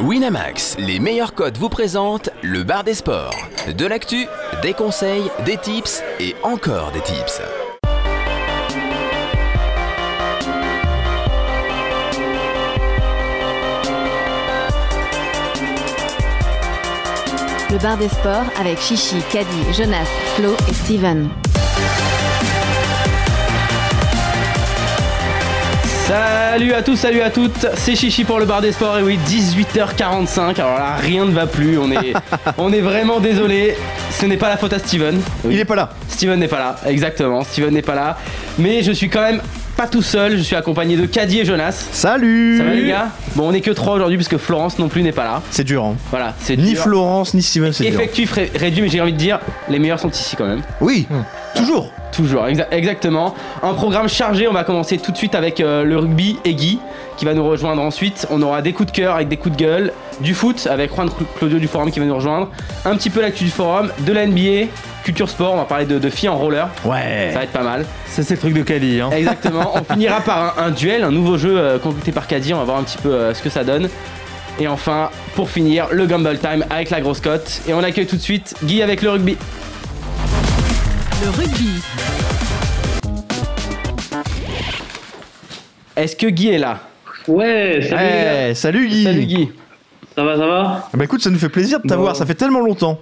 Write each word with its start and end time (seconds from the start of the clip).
Winamax, 0.00 0.76
les 0.78 0.98
meilleurs 0.98 1.34
codes 1.34 1.56
vous 1.56 1.68
présentent 1.68 2.30
le 2.42 2.62
bar 2.62 2.84
des 2.84 2.94
sports. 2.94 3.34
De 3.76 3.86
l'actu, 3.86 4.26
des 4.62 4.74
conseils, 4.74 5.30
des 5.46 5.56
tips 5.56 6.02
et 6.20 6.34
encore 6.42 6.90
des 6.92 7.00
tips. 7.00 7.40
Le 17.70 17.78
bar 17.78 17.96
des 17.96 18.08
sports 18.08 18.44
avec 18.60 18.78
Chichi, 18.78 19.16
Caddy, 19.32 19.72
Jonas, 19.72 20.06
Flo 20.36 20.54
et 20.68 20.74
Steven. 20.74 21.28
Salut 26.06 26.74
à 26.74 26.82
tous, 26.82 26.96
salut 26.96 27.22
à 27.22 27.30
toutes, 27.30 27.66
c'est 27.76 27.96
Chichi 27.96 28.24
pour 28.24 28.38
le 28.38 28.44
bar 28.44 28.60
des 28.60 28.72
sports. 28.72 28.98
Et 28.98 29.02
oui 29.02 29.18
18h45, 29.26 30.60
alors 30.60 30.78
là 30.78 30.96
rien 31.00 31.24
ne 31.24 31.30
va 31.30 31.46
plus, 31.46 31.78
on 31.78 31.90
est, 31.90 32.12
on 32.58 32.70
est 32.74 32.82
vraiment 32.82 33.20
désolé, 33.20 33.74
ce 34.10 34.26
n'est 34.26 34.36
pas 34.36 34.50
la 34.50 34.58
faute 34.58 34.74
à 34.74 34.78
Steven. 34.78 35.18
Il 35.48 35.58
est 35.58 35.64
pas 35.64 35.76
là. 35.76 35.94
Steven 36.10 36.38
n'est 36.38 36.48
pas 36.48 36.58
là, 36.58 36.76
exactement, 36.86 37.42
Steven 37.42 37.72
n'est 37.72 37.80
pas 37.80 37.94
là, 37.94 38.18
mais 38.58 38.82
je 38.82 38.92
suis 38.92 39.08
quand 39.08 39.22
même 39.22 39.40
pas 39.76 39.86
tout 39.88 40.02
seul, 40.02 40.36
je 40.36 40.42
suis 40.42 40.54
accompagné 40.56 40.96
de 40.96 41.04
Caddy 41.06 41.40
et 41.40 41.44
Jonas. 41.44 41.88
Salut 41.92 42.58
Ça 42.58 42.64
va 42.64 42.70
les 42.74 42.86
gars 42.86 43.08
Bon 43.34 43.48
on 43.48 43.52
est 43.52 43.60
que 43.60 43.70
trois 43.72 43.94
aujourd'hui 43.94 44.16
parce 44.16 44.28
que 44.28 44.38
Florence 44.38 44.78
non 44.78 44.88
plus 44.88 45.02
n'est 45.02 45.12
pas 45.12 45.24
là. 45.24 45.42
C'est 45.50 45.64
dur, 45.64 45.84
hein. 45.84 45.96
Voilà, 46.10 46.34
c'est 46.38 46.56
Ni 46.56 46.72
dur. 46.74 46.82
Florence, 46.82 47.34
ni 47.34 47.42
Steven, 47.42 47.72
c'est 47.72 47.84
dur. 47.84 47.94
Effectif 47.94 48.32
ré- 48.32 48.50
réduit 48.54 48.82
mais 48.82 48.88
j'ai 48.88 49.00
envie 49.00 49.12
de 49.12 49.18
dire, 49.18 49.40
les 49.68 49.78
meilleurs 49.78 49.98
sont 50.00 50.10
ici 50.10 50.36
quand 50.36 50.46
même. 50.46 50.62
Oui, 50.80 51.06
toujours. 51.56 51.90
Toujours, 52.12 52.46
exa- 52.46 52.68
exactement. 52.70 53.34
Un 53.64 53.74
programme 53.74 54.08
chargé, 54.08 54.46
on 54.46 54.52
va 54.52 54.62
commencer 54.62 54.98
tout 54.98 55.10
de 55.10 55.16
suite 55.16 55.34
avec 55.34 55.58
euh, 55.60 55.82
le 55.82 55.98
rugby 55.98 56.38
et 56.44 56.54
Guy 56.54 56.78
qui 57.16 57.24
va 57.24 57.34
nous 57.34 57.44
rejoindre 57.44 57.82
ensuite. 57.82 58.28
On 58.30 58.40
aura 58.42 58.62
des 58.62 58.72
coups 58.72 58.92
de 58.92 58.96
cœur 58.96 59.16
avec 59.16 59.26
des 59.26 59.36
coups 59.36 59.56
de 59.56 59.60
gueule, 59.60 59.92
du 60.20 60.34
foot 60.34 60.66
avec 60.70 60.92
Juan 60.94 61.08
Claudio 61.38 61.58
du 61.58 61.66
forum 61.68 61.90
qui 61.90 61.98
va 62.00 62.06
nous 62.06 62.14
rejoindre, 62.14 62.50
un 62.84 62.96
petit 62.96 63.10
peu 63.10 63.20
l'actu 63.20 63.44
du 63.44 63.50
forum, 63.50 63.90
de 64.00 64.12
la 64.12 64.26
NBA, 64.26 64.68
culture 65.04 65.28
sport, 65.28 65.54
on 65.54 65.56
va 65.58 65.64
parler 65.64 65.86
de, 65.86 65.98
de 65.98 66.08
filles 66.10 66.28
en 66.28 66.36
roller, 66.38 66.68
Ouais. 66.84 67.30
ça 67.32 67.38
va 67.38 67.44
être 67.44 67.52
pas 67.52 67.62
mal. 67.62 67.84
Ça 68.08 68.22
c'est 68.22 68.34
le 68.34 68.40
truc 68.40 68.54
de 68.54 68.62
Kali 68.62 69.00
hein. 69.00 69.10
Exactement, 69.12 69.72
on 69.74 69.84
finira 69.94 70.20
par 70.20 70.58
un, 70.58 70.66
un 70.66 70.70
duel, 70.70 71.02
un 71.04 71.10
nouveau 71.10 71.36
jeu 71.36 71.58
euh, 71.58 71.78
concocté 71.78 72.12
par 72.12 72.26
Caddy, 72.26 72.54
on 72.54 72.58
va 72.58 72.64
voir 72.64 72.78
un 72.78 72.84
petit 72.84 72.98
peu 72.98 73.12
euh, 73.12 73.34
ce 73.34 73.42
que 73.42 73.50
ça 73.50 73.64
donne. 73.64 73.88
Et 74.60 74.68
enfin, 74.68 75.10
pour 75.34 75.50
finir, 75.50 75.88
le 75.90 76.06
Gumball 76.06 76.38
Time 76.38 76.64
avec 76.70 76.90
la 76.90 77.00
grosse 77.00 77.18
cote. 77.20 77.60
Et 77.66 77.74
on 77.74 77.82
accueille 77.82 78.06
tout 78.06 78.14
de 78.14 78.20
suite 78.20 78.54
Guy 78.62 78.82
avec 78.84 79.02
le 79.02 79.10
rugby. 79.10 79.36
Le 81.24 81.30
rugby. 81.30 81.80
Est-ce 85.96 86.16
que 86.16 86.26
Guy 86.28 86.48
est 86.50 86.58
là? 86.58 86.80
Ouais, 87.26 87.80
salut. 87.88 88.10
Eh, 88.50 88.54
salut 88.54 88.88
Guy. 88.88 89.02
Salut 89.04 89.24
Guy. 89.26 89.52
Ça 90.14 90.24
va, 90.24 90.36
ça 90.36 90.46
va 90.46 90.88
Bah 90.94 91.04
écoute, 91.04 91.22
ça 91.22 91.30
nous 91.30 91.38
fait 91.38 91.48
plaisir 91.48 91.80
de 91.80 91.88
t'avoir, 91.88 92.12
Bon. 92.12 92.18
ça 92.18 92.26
fait 92.26 92.34
tellement 92.34 92.60
longtemps. 92.60 92.98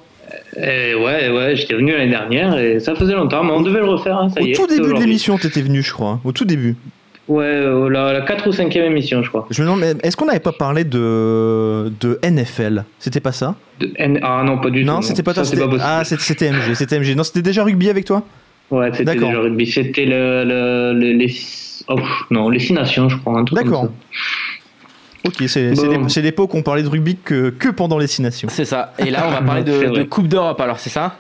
Eh, 0.57 0.95
Ouais, 0.95 1.29
ouais, 1.31 1.57
j'étais 1.57 1.75
venu 1.75 1.93
l'année 1.93 2.11
dernière 2.11 2.57
et 2.59 2.81
ça 2.81 2.95
faisait 2.95 3.15
longtemps, 3.15 3.45
mais 3.45 3.53
on 3.53 3.61
devait 3.61 3.81
le 3.81 3.87
refaire, 3.89 4.17
hein, 4.19 4.29
ça 4.31 4.41
Au 4.41 4.45
y 4.47 4.51
est. 4.53 4.55
tout 4.55 4.67
début 4.67 4.93
de 4.95 4.99
l'émission, 4.99 5.37
t'étais 5.37 5.61
venu, 5.63 5.83
je 5.83 5.93
crois. 5.93 6.21
Au 6.25 6.33
tout 6.33 6.45
début. 6.45 6.77
Ouais, 7.29 7.61
la, 7.91 8.13
la 8.13 8.21
4 8.23 8.49
ou 8.49 8.53
5 8.53 8.75
émission, 8.77 9.23
je 9.23 9.29
crois. 9.29 9.47
Je 9.51 9.63
me 9.63 9.67
demande, 9.69 9.83
est-ce 10.03 10.17
qu'on 10.17 10.27
n'avait 10.27 10.41
pas 10.41 10.53
parlé 10.53 10.85
de, 10.85 11.93
de 12.01 12.19
NFL 12.25 12.85
C'était 12.99 13.21
pas 13.21 13.33
ça? 13.33 13.55
De 13.79 13.91
N- 13.97 14.19
Ah 14.23 14.43
non, 14.45 14.59
pas 14.59 14.71
du 14.71 14.81
tout. 14.81 14.87
Non, 14.87 15.03
c'était 15.03 15.23
pas 15.23 15.33
toi. 15.33 15.45
C'était-. 15.45 15.65
Ah, 15.81 16.03
c'était 16.05 16.51
MG, 16.51 16.75
c'était 16.75 16.99
MG. 16.99 17.15
Non, 17.15 17.23
c'était 17.23 17.43
déjà 17.43 17.63
rugby 17.63 17.89
avec 17.91 18.05
toi? 18.07 18.23
Ouais, 18.71 18.91
c'était 18.93 19.15
déjà 19.15 19.39
rugby. 19.39 19.67
C'était 19.67 20.05
le, 20.05 20.45
le- 20.45 20.99
le- 20.99 21.13
les. 21.13 21.33
Oh, 21.89 21.97
non, 22.31 22.49
les 22.49 22.59
6 22.59 22.73
nations, 22.75 23.09
je 23.09 23.17
crois. 23.19 23.45
D'accord. 23.53 23.89
Ok, 25.25 25.35
c'est 25.47 25.75
c'est 25.75 25.75
Bon. 25.87 25.91
l'ép- 25.91 26.11
c'est 26.11 26.23
l'époque 26.23 26.53
où 26.55 26.57
on 26.59 26.63
parlait 26.63 26.83
de 26.83 26.89
rugby 26.89 27.17
que, 27.17 27.51
que 27.51 27.69
pendant 27.69 27.99
les 27.99 28.07
six 28.09 28.23
nations. 28.23 28.49
C'est 28.51 28.65
ça. 28.65 28.93
Et 28.99 29.11
là, 29.11 29.25
on 29.29 29.31
va 29.31 29.43
parler 29.43 29.63
de 29.65 30.03
Coupe 30.05 30.27
d'Europe, 30.29 30.61
alors 30.61 30.79
c'est 30.81 30.91
ça? 30.91 31.17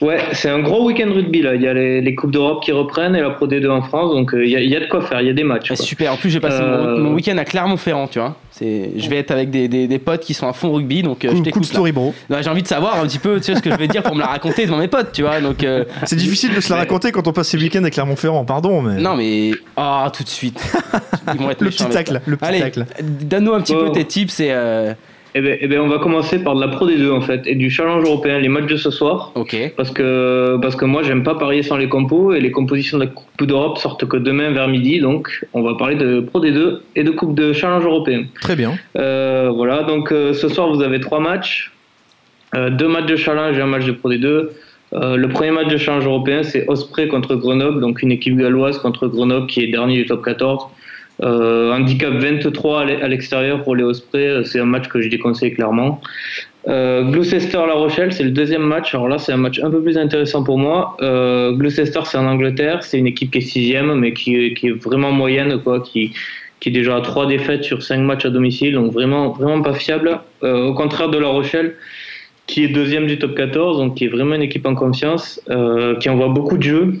Ouais, 0.00 0.18
c'est 0.32 0.48
un 0.48 0.60
gros 0.60 0.84
week-end 0.86 1.10
rugby 1.12 1.42
là. 1.42 1.54
Il 1.56 1.62
y 1.62 1.66
a 1.66 1.74
les, 1.74 2.00
les 2.00 2.14
Coupes 2.14 2.30
d'Europe 2.30 2.62
qui 2.62 2.70
reprennent 2.70 3.16
et 3.16 3.20
la 3.20 3.30
Pro 3.30 3.48
D2 3.48 3.68
en 3.68 3.82
France, 3.82 4.12
donc 4.12 4.32
euh, 4.32 4.44
il 4.44 4.50
y, 4.50 4.56
a- 4.56 4.60
il 4.60 4.70
y 4.70 4.76
a 4.76 4.80
de 4.80 4.86
quoi 4.86 5.00
faire, 5.02 5.20
il 5.20 5.26
y 5.26 5.30
a 5.30 5.32
des 5.32 5.42
matchs. 5.42 5.70
Ah, 5.72 5.76
quoi. 5.76 5.84
Super. 5.84 6.12
En 6.12 6.16
plus, 6.16 6.30
j'ai 6.30 6.38
passé 6.38 6.58
Euh, 6.62 6.96
mon, 6.96 7.04
mon 7.10 7.14
week-end 7.14 7.36
à 7.36 7.44
Clermont-Ferrand, 7.44 8.06
tu 8.06 8.20
vois. 8.20 8.36
C'est, 8.52 8.90
je 8.96 9.08
vais 9.10 9.16
être 9.18 9.30
avec 9.32 9.50
des, 9.50 9.66
des- 9.68 9.88
des 9.88 9.98
potes 9.98 10.20
qui 10.22 10.34
sont 10.34 10.46
à 10.48 10.52
fond 10.52 10.72
rugby, 10.72 11.02
donc 11.02 11.24
euh, 11.24 11.28
je 11.30 11.34
Cool, 11.34 11.42
t'écoute. 11.44 11.62
cool 11.62 11.64
story, 11.68 11.92
bro. 11.92 12.14
j'ai 12.40 12.48
envie 12.48 12.62
de 12.62 12.68
savoir 12.68 13.00
un 13.00 13.06
petit 13.06 13.18
peu, 13.18 13.38
tu 13.38 13.44
sais, 13.44 13.54
ce 13.56 13.60
que 13.62 13.70
je 13.70 13.76
vais 13.76 13.88
dire 13.88 14.02
pour 14.04 14.14
me 14.14 14.20
la 14.20 14.26
raconter 14.28 14.66
devant 14.66 14.78
mes 14.78 14.88
potes, 14.88 15.10
tu 15.12 15.22
vois. 15.22 15.40
Donc, 15.40 15.64
euh, 15.64 15.84
C'est 16.04 16.16
difficile 16.16 16.54
de 16.54 16.60
se 16.60 16.70
la 16.72 16.76
raconter 16.78 17.10
quand 17.10 17.26
on 17.26 17.32
passe 17.32 17.48
ses 17.48 17.58
week-ends 17.58 17.80
avec 17.80 17.94
Clermont-Ferrand, 17.94 18.44
pardon, 18.44 18.80
mais. 18.82 19.00
non, 19.00 19.16
mais 19.16 19.50
ah, 19.76 20.10
tout 20.16 20.22
de 20.22 20.28
suite. 20.28 20.60
Ils 21.34 21.40
vont 21.40 21.50
être 21.50 21.60
Le 21.60 21.66
méchants 21.66 21.86
petit 21.86 21.94
tacle, 21.94 22.20
le 22.24 22.36
petit 22.36 22.48
Allez, 22.48 22.60
tacle. 22.60 22.84
donne-nous 23.02 23.52
un 23.54 23.60
petit 23.60 23.74
Oh. 23.76 23.84
peu 23.86 23.92
tes 23.92 24.04
tips 24.04 24.40
et. 24.40 24.48
euh, 24.50 24.94
Eh 25.38 25.40
ben, 25.40 25.56
eh 25.60 25.68
ben, 25.68 25.78
on 25.78 25.86
va 25.86 25.98
commencer 25.98 26.42
par 26.42 26.56
de 26.56 26.60
la 26.60 26.66
Pro 26.66 26.88
D2 26.88 27.12
en 27.12 27.20
fait 27.20 27.46
et 27.46 27.54
du 27.54 27.70
challenge 27.70 28.02
européen, 28.02 28.40
les 28.40 28.48
matchs 28.48 28.66
de 28.66 28.76
ce 28.76 28.90
soir. 28.90 29.30
Ok. 29.36 29.54
Parce 29.76 29.92
que, 29.92 30.58
parce 30.60 30.74
que 30.74 30.84
moi, 30.84 31.04
j'aime 31.04 31.22
pas 31.22 31.36
parier 31.36 31.62
sans 31.62 31.76
les 31.76 31.88
compos 31.88 32.32
et 32.32 32.40
les 32.40 32.50
compositions 32.50 32.98
de 32.98 33.04
la 33.04 33.10
Coupe 33.10 33.46
d'Europe 33.46 33.78
sortent 33.78 34.04
que 34.04 34.16
demain 34.16 34.50
vers 34.50 34.66
midi. 34.66 34.98
Donc, 34.98 35.46
on 35.54 35.62
va 35.62 35.74
parler 35.76 35.94
de 35.94 36.18
Pro 36.18 36.40
D2 36.44 36.80
et 36.96 37.04
de 37.04 37.10
Coupe 37.12 37.36
de 37.36 37.52
Challenge 37.52 37.84
européen. 37.84 38.24
Très 38.40 38.56
bien. 38.56 38.76
Euh, 38.98 39.52
voilà, 39.54 39.84
donc 39.84 40.10
euh, 40.10 40.32
ce 40.32 40.48
soir, 40.48 40.74
vous 40.74 40.82
avez 40.82 40.98
trois 40.98 41.20
matchs 41.20 41.72
Euh, 42.54 42.70
deux 42.70 42.88
matchs 42.88 43.06
de 43.06 43.16
Challenge 43.16 43.56
et 43.58 43.60
un 43.60 43.66
match 43.66 43.84
de 43.84 43.92
Pro 43.92 44.10
D2. 44.10 44.48
Euh, 44.94 45.16
le 45.16 45.28
premier 45.28 45.50
match 45.50 45.68
de 45.68 45.76
Challenge 45.76 46.06
européen, 46.06 46.42
c'est 46.42 46.66
Osprey 46.66 47.06
contre 47.08 47.34
Grenoble, 47.36 47.80
donc 47.80 48.00
une 48.02 48.10
équipe 48.10 48.36
galloise 48.38 48.78
contre 48.78 49.06
Grenoble 49.06 49.46
qui 49.46 49.62
est 49.62 49.68
dernier 49.68 49.96
du 49.96 50.06
top 50.06 50.24
14. 50.24 50.64
Euh, 51.22 51.72
handicap 51.72 52.12
23 52.14 52.82
à 52.82 52.84
l'e- 52.84 53.02
à 53.02 53.08
l'extérieur 53.08 53.64
pour 53.64 53.74
les 53.74 53.82
Osprey, 53.82 54.26
euh, 54.28 54.44
c'est 54.44 54.60
un 54.60 54.64
match 54.66 54.86
que 54.88 55.00
je 55.00 55.08
déconseille 55.08 55.52
clairement. 55.52 56.00
Euh, 56.68 57.02
Gloucester-La 57.10 57.72
Rochelle, 57.74 58.12
c'est 58.12 58.22
le 58.24 58.30
deuxième 58.30 58.62
match. 58.62 58.94
Alors 58.94 59.08
là, 59.08 59.18
c'est 59.18 59.32
un 59.32 59.36
match 59.38 59.58
un 59.60 59.70
peu 59.70 59.82
plus 59.82 59.96
intéressant 59.98 60.44
pour 60.44 60.58
moi. 60.58 60.96
Gloucester, 61.00 62.00
c'est 62.04 62.18
en 62.18 62.26
Angleterre. 62.26 62.82
C'est 62.82 62.98
une 62.98 63.06
équipe 63.06 63.30
qui 63.32 63.38
est 63.38 63.42
sixième, 63.42 63.94
mais 63.94 64.12
qui, 64.12 64.36
est- 64.36 64.70
vraiment 64.84 65.10
moyenne, 65.10 65.58
quoi, 65.62 65.80
qui, 65.80 66.12
qui 66.60 66.68
est 66.68 66.72
déjà 66.72 66.96
à 66.96 67.00
trois 67.00 67.26
défaites 67.26 67.64
sur 67.64 67.82
cinq 67.82 67.98
matchs 68.00 68.26
à 68.26 68.30
domicile, 68.30 68.74
donc 68.74 68.92
vraiment, 68.92 69.30
vraiment 69.32 69.62
pas 69.62 69.74
fiable. 69.74 70.20
Au 70.42 70.74
contraire 70.74 71.08
de 71.08 71.18
La 71.18 71.28
Rochelle, 71.28 71.74
qui 72.46 72.64
est 72.64 72.68
deuxième 72.68 73.06
du 73.06 73.18
top 73.18 73.34
14, 73.34 73.78
donc 73.78 73.94
qui 73.96 74.04
est 74.04 74.08
vraiment 74.08 74.34
une 74.34 74.42
équipe 74.42 74.66
en 74.66 74.74
confiance, 74.74 75.40
qui 76.00 76.08
envoie 76.10 76.28
beaucoup 76.28 76.58
de 76.58 76.62
jeux 76.62 76.94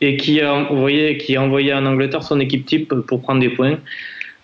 et 0.00 0.16
qui 0.16 0.40
a 0.40 0.52
envoyé, 0.54 1.16
qui 1.18 1.36
a 1.36 1.42
envoyé 1.42 1.72
en 1.74 1.86
Angleterre 1.86 2.22
son 2.22 2.40
équipe 2.40 2.66
type 2.66 2.92
pour 3.06 3.22
prendre 3.22 3.40
des 3.40 3.48
points. 3.50 3.78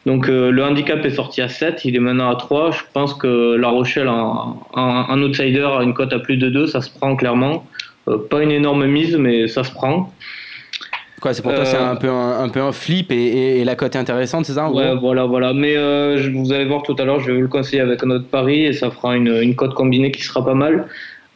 Donc 0.06 0.28
euh, 0.28 0.50
le 0.50 0.64
handicap 0.64 1.04
est 1.04 1.10
sorti 1.10 1.42
à 1.42 1.48
7, 1.48 1.84
il 1.84 1.94
est 1.94 2.00
maintenant 2.00 2.30
à 2.30 2.36
3. 2.36 2.70
Je 2.70 2.80
pense 2.94 3.12
que 3.14 3.56
La 3.56 3.68
Rochelle 3.68 4.08
en, 4.08 4.62
en, 4.72 4.82
en 5.08 5.22
outsider 5.22 5.68
a 5.78 5.82
une 5.82 5.92
cote 5.92 6.12
à 6.12 6.18
plus 6.18 6.36
de 6.38 6.48
2, 6.48 6.66
ça 6.66 6.80
se 6.80 6.90
prend 6.90 7.16
clairement. 7.16 7.66
Euh, 8.08 8.16
pas 8.30 8.42
une 8.42 8.50
énorme 8.50 8.86
mise, 8.86 9.16
mais 9.16 9.46
ça 9.46 9.62
se 9.62 9.70
prend. 9.72 10.10
Quoi, 11.20 11.34
c'est 11.34 11.42
pour 11.42 11.52
toi, 11.52 11.64
Euh, 11.64 11.66
c'est 11.66 11.76
un 11.76 11.96
peu 11.96 12.08
un, 12.08 12.40
un 12.44 12.48
peu 12.48 12.60
un 12.62 12.72
flip 12.72 13.12
et, 13.12 13.14
et- 13.14 13.60
et 13.60 13.64
la 13.64 13.74
cote 13.74 13.94
est 13.94 13.98
intéressante, 13.98 14.46
c'est 14.46 14.54
ça 14.54 14.70
Ouais, 14.70 14.94
voilà, 14.96 15.26
voilà. 15.26 15.52
Mais 15.52 15.76
euh, 15.76 16.16
je- 16.16 16.30
vous 16.30 16.50
allez 16.50 16.64
voir 16.64 16.82
tout 16.82 16.96
à 16.98 17.04
l'heure, 17.04 17.20
je 17.20 17.26
vais 17.26 17.34
vous 17.34 17.42
le 17.42 17.48
conseiller 17.48 17.82
avec 17.82 18.02
un 18.02 18.08
autre 18.08 18.24
pari 18.26 18.64
et 18.64 18.72
ça 18.72 18.90
fera 18.90 19.14
une, 19.16 19.28
une 19.42 19.54
cote 19.54 19.74
combinée 19.74 20.12
qui 20.12 20.22
sera 20.22 20.42
pas 20.42 20.54
mal. 20.54 20.86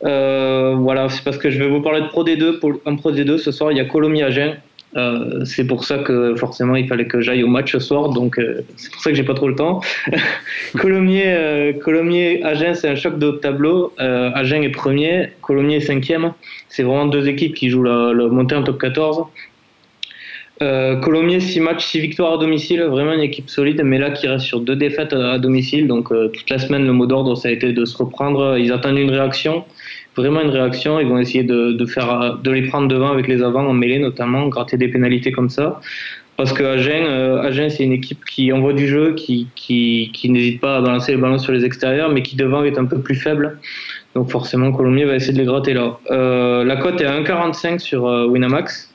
Euh, 0.05 0.75
voilà, 0.79 1.09
c'est 1.09 1.25
parce 1.25 1.39
que 1.39 1.51
je 1.51 1.59
vais 1.59 1.69
vous 1.69 1.81
parler 1.81 2.03
de 2.03 2.07
Pro 2.09 2.25
D2. 2.25 2.59
Pour, 2.59 2.73
en 2.85 2.97
Pro 2.97 3.13
D2, 3.13 3.39
ce 3.39 3.53
soir, 3.53 3.73
il 3.73 3.79
y 3.79 3.81
a 3.81 3.85
Colomiers-Agen. 3.85 4.57
Euh, 4.97 5.45
c'est 5.45 5.67
pour 5.67 5.85
ça 5.85 5.99
que 5.99 6.37
forcément 6.37 6.77
il 6.77 6.87
fallait 6.87 7.07
que 7.07 7.21
j'aille 7.21 7.43
au 7.43 7.49
match 7.49 7.73
ce 7.73 7.81
soir, 7.81 8.11
donc 8.11 8.39
euh, 8.39 8.61
c'est 8.77 8.93
pour 8.93 9.03
ça 9.03 9.11
que 9.11 9.17
j'ai 9.17 9.25
pas 9.25 9.35
trop 9.35 9.49
le 9.49 9.57
temps. 9.57 9.81
Colomiers, 10.79 11.77
Colomiers, 11.83 12.45
Agen, 12.45 12.75
c'est 12.75 12.89
un 12.89 12.95
choc 12.95 13.19
de 13.19 13.33
tableau. 13.33 13.93
Agen 13.99 14.63
est 14.63 14.69
premier, 14.69 15.31
Colomiers 15.43 15.77
est 15.77 15.81
cinquième. 15.81 16.33
C'est 16.69 16.85
vraiment 16.85 17.07
deux 17.07 17.29
équipes 17.29 17.55
qui 17.55 17.71
jouent 17.71 17.83
la, 17.83 18.13
montée 18.29 18.55
en 18.55 18.63
top 18.63 18.81
14. 18.81 19.25
Euh, 20.63 20.95
Colomiers, 21.01 21.41
6 21.41 21.59
matchs, 21.59 21.87
6 21.87 21.99
victoires 21.99 22.35
à 22.35 22.39
domicile, 22.39 22.81
vraiment 22.83 23.13
une 23.13 23.23
équipe 23.23 23.51
solide, 23.51 23.83
mais 23.85 23.99
là 23.99 24.13
qui 24.13 24.29
reste 24.29 24.45
sur 24.45 24.61
deux 24.61 24.77
défaites 24.77 25.13
à, 25.13 25.39
domicile. 25.41 25.89
Donc 25.89 26.11
toute 26.11 26.49
la 26.49 26.61
semaine, 26.61 26.87
le 26.87 26.93
mot 26.93 27.07
d'ordre, 27.07 27.35
ça 27.35 27.49
a 27.49 27.51
été 27.51 27.73
de 27.73 27.85
se 27.85 27.97
reprendre. 27.97 28.57
Ils 28.57 28.71
attendent 28.71 28.99
une 28.99 29.11
réaction, 29.11 29.65
vraiment 30.17 30.41
une 30.41 30.51
réaction. 30.51 31.01
Ils 31.01 31.09
vont 31.09 31.19
essayer 31.19 31.45
de, 31.45 31.87
faire, 31.87 32.39
de 32.43 32.51
les 32.51 32.63
prendre 32.63 32.89
devant 32.89 33.11
avec 33.11 33.29
les 33.29 33.43
avants 33.43 33.67
en 33.67 33.73
mêlée, 33.73 33.99
notamment, 33.99 34.49
gratter 34.49 34.77
des 34.77 34.89
pénalités 34.89 35.33
comme 35.33 35.51
ça. 35.51 35.81
Parce 36.37 36.53
que 36.53 36.65
Agen, 36.65 37.05
euh, 37.07 37.43
Agen 37.43 37.71
c'est 37.71 37.85
une 37.85 37.93
équipe 37.93 38.25
qui 38.25 38.53
envoie 38.53 38.73
du 38.73 38.89
jeu, 38.89 39.15
qui, 39.15 39.47
qui, 39.55 40.11
qui 40.13 40.31
n'hésite 40.31 40.61
pas 40.61 40.79
à 40.79 40.81
balancer 40.81 41.13
les 41.13 41.19
ballons 41.19 41.39
sur 41.39 41.53
les 41.53 41.65
extérieurs, 41.65 42.11
mais 42.11 42.23
qui 42.23 42.35
devant 42.35 42.65
est 42.65 42.77
un 42.77 42.87
peu 42.87 42.99
plus 42.99 43.15
faible. 43.15 43.59
Donc 44.15 44.31
forcément, 44.31 44.73
Colomiers 44.73 45.05
va 45.05 45.15
essayer 45.15 45.33
de 45.33 45.39
les 45.39 45.45
gratter 45.45 45.75
là. 45.75 45.99
Euh, 46.11 46.65
la 46.65 46.77
cote 46.77 47.01
est 47.01 47.07
à 47.07 47.21
1,45 47.21 47.79
sur 47.79 48.07
euh, 48.09 48.27
Winamax. 48.27 48.94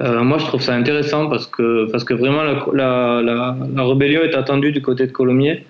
Euh, 0.00 0.22
moi, 0.22 0.38
je 0.38 0.44
trouve 0.46 0.60
ça 0.60 0.74
intéressant 0.74 1.28
parce 1.28 1.46
que, 1.46 1.90
parce 1.90 2.04
que 2.04 2.14
vraiment 2.14 2.42
la, 2.44 2.54
la, 2.72 3.20
la, 3.22 3.56
la 3.74 3.84
rébellion 3.84 4.22
est 4.22 4.34
attendue 4.36 4.70
du 4.70 4.80
côté 4.80 5.06
de 5.06 5.12
Colomiers. 5.12 5.64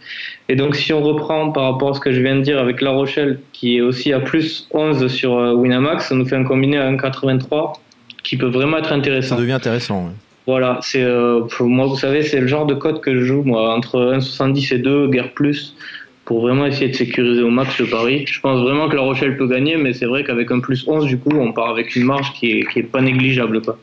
Et 0.51 0.57
donc, 0.57 0.77
si 0.77 0.93
on 0.93 1.01
reprend 1.03 1.51
par 1.51 1.73
rapport 1.73 1.91
à 1.91 1.95
ce 1.95 2.01
que 2.01 2.13
je 2.13 2.21
viens 2.21 2.37
de 2.37 2.43
dire 2.43 2.59
avec 2.59 2.83
La 2.83 2.91
Rochelle, 2.91 3.41
qui 3.55 3.79
est 3.79 3.81
aussi 3.81 4.13
à 4.13 4.21
plus 4.21 4.69
11 4.73 5.07
sur 5.09 5.39
euh, 5.39 5.55
Winamax, 5.55 6.09
ça 6.09 6.15
nous 6.15 6.27
fait 6.27 6.37
un 6.37 6.45
combiné 6.45 6.77
à 6.77 6.91
1,83 6.93 7.73
qui 8.23 8.37
peut 8.37 8.49
vraiment 8.49 8.77
être 8.79 8.91
Ça 8.91 8.95
intéressant. 8.97 9.37
devient 9.37 9.53
intéressant. 9.53 10.05
ouais. 10.05 10.13
Voilà, 10.47 10.79
c'est 10.83 11.03
euh, 11.03 11.43
moi, 11.61 11.87
vous 11.87 11.97
savez, 11.97 12.23
c'est 12.23 12.41
le 12.41 12.47
genre 12.47 12.65
de 12.65 12.73
code 12.75 13.01
que 13.01 13.15
je 13.15 13.21
joue 13.25 13.43
moi 13.43 13.75
entre 13.75 14.15
1,70 14.15 14.75
et 14.75 14.79
2, 14.79 15.09
guerre 15.09 15.33
plus, 15.33 15.75
pour 16.29 16.43
vraiment 16.43 16.67
essayer 16.67 16.89
de 16.89 16.95
sécuriser 16.95 17.41
au 17.41 17.49
max 17.49 17.79
le 17.79 17.87
pari. 17.87 18.27
Je 18.27 18.39
pense 18.41 18.61
vraiment 18.61 18.91
que 18.91 18.97
La 18.97 19.01
Rochelle 19.01 19.39
peut 19.39 19.49
gagner, 19.49 19.79
mais 19.79 19.95
c'est 19.95 20.05
vrai 20.05 20.25
qu'avec 20.25 20.51
un 20.51 20.61
plus 20.61 20.87
11, 20.87 21.07
du 21.07 21.17
coup, 21.17 21.31
on 21.31 21.55
part 21.55 21.71
avec 21.71 21.97
une 21.97 22.05
marge 22.05 22.35
qui 22.35 22.51
est, 22.51 22.83
pas 22.83 23.01
négligeable. 23.01 23.63
Quoi. 23.63 23.79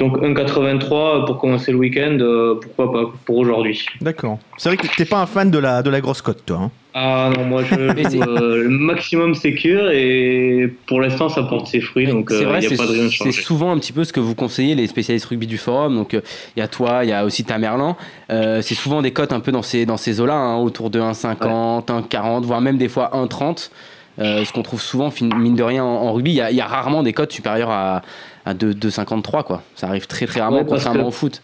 Donc 0.00 0.16
1,83 0.18 1.26
pour 1.26 1.38
commencer 1.38 1.70
le 1.72 1.78
week-end, 1.78 2.16
euh, 2.20 2.58
pourquoi 2.60 2.90
pas 2.90 3.12
pour 3.26 3.36
aujourd'hui. 3.36 3.84
D'accord. 4.00 4.38
C'est 4.56 4.70
vrai 4.70 4.76
que 4.78 4.86
t'es 4.96 5.04
pas 5.04 5.18
un 5.20 5.26
fan 5.26 5.50
de 5.50 5.58
la, 5.58 5.82
de 5.82 5.90
la 5.90 6.00
grosse 6.00 6.22
cote, 6.22 6.42
toi. 6.46 6.56
Hein. 6.62 6.70
Ah 6.94 7.30
non, 7.36 7.44
moi 7.44 7.62
je 7.62 7.74
joue 7.76 8.22
euh, 8.22 8.64
le 8.64 8.68
maximum 8.68 9.34
sécure 9.34 9.90
et 9.92 10.72
pour 10.86 11.00
l'instant 11.00 11.28
ça 11.28 11.44
porte 11.44 11.68
ses 11.68 11.80
fruits 11.80 12.08
donc 12.08 12.30
c'est 12.30 12.44
euh, 12.44 12.48
vrai, 12.48 12.58
il 12.58 12.60
n'y 12.62 12.66
a 12.66 12.70
c'est 12.70 12.76
pas 12.76 12.86
de 12.86 12.98
rien 12.98 13.08
c'est 13.08 13.30
souvent 13.30 13.70
un 13.70 13.78
petit 13.78 13.92
peu 13.92 14.02
ce 14.02 14.12
que 14.12 14.18
vous 14.18 14.34
conseillez 14.34 14.74
les 14.74 14.88
spécialistes 14.88 15.26
rugby 15.26 15.46
du 15.46 15.58
forum. 15.58 15.94
Donc 15.94 16.14
euh, 16.14 16.20
il 16.56 16.60
y 16.60 16.62
a 16.62 16.68
toi, 16.68 17.04
il 17.04 17.10
y 17.10 17.12
a 17.12 17.24
aussi 17.24 17.44
Tamerlan. 17.44 17.96
Euh, 18.30 18.60
c'est 18.62 18.74
souvent 18.74 19.02
des 19.02 19.12
cotes 19.12 19.32
un 19.32 19.40
peu 19.40 19.52
dans 19.52 19.62
ces 19.62 19.86
dans 19.86 19.98
ces 19.98 20.20
eaux-là, 20.20 20.34
hein, 20.34 20.56
autour 20.56 20.90
de 20.90 20.98
1,50, 20.98 21.86
1,40, 21.86 22.42
voire 22.42 22.60
même 22.60 22.78
des 22.78 22.88
fois 22.88 23.10
1,30. 23.14 23.70
Euh, 24.18 24.44
ce 24.44 24.52
qu'on 24.52 24.62
trouve 24.62 24.82
souvent 24.82 25.10
mine 25.36 25.54
de 25.54 25.62
rien 25.62 25.84
en, 25.84 25.86
en 25.88 26.12
rugby, 26.12 26.32
il 26.32 26.34
y, 26.34 26.40
a- 26.40 26.50
il 26.50 26.56
y 26.56 26.60
a 26.60 26.66
rarement 26.66 27.02
des 27.02 27.12
cotes 27.12 27.32
supérieures 27.32 27.70
à, 27.70 28.02
à 28.46 28.54
2 28.54 28.72
2,53 28.74 29.44
quoi. 29.44 29.62
Ça 29.74 29.88
arrive 29.88 30.06
très 30.06 30.26
très 30.26 30.40
rarement 30.40 30.58
Ouais, 30.58 30.64
contrairement 30.66 31.02
que- 31.02 31.08
au 31.08 31.10
foot. 31.12 31.42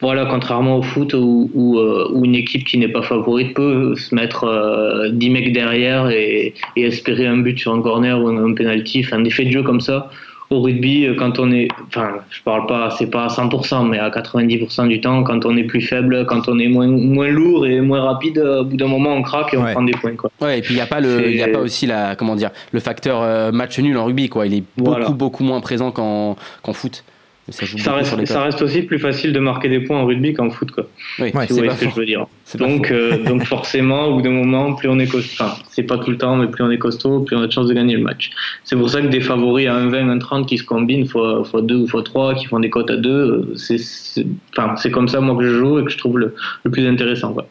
Voilà, 0.00 0.26
contrairement 0.26 0.76
au 0.78 0.82
foot 0.82 1.12
où, 1.14 1.50
où, 1.54 1.78
euh, 1.78 2.08
où 2.12 2.24
une 2.24 2.36
équipe 2.36 2.64
qui 2.64 2.78
n'est 2.78 2.86
pas 2.92 3.02
favorite 3.02 3.52
peut 3.54 3.96
se 3.96 4.14
mettre 4.14 4.44
euh, 4.44 5.08
10 5.10 5.30
mecs 5.30 5.52
derrière 5.52 6.08
et, 6.10 6.54
et 6.76 6.82
espérer 6.82 7.26
un 7.26 7.38
but 7.38 7.58
sur 7.58 7.74
un 7.74 7.82
corner 7.82 8.16
ou 8.22 8.28
un, 8.28 8.50
un 8.50 8.54
penalty, 8.54 9.02
enfin 9.04 9.20
des 9.20 9.30
faits 9.30 9.48
de 9.48 9.52
jeu 9.52 9.62
comme 9.64 9.80
ça. 9.80 10.08
Au 10.50 10.62
rugby, 10.62 11.04
euh, 11.04 11.14
quand 11.14 11.38
on 11.38 11.50
est, 11.52 11.68
enfin, 11.88 12.10
je 12.30 12.40
parle 12.42 12.66
pas, 12.66 12.88
c'est 12.98 13.10
pas 13.10 13.24
à 13.24 13.28
100%, 13.28 13.86
mais 13.86 13.98
à 13.98 14.08
90% 14.08 14.86
du 14.88 14.98
temps, 15.00 15.22
quand 15.22 15.44
on 15.44 15.54
est 15.58 15.64
plus 15.64 15.82
faible, 15.82 16.24
quand 16.24 16.48
on 16.48 16.58
est 16.58 16.68
moins, 16.68 16.86
moins 16.86 17.28
lourd 17.28 17.66
et 17.66 17.82
moins 17.82 18.00
rapide, 18.00 18.38
euh, 18.38 18.62
au 18.62 18.64
bout 18.64 18.78
d'un 18.78 18.86
moment, 18.88 19.10
on 19.12 19.20
craque 19.22 19.52
et 19.52 19.58
on 19.58 19.64
Ouais. 19.64 19.72
prend 19.72 19.82
des 19.82 19.92
points, 19.92 20.16
quoi. 20.16 20.30
Ouais, 20.40 20.58
et 20.58 20.62
puis 20.62 20.72
il 20.72 20.76
n'y 20.78 20.82
a 20.82 20.86
pas 20.86 21.00
le, 21.00 21.30
il 21.30 21.36
y 21.36 21.42
a 21.42 21.48
pas 21.48 21.58
aussi 21.60 21.84
la, 21.84 22.16
comment 22.16 22.34
dire, 22.34 22.50
le 22.72 22.80
facteur 22.80 23.20
euh, 23.20 23.52
match 23.52 23.78
nul 23.78 23.96
en 23.98 24.06
rugby 24.06 24.30
quoi. 24.30 24.46
Il 24.46 24.54
est 24.54 24.62
beaucoup 24.78 24.90
Voilà. 24.92 25.10
beaucoup 25.10 25.44
moins 25.44 25.60
présent 25.60 25.90
qu'en 25.90 26.36
qu'en 26.62 26.72
foot. 26.72 27.04
Ça 27.50 27.64
joue 27.64 27.78
reste, 27.90 28.26
ça 28.26 28.42
reste 28.42 28.60
aussi 28.60 28.82
plus 28.82 28.98
facile 28.98 29.32
de 29.32 29.38
marquer 29.38 29.68
des 29.68 29.80
points 29.80 29.98
en 29.98 30.04
rugby 30.04 30.34
qu'en 30.34 30.50
foot, 30.50 30.70
quoi. 30.70 30.86
Oui, 31.18 31.30
Ouais, 31.34 31.46
si 31.46 31.48
c'est 31.48 31.52
vous 31.54 31.56
voyez 31.56 31.70
ce 31.70 31.84
que 31.84 31.90
je 31.90 31.94
veux 31.94 32.06
dire. 32.06 32.26
Donc, 32.56 32.90
euh, 32.90 33.22
donc 33.24 33.44
forcément, 33.46 34.06
au 34.06 34.16
bout 34.16 34.22
d'un 34.22 34.30
moment, 34.30 34.74
plus 34.74 34.88
on 34.88 34.98
est 34.98 35.06
costaud, 35.06 35.44
enfin, 35.44 35.54
c'est 35.70 35.84
pas 35.84 35.98
tout 35.98 36.10
le 36.10 36.18
temps, 36.18 36.36
mais 36.36 36.46
plus 36.48 36.62
on 36.62 36.70
est 36.70 36.78
costaud, 36.78 37.20
plus 37.20 37.36
on 37.36 37.42
a 37.42 37.46
de 37.46 37.52
chances 37.52 37.68
de 37.68 37.74
gagner 37.74 37.96
le 37.96 38.02
match. 38.02 38.30
C'est 38.64 38.76
pour 38.76 38.90
ça 38.90 39.00
que 39.00 39.06
des 39.06 39.20
favoris 39.20 39.66
à 39.66 39.74
1,20, 39.74 40.18
1,30 40.18 40.46
qui 40.46 40.58
se 40.58 40.64
combinent 40.64 41.06
fois, 41.06 41.42
fois 41.44 41.62
2 41.62 41.74
ou 41.76 41.88
fois 41.88 42.02
3, 42.02 42.34
qui 42.34 42.46
font 42.46 42.60
des 42.60 42.70
cotes 42.70 42.90
à 42.90 42.96
2, 42.96 43.54
c'est, 43.56 43.78
c'est, 43.78 44.26
enfin, 44.56 44.76
c'est 44.76 44.90
comme 44.90 45.08
ça, 45.08 45.20
moi, 45.20 45.36
que 45.36 45.44
je 45.44 45.54
joue 45.54 45.78
et 45.78 45.84
que 45.84 45.90
je 45.90 45.98
trouve 45.98 46.18
le, 46.18 46.34
le 46.64 46.70
plus 46.70 46.86
intéressant, 46.86 47.32
quoi. 47.32 47.46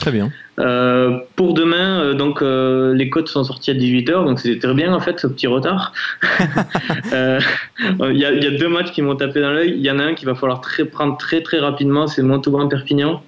Très 0.00 0.12
bien. 0.12 0.30
Euh, 0.58 1.18
pour 1.36 1.52
demain, 1.52 2.00
euh, 2.00 2.14
donc 2.14 2.40
euh, 2.40 2.94
les 2.94 3.10
cotes 3.10 3.28
sont 3.28 3.44
sorties 3.44 3.70
à 3.70 3.74
18h, 3.74 4.24
donc 4.24 4.40
c'était 4.40 4.58
très 4.58 4.74
bien 4.74 4.94
en 4.94 5.00
fait 5.00 5.20
ce 5.20 5.26
petit 5.26 5.46
retard. 5.46 5.92
Il 7.12 8.16
y, 8.16 8.24
a, 8.24 8.32
il 8.32 8.42
y 8.42 8.46
a 8.46 8.50
deux 8.50 8.68
matchs 8.68 8.92
qui 8.92 9.02
m'ont 9.02 9.16
tapé 9.16 9.40
dans 9.40 9.52
l'œil. 9.52 9.72
Il 9.74 9.82
y 9.82 9.90
en 9.90 9.98
a 9.98 10.04
un 10.04 10.14
qui 10.14 10.24
va 10.24 10.34
falloir 10.34 10.60
très, 10.60 10.84
prendre 10.84 11.16
très 11.16 11.42
très 11.42 11.58
rapidement, 11.58 12.06
c'est 12.06 12.22
Montauban-Perpignan. 12.22 13.22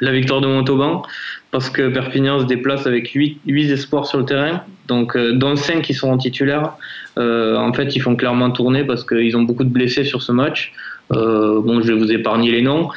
La 0.00 0.12
victoire 0.12 0.40
de 0.40 0.46
Montauban, 0.46 1.02
parce 1.50 1.70
que 1.70 1.88
Perpignan 1.88 2.40
se 2.40 2.44
déplace 2.44 2.86
avec 2.86 3.10
8, 3.10 3.40
espoirs 3.70 4.06
sur 4.06 4.18
le 4.18 4.24
terrain, 4.26 4.62
donc 4.88 5.16
dont 5.16 5.56
5 5.56 5.82
qui 5.82 5.94
sont 5.94 6.10
en 6.10 6.18
titulaire. 6.18 6.74
Euh, 7.18 7.56
en 7.56 7.72
fait, 7.72 7.96
ils 7.96 8.00
font 8.00 8.16
clairement 8.16 8.50
tourner 8.50 8.84
parce 8.84 9.04
qu'ils 9.04 9.36
ont 9.36 9.42
beaucoup 9.42 9.64
de 9.64 9.70
blessés 9.70 10.04
sur 10.04 10.22
ce 10.22 10.32
match. 10.32 10.72
Euh, 11.12 11.60
bon, 11.62 11.80
je 11.82 11.92
vais 11.92 11.98
vous 11.98 12.10
épargner 12.10 12.50
les 12.50 12.62
noms. 12.62 12.88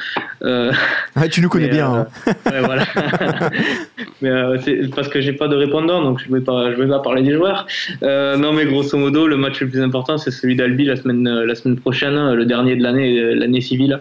Euh, 0.42 0.72
Ah, 1.14 1.28
tu 1.28 1.40
nous 1.40 1.48
connais 1.48 1.66
mais, 1.66 1.72
bien. 1.72 1.94
euh, 1.94 2.02
hein. 2.26 2.32
ouais, 2.50 2.60
voilà. 2.60 2.84
mais 4.20 4.28
euh, 4.30 4.58
c'est 4.64 4.92
parce 4.94 5.08
que 5.08 5.20
j'ai 5.20 5.32
pas 5.32 5.46
de 5.48 5.54
répondant, 5.54 6.02
donc 6.02 6.18
je 6.18 6.32
vais 6.32 6.40
pas, 6.40 6.72
je 6.72 6.76
vais 6.76 6.88
pas 6.88 6.98
parler 6.98 7.22
des 7.22 7.34
joueurs. 7.34 7.66
Euh, 8.02 8.36
non, 8.36 8.52
mais 8.52 8.64
grosso 8.66 8.96
modo, 8.98 9.28
le 9.28 9.36
match 9.36 9.60
le 9.60 9.68
plus 9.68 9.80
important, 9.80 10.18
c'est 10.18 10.32
celui 10.32 10.56
d'Albi 10.56 10.84
la 10.86 10.96
semaine, 10.96 11.26
euh, 11.28 11.46
la 11.46 11.54
semaine 11.54 11.76
prochaine, 11.78 12.16
euh, 12.16 12.34
le 12.34 12.46
dernier 12.46 12.74
de 12.74 12.82
l'année, 12.82 13.18
euh, 13.20 13.34
l'année 13.34 13.60
civile. 13.60 14.00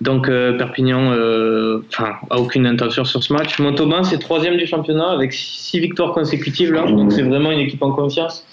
Donc 0.00 0.28
euh, 0.28 0.56
Perpignan, 0.56 1.12
euh, 1.12 1.82
a 1.98 2.38
aucune 2.38 2.66
intention 2.66 3.04
sur 3.04 3.22
ce 3.22 3.32
match. 3.32 3.58
Montauban, 3.58 4.04
c'est 4.04 4.18
troisième 4.18 4.56
du 4.56 4.66
championnat 4.66 5.10
avec 5.10 5.32
six 5.32 5.80
victoires 5.80 6.12
consécutives 6.12 6.72
là, 6.72 6.82
donc 6.82 7.12
c'est 7.12 7.22
vraiment 7.22 7.50
une 7.50 7.58
équipe 7.60 7.82
en 7.82 7.90
confiance. 7.90 8.46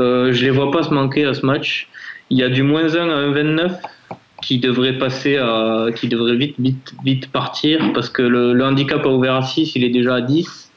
Euh, 0.00 0.32
je 0.32 0.42
les 0.44 0.50
vois 0.50 0.70
pas 0.72 0.82
se 0.82 0.92
manquer 0.94 1.24
à 1.24 1.34
ce 1.34 1.44
match. 1.46 1.88
Il 2.30 2.38
y 2.38 2.42
a 2.42 2.48
du 2.48 2.62
moins 2.62 2.94
1 2.96 3.08
à 3.08 3.26
1,29 3.28 3.70
qui 4.48 4.58
devrait 4.58 4.94
passer 4.94 5.36
à, 5.36 5.88
qui 5.94 6.08
devrait 6.08 6.34
vite, 6.34 6.54
vite, 6.58 6.94
vite 7.04 7.30
partir 7.30 7.92
parce 7.92 8.08
que 8.08 8.22
le, 8.22 8.54
le 8.54 8.64
handicap 8.64 9.04
a 9.04 9.08
ouvert 9.10 9.34
à 9.34 9.42
6, 9.42 9.72
il 9.76 9.84
est 9.84 9.90
déjà 9.90 10.14
à 10.14 10.20
10. 10.22 10.70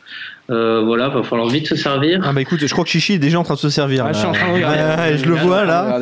Euh, 0.50 0.82
voilà, 0.86 1.08
va 1.08 1.24
falloir 1.24 1.48
vite 1.48 1.68
se 1.68 1.78
servir. 1.78 2.20
Ah 2.22 2.34
bah 2.34 2.42
écoute, 2.42 2.60
je 2.60 2.68
crois 2.68 2.84
que 2.84 2.90
Chichi 2.90 3.14
est 3.14 3.20
déjà 3.20 3.40
en 3.40 3.44
train 3.44 3.54
de 3.54 3.60
se 3.60 3.70
servir. 3.70 4.06
Ah, 4.06 4.12
je 4.12 4.18
suis 4.18 4.28
en 4.28 4.34
train 4.34 4.50
de 4.50 4.56
regarder. 4.56 5.02
Ouais, 5.02 5.18
je 5.18 5.26
le 5.26 5.36
vois 5.36 5.64
là. 5.64 5.98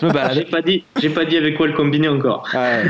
Je 0.00 0.06
me 0.06 0.12
J'ai 0.34 0.44
pas 0.44 0.62
dit, 0.62 0.84
j'ai 1.00 1.08
pas 1.08 1.24
dit 1.24 1.36
avec 1.36 1.56
quoi 1.56 1.66
le 1.66 1.72
combiner 1.72 2.08
encore. 2.08 2.46
Ouais. 2.54 2.84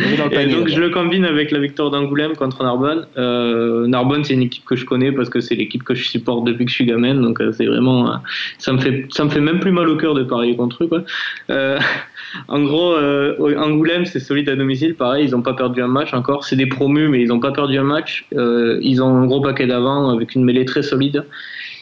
Et 0.32 0.46
donc 0.46 0.68
je 0.68 0.80
le 0.80 0.90
combine 0.90 1.24
avec 1.24 1.50
la 1.50 1.58
victoire 1.58 1.90
d'Angoulême 1.90 2.34
contre 2.34 2.62
Narbonne. 2.62 3.06
Euh, 3.16 3.86
Narbonne 3.86 4.24
c'est 4.24 4.34
une 4.34 4.42
équipe 4.42 4.64
que 4.64 4.76
je 4.76 4.84
connais 4.84 5.12
parce 5.12 5.28
que 5.28 5.40
c'est 5.40 5.54
l'équipe 5.54 5.82
que 5.82 5.94
je 5.94 6.08
supporte 6.08 6.44
depuis 6.44 6.64
que 6.64 6.70
je 6.70 6.76
suis 6.76 6.86
gamin, 6.86 7.14
donc 7.14 7.40
euh, 7.40 7.52
c'est 7.52 7.66
vraiment, 7.66 8.10
euh, 8.10 8.16
ça 8.58 8.72
me 8.72 8.78
fait, 8.78 9.06
ça 9.10 9.24
me 9.24 9.30
fait 9.30 9.40
même 9.40 9.60
plus 9.60 9.72
mal 9.72 9.88
au 9.88 9.96
cœur 9.96 10.14
de 10.14 10.22
parier 10.22 10.56
contre 10.56 10.84
eux. 10.84 10.86
Quoi. 10.86 11.02
Euh, 11.50 11.78
en 12.48 12.62
gros, 12.62 12.92
euh, 12.92 13.56
Angoulême 13.58 14.06
c'est 14.06 14.20
solide 14.20 14.48
à 14.48 14.56
domicile, 14.56 14.94
pareil, 14.94 15.24
ils 15.24 15.36
ont 15.36 15.42
pas 15.42 15.54
perdu 15.54 15.82
un 15.82 15.88
match 15.88 16.14
encore. 16.14 16.44
C'est 16.44 16.56
des 16.56 16.66
promus, 16.66 17.08
mais 17.08 17.20
ils 17.20 17.32
ont 17.32 17.40
pas 17.40 17.52
perdu 17.52 17.78
un 17.78 17.84
match. 17.84 18.26
Euh, 18.34 18.78
ils 18.82 19.02
ont 19.02 19.08
un 19.08 19.26
gros 19.26 19.40
paquet 19.40 19.66
d'avant 19.66 20.10
avec 20.10 20.34
une 20.34 20.44
mêlée 20.44 20.64
très 20.64 20.82
solide. 20.82 21.24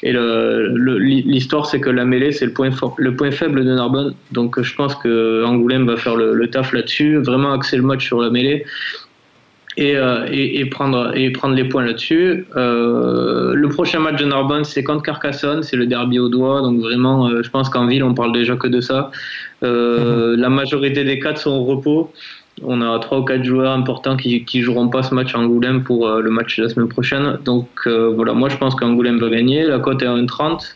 Et 0.03 0.13
l'histoire, 0.13 1.67
c'est 1.67 1.79
que 1.81 1.91
la 1.91 2.07
mêlée, 2.07 2.33
c'est 2.33 2.47
le 2.47 2.53
point, 2.53 2.71
fort- 2.71 2.95
le 2.97 3.15
point 3.17 3.31
faible 3.31 3.65
de 3.65 3.75
Narbonne. 3.75 4.15
Donc 4.33 4.61
je 4.61 4.75
pense 4.75 4.95
que 4.95 5.45
Angoulême 5.45 5.87
va 5.87 5.97
faire 5.99 6.17
le, 6.17 6.33
le 6.33 6.49
taf 6.49 6.73
là-dessus, 6.73 7.19
vraiment 7.19 7.53
axer 7.53 7.77
le 7.77 7.83
match 7.83 8.07
sur 8.07 8.21
la 8.23 8.31
mêlée 8.31 8.65
et, 9.77 9.97
euh, 9.97 10.27
et, 10.33 10.59
et 10.61 10.65
prendre, 10.67 11.15
et 11.15 11.31
prendre 11.31 11.55
les 11.55 11.65
points 11.65 11.85
là-dessus. 11.85 12.47
Euh, 12.57 13.53
le 13.55 13.69
prochain 13.69 14.01
match 14.01 14.19
de 14.21 14.25
Narbonne, 14.25 14.65
c'est 14.65 14.83
contre 14.83 15.03
Carcassonne, 15.03 15.63
c'est 15.63 15.77
le 15.77 15.87
derby 15.87 16.19
au 16.19 16.29
doigt. 16.31 16.63
Donc 16.63 16.81
vraiment, 16.81 17.29
euh, 17.29 17.43
je 17.43 17.51
pense 17.51 17.69
qu'en 17.69 17.87
ville, 17.87 18.03
on 18.03 18.15
parle 18.15 18.33
déjà 18.33 18.57
que 18.57 18.69
de 18.69 18.81
ça. 18.81 19.11
Euh, 19.63 20.35
La 20.37 20.49
majorité 20.49 21.05
des 21.05 21.19
quatre 21.19 21.39
sont 21.39 21.51
au 21.53 21.65
repos. 21.65 22.11
On 22.63 22.83
a 22.83 22.99
trois 22.99 23.21
ou 23.21 23.25
quatre 23.25 23.45
joueurs 23.45 23.73
importants 23.73 24.17
qui, 24.17 24.63
joueront 24.63 24.89
pas 24.89 25.03
ce 25.03 25.15
match 25.15 25.35
à 25.35 25.39
Angoulême 25.39 25.83
pour 25.83 26.07
euh, 26.07 26.21
le 26.21 26.31
match 26.31 26.59
de 26.59 26.65
la 26.65 26.69
semaine 26.69 26.89
prochaine. 26.89 27.39
Donc 27.45 27.69
euh, 27.87 28.13
voilà, 28.15 28.33
moi 28.33 28.49
je 28.49 28.57
pense 28.57 28.75
qu'Angoulême 28.75 29.19
va 29.19 29.29
gagner. 29.31 29.65
La 29.65 29.79
cote 29.79 30.03
est 30.03 30.07
à 30.07 30.15
1,30. 30.15 30.75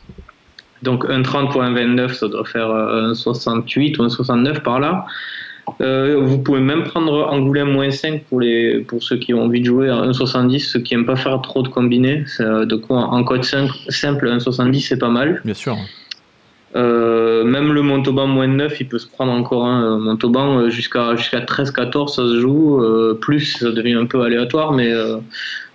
Donc 0.82 1.06
1,30 1.06 1.50
pour 1.50 1.62
1,29, 1.62 2.14
ça 2.14 2.28
doit 2.28 2.44
faire 2.44 2.70
euh, 2.70 3.12
1,68 3.12 4.00
ou 4.00 4.06
1,69 4.06 4.62
par 4.62 4.80
là. 4.80 5.06
Euh, 5.80 6.20
vous 6.20 6.38
pouvez 6.38 6.60
même 6.60 6.84
prendre 6.84 7.26
Angoulême 7.30 7.72
moins 7.72 7.90
5 7.90 8.24
pour, 8.24 8.40
les, 8.40 8.80
pour 8.80 9.02
ceux 9.02 9.16
qui 9.16 9.32
ont 9.32 9.42
envie 9.42 9.60
de 9.60 9.66
jouer 9.66 9.88
à 9.88 9.96
1,70, 10.02 10.58
ceux 10.58 10.80
qui 10.80 10.94
n'aiment 10.94 11.06
pas 11.06 11.16
faire 11.16 11.40
trop 11.40 11.62
de 11.62 11.68
combinés. 11.68 12.24
Euh, 12.40 12.66
De 12.66 12.76
quoi 12.76 12.98
en 12.98 13.24
cote 13.24 13.44
5, 13.44 13.70
simple, 13.88 14.28
1,70 14.28 14.80
c'est 14.80 14.98
pas 14.98 15.08
mal. 15.08 15.40
Bien 15.44 15.54
sûr. 15.54 15.76
Euh, 16.76 17.44
même 17.44 17.72
le 17.72 17.82
Montauban 17.82 18.26
moins 18.26 18.48
9, 18.48 18.80
il 18.80 18.88
peut 18.88 18.98
se 18.98 19.06
prendre 19.06 19.32
encore 19.32 19.64
un. 19.64 19.98
Montauban 19.98 20.58
euh, 20.58 20.70
jusqu'à 20.70 21.14
jusqu'à 21.16 21.40
13-14, 21.40 22.08
ça 22.08 22.22
se 22.22 22.40
joue. 22.40 22.82
Euh, 22.82 23.14
plus, 23.20 23.58
ça 23.58 23.70
devient 23.70 23.94
un 23.94 24.06
peu 24.06 24.22
aléatoire, 24.22 24.72
mais, 24.72 24.92
euh, 24.92 25.18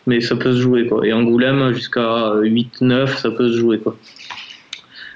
mais 0.07 0.19
ça 0.19 0.35
peut 0.35 0.51
se 0.51 0.59
jouer. 0.59 0.87
Quoi. 0.87 1.05
Et 1.07 1.13
Angoulême, 1.13 1.71
jusqu'à 1.73 2.33
8-9, 2.41 3.15
ça 3.15 3.31
peut 3.31 3.49
se 3.49 3.57
jouer. 3.57 3.79
Quoi. 3.79 3.95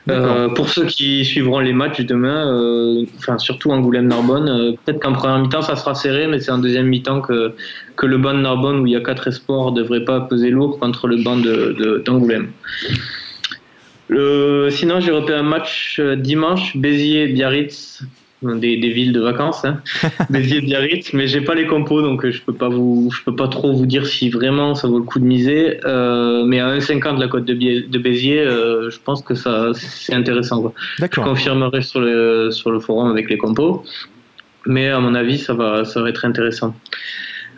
Euh, 0.09 0.49
pour 0.49 0.67
ceux 0.67 0.85
qui 0.85 1.23
suivront 1.23 1.59
les 1.59 1.71
matchs 1.71 2.01
demain, 2.01 2.45
euh, 2.51 3.05
enfin 3.17 3.37
surtout 3.37 3.71
Angoulême-Narbonne, 3.71 4.49
euh, 4.49 4.71
peut-être 4.83 5.01
qu'en 5.01 5.13
première 5.13 5.39
mi-temps 5.39 5.61
ça 5.61 5.77
sera 5.77 5.95
serré, 5.95 6.27
mais 6.27 6.41
c'est 6.41 6.51
en 6.51 6.57
deuxième 6.57 6.87
mi-temps 6.87 7.21
que, 7.21 7.53
que 7.95 8.05
le 8.05 8.17
banc 8.17 8.33
de 8.33 8.39
Narbonne 8.41 8.79
où 8.81 8.85
il 8.85 8.91
y 8.91 8.95
a 8.97 8.99
quatre 8.99 9.29
espoirs 9.29 9.71
devrait 9.71 10.03
pas 10.03 10.19
peser 10.19 10.49
lourd 10.49 10.77
contre 10.77 11.07
le 11.07 11.23
banc 11.23 11.37
de, 11.37 11.73
de- 11.79 12.03
d'Angoulême. 12.05 12.49
Le- 14.10 14.69
sinon, 14.72 15.00
j'ai 15.00 15.12
repéré 15.12 15.39
un 15.39 15.43
match 15.43 15.98
euh, 16.00 16.15
dimanche, 16.15 16.75
Béziers-Biarritz, 16.77 18.03
des, 18.43 18.77
des 18.77 18.89
villes 18.89 19.13
de 19.13 19.22
vacances, 19.22 19.63
hein. 19.63 19.81
Béziers-Biarritz, 20.29 21.13
mais 21.13 21.27
j'ai 21.27 21.41
pas 21.41 21.55
les 21.55 21.65
compos, 21.65 22.01
donc 22.01 22.25
euh, 22.25 22.31
je 22.31 22.41
peux 22.41 22.53
pas 22.53 22.67
vous, 22.67 23.10
je 23.15 23.24
peux 23.24 23.36
pas 23.36 23.48
trop 23.48 23.74
vous 23.74 23.86
dire 23.86 24.05
si 24.05 24.29
vraiment 24.29 24.75
ça 24.75 24.88
vaut 24.88 25.00
le 25.00 25.05
coup 25.05 25.19
de 25.19 25.25
miser. 25.25 25.79
Euh, 25.86 26.43
mais 26.45 26.60
à 26.60 26.67
1,50 26.77 27.15
de 27.15 27.22
la 27.22 27.27
cote 27.27 27.45
de, 27.45 27.98
Béziers, 27.98 28.41
euh, 28.41 28.89
je 28.89 29.00
pense 29.00 29.22
que 29.22 29.36
ça, 29.36 29.72
c'est 29.74 30.13
intéressant. 30.13 30.74
Je 31.00 31.22
confirmerai 31.29 31.81
sur 31.81 32.01
le, 32.01 32.51
sur 32.51 32.72
le 32.72 32.79
forum 32.79 33.10
avec 33.10 33.29
les 33.29 33.38
compos. 33.38 33.83
Mais 34.65 34.89
à 34.89 35.00
mon 35.00 35.15
avis, 35.15 35.38
ça 35.38 35.53
va, 35.53 35.83
ça 35.86 36.01
va 36.01 36.10
être 36.10 36.25
intéressant. 36.25 36.74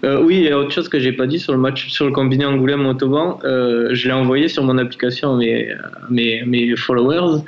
Euh, 0.05 0.21
oui, 0.21 0.35
il 0.37 0.43
y 0.43 0.49
a 0.49 0.57
autre 0.59 0.71
chose 0.71 0.87
que 0.87 0.99
j'ai 0.99 1.11
pas 1.11 1.25
dit 1.25 1.39
sur 1.39 1.51
le 1.51 1.57
match, 1.59 1.89
sur 1.89 2.05
le 2.05 2.11
combiné 2.11 2.45
Angoulême-Montauban. 2.45 3.39
Euh, 3.43 3.89
je 3.93 4.07
l'ai 4.07 4.13
envoyé 4.13 4.47
sur 4.47 4.63
mon 4.63 4.77
application 4.77 5.33
à 5.33 5.37
mes, 5.37 5.71
à 5.71 5.77
mes, 6.09 6.43
mes 6.45 6.75
followers. 6.75 7.41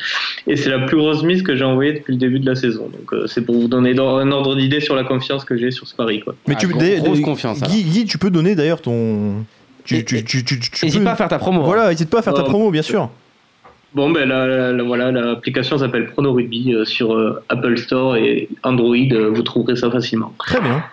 Et 0.47 0.55
c'est 0.55 0.69
la 0.69 0.79
plus 0.79 0.97
grosse 0.97 1.21
mise 1.23 1.43
que 1.43 1.55
j'ai 1.55 1.63
envoyée 1.63 1.93
depuis 1.93 2.13
le 2.13 2.17
début 2.19 2.39
de 2.39 2.45
la 2.49 2.55
saison. 2.55 2.89
Donc 2.89 3.13
euh, 3.13 3.27
c'est 3.27 3.45
pour 3.45 3.55
vous 3.55 3.67
donner 3.67 3.91
un 3.99 4.31
ordre 4.31 4.55
d'idée 4.55 4.79
sur 4.79 4.95
la 4.95 5.03
confiance 5.03 5.45
que 5.45 5.55
j'ai 5.55 5.69
sur 5.71 5.87
ce 5.87 5.95
pari. 5.95 6.21
Quoi. 6.21 6.35
Mais 6.47 6.55
Ah, 6.57 6.59
tu 6.59 6.67
grosse 6.67 6.83
des- 6.83 7.21
confiance, 7.21 7.61
alors. 7.61 7.71
Guy, 7.73 7.83
Guy, 7.83 8.05
tu 8.05 8.17
peux 8.17 8.31
donner 8.31 8.55
d'ailleurs 8.55 8.81
ton. 8.81 9.45
Tu, 9.85 10.03
peux- 10.03 11.03
pas 11.03 11.11
à 11.11 11.15
faire 11.15 11.27
ta 11.29 11.37
promo. 11.39 11.61
hein. 11.61 11.65
Voilà, 11.65 11.89
n'hésite 11.91 12.09
pas 12.09 12.19
à 12.19 12.21
faire 12.21 12.33
ta 12.33 12.41
Euh, 12.41 12.45
promo, 12.45 12.71
bien 12.71 12.81
sûr. 12.81 13.09
Bon, 13.93 14.09
ben 14.09 14.27
la- 14.27 14.83
voilà, 14.83 15.11
l'application 15.11 15.77
s'appelle 15.77 16.07
Prono 16.07 16.33
Rugby 16.33 16.73
euh, 16.73 16.83
sur 16.85 17.13
euh, 17.13 17.41
Apple 17.49 17.77
Store 17.77 18.17
et 18.17 18.49
Android. 18.63 18.95
euh, 18.95 19.29
vous 19.33 19.43
trouverez 19.43 19.75
ça 19.77 19.89
facilement. 19.89 20.33
Très 20.39 20.59
bien. 20.59 20.83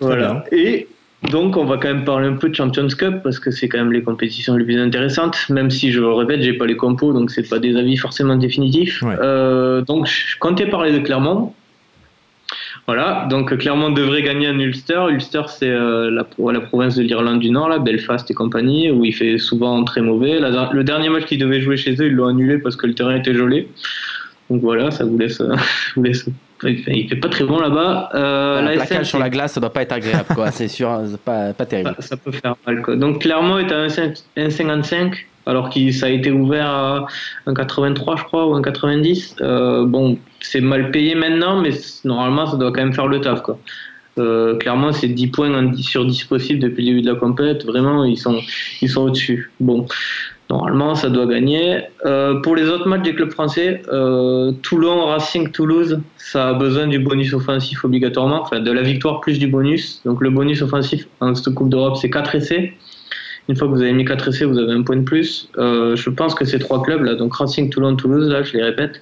Voilà. 0.00 0.44
Et 0.52 0.86
donc, 1.30 1.56
on 1.56 1.64
va 1.64 1.76
quand 1.78 1.88
même 1.88 2.04
parler 2.04 2.28
un 2.28 2.34
peu 2.34 2.48
de 2.48 2.54
Champions 2.54 2.86
Cup 2.88 3.16
parce 3.22 3.38
que 3.38 3.50
c'est 3.50 3.68
quand 3.68 3.78
même 3.78 3.92
les 3.92 4.02
compétitions 4.02 4.56
les 4.56 4.64
plus 4.64 4.78
intéressantes. 4.80 5.36
Même 5.50 5.70
si 5.70 5.90
je 5.92 6.00
le 6.00 6.12
répète, 6.12 6.42
j'ai 6.42 6.52
pas 6.52 6.66
les 6.66 6.76
compos, 6.76 7.12
donc 7.12 7.30
c'est 7.30 7.48
pas 7.48 7.58
des 7.58 7.76
avis 7.76 7.96
forcément 7.96 8.36
définitifs. 8.36 9.02
Ouais. 9.02 9.14
Euh, 9.20 9.80
donc, 9.82 10.06
je 10.06 10.38
comptais 10.38 10.66
parler 10.66 10.92
de 10.92 10.98
Clermont. 10.98 11.52
Voilà, 12.86 13.26
donc 13.30 13.56
Clermont 13.56 13.90
devrait 13.90 14.20
gagner 14.22 14.46
un 14.48 14.58
Ulster. 14.58 15.00
Ulster, 15.10 15.42
c'est 15.48 15.70
euh, 15.70 16.10
la, 16.10 16.22
pro- 16.24 16.50
la 16.50 16.60
province 16.60 16.96
de 16.96 17.02
l'Irlande 17.02 17.40
du 17.40 17.48
Nord, 17.50 17.70
là, 17.70 17.78
Belfast 17.78 18.30
et 18.30 18.34
compagnie, 18.34 18.90
où 18.90 19.06
il 19.06 19.12
fait 19.14 19.38
souvent 19.38 19.82
très 19.84 20.02
mauvais. 20.02 20.38
La- 20.38 20.70
le 20.70 20.84
dernier 20.84 21.08
match 21.08 21.24
qu'ils 21.24 21.38
devaient 21.38 21.62
jouer 21.62 21.78
chez 21.78 21.94
eux, 21.94 22.06
ils 22.08 22.12
l'ont 22.12 22.26
annulé 22.28 22.58
parce 22.58 22.76
que 22.76 22.86
le 22.86 22.92
terrain 22.94 23.16
était 23.16 23.32
gelé. 23.34 23.68
Donc 24.50 24.60
voilà, 24.60 24.90
ça 24.90 25.04
vous 25.06 25.16
laisse. 25.16 25.40
vous 25.96 26.02
laisse 26.02 26.26
il 26.62 27.08
fait 27.08 27.16
pas 27.16 27.28
très 27.28 27.44
bon 27.44 27.58
là-bas. 27.58 28.10
Euh, 28.14 28.58
Un 28.58 28.62
la 28.62 28.72
plaquage 28.76 29.08
sur 29.08 29.18
la 29.18 29.30
glace, 29.30 29.52
ça 29.54 29.60
doit 29.60 29.72
pas 29.72 29.82
être 29.82 29.92
agréable, 29.92 30.26
quoi. 30.34 30.50
C'est 30.50 30.68
sûr, 30.68 30.88
hein, 30.88 31.04
c'est 31.10 31.20
pas, 31.20 31.52
pas 31.52 31.66
terrible. 31.66 31.94
ça, 31.98 32.02
ça 32.08 32.16
peut 32.16 32.32
faire 32.32 32.56
mal. 32.66 32.82
Quoi. 32.82 32.96
Donc 32.96 33.20
Clermont 33.20 33.58
est 33.58 33.72
à 33.72 33.86
1,5 33.86 34.22
1,55 34.36 35.14
alors 35.46 35.68
que 35.68 35.90
ça 35.90 36.06
a 36.06 36.08
été 36.08 36.30
ouvert 36.30 36.66
à 36.66 37.06
1,83 37.46 38.18
je 38.18 38.24
crois 38.24 38.46
ou 38.48 38.58
1,90. 38.58 39.36
Euh, 39.40 39.84
bon, 39.84 40.18
c'est 40.40 40.60
mal 40.60 40.90
payé 40.90 41.14
maintenant, 41.14 41.60
mais 41.60 41.70
normalement 42.04 42.46
ça 42.46 42.56
doit 42.56 42.72
quand 42.72 42.82
même 42.82 42.94
faire 42.94 43.08
le 43.08 43.20
taf. 43.20 43.42
Quoi. 43.42 43.58
Euh, 44.16 44.56
clairement, 44.56 44.92
c'est 44.92 45.08
10 45.08 45.28
points 45.28 45.52
en 45.54 45.62
10 45.64 45.82
sur 45.82 46.06
10 46.06 46.24
possibles 46.24 46.60
depuis 46.60 46.82
le 46.84 46.90
début 46.90 47.02
de 47.02 47.12
la 47.12 47.18
compète. 47.18 47.64
Vraiment, 47.64 48.04
ils 48.04 48.16
sont, 48.16 48.40
ils 48.80 48.88
sont 48.88 49.02
au-dessus. 49.02 49.50
Bon, 49.60 49.86
normalement, 50.50 50.94
ça 50.94 51.08
doit 51.08 51.26
gagner. 51.26 51.82
Euh, 52.04 52.40
pour 52.40 52.56
les 52.56 52.68
autres 52.68 52.88
matchs 52.88 53.02
des 53.02 53.14
clubs 53.14 53.30
français, 53.30 53.82
euh, 53.92 54.52
Toulon, 54.62 55.06
Racing, 55.06 55.50
Toulouse, 55.50 56.00
ça 56.18 56.48
a 56.48 56.52
besoin 56.54 56.86
du 56.86 56.98
bonus 56.98 57.32
offensif 57.32 57.84
obligatoirement, 57.84 58.42
enfin 58.42 58.60
de 58.60 58.70
la 58.70 58.82
victoire 58.82 59.20
plus 59.20 59.38
du 59.38 59.46
bonus. 59.46 60.02
Donc 60.04 60.20
le 60.20 60.30
bonus 60.30 60.62
offensif 60.62 61.06
en 61.20 61.34
cette 61.34 61.54
Coupe 61.54 61.70
d'Europe, 61.70 61.96
c'est 61.96 62.10
4 62.10 62.34
essais. 62.34 62.74
Une 63.48 63.56
fois 63.56 63.68
que 63.68 63.72
vous 63.72 63.82
avez 63.82 63.92
mis 63.92 64.04
4 64.04 64.28
essais, 64.28 64.44
vous 64.44 64.58
avez 64.58 64.72
un 64.72 64.82
point 64.82 64.96
de 64.96 65.02
plus. 65.02 65.48
Euh, 65.58 65.96
je 65.96 66.10
pense 66.10 66.34
que 66.34 66.44
ces 66.44 66.58
trois 66.58 66.82
clubs 66.82 67.02
là, 67.02 67.14
donc 67.14 67.34
Racing, 67.34 67.70
Toulon, 67.70 67.96
Toulouse, 67.96 68.28
là, 68.28 68.42
je 68.42 68.54
les 68.54 68.62
répète, 68.62 69.00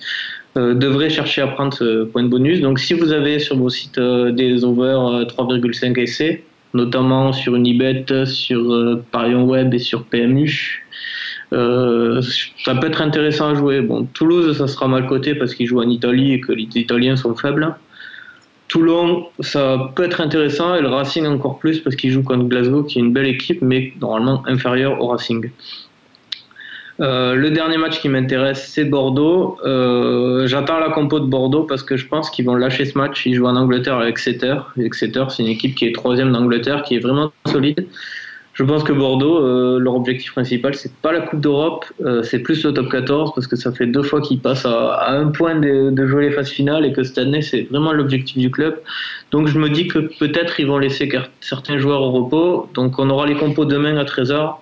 devraient 0.54 1.10
chercher 1.10 1.42
à 1.42 1.46
prendre 1.46 1.72
ce 1.72 2.04
point 2.04 2.22
de 2.22 2.28
bonus. 2.28 2.60
Donc 2.60 2.78
si 2.78 2.94
vous 2.94 3.12
avez 3.12 3.38
sur 3.38 3.56
vos 3.56 3.70
sites 3.70 3.98
des 3.98 4.64
over 4.64 4.84
euh, 4.84 5.24
3,5 5.24 5.98
essais, 5.98 6.44
notamment 6.74 7.32
sur 7.32 7.54
Unibet, 7.54 8.06
sur 8.26 9.02
Parion 9.10 9.44
Web 9.44 9.74
et 9.74 9.78
sur 9.78 10.04
PMU, 10.04 10.82
euh, 11.52 12.22
ça 12.64 12.74
peut 12.74 12.86
être 12.86 13.02
intéressant 13.02 13.50
à 13.50 13.54
jouer. 13.54 13.86
Toulouse, 14.14 14.56
ça 14.56 14.66
sera 14.66 14.88
mal 14.88 15.06
coté 15.06 15.34
parce 15.34 15.54
qu'ils 15.54 15.66
jouent 15.66 15.82
en 15.82 15.88
Italie 15.88 16.32
et 16.32 16.40
que 16.40 16.52
les 16.52 16.68
Italiens 16.74 17.16
sont 17.16 17.34
faibles. 17.34 17.74
Toulon, 18.68 19.26
ça 19.40 19.92
peut 19.94 20.04
être 20.04 20.22
intéressant 20.22 20.74
et 20.74 20.80
le 20.80 20.88
Racing 20.88 21.26
encore 21.26 21.58
plus 21.58 21.80
parce 21.80 21.94
qu'il 21.94 22.10
joue 22.10 22.22
contre 22.22 22.44
Glasgow 22.44 22.84
qui 22.84 22.98
est 22.98 23.02
une 23.02 23.12
belle 23.12 23.26
équipe 23.26 23.60
mais 23.60 23.92
normalement 24.00 24.42
inférieure 24.46 24.98
au 24.98 25.08
Racing. 25.08 25.50
Euh, 27.00 27.34
le 27.34 27.50
dernier 27.50 27.76
match 27.76 28.00
qui 28.00 28.08
m'intéresse, 28.08 28.70
c'est 28.72 28.84
Bordeaux. 28.84 29.58
Euh, 29.64 30.46
J'attends 30.46 30.78
la 30.78 30.88
compo 30.88 31.20
de 31.20 31.26
Bordeaux 31.26 31.64
parce 31.64 31.82
que 31.82 31.98
je 31.98 32.06
pense 32.06 32.30
qu'ils 32.30 32.46
vont 32.46 32.54
lâcher 32.54 32.86
ce 32.86 32.96
match. 32.96 33.26
Ils 33.26 33.34
jouent 33.34 33.46
en 33.46 33.56
Angleterre 33.56 33.96
avec 33.96 34.12
Exeter. 34.12 34.56
Exeter, 34.78 35.24
c'est 35.28 35.42
une 35.42 35.50
équipe 35.50 35.74
qui 35.74 35.86
est 35.86 35.92
troisième 35.92 36.32
d'Angleterre, 36.32 36.82
qui 36.82 36.94
est 36.94 37.00
vraiment 37.00 37.32
solide. 37.46 37.86
Je 38.54 38.64
pense 38.64 38.84
que 38.84 38.92
Bordeaux, 38.92 39.42
euh, 39.42 39.78
leur 39.78 39.94
objectif 39.94 40.32
principal, 40.32 40.74
c'est 40.74 40.92
pas 40.96 41.10
la 41.10 41.20
Coupe 41.20 41.40
d'Europe, 41.40 41.86
euh, 42.04 42.22
c'est 42.22 42.40
plus 42.40 42.62
le 42.64 42.74
top 42.74 42.90
14 42.90 43.32
parce 43.34 43.46
que 43.46 43.56
ça 43.56 43.72
fait 43.72 43.86
deux 43.86 44.02
fois 44.02 44.20
qu'ils 44.20 44.40
passent 44.40 44.66
à, 44.66 45.10
un 45.10 45.28
point 45.28 45.54
de, 45.54 45.90
de 45.90 46.06
jouer 46.06 46.28
les 46.28 46.30
phases 46.30 46.50
finales 46.50 46.84
et 46.84 46.92
que 46.92 47.02
cette 47.02 47.16
année, 47.16 47.40
c'est 47.40 47.62
vraiment 47.70 47.92
l'objectif 47.92 48.36
du 48.36 48.50
club. 48.50 48.78
Donc 49.30 49.48
je 49.48 49.58
me 49.58 49.70
dis 49.70 49.88
que 49.88 49.98
peut-être 50.18 50.60
ils 50.60 50.66
vont 50.66 50.78
laisser 50.78 51.10
certains 51.40 51.78
joueurs 51.78 52.02
au 52.02 52.10
repos. 52.10 52.68
Donc 52.74 52.98
on 52.98 53.08
aura 53.08 53.26
les 53.26 53.36
compos 53.36 53.64
demain 53.64 53.96
à 53.96 54.04
13h. 54.04 54.56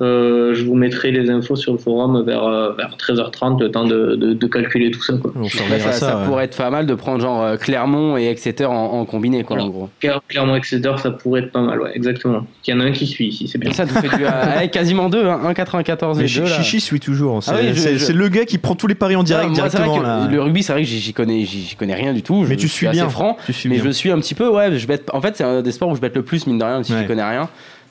Euh, 0.00 0.54
je 0.54 0.64
vous 0.64 0.74
mettrai 0.74 1.10
les 1.10 1.28
infos 1.30 1.56
sur 1.56 1.72
le 1.72 1.78
forum 1.78 2.22
vers, 2.24 2.44
euh, 2.44 2.72
vers 2.72 2.96
13h30, 2.96 3.60
le 3.60 3.70
temps 3.70 3.84
de, 3.84 4.16
de- 4.16 4.32
de 4.32 4.46
calculer 4.46 4.90
tout 4.90 5.02
ça. 5.02 5.14
Quoi. 5.20 5.32
Ça, 5.48 5.78
ça. 5.78 5.92
ça 5.92 6.16
ouais. 6.18 6.24
pourrait 6.26 6.44
être 6.44 6.56
pas 6.56 6.70
mal 6.70 6.86
de 6.86 6.94
prendre 6.94 7.20
genre 7.20 7.42
euh, 7.42 7.56
Clermont 7.56 8.16
et 8.16 8.26
Exeter 8.28 8.64
en, 8.64 8.72
en 8.74 9.04
combiné, 9.04 9.44
quoi, 9.44 9.56
en 9.56 9.60
Alors, 9.60 9.70
gros. 9.70 9.88
Car- 10.00 10.22
Clairement, 10.28 10.56
Exeter, 10.56 10.92
ça 10.98 11.10
pourrait 11.10 11.40
être 11.42 11.52
pas 11.52 11.60
mal, 11.60 11.80
ouais, 11.80 11.90
exactement. 11.94 12.46
Il 12.66 12.70
y 12.70 12.74
en 12.74 12.80
a 12.80 12.84
un 12.84 12.92
qui 12.92 13.06
suit 13.06 13.26
ici, 13.28 13.46
c'est 13.48 13.58
bien. 13.58 13.70
Et 13.70 13.74
ça, 13.74 13.84
tu 13.86 13.92
fais 13.94 14.08
du. 14.16 14.24
euh, 14.24 14.66
quasiment 14.68 15.08
deux, 15.10 15.26
hein, 15.26 15.40
1,94 15.52 16.14
et 16.14 16.16
Mais 16.16 16.22
2. 16.22 16.26
Chi- 16.28 16.40
là. 16.40 16.46
Chichi 16.46 16.80
suit 16.80 17.00
toujours. 17.00 17.42
C'est 17.42 17.50
Ah 17.52 17.56
oui, 17.60 17.76
c'est- 17.76 18.12
le 18.12 18.28
gars 18.28 18.44
qui 18.46 18.58
prend 18.58 18.74
tous 18.74 18.86
les 18.86 18.94
paris 18.94 19.16
en 19.16 19.22
direct 19.22 19.46
moi, 19.50 19.54
directement. 19.54 20.00
là. 20.00 20.28
le 20.30 20.40
rugby, 20.40 20.62
c'est 20.62 20.72
vrai 20.72 20.82
que 20.82 20.88
j'y 20.88 20.98
j'y 21.00 21.12
connais, 21.12 21.44
j'y 21.44 21.60
j'y 21.62 21.76
connais 21.76 21.94
rien 21.94 22.12
du 22.14 22.22
tout. 22.22 22.40
Mais 22.42 22.46
je 22.50 22.54
tu 22.54 22.68
suis 22.68 22.76
suis 22.78 22.86
assez 22.86 23.00
bien. 23.00 23.08
franc. 23.10 23.36
Tu 23.44 23.52
suis 23.52 23.68
Mais 23.68 23.76
bien. 23.76 23.84
je 23.84 23.90
suis 23.90 24.10
un 24.10 24.18
petit 24.18 24.34
peu, 24.34 24.48
ouais, 24.48 24.78
je 24.78 24.86
bête. 24.86 25.10
En 25.12 25.20
fait, 25.20 25.36
c'est 25.36 25.44
un 25.44 25.60
des 25.62 25.72
sports 25.72 25.88
où 25.90 25.94
je 25.96 26.00
bête 26.00 26.14
le 26.16 26.22
plus, 26.22 26.46
mine 26.46 26.58
de 26.58 26.64
rien, 26.64 26.74
même 26.74 26.84
si 26.84 26.92
Ouais. 26.94 27.02
je 27.02 27.06
connais 27.06 27.22
rien. 27.28 27.48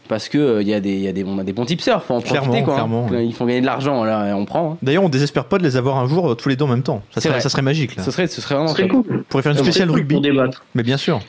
Parce 0.10 0.28
que 0.28 0.38
euh, 0.38 0.62
il 0.62 0.68
y 0.68 0.74
a 0.74 0.82
des, 0.82 0.92
il 0.92 1.00
y 1.02 1.08
a 1.08 1.14
des, 1.14 1.24
on 1.24 1.38
a 1.40 1.44
des 1.46 1.54
bons 1.54 1.64
tipseurs, 1.66 2.04
faut 2.04 2.16
en 2.16 2.20
Clairement, 2.22 2.48
profiter 2.48 2.66
quoi. 2.66 2.82
hein. 2.82 3.08
ouais. 3.12 3.26
Ils 3.26 3.34
font 3.34 3.46
gagner 3.46 3.62
de 3.62 3.66
l'argent, 3.66 4.04
là, 4.04 4.34
on 4.36 4.44
prend. 4.44 4.72
hein. 4.74 4.78
D'ailleurs, 4.82 5.04
on 5.04 5.10
désespère 5.10 5.46
pas 5.46 5.58
de 5.60 5.64
les 5.64 5.78
avoir 5.78 5.98
un 5.98 6.08
jour 6.08 6.32
euh, 6.32 6.36
tous 6.36 6.50
les 6.50 6.56
deux 6.58 6.66
en 6.66 6.70
même 6.70 6.84
temps. 6.84 7.02
Ça 7.12 7.22
serait, 7.22 7.40
ça 7.40 7.62
magique 7.62 7.96
là. 7.96 8.04
Ce 8.04 8.12
serait, 8.12 8.28
ce 8.28 8.42
serait 8.42 8.56
Ce 8.56 8.60
vraiment 8.60 8.74
serait 8.74 8.88
top. 8.90 9.06
cool. 9.08 9.18
On 9.20 9.24
pourrait 9.30 9.44
faire 9.44 9.52
une 9.54 9.60
spéciale 9.60 9.90
rugby. 9.92 10.16
Pour 10.16 10.22
débattre. 10.24 10.66
Mais 10.76 10.84
bien 10.84 10.98
sûr. 10.98 11.22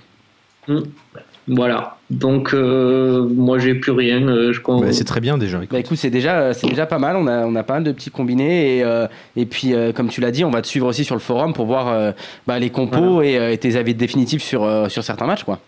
Voilà. 1.49 1.97
Donc, 2.11 2.55
euh, 2.55 3.27
moi, 3.35 3.59
j'ai 3.59 3.75
plus 3.75 3.93
rien. 3.93 4.23
euh, 4.29 4.53
je 4.53 4.61
Bah, 4.63 4.93
c'est 4.93 5.05
très 5.05 5.21
bien 5.21 5.37
déjà. 5.37 5.59
écoute. 5.59 5.71
Bah 5.73 5.79
écoute, 5.81 5.97
c'est 5.99 6.11
déjà, 6.11 6.55
c'est 6.55 6.69
déjà 6.69 6.87
pas 6.87 6.99
mal. 6.99 7.17
On 7.17 7.27
a, 7.27 7.45
on 7.47 7.55
a 7.57 7.63
pas 7.63 7.75
mal 7.75 7.85
de 7.85 7.93
petits 7.93 8.11
combinés 8.11 8.79
et, 8.79 8.85
euh, 8.85 9.07
et 9.37 9.47
puis 9.47 9.75
euh, 9.75 9.93
comme 9.93 10.09
tu 10.09 10.21
l'as 10.21 10.31
dit, 10.31 10.45
on 10.45 10.51
va 10.51 10.63
te 10.63 10.67
suivre 10.69 10.87
aussi 10.87 11.05
sur 11.05 11.15
le 11.17 11.21
forum 11.21 11.53
pour 11.53 11.67
voir 11.67 11.89
euh, 11.89 12.13
bah, 12.47 12.59
les 12.59 12.71
compos 12.71 13.23
et, 13.23 13.37
euh, 13.37 13.53
et 13.53 13.59
tes 13.59 13.77
avis 13.77 13.95
définitifs 13.95 14.43
sur, 14.43 14.63
euh, 14.65 14.89
sur 14.89 15.03
certains 15.03 15.27
matchs, 15.27 15.45
quoi. 15.45 15.59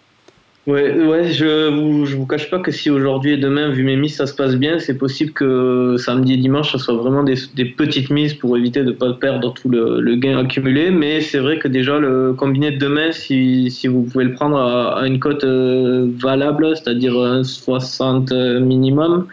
Ouais, 0.68 0.94
ouais, 0.96 1.32
je 1.32 1.70
vous, 1.70 2.06
je 2.06 2.14
vous 2.14 2.24
cache 2.24 2.48
pas 2.48 2.60
que 2.60 2.70
si 2.70 2.88
aujourd'hui 2.88 3.32
et 3.32 3.36
demain, 3.36 3.70
vu 3.70 3.82
mes 3.82 3.96
mises, 3.96 4.14
ça 4.14 4.28
se 4.28 4.34
passe 4.34 4.54
bien, 4.54 4.78
c'est 4.78 4.96
possible 4.96 5.32
que 5.32 5.96
samedi 5.98 6.34
et 6.34 6.36
dimanche, 6.36 6.70
ça 6.70 6.78
soit 6.78 6.94
vraiment 6.94 7.24
des, 7.24 7.34
des 7.56 7.64
petites 7.64 8.10
mises 8.10 8.34
pour 8.34 8.56
éviter 8.56 8.84
de 8.84 8.90
ne 8.90 8.92
pas 8.92 9.12
perdre 9.14 9.52
tout 9.54 9.68
le, 9.68 10.00
le 10.00 10.14
gain 10.14 10.38
accumulé. 10.38 10.92
Mais 10.92 11.20
c'est 11.20 11.40
vrai 11.40 11.58
que 11.58 11.66
déjà, 11.66 11.98
le 11.98 12.34
combiné 12.34 12.70
de 12.70 12.78
demain, 12.78 13.10
si, 13.10 13.72
si 13.72 13.88
vous 13.88 14.02
pouvez 14.04 14.24
le 14.24 14.34
prendre 14.34 14.56
à, 14.56 15.04
une 15.04 15.18
cote 15.18 15.42
euh, 15.42 16.08
valable, 16.16 16.76
c'est-à-dire 16.76 17.18
un 17.18 17.42
60 17.42 18.30
minimum, 18.60 19.26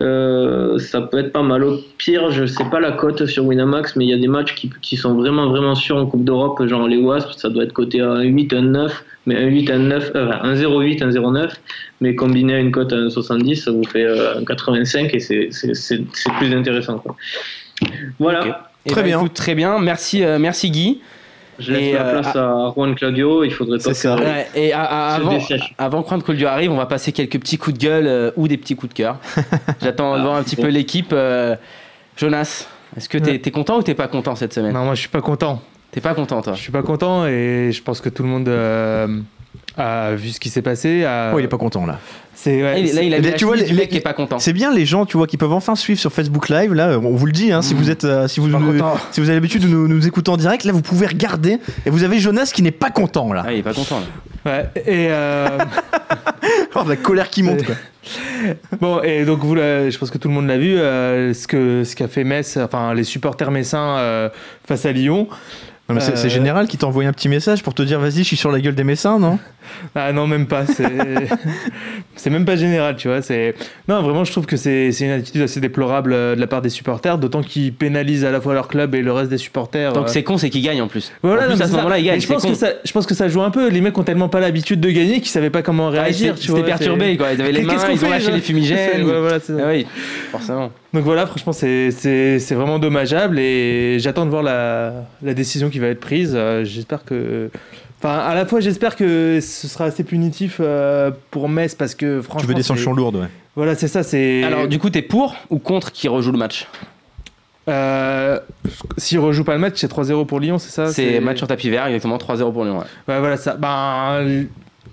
euh, 0.00 0.78
ça 0.78 1.00
peut 1.00 1.18
être 1.18 1.32
pas 1.32 1.42
mal. 1.42 1.64
Au 1.64 1.78
pire, 1.96 2.30
je 2.30 2.46
sais 2.46 2.70
pas 2.70 2.78
la 2.78 2.92
cote 2.92 3.26
sur 3.26 3.44
Winamax, 3.44 3.96
mais 3.96 4.04
il 4.04 4.10
y 4.10 4.14
a 4.14 4.18
des 4.18 4.28
matchs 4.28 4.54
qui, 4.54 4.70
qui 4.80 4.96
sont 4.96 5.14
vraiment, 5.14 5.48
vraiment 5.48 5.74
sûrs 5.74 5.96
en 5.96 6.06
Coupe 6.06 6.22
d'Europe, 6.22 6.64
genre 6.68 6.86
les 6.86 6.98
Wasps, 6.98 7.36
ça 7.36 7.48
doit 7.48 7.64
être 7.64 7.72
coté 7.72 8.00
à 8.00 8.20
8, 8.20 8.52
1, 8.52 8.62
9 8.62 9.04
mais 9.28 9.36
un 9.36 9.46
8, 9.46 9.70
un 9.70 9.78
9, 9.78 10.12
euh, 10.14 10.30
un 10.42 10.54
0,8, 10.54 11.02
un 11.04 11.10
0,9, 11.10 11.50
mais 12.00 12.14
combiné 12.14 12.54
à 12.54 12.58
une 12.58 12.70
cote 12.72 12.92
à 12.92 12.96
1,70, 12.96 13.54
ça 13.56 13.70
vous 13.70 13.84
fait 13.84 14.04
euh, 14.04 14.38
un 14.38 14.44
85 14.44 15.14
et 15.14 15.20
c'est- 15.20 15.48
c'est 15.50 15.74
c'est- 15.74 16.00
c'est 16.14 16.32
plus 16.34 16.52
intéressant. 16.54 16.98
Quoi. 16.98 17.14
Voilà. 18.18 18.70
Eh 18.86 18.90
Très 18.90 19.02
bah, 19.02 19.06
bien. 19.08 19.18
écoute, 19.18 19.34
très 19.34 19.54
bien. 19.54 19.78
Merci, 19.78 20.24
euh, 20.24 20.38
merci 20.38 20.70
Guy. 20.70 21.00
je 21.58 21.72
laisse 21.72 21.82
Et, 21.82 21.92
la 21.92 22.06
euh, 22.06 22.12
place 22.20 22.36
à 22.36 22.72
Juan 22.74 22.94
Claudio, 22.94 23.44
il 23.44 23.50
faudrait 23.52 23.78
pas 23.78 23.84
C'est 23.84 23.94
ça. 23.94 24.16
Ouais, 24.16 24.46
et 24.54 24.72
à- 24.72 24.82
à- 24.82 25.14
avant, 25.16 25.38
avant 25.78 26.02
que 26.02 26.08
Juan 26.08 26.22
Claudio 26.22 26.46
arrive, 26.48 26.70
on 26.72 26.76
va 26.76 26.86
passer 26.86 27.12
quelques 27.12 27.38
petits 27.40 27.58
coups 27.58 27.76
de 27.78 27.82
gueule 27.84 28.06
euh, 28.06 28.30
ou 28.36 28.46
des 28.48 28.56
petits 28.56 28.76
coups 28.76 28.90
de 28.90 28.96
cœur. 28.96 29.18
J'attends 29.82 30.16
de 30.16 30.22
voir 30.22 30.36
un 30.36 30.42
petit 30.42 30.56
bon. 30.56 30.62
peu 30.62 30.68
l'équipe. 30.68 31.10
euh, 31.12 31.56
Jonas, 32.16 32.68
est-ce 32.96 33.08
que 33.08 33.18
t'es 33.18 33.32
Ouais. 33.32 33.42
es 33.44 33.50
content 33.50 33.78
ou 33.78 33.82
t'es 33.82 33.94
pas 33.94 34.08
content 34.08 34.34
cette 34.36 34.54
semaine? 34.54 34.72
Non, 34.72 34.84
moi 34.84 34.94
je 34.94 35.00
suis 35.00 35.08
pas 35.08 35.20
content. 35.20 35.60
T'es 35.90 36.00
pas 36.00 36.14
content 36.14 36.42
toi 36.42 36.52
Je 36.54 36.60
suis 36.60 36.72
pas 36.72 36.82
content 36.82 37.26
et 37.26 37.70
je 37.72 37.82
pense 37.82 38.00
que 38.00 38.08
tout 38.08 38.22
le 38.22 38.28
monde 38.28 38.48
euh, 38.48 39.06
a 39.76 40.12
vu 40.14 40.30
ce 40.30 40.40
qui 40.40 40.50
s'est 40.50 40.62
passé. 40.62 41.04
a- 41.04 41.32
Oh, 41.34 41.38
il 41.38 41.44
est 41.44 41.48
pas 41.48 41.56
content 41.58 41.86
là. 41.86 41.98
C'est 42.34 42.62
ouais, 42.62 42.72
Ah, 42.74 42.78
il- 42.78 42.94
Là, 42.94 43.02
il 43.02 43.14
a 43.26 43.32
tu 43.32 43.46
vois, 43.46 43.56
les- 43.56 43.62
mec 43.62 43.76
les- 43.76 43.88
qui 43.88 43.96
est 43.96 44.00
pas 44.00 44.12
content. 44.12 44.38
C'est 44.38 44.52
bien 44.52 44.72
les 44.72 44.86
gens, 44.86 45.06
tu 45.06 45.16
vois, 45.16 45.26
qui 45.26 45.36
peuvent 45.36 45.52
enfin 45.52 45.74
suivre 45.74 45.98
sur 45.98 46.12
Facebook 46.12 46.48
Live. 46.50 46.72
Là, 46.72 46.98
on 47.02 47.16
vous 47.16 47.26
le 47.26 47.32
dit, 47.32 47.50
hein, 47.52 47.62
si 47.62 47.74
vous 47.74 47.90
êtes, 47.90 48.04
euh, 48.04 48.28
si 48.28 48.38
vous, 48.38 48.46
nous- 48.48 48.78
si 49.10 49.20
vous 49.20 49.28
avez 49.28 49.34
l'habitude 49.36 49.62
de 49.62 49.66
nous, 49.68 49.88
nous 49.88 50.06
écouter 50.06 50.30
en 50.30 50.36
direct, 50.36 50.62
là, 50.64 50.72
vous 50.72 50.82
pouvez 50.82 51.06
regarder 51.06 51.58
et 51.84 51.90
vous 51.90 52.04
avez 52.04 52.18
Jonas 52.20 52.50
qui 52.54 52.62
n'est 52.62 52.70
pas 52.70 52.90
content 52.90 53.32
là. 53.32 53.42
Ah, 53.46 53.52
il 53.52 53.58
est 53.58 53.62
pas 53.62 53.72
content 53.74 54.00
là. 54.00 54.06
Ouais, 54.52 54.70
et 54.86 55.08
euh, 55.10 55.58
Oh, 56.76 56.84
la 56.86 56.96
colère 56.96 57.28
qui 57.28 57.42
monte. 57.42 57.64
Quoi. 57.64 57.74
bon 58.80 59.02
et 59.02 59.24
donc 59.24 59.40
vous, 59.40 59.56
je 59.56 59.98
pense 59.98 60.10
que 60.10 60.18
tout 60.18 60.28
le 60.28 60.34
monde 60.34 60.46
l'a 60.46 60.58
vu, 60.58 60.76
euh, 60.78 61.34
ce 61.34 61.46
que 61.48 61.82
ce 61.84 61.96
qu'a 61.96 62.06
fait 62.08 62.22
Metz, 62.24 62.56
enfin 62.56 62.94
les 62.94 63.04
supporters 63.04 63.50
messins 63.50 63.96
euh, 63.98 64.28
face 64.66 64.86
à 64.86 64.92
Lyon. 64.92 65.28
Non, 65.88 65.94
mais 65.94 66.00
c'est 66.02 66.12
Euh, 66.12 66.16
c'est 66.16 66.28
Général 66.28 66.66
qui 66.68 66.76
t'a 66.76 66.86
envoyé 66.86 67.08
un 67.08 67.12
petit 67.14 67.28
message 67.30 67.62
pour 67.62 67.72
te 67.72 67.82
dire 67.82 67.98
vas-y, 67.98 68.18
je 68.18 68.22
suis 68.24 68.36
sur 68.36 68.52
la 68.52 68.60
gueule 68.60 68.74
des 68.74 68.84
Messins, 68.84 69.18
non? 69.18 69.38
Ah 69.94 70.12
non, 70.12 70.26
même 70.26 70.46
pas. 70.46 70.66
C'est 70.66 70.84
c'est 72.16 72.30
même 72.30 72.44
pas 72.44 72.56
général, 72.56 72.96
tu 72.96 73.08
vois. 73.08 73.22
C'est 73.22 73.54
non, 73.88 74.02
vraiment, 74.02 74.24
je 74.24 74.32
trouve 74.32 74.44
que 74.46 74.56
c'est 74.56 74.92
c'est 74.92 75.04
une 75.06 75.10
attitude 75.12 75.40
assez 75.42 75.60
déplorable 75.60 76.12
euh, 76.12 76.34
de 76.34 76.40
la 76.40 76.46
part 76.46 76.60
des 76.62 76.68
supporters, 76.68 77.16
d'autant 77.18 77.42
qu'ils 77.42 77.72
pénalisent 77.72 78.24
à 78.24 78.30
la 78.30 78.40
fois 78.40 78.54
leur 78.54 78.68
club 78.68 78.94
et 78.94 79.02
le 79.02 79.12
reste 79.12 79.30
des 79.30 79.38
supporters. 79.38 79.92
Donc 79.94 80.06
euh. 80.06 80.10
c'est 80.10 80.22
con, 80.22 80.36
c'est 80.36 80.50
qu'ils 80.50 80.62
gagnent 80.62 80.82
en 80.82 80.88
plus. 80.88 81.10
Voilà, 81.22 81.42
en 81.42 81.44
non, 81.44 81.50
plus, 81.52 81.56
mais 81.58 81.62
à 81.62 81.66
ce 81.66 81.70
c'est 81.70 81.76
ça. 81.76 81.76
moment-là, 81.78 81.98
ils 81.98 82.04
gagnent. 82.04 82.20
Je 82.20 82.26
pense, 82.28 82.42
con. 82.42 82.48
que 82.50 82.54
ça, 82.54 82.68
je 82.84 82.92
pense 82.92 83.06
que 83.06 83.14
ça 83.14 83.28
joue 83.28 83.42
un 83.42 83.50
peu. 83.50 83.68
Les 83.70 83.80
mecs 83.80 83.96
ont 83.96 84.02
tellement 84.04 84.28
pas 84.28 84.40
l'habitude 84.40 84.80
de 84.80 84.90
gagner 84.90 85.20
qu'ils 85.20 85.28
savaient 85.28 85.50
pas 85.50 85.62
comment 85.62 85.88
Ah, 85.88 86.02
réagir. 86.02 86.34
vois, 86.34 86.42
C'était 86.42 86.62
perturbé, 86.64 87.12
c'est- 87.12 87.16
quoi. 87.16 87.32
Ils 87.32 87.40
avaient 87.40 87.52
les 87.52 87.62
mains, 87.62 87.74
ils 87.92 88.04
ont 88.04 88.10
lâché 88.10 88.30
les 88.30 88.40
fumigènes. 88.40 89.02
ouais, 89.06 89.20
voilà, 89.20 89.40
c'est 89.40 89.54
ça. 89.56 89.60
Ah 89.64 89.68
oui, 89.70 89.86
forcément. 90.30 90.70
Donc 90.98 91.04
voilà, 91.04 91.26
franchement, 91.28 91.52
c'est- 91.52 91.92
c'est 91.92 92.40
c'est 92.40 92.56
vraiment 92.56 92.80
dommageable 92.80 93.38
et 93.38 93.98
j'attends 94.00 94.24
de 94.24 94.30
voir 94.30 94.42
la, 94.42 95.04
la 95.22 95.32
décision 95.32 95.70
qui 95.70 95.78
va 95.78 95.86
être 95.86 96.00
prise. 96.00 96.32
Euh, 96.34 96.64
j'espère 96.64 97.04
que. 97.04 97.50
Enfin, 98.00 98.18
à 98.18 98.34
la 98.34 98.44
fois, 98.46 98.58
j'espère 98.58 98.96
que 98.96 99.38
ce 99.40 99.68
sera 99.68 99.84
assez 99.84 100.02
punitif 100.02 100.56
euh, 100.60 101.12
pour 101.30 101.48
Metz 101.48 101.76
parce 101.76 101.94
que 101.94 102.20
franchement. 102.20 102.40
Tu 102.40 102.46
veux 102.48 102.54
des 102.54 102.64
sanctions 102.64 102.92
lourdes, 102.94 103.14
ouais. 103.14 103.28
Voilà, 103.54 103.76
c'est 103.76 103.86
ça. 103.86 104.02
C'est. 104.02 104.42
Alors, 104.42 104.66
du 104.66 104.80
coup, 104.80 104.90
t'es 104.90 105.02
pour 105.02 105.36
ou 105.50 105.60
contre 105.60 105.92
qui 105.92 106.08
rejoue 106.08 106.32
le 106.32 106.38
match? 106.38 106.66
Euh, 107.68 108.40
S'il 108.96 109.20
rejoue 109.20 109.44
pas 109.44 109.52
le 109.54 109.60
match, 109.60 109.74
c'est 109.76 109.86
3-0 109.92 110.26
pour 110.26 110.40
Lyon, 110.40 110.58
c'est 110.58 110.70
ça? 110.72 110.88
C'est 110.92 111.20
match 111.20 111.36
sur 111.38 111.46
tapis 111.46 111.70
vert, 111.70 111.86
exactement 111.86 112.16
3-0 112.18 112.52
pour 112.52 112.64
Lyon. 112.64 112.78
ouais. 112.78 112.84
Ouais, 113.14 113.20
voilà, 113.20 113.36
ça. 113.36 113.54
Ben, 113.54 114.46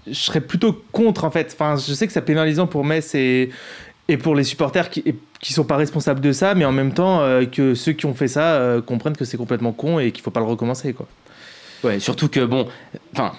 je 0.06 0.14
serais 0.14 0.42
plutôt 0.42 0.80
contre, 0.92 1.24
en 1.24 1.32
fait. 1.32 1.52
Enfin, 1.60 1.78
je 1.78 1.94
sais 1.96 2.06
que 2.06 2.14
c'est 2.14 2.22
pénalisant 2.22 2.68
pour 2.68 2.86
Metz 2.86 3.16
et, 3.16 3.50
et 4.08 4.18
pour 4.18 4.36
les 4.36 4.44
supporters 4.44 4.92
qui, 4.92 5.02
et- 5.06 5.16
qui 5.46 5.54
sont 5.54 5.64
pas 5.64 5.76
responsables 5.76 6.22
de 6.22 6.32
ça, 6.32 6.56
mais 6.56 6.66
en 6.66 6.72
même 6.72 6.92
temps, 6.92 7.22
euh, 7.22 7.46
que 7.46 7.76
ceux 7.76 7.92
qui 7.92 8.08
ont 8.08 8.16
fait 8.16 8.28
ça 8.28 8.56
euh, 8.56 8.82
comprennent 8.82 9.16
que 9.16 9.26
c'est 9.26 9.38
complètement 9.38 9.74
con 9.74 10.00
et 10.00 10.12
qu'il 10.12 10.24
faut 10.24 10.32
pas 10.32 10.40
le 10.40 10.48
recommencer, 10.48 10.94
quoi. 10.94 11.06
Ouais, 11.84 12.00
surtout 12.00 12.30
que 12.30 12.44
bon, 12.44 12.66
enfin, 13.14 13.32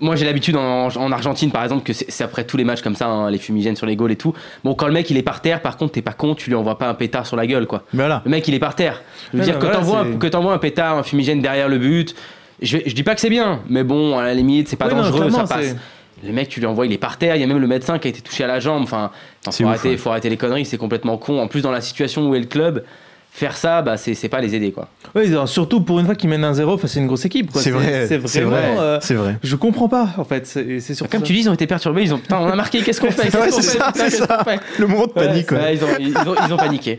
moi 0.00 0.16
j'ai 0.16 0.24
l'habitude 0.24 0.56
en, 0.56 0.88
en 0.88 1.12
Argentine 1.12 1.52
par 1.52 1.62
exemple 1.62 1.84
que 1.84 1.92
c'est 1.92 2.24
après 2.24 2.42
tous 2.42 2.56
les 2.56 2.64
matchs 2.64 2.82
comme 2.82 2.96
ça, 2.96 3.06
hein, 3.06 3.30
les 3.30 3.38
fumigènes 3.38 3.76
sur 3.76 3.86
les 3.86 3.94
goals 3.94 4.10
et 4.10 4.16
tout. 4.16 4.34
Bon, 4.64 4.74
quand 4.74 4.88
le 4.88 4.92
mec 4.92 5.08
il 5.08 5.16
est 5.18 5.22
par 5.22 5.40
terre, 5.40 5.62
par 5.62 5.76
contre 5.76 5.92
t'es 5.92 6.02
pas 6.02 6.14
con, 6.14 6.34
tu 6.34 6.50
lui 6.50 6.56
envoies 6.56 6.78
pas 6.78 6.88
un 6.88 6.94
pétard 6.94 7.24
sur 7.24 7.36
la 7.36 7.46
gueule 7.46 7.68
quoi. 7.68 7.84
Mais 7.92 8.00
voilà. 8.00 8.22
Le 8.24 8.30
mec 8.32 8.48
il 8.48 8.54
est 8.54 8.58
par 8.58 8.74
terre. 8.74 9.00
Je 9.32 9.38
veux 9.38 9.44
dire 9.44 9.54
bah 9.54 9.60
que 9.60 9.66
voilà, 9.66 10.18
t'envoies 10.30 10.52
un, 10.52 10.58
pétard, 10.58 10.98
un 10.98 11.04
fumigène 11.04 11.40
derrière 11.40 11.68
le 11.68 11.78
but. 11.78 12.16
Je, 12.60 12.78
je 12.84 12.92
dis 12.92 13.04
pas 13.04 13.14
que 13.14 13.20
c'est 13.20 13.30
bien, 13.30 13.60
mais 13.68 13.84
bon 13.84 14.18
à 14.18 14.24
la 14.24 14.34
limite 14.34 14.68
c'est 14.68 14.74
pas 14.74 14.88
Oui, 14.88 14.94
dangereux, 14.96 15.30
ça 15.30 15.44
passe. 15.44 15.76
C'est- 16.20 16.26
Le 16.26 16.32
mec 16.32 16.48
tu 16.48 16.60
lui 16.60 16.66
envoies, 16.66 16.86
il 16.86 16.92
est 16.92 16.98
par 16.98 17.16
terre. 17.18 17.36
Il 17.36 17.40
y 17.40 17.44
a 17.44 17.46
même 17.46 17.58
le 17.58 17.66
médecin 17.66 17.98
qui 17.98 18.08
a 18.08 18.10
été 18.10 18.20
touché 18.20 18.44
à 18.44 18.46
la 18.46 18.60
jambe. 18.60 18.82
Enfin, 18.82 19.10
C'est 19.50 19.62
faut 19.62 19.64
ouf, 19.64 19.68
arrêter, 19.70 19.88
ouais. 19.90 19.96
faut 19.96 20.10
arrêter 20.10 20.28
les 20.30 20.36
conneries, 20.36 20.64
c'est 20.64 20.76
complètement 20.78 21.16
con. 21.18 21.40
En 21.40 21.48
plus 21.48 21.62
dans 21.62 21.70
la 21.72 21.80
situation 21.80 22.28
où 22.28 22.34
est 22.34 22.40
le 22.40 22.46
club, 22.46 22.84
faire 23.32 23.56
ça, 23.56 23.80
bah 23.80 23.96
c'est 23.96 24.14
c'est 24.14 24.28
pas 24.28 24.40
les 24.40 24.56
aider 24.56 24.72
quoi. 24.72 24.88
Oui, 25.14 25.32
surtout 25.46 25.80
pour 25.82 26.00
une 26.00 26.06
fois 26.06 26.14
qu'ils 26.16 26.28
mènent 26.28 26.42
un 26.44 26.52
0 26.52 26.76
face 26.78 26.96
à 26.96 27.00
une 27.00 27.06
grosse 27.06 27.24
équipe. 27.24 27.50
C'est 27.54 27.70
vrai. 27.70 28.06
C'est 28.08 28.26
C'est 28.26 28.40
vrai. 28.40 28.74
euh, 28.78 28.98
C'est 29.00 29.14
vrai. 29.14 29.36
je 29.42 29.54
comprends 29.56 29.88
pas, 29.88 30.08
en 30.18 30.24
fait. 30.24 30.46
C'est 30.48 30.80
c'est 30.80 30.94
surtout 30.94 31.10
Comme 31.12 31.20
ça. 31.20 31.26
tu 31.26 31.32
dis, 31.32 31.40
ils 31.40 31.48
ont 31.48 31.54
été 31.54 31.66
perturbés. 31.68 32.02
Ils 32.02 32.12
ont 32.12 32.18
putain, 32.18 32.38
on 32.40 32.48
a 32.48 32.56
marqué. 32.56 32.80
Qu'est-ce 32.82 33.00
qu'on 33.00 33.10
fait? 33.10 33.30
C'est 33.30 33.62
ça, 33.62 33.92
c'est 33.94 34.10
ça. 34.10 34.44
Le 34.78 34.86
moment 34.88 35.06
de 35.06 35.12
panique, 35.12 35.50
Ouais, 35.52 35.76
ils, 35.76 35.84
ont, 35.84 35.88
ils, 36.00 36.16
ont, 36.16 36.34
ils 36.46 36.52
ont 36.52 36.56
paniqué. 36.56 36.98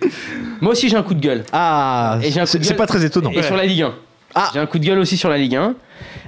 Moi 0.62 0.72
aussi, 0.72 0.88
j'ai 0.90 0.96
un 0.98 1.04
coup 1.04 1.14
de 1.16 1.20
gueule. 1.22 1.44
Ah, 1.52 2.18
Et 2.24 2.32
j'ai 2.32 2.40
un 2.40 2.44
coup 2.44 2.50
c'est 2.52 2.64
c'est 2.64 2.74
pas 2.76 2.88
très 2.88 3.04
étonnant. 3.06 3.32
Et 3.32 3.44
sur 3.44 3.56
la 3.58 3.66
Ligue 3.66 3.82
1. 3.84 3.94
Ah. 4.36 4.50
J'ai 4.54 4.60
un 4.60 4.66
coup 4.66 4.80
de 4.80 4.86
gueule 4.86 5.00
aussi 5.00 5.18
sur 5.18 5.30
la 5.30 5.38
Ligue 5.38 5.56
1. 5.56 5.76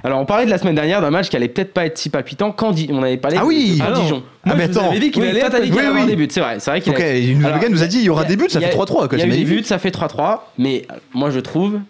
Alors, 0.04 0.20
on 0.20 0.26
parlait 0.26 0.44
de 0.44 0.50
la 0.50 0.58
semaine 0.58 0.74
dernière 0.74 1.00
d'un 1.00 1.10
match 1.10 1.28
qui 1.28 1.36
allait 1.36 1.48
peut-être 1.48 1.72
pas 1.72 1.86
être 1.86 1.98
si 1.98 2.08
palpitant. 2.10 2.52
Quand 2.52 2.72
Di- 2.72 2.88
on 2.92 3.02
avait 3.02 3.16
parlé 3.16 3.36
Ah 3.38 3.42
de- 3.42 3.46
oui. 3.46 3.78
de 3.78 3.84
Ah. 3.86 3.92
Dijon. 3.92 4.16
Moi, 4.16 4.22
Ah, 4.44 4.54
mais 4.56 4.66
je 4.66 4.72
vous 4.72 4.78
attends. 4.78 4.90
avais 4.90 5.00
dit 5.00 5.10
qu'il 5.10 5.22
Oui, 5.22 5.28
allait 5.30 5.40
dit 5.40 5.60
qu'il 5.70 5.74
Oui, 5.74 5.80
avoir 5.80 6.02
oui. 6.04 6.06
des 6.10 6.16
buts, 6.16 6.28
c'est 6.30 6.40
vrai. 6.40 6.56
C'est 6.60 6.70
vrai 6.70 6.80
qu'il 6.80 6.92
Ok, 6.92 7.00
allait- 7.00 7.68
nous 7.70 7.82
a 7.82 7.86
dit 7.86 7.98
il 7.98 8.04
y 8.04 8.08
aura 8.10 8.22
il 8.24 8.28
des 8.28 8.36
buts, 8.36 8.46
ça 8.50 8.58
il 8.58 8.62
y 8.62 8.64
a- 8.66 8.68
fait 8.68 8.74
3-3. 8.74 9.08
quoi, 9.08 9.18
Il 9.18 9.20
y 9.20 9.22
c'est 9.22 9.30
a 9.30 9.34
eu 9.34 9.44
des 9.44 9.44
buts, 9.44 9.64
ça 9.64 9.78
fait 9.78 9.90
3-3. 9.90 10.52
Mais 10.58 10.86
euh, 10.90 10.94
moi, 11.14 11.30
je 11.30 11.40
trouve. 11.40 11.80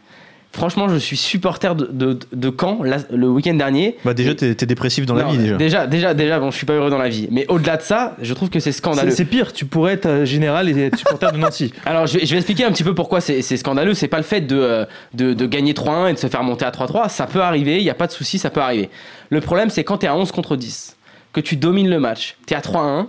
Franchement, 0.54 0.88
je 0.88 0.96
suis 0.96 1.16
supporter 1.16 1.74
de, 1.74 1.86
de, 1.92 2.18
de 2.32 2.54
Caen 2.58 2.82
la- 2.84 2.98
le 3.12 3.28
week-end 3.28 3.54
dernier. 3.54 3.96
Bah, 4.04 4.14
déjà, 4.14 4.34
t'es 4.36 4.54
t'es 4.54 4.66
dépressif 4.66 5.04
dans 5.04 5.14
la 5.14 5.24
vie, 5.24 5.36
déjà. 5.38 5.56
Déjà, 5.56 5.86
déjà, 5.88 6.14
déjà, 6.14 6.38
bon, 6.38 6.50
je 6.52 6.56
suis 6.56 6.64
pas 6.66 6.74
heureux 6.74 6.90
dans 6.90 6.98
la 6.98 7.08
vie. 7.08 7.26
Mais 7.32 7.44
au-delà 7.48 7.76
de 7.76 7.82
ça, 7.82 8.14
je 8.22 8.32
trouve 8.34 8.50
que 8.50 8.60
c'est 8.60 8.70
scandaleux. 8.70 9.10
c'est 9.10 9.24
pire, 9.24 9.52
tu 9.52 9.64
pourrais 9.64 9.94
être 9.94 10.06
euh, 10.06 10.24
général 10.24 10.68
et 10.68 10.86
être 10.86 10.96
supporter 10.96 11.32
de 11.32 11.38
Nancy. 11.38 11.72
Alors, 11.84 12.06
je 12.06 12.18
vais, 12.18 12.24
je 12.26 12.30
vais 12.30 12.36
expliquer 12.36 12.64
un 12.64 12.70
petit 12.70 12.84
peu 12.84 12.94
pourquoi 12.94 13.20
c'est 13.20 13.42
c'est 13.42 13.56
scandaleux. 13.56 13.94
C'est 13.94 14.06
pas 14.08 14.18
le 14.18 14.22
fait 14.22 14.42
de, 14.42 14.56
euh, 14.56 14.84
de, 15.12 15.34
de 15.34 15.46
gagner 15.46 15.72
3-1 15.72 16.10
et 16.10 16.12
de 16.14 16.18
se 16.18 16.28
faire 16.28 16.44
monter 16.44 16.64
à 16.64 16.70
3-3. 16.70 17.08
Ça 17.08 17.26
peut 17.26 17.42
arriver, 17.42 17.78
il 17.78 17.82
n'y 17.84 17.90
a 17.90 17.94
pas 17.94 18.06
de 18.06 18.12
souci, 18.12 18.38
ça 18.38 18.50
peut 18.50 18.60
arriver. 18.60 18.90
Le 19.30 19.40
problème, 19.40 19.70
c'est 19.70 19.82
quand 19.82 19.98
tu 19.98 20.06
es 20.06 20.08
à 20.08 20.16
11 20.16 20.30
contre 20.30 20.54
10, 20.56 20.96
que 21.32 21.40
tu 21.40 21.56
domines 21.56 21.90
le 21.90 21.98
match, 21.98 22.36
tu 22.46 22.54
es 22.54 22.56
à 22.56 22.60
3-1. 22.60 23.06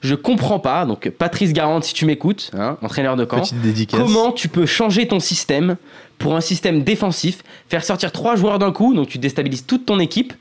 Je 0.00 0.14
comprends 0.14 0.60
pas, 0.60 0.84
donc 0.86 1.08
Patrice 1.10 1.52
Garande, 1.52 1.82
si 1.82 1.92
tu 1.92 2.06
m'écoutes, 2.06 2.52
hein, 2.56 2.76
entraîneur 2.82 3.16
de 3.16 3.26
dédicace. 3.62 3.98
comment 3.98 4.30
tu 4.30 4.48
peux 4.48 4.64
changer 4.64 5.08
ton 5.08 5.18
système 5.18 5.76
pour 6.18 6.34
un 6.34 6.40
système 6.40 6.82
défensif, 6.82 7.42
faire 7.68 7.84
sortir 7.84 8.10
trois 8.12 8.34
joueurs 8.36 8.58
d'un 8.58 8.72
coup, 8.72 8.92
donc 8.94 9.08
tu 9.08 9.18
déstabilises 9.18 9.64
toute 9.66 9.86
ton 9.86 10.00
équipe, 10.00 10.32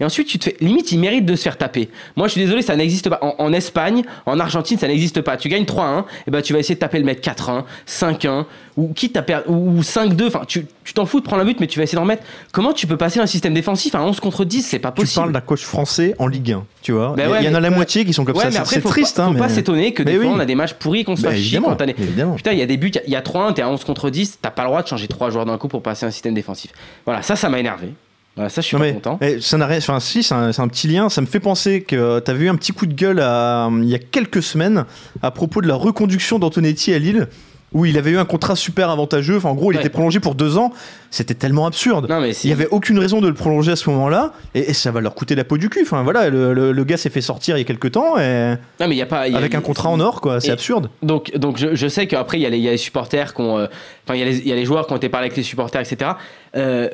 et 0.00 0.04
ensuite 0.04 0.28
tu 0.28 0.38
te 0.38 0.44
fais. 0.44 0.56
Limite, 0.60 0.92
il 0.92 0.98
mérite 0.98 1.26
de 1.26 1.36
se 1.36 1.42
faire 1.42 1.58
taper. 1.58 1.88
Moi, 2.16 2.26
je 2.26 2.32
suis 2.32 2.40
désolé, 2.40 2.62
ça 2.62 2.74
n'existe 2.76 3.08
pas. 3.10 3.18
En, 3.22 3.34
en 3.38 3.52
Espagne, 3.52 4.02
en 4.24 4.40
Argentine, 4.40 4.78
ça 4.78 4.88
n'existe 4.88 5.20
pas. 5.20 5.36
Tu 5.36 5.48
gagnes 5.48 5.64
3-1, 5.64 6.04
et 6.26 6.30
ben 6.30 6.40
tu 6.42 6.52
vas 6.54 6.58
essayer 6.58 6.74
de 6.74 6.80
taper 6.80 6.98
le 6.98 7.04
mec 7.04 7.22
4-1, 7.22 7.64
5-1, 7.86 8.44
ou 8.76 8.92
quitte 8.92 9.16
à 9.16 9.22
perdre, 9.22 9.50
ou 9.50 9.80
5-2. 9.80 10.26
Enfin, 10.28 10.42
tu 10.46 10.66
tu 10.84 10.92
t'en 10.94 11.04
fous 11.04 11.18
de 11.18 11.24
prendre 11.24 11.42
un 11.42 11.44
but, 11.44 11.58
mais 11.58 11.66
tu 11.66 11.78
vas 11.80 11.82
essayer 11.82 11.96
d'en 11.96 12.04
mettre. 12.04 12.22
Comment 12.52 12.72
tu 12.72 12.86
peux 12.86 12.96
passer 12.96 13.18
un 13.18 13.26
système 13.26 13.52
défensif 13.54 13.94
à 13.96 14.02
11 14.02 14.20
contre 14.20 14.44
10 14.44 14.62
C'est 14.62 14.78
pas 14.78 14.92
Tu 14.92 15.00
possible. 15.02 15.20
parles 15.22 15.32
d'un 15.32 15.40
coach 15.40 15.62
français 15.64 16.14
en 16.20 16.28
Ligue 16.28 16.52
1, 16.52 16.64
tu 16.80 16.92
vois. 16.92 17.14
Bah 17.16 17.24
Il 17.24 17.28
y- 17.28 17.32
ouais, 17.32 17.38
il 17.40 17.44
y 17.46 17.48
en 17.48 17.54
a 17.54 17.60
mais- 17.60 17.68
la 17.68 17.70
moitié 17.70 18.04
qui 18.04 18.12
sont 18.12 18.24
comme 18.24 18.36
Ouais, 18.36 18.50
ça. 18.50 18.60
mais 18.60 18.64
c'est- 18.66 18.80
triste, 18.80 19.16
pas, 19.16 19.24
hein. 19.24 19.32
faut 19.32 19.38
pas 19.38 19.48
mais- 19.48 19.52
s'étonner 19.54 19.92
que 19.92 20.04
Mais 20.04 20.12
des 20.12 20.16
fois 20.18 20.26
oui. 20.28 20.32
on 20.36 20.38
a 20.38 20.44
des 20.44 20.54
matchs 20.54 20.74
pourris, 20.74 21.02
qu'on 21.04 21.16
se 21.16 21.22
fasse 21.22 21.34
chier 21.36 21.58
quand. 21.60 21.74
Putain, 21.76 22.52
il 22.52 22.58
y 22.58 22.62
a 22.62 22.66
des 22.66 22.76
buts, 22.76 22.92
il 23.06 23.12
y 23.12 23.16
a 23.16 23.20
3-1, 23.22 23.52
t'es 23.52 23.62
à 23.62 23.68
11 23.68 23.82
contre 23.82 24.10
10, 24.10 24.38
t'as 24.40 24.50
pas 24.50 24.62
le 24.62 24.68
droit 24.68 24.82
de 24.82 24.86
changer 24.88 25.08
3 25.08 25.25
joueurs 25.30 25.46
d'un 25.46 25.58
coup 25.58 25.68
pour 25.68 25.82
passer 25.82 26.06
un 26.06 26.10
système 26.10 26.34
défensif. 26.34 26.72
Voilà, 27.04 27.22
ça, 27.22 27.36
ça 27.36 27.48
m'a 27.48 27.58
énervé. 27.60 27.92
Voilà, 28.34 28.50
ça, 28.50 28.60
je 28.60 28.66
suis 28.66 28.74
Non 28.76 28.80
pas 28.80 28.86
mais, 28.88 28.92
content. 28.94 29.18
eh, 29.22 29.40
ça 29.40 29.56
n'a 29.56 29.66
rien. 29.66 29.78
Enfin, 29.78 29.98
si, 29.98 30.22
c'est 30.22 30.34
un, 30.34 30.52
c'est 30.52 30.60
un 30.60 30.68
petit 30.68 30.88
lien. 30.88 31.08
Ça 31.08 31.22
me 31.22 31.26
fait 31.26 31.40
penser 31.40 31.82
que 31.82 32.18
t'as 32.18 32.34
vu 32.34 32.48
un 32.50 32.54
petit 32.56 32.72
coup 32.72 32.84
de 32.86 32.92
gueule 32.92 33.20
à- 33.20 33.70
il 33.72 33.88
y 33.88 33.94
a 33.94 33.98
quelques 33.98 34.42
semaines 34.42 34.84
à 35.22 35.30
propos 35.30 35.62
de 35.62 35.68
la 35.68 35.74
reconduction 35.74 36.38
d'Antonetti 36.38 36.92
à 36.92 36.98
Lille, 36.98 37.28
où 37.76 37.84
il 37.84 37.98
avait 37.98 38.10
eu 38.10 38.16
un 38.18 38.24
contrat 38.24 38.56
super 38.56 38.88
avantageux. 38.88 39.36
Enfin, 39.36 39.50
en 39.50 39.54
gros, 39.54 39.70
il 39.70 39.74
Ouais. 39.74 39.80
était 39.82 39.90
prolongé 39.90 40.18
pour 40.18 40.34
deux 40.34 40.56
ans. 40.56 40.72
C'était 41.10 41.34
tellement 41.34 41.66
absurde. 41.66 42.06
Non, 42.08 42.20
mais 42.20 42.30
Il 42.42 42.46
n'y 42.46 42.52
avait 42.54 42.68
aucune 42.70 42.98
raison 42.98 43.20
de 43.20 43.28
le 43.28 43.34
prolonger 43.34 43.72
à 43.72 43.76
ce 43.76 43.90
moment-là, 43.90 44.32
et, 44.54 44.70
et 44.70 44.72
ça 44.72 44.90
va 44.90 45.00
leur 45.02 45.14
coûter 45.14 45.34
la 45.34 45.44
peau 45.44 45.58
du 45.58 45.68
cul. 45.68 45.80
Enfin 45.82 46.02
voilà, 46.02 46.30
le, 46.30 46.54
le- 46.54 46.72
le 46.72 46.84
gars 46.84 46.96
s'est 46.96 47.10
fait 47.10 47.20
sortir 47.20 47.56
il 47.56 47.60
y 47.60 47.62
a 47.62 47.66
quelques 47.66 47.92
temps, 47.92 48.18
et 48.18 48.54
Non, 48.80 48.88
mais 48.88 48.96
y 48.96 49.02
a 49.02 49.06
pas. 49.06 49.28
il 49.28 49.32
y 49.32 49.34
a- 49.34 49.38
avec 49.38 49.54
un 49.54 49.60
contrat 49.60 49.90
en 49.90 50.00
or, 50.00 50.20
quoi. 50.22 50.40
C'est 50.40 50.50
absurde. 50.52 50.88
Donc, 51.02 51.36
donc 51.36 51.58
je, 51.58 51.74
je 51.74 51.86
sais 51.86 52.06
qu'après, 52.06 52.38
il 52.38 52.42
y, 52.42 52.46
a 52.46 52.50
les- 52.50 52.56
il 52.58 52.62
y 52.64 52.68
a 52.68 52.72
les 52.72 52.76
supporters 52.78 53.34
qui 53.34 53.40
ont. 53.42 53.58
euh, 53.58 53.66
Enfin, 54.06 54.14
il 54.16 54.20
y, 54.46 54.52
a 54.52 54.54
les- 54.56 54.64
joueurs 54.64 54.86
qui 54.86 54.92
ont 54.92 54.96
été 54.96 55.08
parlé 55.08 55.26
avec 55.26 55.36
les 55.36 55.42
supporters, 55.42 55.80
etc. 55.82 56.12
Euh, 56.56 56.88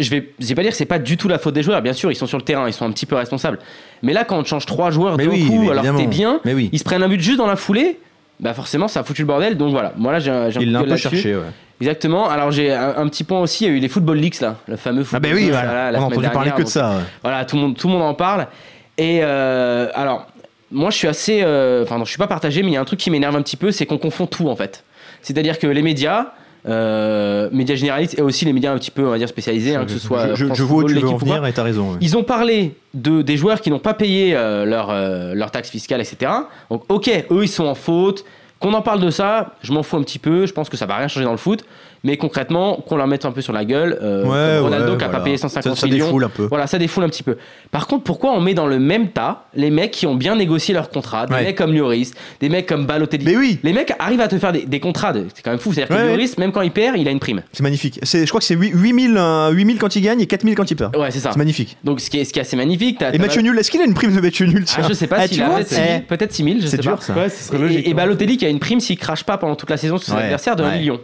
je 0.00 0.10
vais, 0.10 0.32
je 0.40 0.46
vais 0.48 0.54
pas 0.56 0.62
dire 0.62 0.72
que 0.72 0.76
c'est 0.76 0.84
pas 0.86 0.98
du 0.98 1.16
tout 1.16 1.28
la 1.28 1.38
faute 1.38 1.54
des 1.54 1.62
joueurs, 1.62 1.80
bien 1.80 1.92
sûr, 1.92 2.10
ils 2.10 2.16
sont 2.16 2.26
sur 2.26 2.38
le 2.38 2.42
terrain, 2.44 2.66
ils 2.66 2.72
sont 2.72 2.84
un 2.84 2.90
petit 2.90 3.06
peu 3.06 3.14
responsables. 3.14 3.60
Mais 4.02 4.12
là, 4.12 4.24
quand 4.24 4.36
on 4.38 4.44
change 4.44 4.66
trois 4.66 4.90
joueurs 4.90 5.16
Mais 5.16 5.26
d'un 5.26 5.30
oui, 5.30 5.46
coup, 5.46 5.70
alors 5.70 5.84
que 5.84 5.96
t'es 5.98 6.06
bien, 6.08 6.40
Mais 6.44 6.52
oui, 6.54 6.70
ils 6.72 6.78
se 6.80 6.84
prennent 6.84 7.02
un 7.04 7.08
but 7.08 7.20
juste 7.20 7.38
dans 7.38 7.46
la 7.46 7.54
foulée, 7.56 7.98
bah 8.44 8.52
forcément, 8.52 8.88
ça 8.88 9.00
a 9.00 9.04
foutu 9.04 9.22
le 9.22 9.26
bordel. 9.26 9.56
Donc 9.56 9.72
voilà, 9.72 9.94
moi 9.96 10.12
là, 10.12 10.18
j'ai 10.18 10.30
un, 10.30 10.50
il 10.50 10.70
l'a 10.70 10.80
un 10.80 10.84
peu 10.84 10.96
cherché. 10.96 11.34
Ouais. 11.34 11.42
Exactement. 11.80 12.28
Alors 12.28 12.52
j'ai 12.52 12.70
un, 12.72 12.94
un 12.98 13.08
petit 13.08 13.24
point 13.24 13.40
aussi, 13.40 13.64
il 13.64 13.70
y 13.70 13.74
a 13.74 13.76
eu 13.76 13.80
les 13.80 13.88
Football 13.88 14.18
Leaks 14.18 14.40
là, 14.42 14.56
le 14.68 14.76
fameux 14.76 15.00
Ah 15.00 15.04
Football 15.04 15.30
ben 15.30 15.34
oui, 15.34 15.44
Leaks, 15.44 15.52
voilà. 15.52 15.90
la 15.90 15.98
on 15.98 16.02
a 16.02 16.06
entendu 16.06 16.28
parler 16.28 16.50
que 16.54 16.62
de 16.62 16.68
ça. 16.68 16.90
ouais. 16.90 17.02
Voilà, 17.22 17.46
tout 17.46 17.56
le 17.56 17.62
monde, 17.62 17.76
tout 17.76 17.88
le 17.88 17.94
monde 17.94 18.02
en 18.02 18.12
parle. 18.14 18.46
Et 18.98 19.20
euh, 19.22 19.88
alors, 19.94 20.26
moi 20.70 20.90
je 20.90 20.96
suis 20.98 21.08
assez, 21.08 21.40
euh, 21.42 21.82
enfin 21.84 21.96
non, 21.98 22.04
je 22.04 22.10
suis 22.10 22.18
pas 22.18 22.26
partagé, 22.26 22.62
mais 22.62 22.68
il 22.68 22.74
y 22.74 22.76
a 22.76 22.80
un 22.80 22.84
truc 22.84 23.00
qui 23.00 23.10
m'énerve 23.10 23.34
un 23.34 23.42
petit 23.42 23.56
peu, 23.56 23.72
c'est 23.72 23.86
qu'on 23.86 23.98
confond 23.98 24.26
tout 24.26 24.48
en 24.50 24.56
fait. 24.56 24.84
C'est-à-dire 25.22 25.58
que 25.58 25.66
les 25.66 25.82
médias, 25.82 26.26
euh, 26.66 27.48
médias 27.52 27.74
généralistes 27.74 28.18
et 28.18 28.22
aussi 28.22 28.44
les 28.44 28.52
médias 28.52 28.72
un 28.72 28.78
petit 28.78 28.90
peu, 28.90 29.06
on 29.06 29.10
va 29.10 29.18
dire 29.18 29.28
spécialisés, 29.28 29.74
hein, 29.76 29.84
que 29.84 29.90
ce 29.92 29.98
soit 29.98 30.34
je, 30.34 30.46
je- 30.46 30.54
je 30.54 30.62
vois 30.62 30.82
où 30.84 30.88
tu 30.88 30.94
veux 30.94 31.08
en 31.08 31.16
venir, 31.18 31.44
et 31.46 31.52
t'as 31.52 31.62
raison. 31.62 31.96
ils 32.00 32.16
ont 32.16 32.22
parlé 32.24 32.74
de, 32.94 33.22
des 33.22 33.36
joueurs 33.36 33.60
qui 33.60 33.70
n'ont 33.70 33.78
pas 33.78 33.94
payé 33.94 34.34
euh, 34.34 34.64
leur, 34.64 34.88
euh, 34.90 35.34
leur 35.34 35.50
taxe 35.50 35.68
fiscale, 35.70 36.00
etc. 36.00 36.30
Donc, 36.70 36.84
ok, 36.88 37.10
eux, 37.30 37.42
ils 37.44 37.48
sont 37.48 37.66
en 37.66 37.74
faute. 37.74 38.24
Qu'on 38.60 38.72
en 38.72 38.82
parle 38.82 39.00
de 39.00 39.10
ça, 39.10 39.54
je 39.62 39.72
m'en 39.72 39.82
fous 39.82 39.96
un 39.96 40.02
petit 40.02 40.18
peu. 40.18 40.46
Je 40.46 40.52
pense 40.52 40.70
que 40.70 40.76
ça 40.78 40.86
va 40.86 40.96
rien 40.96 41.08
changer 41.08 41.24
dans 41.26 41.32
le 41.32 41.36
foot. 41.36 41.64
Mais 42.04 42.16
concrètement, 42.18 42.76
qu'on 42.86 42.96
leur 42.96 43.06
mette 43.06 43.24
un 43.24 43.32
peu 43.32 43.40
sur 43.40 43.52
la 43.54 43.64
gueule. 43.64 43.98
euh, 44.02 44.24
Ouais, 44.24 44.58
Ronaldo 44.58 44.92
ouais, 44.92 44.98
qui 44.98 45.04
a 45.04 45.06
voilà. 45.08 45.18
pas 45.18 45.24
payé 45.24 45.36
150 45.38 45.74
ça, 45.74 45.80
ça 45.80 45.86
millions. 45.86 46.04
défoule 46.06 46.24
un 46.24 46.28
peu. 46.28 46.46
Voilà, 46.50 46.66
ça 46.66 46.78
défoule 46.78 47.02
un 47.04 47.08
petit 47.08 47.22
peu. 47.22 47.36
Par 47.70 47.86
contre, 47.86 48.04
pourquoi 48.04 48.32
on 48.32 48.40
met 48.40 48.52
dans 48.54 48.66
le 48.66 48.78
même 48.78 49.08
tas 49.08 49.46
les 49.54 49.70
mecs 49.70 49.90
qui 49.90 50.06
ont 50.06 50.14
bien 50.14 50.36
négocié 50.36 50.74
leur 50.74 50.90
contrat 50.90 51.26
Des 51.26 51.34
Ouais. 51.34 51.42
mecs 51.44 51.56
comme 51.56 51.72
Lloris, 51.74 52.12
des 52.40 52.48
mecs 52.50 52.66
comme 52.66 52.84
Balotelli? 52.86 53.24
Mais 53.24 53.36
oui, 53.36 53.58
Les 53.64 53.72
mecs 53.72 53.92
arrivent 53.98 54.20
à 54.20 54.28
te 54.28 54.38
faire 54.38 54.52
des, 54.52 54.66
des 54.66 54.80
contrats. 54.80 55.12
de- 55.12 55.26
C'est 55.34 55.42
quand 55.42 55.50
même 55.50 55.58
fou. 55.58 55.72
C'est-à-dire 55.72 55.96
que. 55.96 56.02
Lloris, 56.10 56.36
même 56.38 56.52
quand 56.52 56.60
il 56.60 56.70
perd, 56.70 56.96
il 56.98 57.08
a 57.08 57.10
une 57.10 57.20
prime. 57.20 57.42
c'est 57.52 57.62
magnifique. 57.62 57.98
C'est- 58.02 58.24
Je 58.26 58.28
crois 58.28 58.40
que 58.40 58.46
c'est 58.46 58.54
8000 58.54 59.16
euh, 59.16 59.50
8000 59.50 59.78
quand 59.78 59.96
il 59.96 60.02
gagne 60.02 60.20
et 60.20 60.26
4000 60.26 60.54
quand 60.54 60.70
il 60.70 60.76
perd. 60.76 60.94
Ouais, 60.96 61.10
c'est 61.10 61.20
ça. 61.20 61.30
C'est 61.32 61.38
magnifique. 61.38 61.76
Donc, 61.84 62.00
ce 62.00 62.10
qui 62.10 62.18
est, 62.20 62.24
ce 62.24 62.32
qui 62.32 62.38
est 62.38 62.42
assez 62.42 62.56
magnifique. 62.56 62.98
t'as- 62.98 63.08
Et 63.08 63.12
t'as- 63.12 63.18
match 63.18 63.38
nul, 63.38 63.58
est-ce 63.58 63.70
qu'il 63.70 63.80
a 63.80 63.84
une 63.84 63.94
prime 63.94 64.14
de 64.14 64.20
match 64.20 64.40
nul 64.42 64.64
Ah, 64.76 64.82
je 64.86 64.92
sais 64.92 65.06
pas 65.06 65.16
Ah, 65.20 65.26
vois, 65.26 65.56
peut-être 65.56 65.68
6 65.68 65.74
000, 65.76 65.86
eh, 65.96 66.00
peut-être 66.00 66.32
6 66.32 66.44
000, 66.44 66.56
je 66.60 66.66
C'est 66.66 66.76
sais 66.76 66.82
dur 66.82 66.96
pas. 66.96 67.00
ça. 67.00 67.14
Et, 67.66 67.90
hein. 67.90 67.94
Balotelli 67.94 68.36
qui 68.36 68.44
a 68.44 68.48
une 68.50 68.58
prime 68.58 68.80
s'il 68.80 68.98
crache 68.98 69.24
pas 69.24 69.38
pendant 69.38 69.56
toute 69.56 69.70
la 69.70 69.76
saison 69.78 69.96
sur 69.96 70.08
son 70.08 70.16
Ouais. 70.16 70.24
adversaire 70.24 70.54
de 70.56 70.62
1 70.64 70.68
Ouais. 70.70 70.78
million. 70.78 71.00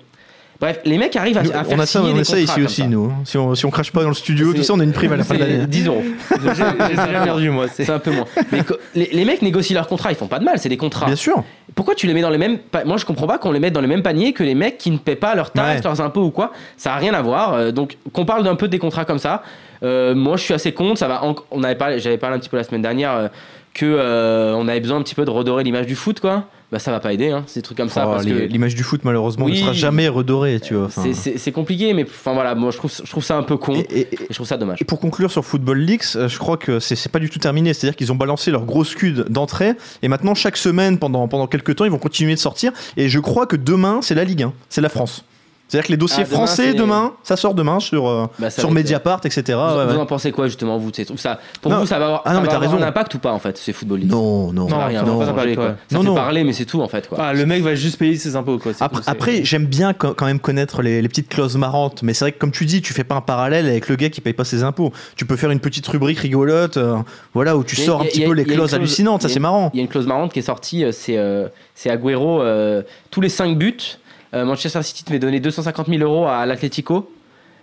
Bref, 0.61 0.81
les 0.85 0.99
mecs 0.99 1.17
arrivent 1.17 1.39
à, 1.39 1.41
à 1.41 1.45
faire 1.45 1.65
on 1.71 1.79
a 1.79 1.87
ça, 1.87 2.01
signer 2.01 2.13
on 2.13 2.17
des 2.17 2.21
a 2.21 2.25
ça 2.25 2.39
ici 2.39 2.63
aussi, 2.63 2.83
ça. 2.83 2.87
nous. 2.87 3.07
hein. 3.07 3.23
Si 3.25 3.39
on, 3.39 3.55
si 3.55 3.65
on 3.65 3.71
crache 3.71 3.91
pas 3.93 4.03
dans 4.03 4.09
le 4.11 4.15
studio, 4.15 4.53
tout 4.53 4.63
ça, 4.63 4.75
on 4.75 4.81
a 4.81 4.85
une 4.85 4.93
prime 4.93 5.13
à 5.13 5.17
la 5.17 5.25
fin 5.25 5.35
de 5.35 5.41
l'année. 5.41 5.67
10 5.67 5.87
euros. 5.87 6.03
J'ai 6.31 6.49
j'ai 6.49 6.89
déjà 6.97 7.07
perdu, 7.25 7.49
moi. 7.51 7.67
c'est- 7.69 7.89
un 7.89 7.99
peu 7.99 8.11
moins. 8.11 8.27
Mais 8.53 8.61
les, 8.95 9.09
les 9.11 9.25
mecs 9.25 9.41
négocient 9.41 9.75
leurs 9.75 9.89
contrats, 9.89 10.13
ils 10.13 10.17
font 10.17 10.27
pas 10.27 10.39
de 10.39 10.45
mal, 10.45 10.59
c'est 10.59 10.69
des 10.69 10.77
contrats. 10.77 11.07
Bien 11.07 11.17
sûr. 11.17 11.43
Pourquoi 11.75 11.95
tu 11.95 12.07
les 12.07 12.13
mets 12.15 12.21
dans 12.21 12.29
les 12.31 12.37
mêmes. 12.39 12.59
pa- 12.59 12.85
Moi, 12.85 12.99
je 12.99 13.07
comprends 13.07 13.27
pas 13.27 13.39
qu'on 13.39 13.53
les 13.53 13.61
mette 13.61 13.73
dans 13.73 13.81
les 13.81 13.87
mêmes 13.87 14.03
paniers 14.03 14.33
que 14.35 14.43
les 14.43 14.55
mecs 14.55 14.77
qui 14.77 14.91
ne 14.91 14.99
paient 14.99 15.17
pas 15.17 15.35
leurs 15.35 15.51
taxes, 15.51 15.77
Ouais. 15.79 15.85
leurs 15.85 16.01
impôts 16.03 16.25
ou 16.25 16.31
quoi. 16.31 16.53
Ça 16.77 16.93
a 16.93 16.97
rien 16.97 17.15
à 17.15 17.23
voir. 17.23 17.55
Euh, 17.55 17.71
donc, 17.73 17.97
qu'on 18.13 18.27
parle 18.27 18.43
d'un 18.45 18.55
peu 18.57 18.69
des 18.69 18.79
contrats 18.79 19.05
comme 19.07 19.19
ça. 19.19 19.43
euh, 19.83 20.15
moi, 20.15 20.37
je 20.37 20.43
suis 20.43 20.53
assez 20.53 20.73
contre. 20.73 20.99
Ça 20.99 21.09
va. 21.09 21.25
en- 21.25 21.37
On 21.51 21.63
avait 21.63 21.75
parlé, 21.77 22.01
j'avais 22.01 22.19
parlé 22.19 22.37
un 22.37 22.39
petit 22.39 22.51
peu 22.51 22.59
la 22.59 22.65
semaine 22.65 22.83
dernière 22.83 23.13
euh, 23.13 23.29
que 23.73 23.87
euh, 23.87 24.53
on 24.57 24.69
avait 24.69 24.81
besoin 24.81 24.99
un 24.99 25.03
petit 25.03 25.15
peu 25.15 25.25
de 25.25 25.31
redorer 25.31 25.63
l'image 25.65 25.87
du 25.87 25.95
foot, 25.95 26.21
quoi. 26.21 26.45
Bah, 26.73 26.79
ça 26.79 26.93
va 26.93 27.01
pas 27.01 27.13
aider, 27.13 27.31
hein, 27.31 27.43
ces 27.49 27.63
trucs 27.63 27.77
comme 27.77 27.89
ça. 27.89 28.05
Oh, 28.07 28.13
parce 28.13 28.25
que 28.25 28.31
L'image 28.31 28.77
du 28.77 28.85
foot, 28.85 29.01
malheureusement, 29.03 29.47
ne 29.47 29.51
Oui. 29.51 29.59
sera 29.59 29.73
jamais 29.73 30.07
redorée, 30.07 30.61
tu 30.61 30.75
vois. 30.75 30.89
c'est- 30.89 31.15
c'est 31.15 31.37
c'est 31.37 31.51
compliqué, 31.51 31.93
mais 31.95 32.05
enfin 32.05 32.33
voilà, 32.33 32.55
moi, 32.55 32.71
je 32.71 32.77
trouve, 32.77 32.93
je 33.05 33.11
trouve 33.11 33.25
ça 33.25 33.37
un 33.37 33.43
peu 33.43 33.57
con. 33.57 33.75
Et- 33.75 33.79
Et, 33.81 33.99
et- 34.01 34.15
et- 34.15 34.19
je 34.31 34.35
trouve 34.35 34.47
ça 34.47 34.57
dommage. 34.57 34.79
Et 34.81 34.85
pour 34.85 35.01
conclure 35.01 35.33
sur 35.33 35.45
Football 35.45 35.79
Leaks, 35.81 36.15
euh, 36.15 36.29
je 36.29 36.39
crois 36.39 36.57
que 36.57 36.79
c'est 36.79 36.95
c'est 36.95 37.09
pas 37.11 37.19
du 37.19 37.29
tout 37.29 37.41
terminé. 37.41 37.75
C'est-à-dire 37.75 37.97
qu'ils 37.97 38.13
ont 38.13 38.17
balancé 38.17 38.53
leur 38.53 38.65
gros 38.65 38.85
scud 38.85 39.25
d'entrée 39.29 39.73
et 40.03 40.09
maintenant 40.09 40.37
chaque 40.37 40.57
semaine 40.57 40.99
pendant 40.99 41.27
pendant 41.27 41.49
quelques 41.49 41.75
temps 41.75 41.85
ils 41.85 41.91
vont 41.91 41.99
continuer 41.99 42.35
de 42.35 42.39
sortir. 42.41 42.71
Et 42.97 43.09
je 43.09 43.19
crois 43.19 43.47
que 43.47 43.57
demain 43.57 43.99
c'est 44.01 44.15
la 44.15 44.23
Ligue 44.25 44.45
1, 44.45 44.53
c'est 44.69 44.81
la 44.81 44.89
France. 44.91 45.25
C'est-à-dire 45.71 45.87
que 45.87 45.93
les 45.93 45.97
dossiers 45.99 46.23
Ah, 46.23 46.25
demain, 46.27 46.37
français 46.37 46.75
demain, 46.75 47.13
ça 47.23 47.37
sort 47.37 47.55
demain 47.55 47.79
sur 47.79 48.09
euh, 48.09 48.27
Bah, 48.41 48.51
sur 48.51 48.73
Mediapart, 48.73 49.21
etc. 49.25 49.43
Vous, 49.47 49.79
Ouais, 49.79 49.87
vous 49.87 49.93
ouais. 49.93 49.97
en 49.99 50.07
pensez 50.07 50.33
quoi 50.33 50.49
justement 50.49 50.79
vous 50.79 50.91
ça, 51.17 51.39
Pour 51.63 51.71
Non. 51.71 51.79
vous, 51.79 51.87
ça 51.87 52.01
va 52.01 52.07
avoir, 52.07 52.23
Ah 52.25 52.35
non, 52.35 52.45
ça 52.45 52.59
va 52.59 52.67
avoir 52.67 52.83
un 52.83 52.87
impact 52.89 53.15
ou 53.15 53.19
pas 53.21 53.31
en 53.31 53.39
fait 53.39 53.57
ces 53.57 53.73
footballistes 53.73 54.11
Non, 54.11 54.53
non, 54.53 54.69
Ça 54.69 54.75
Non, 54.75 54.85
rien, 54.87 55.01
ça 55.07 55.07
ça 55.27 55.31
impacter, 55.31 55.55
quoi. 55.55 55.65
Ça 55.89 55.97
Non, 55.97 56.01
fait 56.03 56.07
non. 56.09 56.15
parler, 56.17 56.43
mais 56.43 56.53
c'est 56.53 56.65
tout 56.65 56.83
en 56.83 56.89
fait. 56.89 57.09
Quoi. 57.09 57.19
Ah, 57.21 57.33
le 57.33 57.47
mec 57.47 57.63
va 57.63 57.77
juste 57.77 57.99
payer 57.99 58.17
ses 58.17 58.35
impôts, 58.35 58.59
quoi. 58.59 58.73
Après, 59.07 59.45
j'aime 59.45 59.67
bien 59.67 59.93
quand 59.95 60.25
même 60.25 60.41
connaître 60.41 60.83
les, 60.83 61.01
les 61.01 61.09
petites 61.09 61.29
clauses 61.29 61.57
marrantes, 61.57 62.03
mais 62.03 62.15
c'est 62.15 62.25
vrai 62.25 62.33
que 62.33 62.39
comme 62.39 62.51
tu 62.51 62.67
dis, 62.67 62.83
tu 62.83 62.93
fais 62.93 63.05
pas 63.05 63.15
un 63.15 63.21
parallèle 63.21 63.67
avec 63.67 63.89
le 63.89 63.95
gars 63.95 64.11
qui 64.11 64.21
paye 64.21 64.33
pas 64.33 64.45
ses 64.45 64.65
impôts. 64.65 64.93
Tu 65.15 65.25
peux 65.25 65.37
faire 65.37 65.53
une 65.53 65.61
petite 65.61 65.87
rubrique 65.87 66.19
rigolote, 66.19 66.79
euh, 66.79 66.97
voilà, 67.33 67.57
où 67.57 67.63
tu 67.63 67.81
a- 67.81 67.85
sors 67.85 68.01
un 68.01 68.07
petit 68.07 68.25
a- 68.25 68.27
peu 68.27 68.33
les 68.33 68.43
clauses 68.45 68.57
clause- 68.57 68.75
hallucinantes, 68.75 69.23
ça 69.23 69.29
c'est 69.29 69.39
marrant. 69.39 69.71
Il 69.73 69.77
y 69.77 69.81
a 69.81 69.83
une 69.85 69.89
clause 69.89 70.09
marrante 70.09 70.33
qui 70.33 70.41
est 70.41 70.43
sortie, 70.43 70.85
euh, 70.85 70.91
c'est 70.91 71.17
c'est 71.77 71.91
Agüero, 71.91 72.43
tous 73.13 73.21
les 73.21 73.29
5 73.29 73.57
buts, 73.57 73.77
Manchester 74.33 74.83
City 74.83 75.05
devait 75.05 75.19
donner 75.19 75.41
250 75.41 75.89
000 75.89 76.01
euros 76.03 76.27
à 76.29 76.47
l'Atlético. 76.47 77.11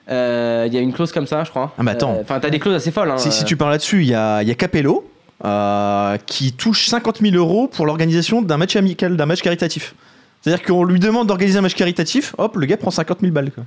Euh, 0.10 0.65
Il 0.67 0.73
y 0.73 0.77
a 0.77 0.82
une 0.82 0.93
clause 0.93 1.12
comme 1.12 1.27
ça, 1.27 1.43
je 1.43 1.49
crois. 1.49 1.73
Ah, 1.77 1.84
mais 1.84 1.91
attends. 1.91 2.15
Euh, 2.15 2.21
Enfin, 2.21 2.39
t'as 2.39 2.49
des 2.49 2.60
clauses 2.60 2.75
assez 2.75 2.91
folles. 2.91 3.12
hein, 3.12 3.17
Si, 3.17 3.32
si 3.32 3.43
euh. 3.43 3.45
tu 3.45 3.58
parles 3.58 3.71
là-dessus, 3.71 4.01
il 4.03 4.10
y 4.10 4.15
a, 4.15 4.41
y 4.43 4.51
a 4.51 4.56
Capello 4.56 5.10
euh, 5.45 6.17
qui 6.25 6.53
touche 6.53 6.88
50 6.88 7.19
000 7.21 7.36
euros 7.36 7.67
pour 7.67 7.86
l'organisation 7.86 8.41
d'un 8.41 8.58
match 8.58 8.75
amical, 8.75 9.15
d'un 9.17 9.25
match 9.25 9.41
caritatif. 9.41 9.95
C'est-à-dire 10.41 10.63
qu'on 10.65 10.84
lui 10.86 11.00
demande 11.00 11.28
d'organiser 11.28 11.58
un 11.58 11.62
match 11.62 11.73
caritatif, 11.73 12.34
hop, 12.38 12.56
le 12.56 12.65
gars 12.67 12.78
prend 12.78 12.91
50 12.91 13.19
000 13.21 13.34
balles 13.34 13.52
quoi. 13.52 13.63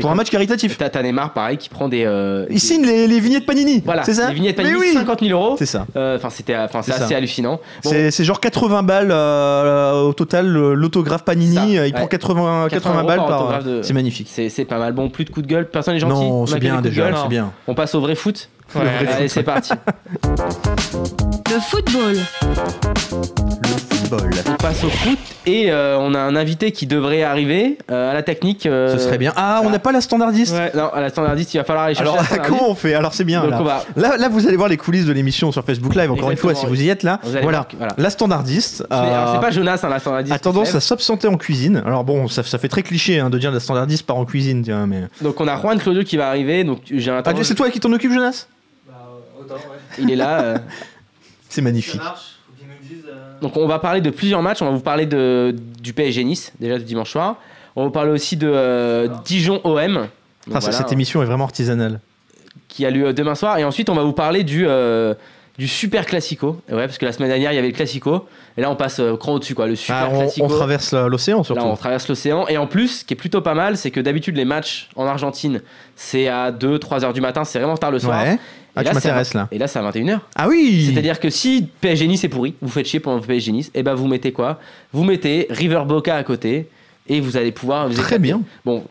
Pour 0.00 0.10
un 0.10 0.14
match 0.14 0.30
caritatif. 0.30 0.78
T'as 0.78 1.02
Neymar, 1.02 1.32
pareil, 1.34 1.58
qui 1.58 1.68
prend 1.68 1.88
des. 1.88 2.04
euh, 2.06 2.46
Il 2.48 2.54
des- 2.54 2.58
signe 2.60 2.86
les, 2.86 3.06
les 3.06 3.20
vignettes 3.20 3.44
Panini, 3.44 3.82
Voilà, 3.84 4.04
c'est 4.04 4.14
ça 4.14 4.28
les 4.28 4.34
vignettes 4.34 4.56
Panini, 4.56 4.76
oui 4.76 4.92
50 4.94 5.20
000 5.20 5.38
euros. 5.38 5.56
C'est 5.58 5.66
ça. 5.66 5.86
Euh, 5.96 6.16
Enfin, 6.16 6.30
c'était, 6.30 6.56
enfin, 6.56 6.80
c'est 6.82 6.92
ça. 6.92 7.04
assez 7.04 7.14
hallucinant. 7.14 7.60
Bon, 7.84 7.90
C'est 8.10 8.24
genre 8.24 8.40
80 8.40 8.82
balles 8.82 9.10
euh, 9.10 10.02
au 10.02 10.12
total, 10.14 10.46
l'autographe 10.48 11.24
Panini, 11.24 11.54
Ça, 11.54 11.62
euh, 11.64 11.66
il 11.66 11.78
ouais. 11.78 11.92
prend 11.92 12.06
80, 12.06 12.68
80 12.70 12.94
euros 12.98 13.06
balles 13.06 13.18
par 13.18 13.26
par. 13.28 13.40
autographe 13.40 13.64
de- 13.64 13.82
C'est 13.82 13.92
magnifique. 13.94 14.28
c'est 14.30 14.48
c'est 14.48 14.64
pas 14.64 14.78
mal. 14.78 14.92
Bon, 14.94 15.10
plus 15.10 15.24
de 15.24 15.30
coups 15.30 15.46
de 15.46 15.52
gueule. 15.52 15.68
Personne 15.68 15.94
n'est 15.94 16.00
gentil. 16.00 16.14
Non, 16.14 16.46
c'est 16.46 16.58
bien 16.60 16.80
déjà, 16.80 17.02
gueule. 17.10 17.14
c'est 17.22 17.28
bien. 17.28 17.52
On 17.66 17.74
passe 17.74 17.94
au 17.94 18.00
vrai 18.00 18.14
foot. 18.14 18.48
Ouais, 18.74 18.82
Allez, 19.12 19.28
c'est 19.28 19.42
parti. 19.42 19.72
Le 21.54 21.60
football. 21.60 22.16
On 24.18 24.54
passe 24.56 24.84
au 24.84 24.88
foot 24.88 25.18
et 25.46 25.70
euh, 25.72 25.96
on 25.98 26.14
a 26.14 26.20
un 26.20 26.36
invité 26.36 26.70
qui 26.72 26.86
devrait 26.86 27.22
arriver 27.22 27.78
euh, 27.90 28.10
à 28.10 28.14
la 28.14 28.22
technique. 28.22 28.66
euh, 28.66 28.92
Ce 28.96 28.98
serait 29.04 29.18
bien. 29.18 29.32
Ah, 29.36 29.60
on 29.64 29.70
n'a 29.70 29.78
pas 29.78 29.92
la 29.92 30.00
standardiste 30.00 30.52
Ouais. 30.54 30.70
Non, 30.74 30.88
à 30.92 31.00
la 31.00 31.08
standardiste, 31.08 31.54
il 31.54 31.58
va 31.58 31.64
falloir 31.64 31.86
aller 31.86 31.94
chercher 31.94 32.10
Alors, 32.10 32.16
la 32.16 32.24
standardiste. 32.26 32.58
comment 32.58 32.70
on 32.70 32.74
fait 32.74 32.94
Alors, 32.94 33.14
c'est 33.14 33.24
bien. 33.24 33.42
Donc 33.42 33.50
là. 33.50 33.58
on 33.60 33.64
va. 33.64 33.84
Là, 33.96 34.16
là, 34.16 34.28
vous 34.28 34.46
allez 34.46 34.56
voir 34.56 34.68
les 34.68 34.76
coulisses 34.76 35.06
de 35.06 35.12
l'émission 35.12 35.50
sur 35.52 35.64
Facebook 35.64 35.94
Live, 35.94 36.10
encore 36.10 36.30
une 36.30 36.36
fois, 36.36 36.54
si 36.54 36.66
vous 36.66 36.80
y 36.82 36.88
êtes 36.88 37.02
là. 37.02 37.20
Vous 37.22 37.30
allez 37.32 37.42
Voilà. 37.42 37.58
voir 37.58 37.68
que- 37.68 37.76
voilà. 37.76 37.94
La 37.96 38.10
standardiste. 38.10 38.84
Alors, 38.90 39.04
euh, 39.30 39.34
C'est 39.34 39.40
pas 39.40 39.50
Jonas, 39.50 39.80
hein, 39.82 39.88
la 39.88 39.98
standardiste. 39.98 40.34
a 40.36 40.38
tendance 40.38 40.74
à 40.74 40.80
s'absenter 40.80 41.28
en 41.28 41.36
cuisine. 41.36 41.82
Alors 41.86 42.04
bon, 42.04 42.28
ça, 42.28 42.42
ça 42.42 42.58
fait 42.58 42.68
très 42.68 42.82
cliché 42.82 43.20
hein, 43.20 43.30
de 43.30 43.38
dire 43.38 43.50
la 43.50 43.60
standardiste 43.60 44.06
part 44.06 44.16
en 44.16 44.24
cuisine, 44.24 44.62
tiens, 44.62 44.86
mais. 44.86 45.02
Donc 45.20 45.40
on 45.40 45.48
a 45.48 45.56
Juan 45.56 45.78
Claudio 45.78 46.02
qui 46.04 46.16
va 46.16 46.28
arriver. 46.28 46.64
Donc 46.64 46.80
j'ai 46.90 47.10
un 47.10 47.22
Ah, 47.24 47.32
c'est 47.42 47.54
toi 47.54 47.70
qui 47.70 47.80
t'en 47.80 47.92
occupe, 47.92 48.12
Jonas 48.12 48.46
Il 49.98 50.10
est 50.10 50.16
là. 50.16 50.40
euh. 50.42 50.58
C'est 51.48 51.60
magnifique. 51.62 52.00
Donc 53.42 53.56
on 53.56 53.66
va 53.66 53.78
parler 53.78 54.00
de 54.00 54.10
plusieurs 54.10 54.40
matchs. 54.42 54.62
On 54.62 54.66
va 54.66 54.70
vous 54.70 54.80
parler 54.80 55.04
de, 55.06 55.54
du 55.80 55.92
PSG 55.92 56.24
Nice, 56.24 56.52
déjà 56.60 56.78
du 56.78 56.84
dimanche 56.84 57.10
soir. 57.10 57.36
On 57.76 57.82
va 57.82 57.86
vous 57.86 57.92
parler 57.92 58.10
aussi 58.12 58.36
de 58.36 58.48
euh, 58.50 59.08
Dijon 59.24 59.60
OM. 59.64 59.94
Donc 59.94 60.06
Ah, 60.54 60.58
voilà, 60.60 60.72
cette 60.72 60.92
émission 60.92 61.22
est 61.22 61.26
vraiment 61.26 61.44
artisanale. 61.44 62.00
qui 62.68 62.86
a 62.86 62.90
lieu 62.90 63.06
euh, 63.06 63.12
demain 63.12 63.34
soir. 63.34 63.58
Et 63.58 63.64
ensuite, 63.64 63.90
on 63.90 63.94
va 63.94 64.02
vous 64.02 64.12
parler 64.12 64.44
du, 64.44 64.64
euh, 64.66 65.14
du 65.62 65.68
Super 65.68 66.06
Classico. 66.06 66.56
Ouais, 66.68 66.86
parce 66.86 66.98
que 66.98 67.04
la 67.04 67.12
semaine 67.12 67.28
dernière, 67.28 67.52
il 67.52 67.54
y 67.54 67.58
avait 67.58 67.68
le 67.68 67.72
Classico. 67.72 68.26
Et 68.56 68.60
là, 68.60 68.68
on 68.68 68.74
passe 68.74 68.98
euh, 68.98 69.16
cran 69.16 69.34
au-dessus, 69.34 69.54
quoi. 69.54 69.68
Le 69.68 69.76
Super 69.76 69.96
Ah, 69.96 70.08
on, 70.12 70.18
Classico. 70.18 70.44
on 70.46 70.48
traverse 70.48 70.90
la- 70.92 71.06
l'océan 71.06 71.44
surtout. 71.44 71.62
Là, 71.62 71.68
on 71.70 71.76
traverse 71.76 72.08
l'océan. 72.08 72.48
Et 72.48 72.56
en 72.58 72.66
plus, 72.66 72.88
ce 72.88 73.04
qui 73.04 73.14
est 73.14 73.16
plutôt 73.16 73.40
pas 73.42 73.54
mal, 73.54 73.76
c'est 73.76 73.92
que 73.92 74.00
d'habitude, 74.00 74.36
les 74.36 74.44
matchs 74.44 74.88
en 74.96 75.06
Argentine, 75.06 75.62
c'est 75.94 76.26
à 76.26 76.50
2-3 76.50 77.04
heures 77.04 77.12
du 77.12 77.20
matin. 77.20 77.44
C'est 77.44 77.60
vraiment 77.60 77.76
tard 77.76 77.92
le 77.92 78.00
soir. 78.00 78.20
ouais. 78.24 78.38
Ah, 78.74 78.80
Et 78.80 78.84
tu 78.84 78.92
là, 78.92 79.00
c'est 79.00 79.06
à- 79.08 79.10
m'intéresses 79.12 79.34
là. 79.34 79.48
Et 79.52 79.58
là, 79.58 79.68
c'est 79.68 79.78
à 79.78 79.82
21h. 79.82 80.18
Ah 80.34 80.48
oui 80.48 80.86
C'est-à-dire 80.90 81.20
que 81.20 81.30
si 81.30 81.68
PSG 81.80 82.08
Nice 82.08 82.24
est 82.24 82.28
pourri, 82.28 82.54
vous 82.60 82.70
faites 82.70 82.86
chier 82.86 82.98
pendant 82.98 83.18
le 83.18 83.22
PSG 83.22 83.52
Nice, 83.52 83.70
et 83.74 83.84
ben 83.84 83.94
vous 83.94 84.08
mettez 84.08 84.32
quoi? 84.32 84.58
Vous 84.92 85.04
mettez 85.04 85.46
River 85.50 85.82
Boca 85.86 86.16
à 86.16 86.24
côté 86.24 86.68
et 87.06 87.20
vous 87.20 87.36
allez 87.36 87.52
pouvoir 87.52 87.86
vous 87.86 87.94
Très 87.94 88.02
éclater. 88.16 88.22
bien. 88.22 88.40
Bon, 88.64 88.82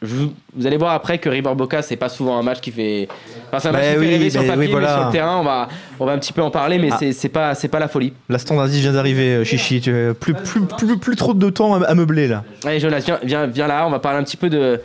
vous, 0.00 0.32
vous 0.54 0.66
allez 0.66 0.76
voir 0.76 0.92
après 0.92 1.18
que 1.18 1.28
River 1.28 1.54
Boca 1.56 1.82
c'est 1.82 1.96
pas 1.96 2.08
souvent 2.08 2.38
un 2.38 2.42
match 2.42 2.60
qui 2.60 2.70
fait 2.70 3.08
enfin 3.48 3.58
c'est 3.58 3.68
un 3.68 3.72
Bah 3.72 3.78
match 3.78 3.92
qui 3.94 3.98
oui, 3.98 4.06
fait 4.06 4.12
rêver 4.12 4.30
sur 4.30 4.46
papier 4.46 4.58
oui, 4.66 4.70
voilà. 4.70 4.86
mais 4.88 4.94
sur 4.98 5.06
le 5.06 5.12
terrain 5.12 5.36
on 5.38 5.42
va 5.44 5.68
on 5.98 6.06
va 6.06 6.12
un 6.12 6.18
petit 6.18 6.32
peu 6.32 6.42
en 6.42 6.50
parler 6.50 6.78
mais 6.78 6.90
Ah. 6.92 6.98
c'est 7.12 7.28
pas 7.28 7.54
c'est 7.56 7.68
pas 7.68 7.80
la 7.80 7.88
folie. 7.88 8.12
La 8.28 8.38
standardiste 8.38 8.82
vient 8.82 8.92
d'arriver, 8.92 9.34
euh, 9.36 9.44
Chichi. 9.44 9.80
Tu 9.80 9.90
as 9.92 10.14
plus, 10.14 10.34
plus, 10.34 10.60
plus, 10.66 10.98
plus 10.98 11.16
trop 11.16 11.34
de 11.34 11.50
temps 11.50 11.74
à, 11.74 11.84
à 11.86 11.94
meubler 11.94 12.28
là. 12.28 12.44
Allez 12.64 12.78
Jonas 12.78 13.00
viens, 13.04 13.18
viens 13.24 13.46
viens 13.46 13.66
là, 13.66 13.86
on 13.86 13.90
va 13.90 13.98
parler 13.98 14.18
un 14.20 14.22
petit 14.24 14.36
peu 14.36 14.48
de 14.48 14.80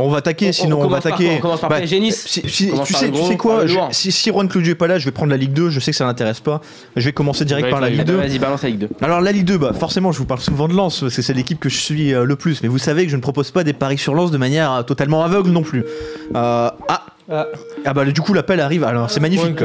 On 0.00 0.08
va 0.08 0.18
attaquer, 0.18 0.50
On- 0.50 0.52
sinon 0.52 0.76
on 0.76 0.84
on, 0.84 0.88
va 0.88 1.00
par 1.00 1.12
attaquer. 1.14 1.30
On 1.38 1.40
commence 1.40 1.60
par 1.60 1.70
Bah, 1.70 1.78
PSG 1.80 1.98
Nice 1.98 2.24
si- 2.28 2.48
si- 2.48 2.66
On 2.68 2.70
commence 2.72 2.86
tu 2.86 2.94
sais, 2.94 3.06
le 3.10 3.28
tu 3.30 3.36
quoi 3.36 3.62
le 3.62 3.66
je- 3.66 3.78
si, 3.90 4.12
si 4.12 4.30
Juan 4.30 4.48
Claudio 4.48 4.72
est 4.72 4.76
pas 4.76 4.86
là, 4.86 4.96
je 4.98 5.04
vais 5.04 5.10
prendre 5.10 5.30
la 5.30 5.36
Ligue 5.36 5.52
2. 5.52 5.70
Je 5.70 5.80
sais 5.80 5.90
que 5.90 5.96
ça 5.96 6.04
l'intéresse 6.06 6.38
pas. 6.38 6.60
Je 6.94 7.04
vais 7.04 7.12
commencer 7.12 7.44
direct 7.44 7.68
par 7.68 7.80
la 7.80 7.88
Ligue 7.90 8.00
Eh 8.02 8.04
ben, 8.04 8.12
2. 8.14 8.18
Vas-y 8.28 8.38
balance 8.38 8.62
la 8.62 8.68
Ligue 8.68 8.78
2. 8.80 8.88
Alors 9.02 9.20
la 9.20 9.32
Ligue 9.32 9.44
2, 9.44 9.58
bah, 9.58 9.72
forcément 9.72 10.12
je 10.12 10.18
vous 10.18 10.24
parle 10.24 10.40
souvent 10.40 10.68
de 10.68 10.74
Lens, 10.74 11.00
parce 11.00 11.16
que 11.16 11.22
c'est 11.22 11.34
l'équipe 11.34 11.58
que 11.58 11.68
je 11.68 11.78
suis 11.78 12.14
euh, 12.14 12.24
le 12.24 12.36
plus, 12.36 12.62
mais 12.62 12.68
vous 12.68 12.78
savez 12.78 13.04
que 13.06 13.10
je 13.10 13.16
ne 13.16 13.20
propose 13.22 13.50
pas 13.50 13.64
des 13.64 13.72
paris 13.72 13.98
sur 13.98 14.14
Lens 14.14 14.30
de 14.30 14.38
manière 14.38 14.72
euh, 14.72 14.82
totalement 14.82 15.24
aveugle 15.24 15.50
non 15.50 15.62
plus. 15.62 15.80
Euh, 15.80 16.70
ah, 16.88 17.02
Ah. 17.30 17.46
ah 17.84 17.92
bah 17.92 18.04
du 18.04 18.20
coup 18.20 18.32
l'appel 18.34 18.60
arrive, 18.60 18.84
alors 18.84 19.10
c'est 19.10 19.20
magnifique. 19.20 19.58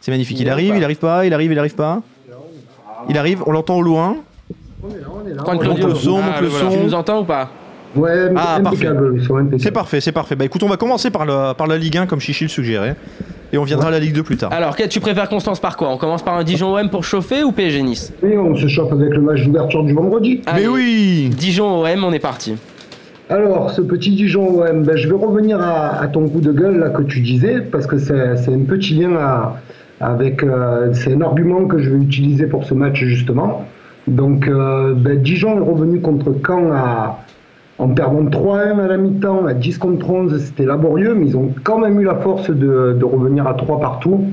C'est 0.00 0.10
magnifique, 0.12 0.38
il 0.38 0.48
arrive, 0.48 0.76
il 0.76 0.84
arrive 0.84 0.98
pas, 0.98 1.26
il 1.26 1.34
arrive, 1.34 1.50
il 1.52 1.58
arrive 1.58 1.74
pas. 1.74 2.00
Il 3.08 3.18
arrive, 3.18 3.42
on 3.46 3.50
l'entend 3.52 3.76
au 3.76 3.82
loin. 3.82 4.16
Juan 4.82 5.36
monte 5.56 5.60
Claudio, 5.60 5.88
le 5.88 5.94
son, 5.94 6.20
ah, 6.22 6.26
monte 6.30 6.40
le 6.42 6.46
voilà. 6.48 6.70
son. 6.70 6.76
tu 6.76 6.82
nous 6.84 6.94
entends 6.94 7.20
ou 7.20 7.24
pas? 7.24 7.50
Ouais, 7.96 8.28
Ah, 8.36 8.56
impeccable. 8.56 9.22
C'est 9.58 9.70
parfait, 9.70 10.00
c'est 10.00 10.12
parfait. 10.12 10.34
Bah 10.36 10.44
écoute, 10.44 10.62
on 10.62 10.68
va 10.68 10.76
commencer 10.76 11.10
par, 11.10 11.24
le, 11.26 11.52
par 11.54 11.66
la 11.66 11.76
Ligue 11.78 11.96
1 11.98 12.06
comme 12.06 12.20
Chichi 12.20 12.44
le 12.44 12.48
suggérait, 12.50 12.96
et 13.52 13.58
on 13.58 13.64
viendra 13.64 13.88
à 13.88 13.90
la 13.90 13.98
Ligue 14.00 14.14
2 14.14 14.22
plus 14.22 14.36
tard. 14.36 14.52
Alors, 14.52 14.76
tu 14.76 15.00
préfères 15.00 15.28
Constance 15.28 15.60
par 15.60 15.76
quoi? 15.76 15.88
On 15.90 15.96
commence 15.96 16.22
par 16.22 16.34
un 16.34 16.44
Dijon 16.44 16.74
OM 16.74 16.90
pour 16.90 17.04
chauffer 17.04 17.42
ou 17.44 17.52
PSG 17.52 17.82
Nice? 17.82 18.12
Et 18.22 18.36
on 18.36 18.54
se 18.56 18.66
chauffe 18.66 18.92
avec 18.92 19.14
le 19.14 19.20
match 19.20 19.42
d'ouverture 19.44 19.84
du 19.84 19.92
vendredi. 19.92 20.42
mais 20.54 20.66
oui 20.66 21.30
Dijon 21.36 21.82
OM, 21.84 22.04
on 22.04 22.12
est 22.12 22.18
parti. 22.18 22.54
Alors, 23.30 23.70
ce 23.70 23.80
petit 23.80 24.10
Dijon 24.10 24.60
OM, 24.60 24.82
ben, 24.84 24.96
je 24.96 25.08
vais 25.08 25.14
revenir 25.14 25.60
à, 25.60 26.00
à 26.00 26.06
ton 26.08 26.28
coup 26.28 26.40
de 26.40 26.52
gueule 26.52 26.78
là, 26.78 26.90
que 26.90 27.02
tu 27.02 27.20
disais, 27.20 27.60
parce 27.60 27.86
que 27.86 27.96
c'est 27.98 28.36
c'est 28.36 28.52
un 28.52 28.64
petit 28.66 28.94
lien 28.94 29.14
à- 29.16 29.56
avec. 30.00 30.42
euh, 30.42 30.92
c'est 30.92 31.14
un 31.14 31.20
argument 31.22 31.64
que 31.66 31.78
je 31.78 31.90
vais 31.90 31.98
utiliser 32.04 32.46
pour 32.46 32.64
ce 32.64 32.74
match 32.74 33.02
justement. 33.04 33.64
Donc, 34.06 34.46
euh, 34.46 34.92
ben, 34.94 35.16
Dijon 35.22 35.56
est 35.56 35.66
revenu 35.70 36.00
contre 36.00 36.34
Caen 36.46 36.70
à- 36.72 37.20
en 37.78 37.88
perdant 37.88 38.24
3-1 38.24 38.78
à 38.78 38.86
la 38.86 38.96
mi-temps, 38.96 39.46
à 39.46 39.54
10 39.54 39.78
contre 39.78 40.08
11, 40.08 40.40
c'était 40.40 40.64
laborieux, 40.64 41.14
mais 41.14 41.26
ils 41.26 41.36
ont 41.36 41.52
quand 41.64 41.78
même 41.78 42.00
eu 42.00 42.04
la 42.04 42.16
force 42.16 42.50
de, 42.50 42.96
de 42.98 43.04
revenir 43.04 43.46
à 43.46 43.54
3 43.54 43.80
partout. 43.80 44.26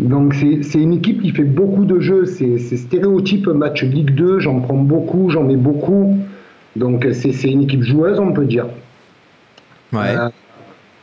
Donc 0.00 0.34
c'est 0.34 0.78
une 0.78 0.94
équipe 0.94 1.22
qui 1.22 1.30
fait 1.30 1.44
beaucoup 1.44 1.84
de 1.84 2.00
jeux, 2.00 2.24
c'est 2.24 2.58
stéréotype 2.58 3.46
match 3.48 3.82
Ligue 3.82 4.14
2, 4.14 4.40
j'en 4.40 4.60
prends 4.60 4.74
beaucoup, 4.74 5.28
j'en 5.30 5.48
ai 5.48 5.56
beaucoup. 5.56 6.16
Donc 6.76 7.06
c'est 7.12 7.50
une 7.50 7.62
équipe 7.62 7.82
joueuse, 7.82 8.18
on 8.18 8.32
peut 8.32 8.46
dire. 8.46 8.66
Ouais. 9.92 10.16
Euh, 10.16 10.28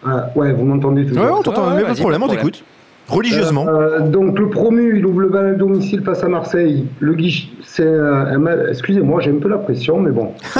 euh, 0.07 0.21
ouais, 0.35 0.53
vous 0.53 0.65
m'entendez 0.65 1.05
toujours. 1.05 1.23
Ouais, 1.23 1.31
on 1.31 1.43
t'entend, 1.43 1.75
ouais, 1.75 1.83
pas 1.83 1.93
de 1.93 1.99
problème, 1.99 2.23
on 2.23 2.27
t'écoute. 2.27 2.63
Religieusement. 3.07 3.65
Euh, 3.67 4.01
donc 4.01 4.37
le 4.37 4.49
promu, 4.49 4.97
il 4.97 5.05
ouvre 5.05 5.21
le 5.21 5.29
bal 5.29 5.45
à 5.47 5.53
domicile 5.53 6.01
face 6.03 6.23
à 6.23 6.27
Marseille. 6.27 6.85
Le 6.99 7.13
guichet, 7.13 7.47
c'est 7.63 7.85
euh, 7.85 8.69
Excusez-moi, 8.69 9.21
j'ai 9.21 9.31
un 9.31 9.39
peu 9.39 9.47
la 9.47 9.57
pression, 9.59 9.99
mais 9.99 10.11
bon. 10.11 10.31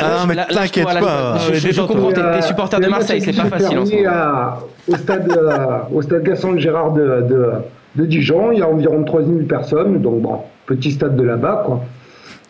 Ah, 0.00 0.24
mais 0.26 0.36
t'inquiète 0.36 0.84
pas. 0.84 0.94
lâche-toi. 0.94 1.34
Je, 1.52 1.54
je, 1.54 1.72
je 1.72 1.80
comprends, 1.82 2.12
t'es 2.12 2.22
t'es 2.32 2.42
supporter 2.42 2.80
de 2.80 2.88
Marseille, 2.88 3.20
c'est 3.20 3.36
pas 3.36 3.44
facile 3.44 3.78
en 3.78 3.86
ce 3.86 3.94
moment. 3.94 4.08
À, 4.08 4.58
au, 4.88 4.96
stade, 4.96 5.30
euh, 5.30 5.56
au 5.94 6.02
stade 6.02 6.22
Gaston 6.22 6.58
Gérard 6.58 6.92
de, 6.92 7.02
de, 7.28 7.50
de 7.96 8.06
Dijon, 8.06 8.52
il 8.52 8.58
y 8.58 8.62
a 8.62 8.68
environ 8.68 9.04
3000 9.04 9.46
personnes, 9.46 10.00
donc 10.00 10.22
bon, 10.22 10.38
petit 10.66 10.92
stade 10.92 11.16
de 11.16 11.22
là-bas, 11.22 11.62
quoi. 11.66 11.84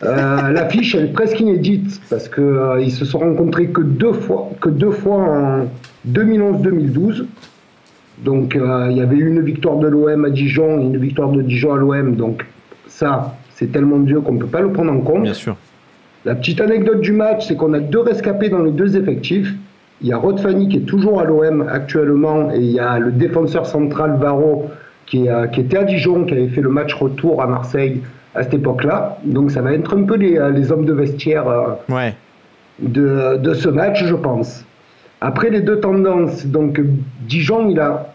Euh, 0.03 0.49
L'affiche, 0.51 0.95
elle 0.95 1.05
est 1.05 1.13
presque 1.13 1.39
inédite 1.39 2.01
parce 2.09 2.27
qu'ils 2.27 2.81
ils 2.81 2.91
se 2.91 3.05
sont 3.05 3.19
rencontrés 3.19 3.67
que 3.67 3.81
deux 3.81 4.13
fois, 4.13 4.49
que 4.61 4.69
deux 4.69 4.91
fois 4.91 5.17
en 5.17 5.65
2011-2012. 6.09 7.25
Donc 8.19 8.55
euh, 8.55 8.87
il 8.91 8.97
y 8.97 9.01
avait 9.01 9.17
une 9.17 9.41
victoire 9.41 9.77
de 9.77 9.87
l'OM 9.87 10.25
à 10.25 10.29
Dijon 10.29 10.79
et 10.79 10.83
une 10.83 10.97
victoire 10.97 11.29
de 11.31 11.41
Dijon 11.41 11.73
à 11.73 11.77
l'OM. 11.77 12.15
Donc 12.15 12.45
ça, 12.87 13.35
c'est 13.55 13.71
tellement 13.71 13.99
vieux 13.99 14.21
qu'on 14.21 14.33
ne 14.33 14.39
peut 14.39 14.47
pas 14.47 14.61
le 14.61 14.71
prendre 14.71 14.91
en 14.93 14.99
compte. 14.99 15.23
Bien 15.23 15.33
sûr. 15.33 15.55
La 16.23 16.33
petite 16.35 16.59
anecdote 16.61 17.01
du 17.01 17.11
match, 17.11 17.47
c'est 17.47 17.55
qu'on 17.55 17.73
a 17.73 17.79
deux 17.79 17.99
rescapés 17.99 18.49
dans 18.49 18.63
les 18.63 18.71
deux 18.71 18.97
effectifs. 18.97 19.53
Il 20.01 20.07
y 20.07 20.13
a 20.13 20.17
Rod 20.17 20.39
Fanny 20.39 20.67
qui 20.69 20.77
est 20.77 20.85
toujours 20.85 21.19
à 21.21 21.23
l'OM 21.25 21.65
actuellement 21.69 22.51
et 22.51 22.57
il 22.59 22.71
y 22.71 22.79
a 22.79 22.97
le 22.99 23.11
défenseur 23.11 23.65
central 23.65 24.17
Varro 24.19 24.69
qui, 25.05 25.25
est, 25.25 25.29
euh, 25.29 25.47
qui 25.47 25.61
était 25.61 25.77
à 25.77 25.83
Dijon, 25.83 26.25
qui 26.25 26.33
avait 26.33 26.47
fait 26.47 26.61
le 26.61 26.69
match 26.69 26.93
retour 26.95 27.41
à 27.43 27.47
Marseille 27.47 28.01
à 28.33 28.43
cette 28.43 28.55
époque-là. 28.55 29.17
Donc 29.23 29.51
ça 29.51 29.61
va 29.61 29.71
être 29.73 29.95
un 29.95 30.03
peu 30.03 30.15
les, 30.15 30.37
euh, 30.37 30.49
les 30.49 30.71
hommes 30.71 30.85
de 30.85 30.93
vestiaire 30.93 31.45
Ouais. 31.89 32.13
de, 32.79 33.37
de 33.37 33.53
ce 33.53 33.69
match, 33.69 34.03
je 34.03 34.15
pense. 34.15 34.64
Après 35.25 35.49
les 35.49 35.61
deux 35.61 35.79
tendances, 35.79 36.45
donc 36.45 36.79
Dijon, 37.27 37.67
il 37.69 37.79
a, 37.79 38.13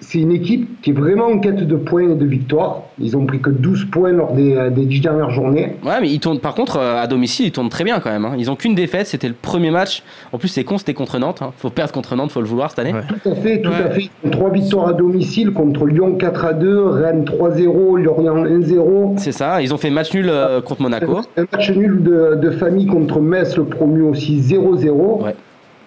c'est 0.00 0.18
une 0.18 0.32
équipe 0.32 0.82
qui 0.82 0.90
est 0.90 0.92
vraiment 0.92 1.26
en 1.26 1.38
quête 1.38 1.64
de 1.66 1.76
points 1.76 2.10
et 2.10 2.14
de 2.16 2.26
victoires. 2.26 2.82
Ils 2.98 3.16
ont 3.16 3.24
pris 3.26 3.40
que 3.40 3.48
12 3.48 3.84
points 3.92 4.10
lors 4.10 4.32
des, 4.32 4.56
euh, 4.56 4.68
des 4.70 4.86
10 4.86 5.00
dernières 5.02 5.30
journées. 5.30 5.76
Ouais, 5.84 6.00
mais 6.00 6.10
ils 6.10 6.18
tournent, 6.18 6.40
par 6.40 6.54
contre, 6.56 6.78
euh, 6.78 7.00
à 7.00 7.06
domicile, 7.06 7.46
ils 7.46 7.52
tournent 7.52 7.68
très 7.68 7.84
bien 7.84 8.00
quand 8.00 8.10
même. 8.10 8.24
hein. 8.24 8.34
Ils 8.36 8.50
ont 8.50 8.56
qu'une 8.56 8.74
défaite, 8.74 9.06
c'était 9.06 9.28
le 9.28 9.34
premier 9.40 9.70
match. 9.70 10.02
En 10.32 10.38
plus, 10.38 10.48
c'est 10.48 10.64
con, 10.64 10.78
c'était 10.78 10.94
contre 10.94 11.18
Nantes. 11.20 11.42
hein. 11.42 11.52
Faut 11.58 11.70
perdre 11.70 11.92
contre 11.92 12.16
Nantes, 12.16 12.32
faut 12.32 12.40
le 12.40 12.46
vouloir 12.48 12.70
cette 12.70 12.80
année. 12.80 12.92
Ouais. 12.92 13.02
Tout 13.22 13.30
à 13.30 13.34
fait, 13.36 13.62
tout 13.62 13.70
Ouais. 13.70 13.76
à 13.86 13.90
fait. 13.90 14.10
Ils 14.24 14.26
ont 14.26 14.30
Trois 14.32 14.50
victoires 14.50 14.88
à 14.88 14.92
domicile 14.94 15.52
contre 15.52 15.86
Lyon 15.86 16.16
4 16.18 16.44
à 16.44 16.52
2, 16.54 16.86
Rennes 16.88 17.24
3-0, 17.24 17.96
Lorient 18.02 18.44
1-0. 18.44 19.14
C'est 19.18 19.30
ça, 19.32 19.62
ils 19.62 19.72
ont 19.72 19.78
fait 19.78 19.90
match 19.90 20.12
nul 20.12 20.26
euh, 20.28 20.60
contre 20.60 20.82
Monaco. 20.82 21.20
Un 21.36 21.44
match 21.52 21.70
nul 21.70 22.02
de, 22.02 22.34
de 22.34 22.50
famille 22.50 22.86
contre 22.86 23.20
Metz, 23.20 23.56
le 23.56 23.64
promu 23.64 24.02
aussi 24.02 24.40
0-0. 24.40 25.22
Ouais. 25.24 25.34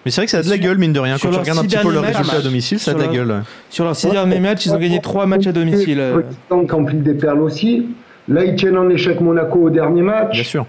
Mais 0.04 0.10
c'est 0.10 0.20
vrai 0.22 0.26
que 0.26 0.30
ça 0.30 0.38
a 0.38 0.42
de 0.42 0.48
la 0.48 0.58
gueule, 0.58 0.78
mine 0.78 0.92
de 0.92 1.00
rien. 1.00 1.18
Sur 1.18 1.28
Quand 1.28 1.36
tu 1.36 1.40
regardes 1.40 1.58
un 1.58 1.62
six 1.62 1.68
petit 1.68 1.76
peu 1.76 1.92
leurs 1.92 2.02
derniers 2.02 2.16
résultats 2.16 2.32
à 2.32 2.36
matchs, 2.36 2.44
domicile, 2.44 2.78
ça 2.78 2.90
a 2.92 2.94
de 2.94 3.00
la 3.00 3.06
gueule. 3.08 3.42
Sur 3.68 3.84
leurs 3.84 3.96
six 3.96 4.08
derniers 4.10 4.40
matchs, 4.40 4.66
ils 4.66 4.72
ont 4.72 4.78
gagné 4.78 5.00
trois 5.00 5.26
matchs 5.26 5.46
à 5.46 5.52
domicile. 5.52 6.02
rempli 6.50 6.96
des 6.98 7.14
perles 7.14 7.40
aussi. 7.42 7.86
Là, 8.28 8.44
ils 8.44 8.54
tiennent 8.54 8.78
en 8.78 8.88
échec 8.88 9.20
Monaco 9.20 9.58
au 9.60 9.70
dernier 9.70 10.02
match. 10.02 10.32
Bien 10.32 10.44
sûr. 10.44 10.66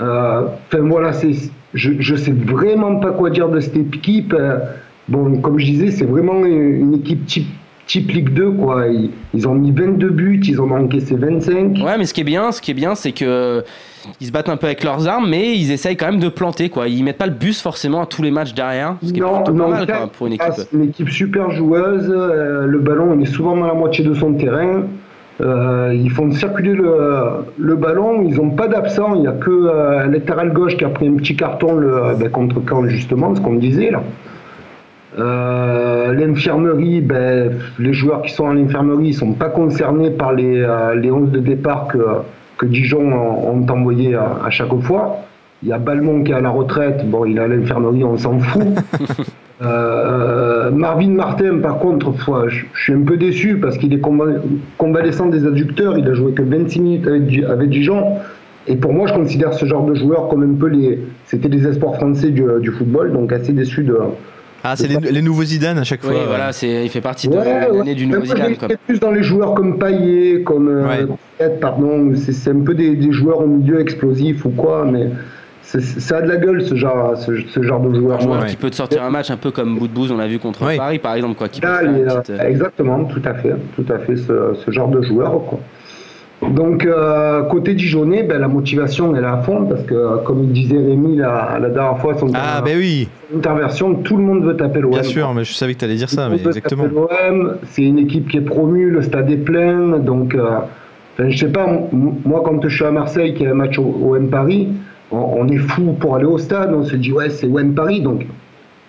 Euh, 0.00 0.42
Enfin 0.66 0.82
voilà, 0.88 1.12
c'est, 1.12 1.32
je, 1.74 1.92
je 1.98 2.14
sais 2.16 2.32
vraiment 2.32 2.96
pas 3.00 3.12
quoi 3.12 3.30
dire 3.30 3.48
de 3.48 3.60
cette 3.60 3.76
équipe. 3.76 4.32
Euh, 4.32 4.58
bon, 5.08 5.40
comme 5.40 5.58
je 5.58 5.64
disais, 5.66 5.90
c'est 5.90 6.04
vraiment 6.04 6.44
une, 6.44 6.80
une 6.80 6.94
équipe 6.94 7.26
type, 7.26 7.48
type 7.86 8.10
Ligue 8.10 8.30
2 8.34 8.50
quoi. 8.52 8.86
Ils, 8.88 9.10
ils 9.34 9.46
ont 9.48 9.54
mis 9.54 9.70
22 9.72 10.08
buts, 10.10 10.40
ils 10.44 10.60
en 10.60 10.70
ont 10.70 10.84
encaissé 10.84 11.16
25. 11.16 11.76
Ouais, 11.84 11.98
mais 11.98 12.04
ce 12.06 12.14
qui 12.14 12.20
est 12.22 12.24
bien, 12.24 12.52
ce 12.52 12.60
qui 12.60 12.70
est 12.70 12.74
bien, 12.74 12.94
c'est 12.94 13.12
que 13.12 13.62
ils 14.20 14.26
se 14.26 14.32
battent 14.32 14.50
un 14.50 14.56
peu 14.58 14.66
avec 14.66 14.84
leurs 14.84 15.08
armes, 15.08 15.28
mais 15.30 15.56
ils 15.56 15.70
essayent 15.72 15.96
quand 15.96 16.06
même 16.10 16.20
de 16.20 16.28
planter 16.28 16.68
quoi. 16.68 16.88
Ils 16.88 17.02
mettent 17.02 17.16
pas 17.18 17.26
le 17.26 17.32
bus 17.32 17.62
forcément 17.62 18.02
à 18.02 18.06
tous 18.06 18.22
les 18.22 18.30
matchs 18.30 18.52
derrière, 18.54 18.96
ce 19.02 19.12
qui 19.12 19.20
est 19.20 19.22
plutôt 19.22 19.42
pas 19.54 19.68
mal 19.68 19.86
quoi, 19.86 20.06
pour 20.12 20.26
une 20.26 20.34
équipe. 20.34 20.52
C'est 20.56 20.72
une 20.72 20.84
équipe 20.84 21.08
super 21.08 21.50
joueuse. 21.52 22.10
euh, 22.14 22.66
le 22.66 22.78
ballon, 22.80 23.14
il 23.18 23.22
est 23.22 23.32
souvent 23.32 23.56
dans 23.56 23.66
la 23.66 23.74
moitié 23.74 24.04
de 24.04 24.12
son 24.14 24.34
terrain. 24.34 24.82
Euh, 25.40 25.92
ils 25.92 26.10
font 26.10 26.30
circuler 26.30 26.74
le, 26.74 26.94
le 27.58 27.74
ballon. 27.74 28.22
Ils 28.22 28.36
n'ont 28.36 28.50
pas 28.50 28.68
d'absent. 28.68 29.14
Il 29.16 29.22
n'y 29.22 29.26
a 29.26 29.32
que 29.32 29.50
euh, 29.50 30.06
latéral 30.06 30.52
gauche 30.52 30.76
qui 30.76 30.84
a 30.84 30.88
pris 30.90 31.08
un 31.08 31.14
petit 31.14 31.34
carton 31.34 31.74
le, 31.74 32.14
ben, 32.18 32.28
contre 32.30 32.62
Caen, 32.68 32.86
justement, 32.86 33.34
ce 33.34 33.40
qu'on 33.40 33.54
disait 33.54 33.90
là. 33.90 34.02
Euh, 35.18 36.12
l'infirmerie, 36.12 37.00
ben, 37.00 37.52
les 37.78 37.92
joueurs 37.92 38.22
qui 38.22 38.32
sont 38.32 38.48
à 38.48 38.54
l'infirmerie 38.54 39.08
ne 39.08 39.12
sont 39.12 39.32
pas 39.32 39.48
concernés 39.48 40.10
par 40.10 40.32
les, 40.32 40.60
euh, 40.60 40.94
les 40.96 41.10
11 41.10 41.30
de 41.30 41.38
départ 41.38 41.86
que, 41.86 41.98
que 42.58 42.66
Dijon 42.66 43.12
ont, 43.12 43.50
ont 43.60 43.66
envoyés 43.70 44.14
à, 44.16 44.38
à 44.44 44.50
chaque 44.50 44.74
fois. 44.80 45.18
Il 45.62 45.68
y 45.68 45.72
a 45.72 45.78
Balmont 45.78 46.24
qui 46.24 46.32
est 46.32 46.34
à 46.34 46.40
la 46.40 46.50
retraite, 46.50 47.08
bon, 47.08 47.24
il 47.26 47.38
est 47.38 47.40
à 47.40 47.46
l'infirmerie, 47.48 48.04
on 48.04 48.16
s'en 48.18 48.38
fout. 48.38 48.62
Euh, 49.62 50.70
Marvin 50.72 51.10
Martin, 51.10 51.58
par 51.62 51.78
contre, 51.78 52.12
je, 52.48 52.64
je 52.74 52.82
suis 52.82 52.92
un 52.92 53.02
peu 53.02 53.16
déçu 53.16 53.56
parce 53.56 53.78
qu'il 53.78 53.94
est 53.94 54.00
convalescent 54.76 55.26
des 55.26 55.46
adducteurs, 55.46 55.96
il 55.96 56.06
a 56.08 56.12
joué 56.12 56.32
que 56.32 56.42
26 56.42 56.80
minutes 56.80 57.06
avec, 57.06 57.26
Di- 57.26 57.44
avec 57.44 57.70
Dijon. 57.70 58.02
Et 58.66 58.74
pour 58.76 58.92
moi, 58.92 59.06
je 59.06 59.14
considère 59.14 59.54
ce 59.54 59.64
genre 59.64 59.86
de 59.86 59.94
joueur 59.94 60.28
comme 60.28 60.42
un 60.42 60.54
peu 60.58 60.66
les. 60.66 60.98
C'était 61.26 61.48
les 61.48 61.66
espoirs 61.68 61.94
français 61.94 62.30
du, 62.30 62.42
du 62.60 62.70
football, 62.72 63.12
donc 63.12 63.32
assez 63.32 63.52
déçu 63.52 63.84
de, 63.84 63.96
Ah, 64.66 64.76
c'est 64.76 64.88
les, 64.88 64.96
les 65.12 65.20
nouveaux 65.22 65.44
Zidane 65.44 65.76
à 65.78 65.84
chaque 65.84 66.00
fois. 66.00 66.10
Oui, 66.12 66.16
ouais. 66.16 66.26
voilà, 66.26 66.50
c'est, 66.52 66.84
il 66.84 66.88
fait 66.88 67.02
partie 67.02 67.28
de 67.28 67.36
Ouais, 67.36 67.44
l'année 67.44 67.78
ouais. 67.90 67.94
du 67.94 68.06
nouveau 68.06 68.24
Zidane. 68.24 68.56
quoi. 68.56 68.68
plus 68.86 68.98
dans 68.98 69.10
les 69.10 69.22
joueurs 69.22 69.54
comme 69.54 69.78
Payet, 69.78 70.42
comme 70.42 70.68
euh, 70.68 71.06
pardon, 71.60 72.12
c'est 72.16 72.32
c'est 72.32 72.50
un 72.50 72.60
peu 72.60 72.74
des, 72.74 72.96
des 72.96 73.12
joueurs 73.12 73.40
au 73.40 73.46
milieu 73.46 73.78
explosifs 73.80 74.44
ou 74.46 74.50
quoi, 74.50 74.86
mais 74.90 75.10
c'est- 75.62 75.80
ça 75.82 76.16
a 76.18 76.22
de 76.22 76.28
la 76.28 76.36
gueule 76.38 76.62
ce 76.62 76.74
genre, 76.76 77.16
ce, 77.18 77.32
ce 77.46 77.62
genre 77.62 77.80
de 77.80 77.94
joueur. 77.94 78.16
Un 78.18 78.20
joueur 78.20 78.40
Ouais. 78.42 78.46
qui 78.48 78.56
peut 78.56 78.70
te 78.70 78.76
sortir 78.76 79.02
un 79.02 79.10
match 79.10 79.30
un 79.30 79.36
peu 79.36 79.50
comme 79.50 79.78
Boudbouz, 79.78 80.10
on 80.10 80.16
l'a 80.16 80.26
vu 80.28 80.38
contre 80.38 80.64
Ouais. 80.64 80.76
Paris 80.78 80.98
par 80.98 81.14
exemple, 81.14 81.34
quoi. 81.36 81.48
Qui 81.48 81.60
peut 81.60 81.66
Là, 81.68 81.82
une 81.82 81.96
euh, 81.96 82.20
petite, 82.20 82.30
euh, 82.30 82.48
exactement, 82.48 83.04
tout 83.04 83.22
à 83.24 83.34
fait, 83.34 83.54
tout 83.76 83.86
à 83.92 83.98
fait 83.98 84.16
ce, 84.16 84.54
ce 84.64 84.70
genre 84.70 84.88
de 84.88 85.02
joueur. 85.02 85.30
Quoi. 85.46 85.60
Donc 86.50 86.84
euh, 86.84 87.42
côté 87.44 87.74
Dijonais, 87.74 88.22
ben, 88.22 88.38
la 88.40 88.48
motivation 88.48 89.14
elle 89.16 89.24
est 89.24 89.26
à 89.26 89.38
fond 89.38 89.64
parce 89.66 89.82
que 89.84 90.18
comme 90.24 90.44
il 90.44 90.52
disait 90.52 90.78
Rémi 90.78 91.16
la, 91.16 91.58
la 91.60 91.68
dernière 91.68 91.98
fois, 91.98 92.14
son 92.18 92.28
Ah, 92.34 92.60
ben 92.64 92.76
oui, 92.78 93.08
tout 94.04 94.16
le 94.16 94.22
monde 94.22 94.44
veut 94.44 94.56
taper 94.56 94.80
l'OM. 94.80 94.90
bien 94.90 95.02
sûr, 95.02 95.32
mais 95.34 95.44
je 95.44 95.52
savais 95.54 95.74
que 95.74 95.78
tu 95.80 95.84
allais 95.84 95.94
dire 95.94 96.10
ça, 96.10 96.28
mais 96.28 96.36
exactement. 96.36 96.84
l'OM, 96.84 97.56
c'est 97.70 97.82
une 97.82 97.98
équipe 97.98 98.28
qui 98.28 98.38
est 98.38 98.42
promue, 98.42 98.90
le 98.90 99.02
stade 99.02 99.30
est 99.30 99.36
plein, 99.36 99.98
donc 99.98 100.34
euh, 100.34 100.58
je 101.18 101.36
sais 101.36 101.48
pas, 101.52 101.66
moi 101.92 102.42
quand 102.44 102.60
je 102.66 102.74
suis 102.74 102.84
à 102.84 102.90
Marseille, 102.90 103.34
qui 103.34 103.46
a 103.46 103.50
un 103.50 103.54
match 103.54 103.78
au, 103.78 103.84
au 103.84 104.16
M 104.16 104.28
Paris, 104.28 104.68
on, 105.10 105.16
on 105.18 105.48
est 105.48 105.58
fou 105.58 105.92
pour 105.98 106.16
aller 106.16 106.24
au 106.26 106.38
stade, 106.38 106.72
on 106.74 106.84
se 106.84 106.96
dit 106.96 107.12
ouais 107.12 107.30
c'est 107.30 107.46
OM 107.46 107.74
Paris, 107.74 108.00
donc 108.00 108.26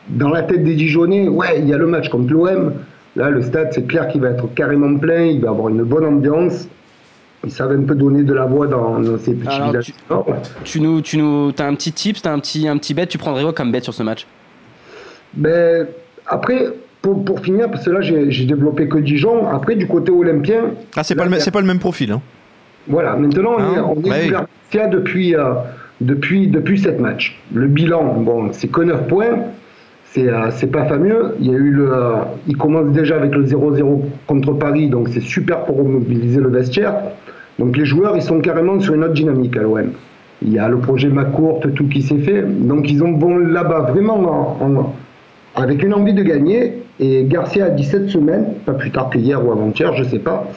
dans 0.10 0.30
la 0.30 0.44
tête 0.44 0.64
des 0.64 0.76
Dijonais, 0.76 1.28
ouais 1.28 1.60
il 1.60 1.68
y 1.68 1.74
a 1.74 1.78
le 1.78 1.88
match 1.88 2.10
contre 2.10 2.32
l'OM, 2.34 2.74
là 3.16 3.30
le 3.30 3.42
stade 3.42 3.70
c'est 3.72 3.88
clair 3.88 4.08
qu'il 4.08 4.22
va 4.22 4.30
être 4.30 4.52
carrément 4.56 4.98
plein, 4.98 5.24
il 5.26 5.42
va 5.42 5.50
avoir 5.50 5.70
une 5.70 5.84
bonne 5.84 6.06
ambiance, 6.06 6.68
ils 7.46 7.52
savent 7.52 7.72
un 7.72 7.84
peu 7.84 7.96
donner 7.96 8.24
de 8.24 8.34
la 8.34 8.46
voix 8.46 8.68
dans, 8.68 9.00
dans 9.00 9.18
ces 9.18 9.34
petits 9.34 9.48
Alors, 9.56 9.70
villages. 9.70 9.86
tu-. 9.86 9.94
Tu 10.64 10.82
nous, 10.82 11.02
tu 11.02 11.18
nous, 11.18 11.52
t'as 11.52 11.68
un 11.68 11.76
petit 11.76 11.92
tips, 11.92 12.22
t'as 12.22 12.34
un 12.34 12.40
petit, 12.40 12.68
un 12.68 12.78
petit 12.78 12.94
bet, 12.94 13.08
tu 13.08 13.18
prendrais 13.18 13.44
quoi 13.44 13.54
comme 13.54 13.72
bet 13.72 13.82
sur 13.82 13.94
ce 13.94 14.04
match? 14.04 14.26
Ben, 15.34 15.88
après, 16.28 16.68
pour, 17.02 17.24
pour 17.24 17.40
finir, 17.40 17.70
parce 17.70 17.86
que 17.86 17.92
là 17.92 18.02
j'ai 18.02 18.32
j'ai 18.32 18.46
développé 18.46 18.88
que 18.88 18.98
Dijon, 18.98 19.48
après 19.48 19.76
du 19.76 19.88
côté 19.88 20.12
olympien, 20.12 20.72
Ah, 20.96 21.04
c'est 21.04 21.16
pas, 21.16 21.24
le, 21.26 21.30
même- 21.30 21.40
c'est 21.40 21.52
pas 21.52 21.62
le 21.62 21.68
même 21.68 21.80
profil. 21.80 22.12
Hein. 22.12 22.22
Voilà, 22.88 23.16
maintenant 23.16 23.56
on 23.58 23.74
est, 23.74 23.78
Hein 23.78 23.86
on 23.96 24.02
est 24.14 24.32
Bah 24.32 24.88
depuis, 24.88 25.36
euh, 25.36 25.54
depuis, 26.02 26.48
depuis 26.48 26.80
cette 26.80 27.00
match. 27.00 27.40
Le 27.54 27.68
bilan, 27.68 28.16
bon, 28.22 28.50
c'est 28.52 28.68
que 28.68 28.82
9 28.82 29.08
points, 29.08 29.38
c'est 30.12 30.28
euh, 30.28 30.50
c'est 30.52 30.68
pas 30.72 30.86
fameux. 30.86 31.36
Il, 31.40 31.48
y 31.48 31.56
a 31.56 31.58
eu 31.58 31.72
le, 31.72 31.94
euh, 31.94 32.16
il 32.48 32.58
commence 32.58 32.92
déjà 32.92 33.16
avec 33.16 33.34
le 33.34 33.46
0-0 33.46 34.02
contre 34.28 34.54
Paris, 34.54 34.90
donc 34.90 35.10
c'est 35.10 35.22
super 35.22 35.64
pour 35.66 35.84
mobiliser 35.84 36.40
le 36.42 36.50
vestiaire. 36.50 36.96
Donc 37.60 37.78
les 37.78 37.86
joueurs, 37.86 38.16
ils 38.16 38.22
sont 38.22 38.40
carrément 38.42 38.80
sur 38.80 38.94
une 38.94 39.04
autre 39.04 39.14
dynamique 39.14 39.56
à 39.58 39.62
l'OM. 39.62 39.92
Il 40.42 40.52
y 40.54 40.60
a 40.60 40.68
le 40.68 40.78
projet 40.78 41.08
Macourte, 41.08 41.74
tout 41.74 41.88
qui 41.88 42.02
s'est 42.02 42.18
fait. 42.20 42.42
Donc 42.44 42.92
ils 42.92 43.02
ont 43.04 43.18
vont 43.18 43.38
là-bas 43.38 43.92
vraiment 43.92 44.58
en- 44.62 44.66
en- 44.66 44.94
avec 45.56 45.82
une 45.84 45.94
envie 45.94 46.14
de 46.14 46.24
gagner. 46.24 46.82
Et 47.00 47.24
Garcia 47.26 47.66
a 47.66 47.70
17 47.70 48.10
semaines, 48.10 48.46
pas 48.66 48.74
plus 48.74 48.92
tard 48.92 49.10
que 49.10 49.18
hier 49.18 49.46
ou 49.46 49.52
avant-hier, 49.52 49.94
je 49.96 50.04
sais 50.04 50.20
pas. 50.20 50.48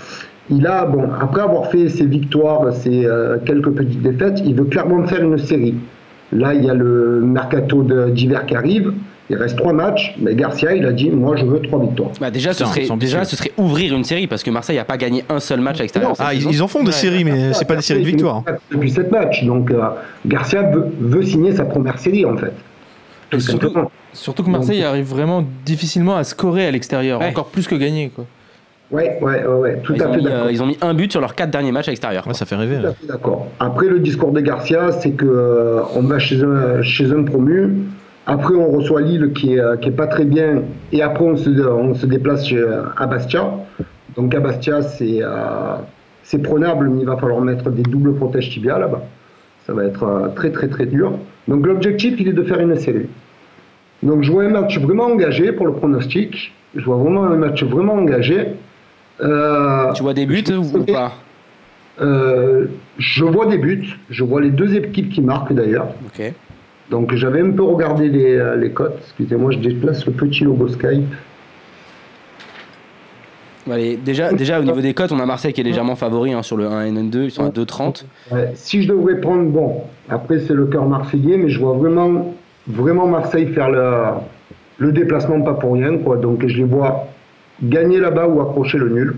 Il 0.51 0.67
a, 0.67 0.87
bon, 0.87 1.05
après 1.21 1.43
avoir 1.43 1.67
fait 1.71 1.89
ses 1.89 2.07
victoires, 2.07 2.73
ses 2.73 3.05
euh, 3.07 3.37
quelques 3.45 3.71
petites 3.71 4.03
défaites, 4.03 4.41
il 4.45 4.55
veut 4.55 4.65
clairement 4.65 5.05
faire 5.07 5.23
une 5.23 5.37
série. 5.39 5.75
Là, 6.33 6.55
il 6.55 6.65
y 6.65 6.71
a 6.71 6.75
le 6.75 7.21
mercato 7.23 7.83
d'hiver 8.11 8.47
qui 8.47 8.55
arrive. 8.55 8.93
Il 9.31 9.37
reste 9.37 9.57
trois 9.59 9.75
matchs, 9.75 10.15
mais 10.19 10.35
Garcia, 10.35 10.75
il 10.75 10.87
a 10.87 10.93
dit, 10.93 11.11
moi, 11.11 11.37
je 11.37 11.45
veux 11.45 11.61
trois 11.61 11.79
victoires. 11.81 12.11
bah 12.19 12.31
déjà, 12.31 12.55
ce 12.55 12.65
serait, 12.65 12.87
déjà, 12.97 13.25
ce 13.25 13.37
serait 13.37 13.53
ouvrir 13.59 13.95
une 13.95 14.05
série 14.05 14.27
parce 14.27 14.43
que 14.43 14.51
Marseille 14.51 14.77
n'a 14.77 14.85
pas 14.85 14.97
gagné 14.97 15.23
un 15.29 15.39
seul 15.39 15.61
match 15.61 15.79
à 15.81 15.83
l'extérieur. 15.83 16.15
Ah, 16.19 16.33
ils, 16.33 16.63
en 16.63 16.67
font 16.69 16.81
des 16.81 16.87
Ouais. 16.87 16.93
séries, 16.93 17.25
mais 17.25 17.53
c'est 17.53 17.67
pas 17.67 17.77
des 17.77 17.83
séries 17.83 18.01
de 18.03 18.07
victoires. 18.07 18.43
hein. 18.47 18.53
Depuis 18.71 18.91
sept 18.91 19.11
matchs, 19.13 19.45
donc 19.45 19.71
euh, 19.71 19.81
Garcia 20.27 20.63
veut, 20.71 20.87
veut 20.99 21.23
signer 21.23 21.53
sa 21.55 21.67
première 21.67 21.99
série, 21.99 22.25
en 22.25 22.37
fait. 22.39 22.53
Tout 23.29 23.41
surtout-. 23.41 23.75
Surtout 24.15 24.43
que 24.43 24.49
Marseille 24.51 24.83
arrive 24.83 25.05
vraiment 25.07 25.45
difficilement 25.67 26.17
à 26.17 26.25
scorer 26.25 26.67
à 26.67 26.71
l'extérieur, 26.71 27.21
Ouais. 27.21 27.29
encore 27.29 27.49
plus 27.49 27.69
que 27.69 27.75
gagner. 27.75 28.09
Quoi. 28.15 28.25
Ouais, 28.91 29.19
ouais, 29.21 29.45
ouais, 29.45 29.55
ouais, 29.59 29.81
tout 29.85 29.93
ils, 29.95 30.03
à 30.03 30.09
ont 30.09 30.13
fait 30.13 30.17
mis, 30.19 30.25
d'accord. 30.25 30.47
euh, 30.47 30.53
ils 30.53 30.63
ont 30.63 30.67
mis 30.67 30.79
un 30.81 30.95
but 30.95 31.13
sur 31.13 31.21
leurs 31.21 31.35
quatre 31.35 31.51
derniers 31.51 31.73
matchs 31.73 31.89
à 31.89 31.91
l'extérieur. 31.91 32.27
Ouais, 32.27 32.33
ça 32.33 32.47
fait 32.47 32.57
rêver. 32.57 32.79
Tout 32.81 32.87
à 32.87 32.93
fait 32.95 33.07
d'accord. 33.07 33.47
Après, 33.61 33.87
le 33.87 33.99
discours 33.99 34.33
de 34.33 34.41
Garcia, 34.41 34.91
c'est 34.93 35.11
que 35.11 35.27
euh, 35.27 35.83
on 35.95 36.01
va 36.05 36.19
chez 36.19 36.43
un, 36.43 36.81
chez 36.83 37.13
un 37.13 37.23
promu. 37.25 37.75
Après, 38.29 38.55
on 38.55 38.71
reçoit 38.71 39.01
Lille 39.01 39.33
qui 39.33 39.55
est, 39.55 39.61
euh, 39.61 39.77
qui 39.77 39.89
est 39.89 39.93
pas 40.03 40.07
très 40.07 40.25
bien. 40.25 40.63
Et 40.93 41.03
après, 41.03 41.25
on 41.25 41.37
se, 41.37 41.49
on 41.67 41.95
se 41.95 42.07
déplace 42.07 42.47
chez, 42.47 42.63
à 42.97 43.07
Bastia. 43.07 43.51
Donc, 44.17 44.35
à 44.35 44.41
Bastia, 44.41 44.83
c'est 44.83 45.19
euh, 45.23 45.77
c'est 46.23 46.43
prenable, 46.43 46.91
mais 46.91 47.01
il 47.01 47.07
va 47.07 47.17
falloir 47.17 47.41
mettre 47.41 47.71
des 47.71 47.83
doubles 47.83 48.15
protèges 48.15 48.51
tibia 48.51 48.79
là-bas. 48.79 49.03
Ça 49.67 49.73
va 49.73 49.85
être 49.85 50.03
euh, 50.03 50.29
très, 50.37 50.51
très, 50.53 50.69
très 50.69 50.85
dur. 50.85 51.13
Donc, 51.49 51.67
l'objectif, 51.67 52.21
il 52.21 52.29
est 52.29 52.33
de 52.35 52.43
faire 52.43 52.61
une 52.61 52.77
série. 52.77 53.09
Donc, 54.03 54.23
je 54.23 54.31
vois 54.31 54.45
un 54.45 54.51
match 54.51 54.79
vraiment 54.79 55.07
engagé 55.07 55.53
pour 55.53 55.67
le 55.67 55.73
pronostic. 55.73 56.53
Je 56.77 56.85
vois 56.85 56.97
vraiment 56.97 57.25
un 57.25 57.37
match 57.37 57.65
vraiment 57.65 57.95
engagé. 57.95 58.49
Euh, 59.23 59.91
Tu 59.95 60.03
vois 60.03 60.13
des 60.15 60.27
buts 60.27 60.45
ou, 60.51 60.79
ou 60.79 60.85
pas? 60.85 61.13
Euh, 62.01 62.67
Je 62.99 63.25
vois 63.25 63.47
des 63.47 63.59
buts, 63.59 63.89
je 64.11 64.23
vois 64.23 64.41
les 64.41 64.51
deux 64.51 64.75
équipes 64.77 65.11
qui 65.11 65.23
marquent 65.23 65.55
d'ailleurs. 65.55 65.89
Ok. 66.07 66.33
Donc 66.91 67.15
j'avais 67.15 67.41
un 67.43 67.51
peu 67.51 67.63
regardé 67.63 68.09
les, 68.09 68.37
euh, 68.37 68.57
les 68.57 68.71
cotes. 68.71 68.99
Excusez-moi, 69.01 69.53
je 69.53 69.59
déplace 69.59 70.07
le 70.07 70.13
petit 70.13 70.45
logo 70.45 70.69
Skype. 70.69 71.05
Allez, 73.71 73.97
déjà, 73.97 74.33
déjà, 74.33 74.61
au 74.61 74.65
niveau 74.65 74.81
des 74.81 74.95
cotes, 74.95 75.13
on 75.13 75.21
a 75.21 75.27
Marseille 75.27 75.53
qui 75.53 75.61
est 75.61 75.65
légèrement 75.65 75.95
favori 75.97 76.33
hein, 76.33 76.43
sur 76.43 76.57
le 76.57 76.67
1 76.67 76.87
et 76.87 76.91
N2, 76.91 77.25
ils 77.25 77.31
sont 77.31 77.45
à 77.45 77.51
2,30. 77.51 78.05
Ouais, 78.31 78.53
si 78.55 78.83
je 78.83 78.89
devrais 78.89 79.21
prendre, 79.21 79.45
bon, 79.51 79.83
après 80.09 80.39
c'est 80.41 80.55
le 80.55 80.67
cœur 80.67 80.87
marseillais, 80.87 81.37
mais 81.37 81.51
je 81.51 81.59
vois 81.61 81.75
vraiment, 81.75 82.35
vraiment 82.67 83.07
Marseille 83.07 83.49
faire 83.49 83.69
le, 83.69 83.93
le 84.79 84.93
déplacement 84.93 85.43
pas 85.43 85.53
pour 85.53 85.75
rien, 85.75 85.99
quoi. 85.99 86.17
Donc 86.17 86.47
je 86.47 86.57
les 86.57 86.65
vois 86.65 87.09
gagner 87.63 87.99
là-bas 88.01 88.27
ou 88.29 88.41
accrocher 88.41 88.79
le 88.79 88.89
nul. 88.89 89.17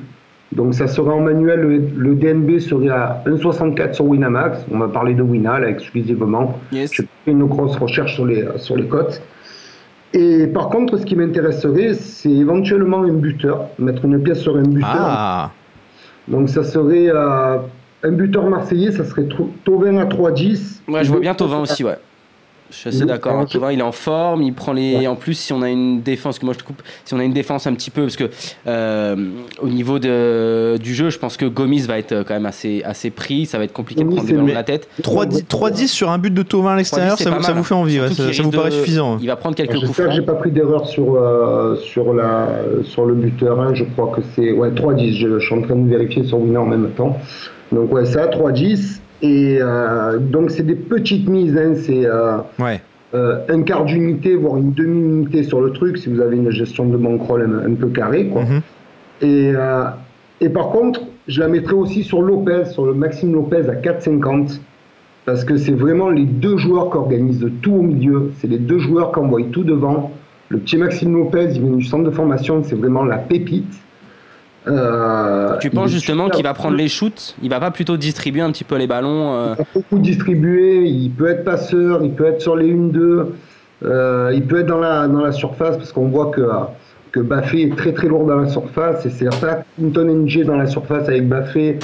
Donc 0.53 0.75
ça 0.75 0.89
serait 0.89 1.13
en 1.13 1.21
manuel, 1.21 1.61
le, 1.61 1.79
le 1.97 2.15
DNB 2.17 2.59
serait 2.59 2.89
à 2.89 3.23
1,64 3.27 3.95
sur 3.95 4.05
Winamax. 4.07 4.67
On 4.71 4.77
m'a 4.79 4.89
parlé 4.89 5.15
de 5.15 5.23
Winal 5.23 5.65
exclusivement. 5.65 6.59
Yes. 6.73 6.93
J'ai 6.93 7.05
fait 7.25 7.31
une 7.31 7.45
grosse 7.45 7.77
recherche 7.77 8.15
sur 8.15 8.27
les, 8.27 8.45
sur 8.57 8.77
les 8.77 8.87
cotes. 8.87 9.23
Et 10.13 10.49
par 10.49 10.69
contre, 10.71 10.97
ce 10.97 11.05
qui 11.07 11.15
m'intéresserait, 11.15 11.95
c'est 11.95 12.31
éventuellement 12.33 13.05
un 13.05 13.13
buteur, 13.13 13.67
mettre 13.79 14.05
une 14.05 14.21
pièce 14.21 14.41
sur 14.41 14.57
un 14.57 14.63
buteur. 14.63 14.89
Ah, 14.93 15.51
Donc 16.27 16.49
ça 16.49 16.65
serait 16.65 17.09
euh, 17.09 17.59
un 18.03 18.11
buteur 18.11 18.49
marseillais, 18.51 18.91
ça 18.91 19.05
serait 19.05 19.29
Thauvin 19.65 19.99
à 19.99 20.07
3-10. 20.07 20.81
Ouais, 20.89 21.05
je 21.05 21.11
vois 21.13 21.21
bien 21.21 21.35
Tovin 21.35 21.61
aussi, 21.61 21.85
ouais. 21.85 21.97
Je 22.71 22.77
suis 22.77 22.89
assez 22.89 23.05
d'accord. 23.05 23.33
hein. 23.39 23.47
Thauvin, 23.47 23.73
il 23.73 23.81
est 23.81 23.83
en 23.83 23.93
forme, 23.93 24.43
il 24.43 24.53
prend 24.55 24.73
les. 24.73 24.97
Ouais. 24.99 25.07
En 25.07 25.17
plus, 25.17 25.35
si 25.35 25.53
on 25.53 25.63
a 25.63 25.69
une 25.69 26.03
défense, 26.03 26.39
que 26.39 26.45
moi 26.45 26.55
je 26.55 26.61
te 26.61 26.65
coupe, 26.65 26.83
si 27.05 27.15
on 27.15 27.19
a 27.19 27.25
une 27.25 27.33
défense 27.33 27.67
un 27.67 27.75
petit 27.75 27.91
peu, 27.91 28.03
parce 28.03 28.17
que 28.17 28.31
euh, 28.67 29.17
au 29.61 29.69
niveau 29.69 29.99
de, 29.99 30.77
du 30.81 30.95
jeu, 30.95 31.11
je 31.11 31.19
pense 31.19 31.37
que 31.37 31.47
Gomis 31.47 31.81
va 31.81 31.99
être 31.99 32.23
quand 32.27 32.35
même 32.35 32.47
assez, 32.47 32.83
assez 32.85 33.11
pris. 33.11 33.47
Ça 33.47 33.59
va 33.59 33.65
être 33.65 33.73
compliqué 33.73 34.03
de 34.05 34.09
prendre 34.09 34.25
des 34.27 34.33
ballons 34.35 34.47
la 34.55 34.63
tête. 34.63 34.89
3-10 35.03 35.45
3-10 35.47 35.87
sur 35.89 36.11
un 36.11 36.19
but 36.19 36.33
de 36.33 36.43
Tovin 36.43 36.73
à 36.73 36.77
l'extérieur, 36.77 37.15
3-10, 37.15 37.19
c'est 37.19 37.25
ça, 37.25 37.31
vous- 37.31 37.43
ça 37.43 37.49
mal, 37.49 37.57
vous 37.59 37.65
fait 37.65 37.75
envie, 37.75 38.01
ouais, 38.01 38.07
Surtout 38.09 38.33
ça, 38.33 38.43
vous 38.43 38.51
paraît 38.51 38.71
de- 38.71 38.75
suffisant. 38.77 39.19
Il 39.21 39.27
va 39.27 39.37
prendre 39.37 39.57
quelques 39.57 39.73
coups 39.75 39.87
J'espère 39.87 40.07
que 40.09 40.13
j'ai 40.15 40.23
pas 40.23 40.35
pris 40.35 40.51
d'erreur 40.51 40.87
sur, 40.87 41.15
euh, 41.17 41.77
sur, 41.77 42.13
la, 42.15 42.49
sur 42.85 43.05
le 43.05 43.15
buteur. 43.15 43.61
hein. 43.61 43.73
Je 43.75 43.85
crois 43.85 44.13
que 44.15 44.21
c'est 44.37 44.53
ouais, 44.53 44.71
3-10. 44.71 45.13
Je, 45.15 45.39
je 45.39 45.45
suis 45.45 45.55
en 45.55 45.63
train 45.63 45.77
de 45.77 45.89
vérifier 45.89 46.25
sur 46.25 46.39
Winner 46.39 46.59
en 46.59 46.67
même 46.67 46.91
temps. 46.97 47.19
Donc 47.73 47.93
ouais, 47.93 48.05
ça, 48.05 48.27
3-10. 48.29 49.00
Et 49.23 49.59
euh, 49.61 50.19
donc 50.19 50.51
c'est 50.51 50.63
des 50.67 50.75
petites 50.75 51.29
mises. 51.29 51.57
hein. 51.57 51.75
C'est 51.75 52.07
euh, 52.07 52.39
Ouais. 52.59 52.81
euh, 53.15 53.39
un 53.49 53.63
quart 53.63 53.85
d'unité, 53.85 54.35
voire 54.37 54.57
une 54.57 54.73
demi-unité 54.73 55.43
sur 55.43 55.61
le 55.61 55.73
truc, 55.73 55.99
si 55.99 56.09
vous 56.09 56.21
avez 56.21 56.37
une 56.37 56.51
gestion 56.51 56.87
de 56.87 56.97
bankroll 56.97 57.43
un, 57.43 57.71
un 57.71 57.75
peu 57.75 57.89
carrée. 57.89 58.27
Quoi. 58.29 58.43
Mhm. 58.43 58.61
Et, 59.23 59.53
et 60.41 60.49
par 60.49 60.71
contre, 60.71 61.03
je 61.29 61.41
la 61.41 61.49
mettrai 61.49 61.75
aussi 61.75 62.03
sur 62.03 62.23
Lopez, 62.23 62.65
sur 62.67 62.87
le 62.87 62.95
Maxime 62.95 63.35
Lopez 63.35 63.69
à 63.69 63.75
4,50. 63.75 64.61
Parce 65.27 65.45
que 65.45 65.57
c'est 65.59 65.73
vraiment 65.75 66.09
les 66.09 66.25
deux 66.25 66.57
joueurs 66.57 66.91
qui 66.91 66.97
organisent 66.97 67.47
tout 67.61 67.73
au 67.75 67.83
milieu. 67.83 68.33
C'est 68.39 68.47
les 68.49 68.59
deux 68.59 68.79
joueurs 68.79 69.13
qui 69.13 69.19
envoient 69.19 69.43
tout 69.53 69.65
devant. 69.65 70.13
Le 70.49 70.59
petit 70.59 70.79
Maxime 70.79 71.15
Lopez, 71.15 71.51
il 71.55 71.61
vient 71.61 71.77
du 71.77 71.85
centre 71.85 72.05
de 72.05 72.11
formation, 72.11 72.63
c'est 72.65 72.75
vraiment 72.75 73.05
la 73.05 73.19
pépite. 73.19 73.73
Euh, 74.69 75.57
Tu 75.59 75.71
penses 75.71 75.91
justement 75.91 76.29
qu'il 76.29 76.45
va 76.45 76.55
prendre 76.55 76.77
les 76.77 76.89
shoots? 76.89 77.35
Il 77.43 77.49
va 77.49 77.61
pas 77.61 77.71
plutôt 77.71 77.97
distribuer 77.97 78.43
un 78.43 78.51
petit 78.53 78.65
peu 78.65 78.77
les 78.77 78.87
ballons 78.87 79.35
euh, 79.35 79.55
il 79.59 79.63
a 79.63 79.67
beaucoup 79.75 79.99
distribué, 79.99 80.85
il 80.87 81.11
peut 81.11 81.29
être 81.29 81.45
passeur, 81.45 82.03
il 82.03 82.13
peut 82.13 82.27
être 82.27 82.43
sur 82.43 82.57
les 82.57 82.73
1-2, 82.75 83.27
euh, 83.85 84.31
il 84.35 84.43
peut 84.45 84.61
être 84.61 84.67
dans 84.67 84.81
la, 84.81 85.09
dans 85.09 85.21
la 85.21 85.33
surface 85.33 85.77
parce 85.79 85.93
qu'on 85.93 86.09
voit 86.09 86.31
que, 86.31 86.43
que 87.13 87.21
Baffé 87.21 87.63
est 87.63 87.77
très 87.77 87.93
très 87.93 88.09
lourd 88.09 88.27
dans 88.27 88.37
la 88.37 88.49
surface 88.49 89.07
et 89.07 89.11
c'est 89.11 89.29
pas 89.41 89.63
Clinton 89.77 90.05
NG 90.05 90.45
dans 90.45 90.57
la 90.57 90.67
surface 90.67 91.09
avec 91.09 91.27
Baffé 91.27 91.79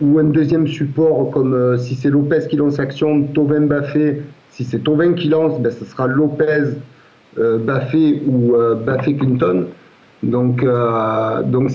ou 0.00 0.18
un 0.18 0.24
deuxième 0.24 0.66
support 0.66 1.30
comme 1.30 1.52
euh, 1.52 1.76
si 1.76 1.94
c'est 1.94 2.08
Lopez 2.08 2.46
qui 2.48 2.56
lance 2.56 2.78
action, 2.78 3.24
Tovin 3.24 3.66
Baffé, 3.66 4.22
si 4.50 4.64
c'est 4.64 4.78
Tovin 4.78 5.12
qui 5.12 5.28
lance, 5.28 5.60
ben, 5.60 5.70
ce 5.70 5.84
sera 5.84 6.06
Lopez, 6.06 6.76
Baffé 7.60 8.20
ou 8.26 8.54
Baffé 8.84 9.16
Clinton. 9.16 9.64
Donc, 10.22 10.62
donc 11.46 11.70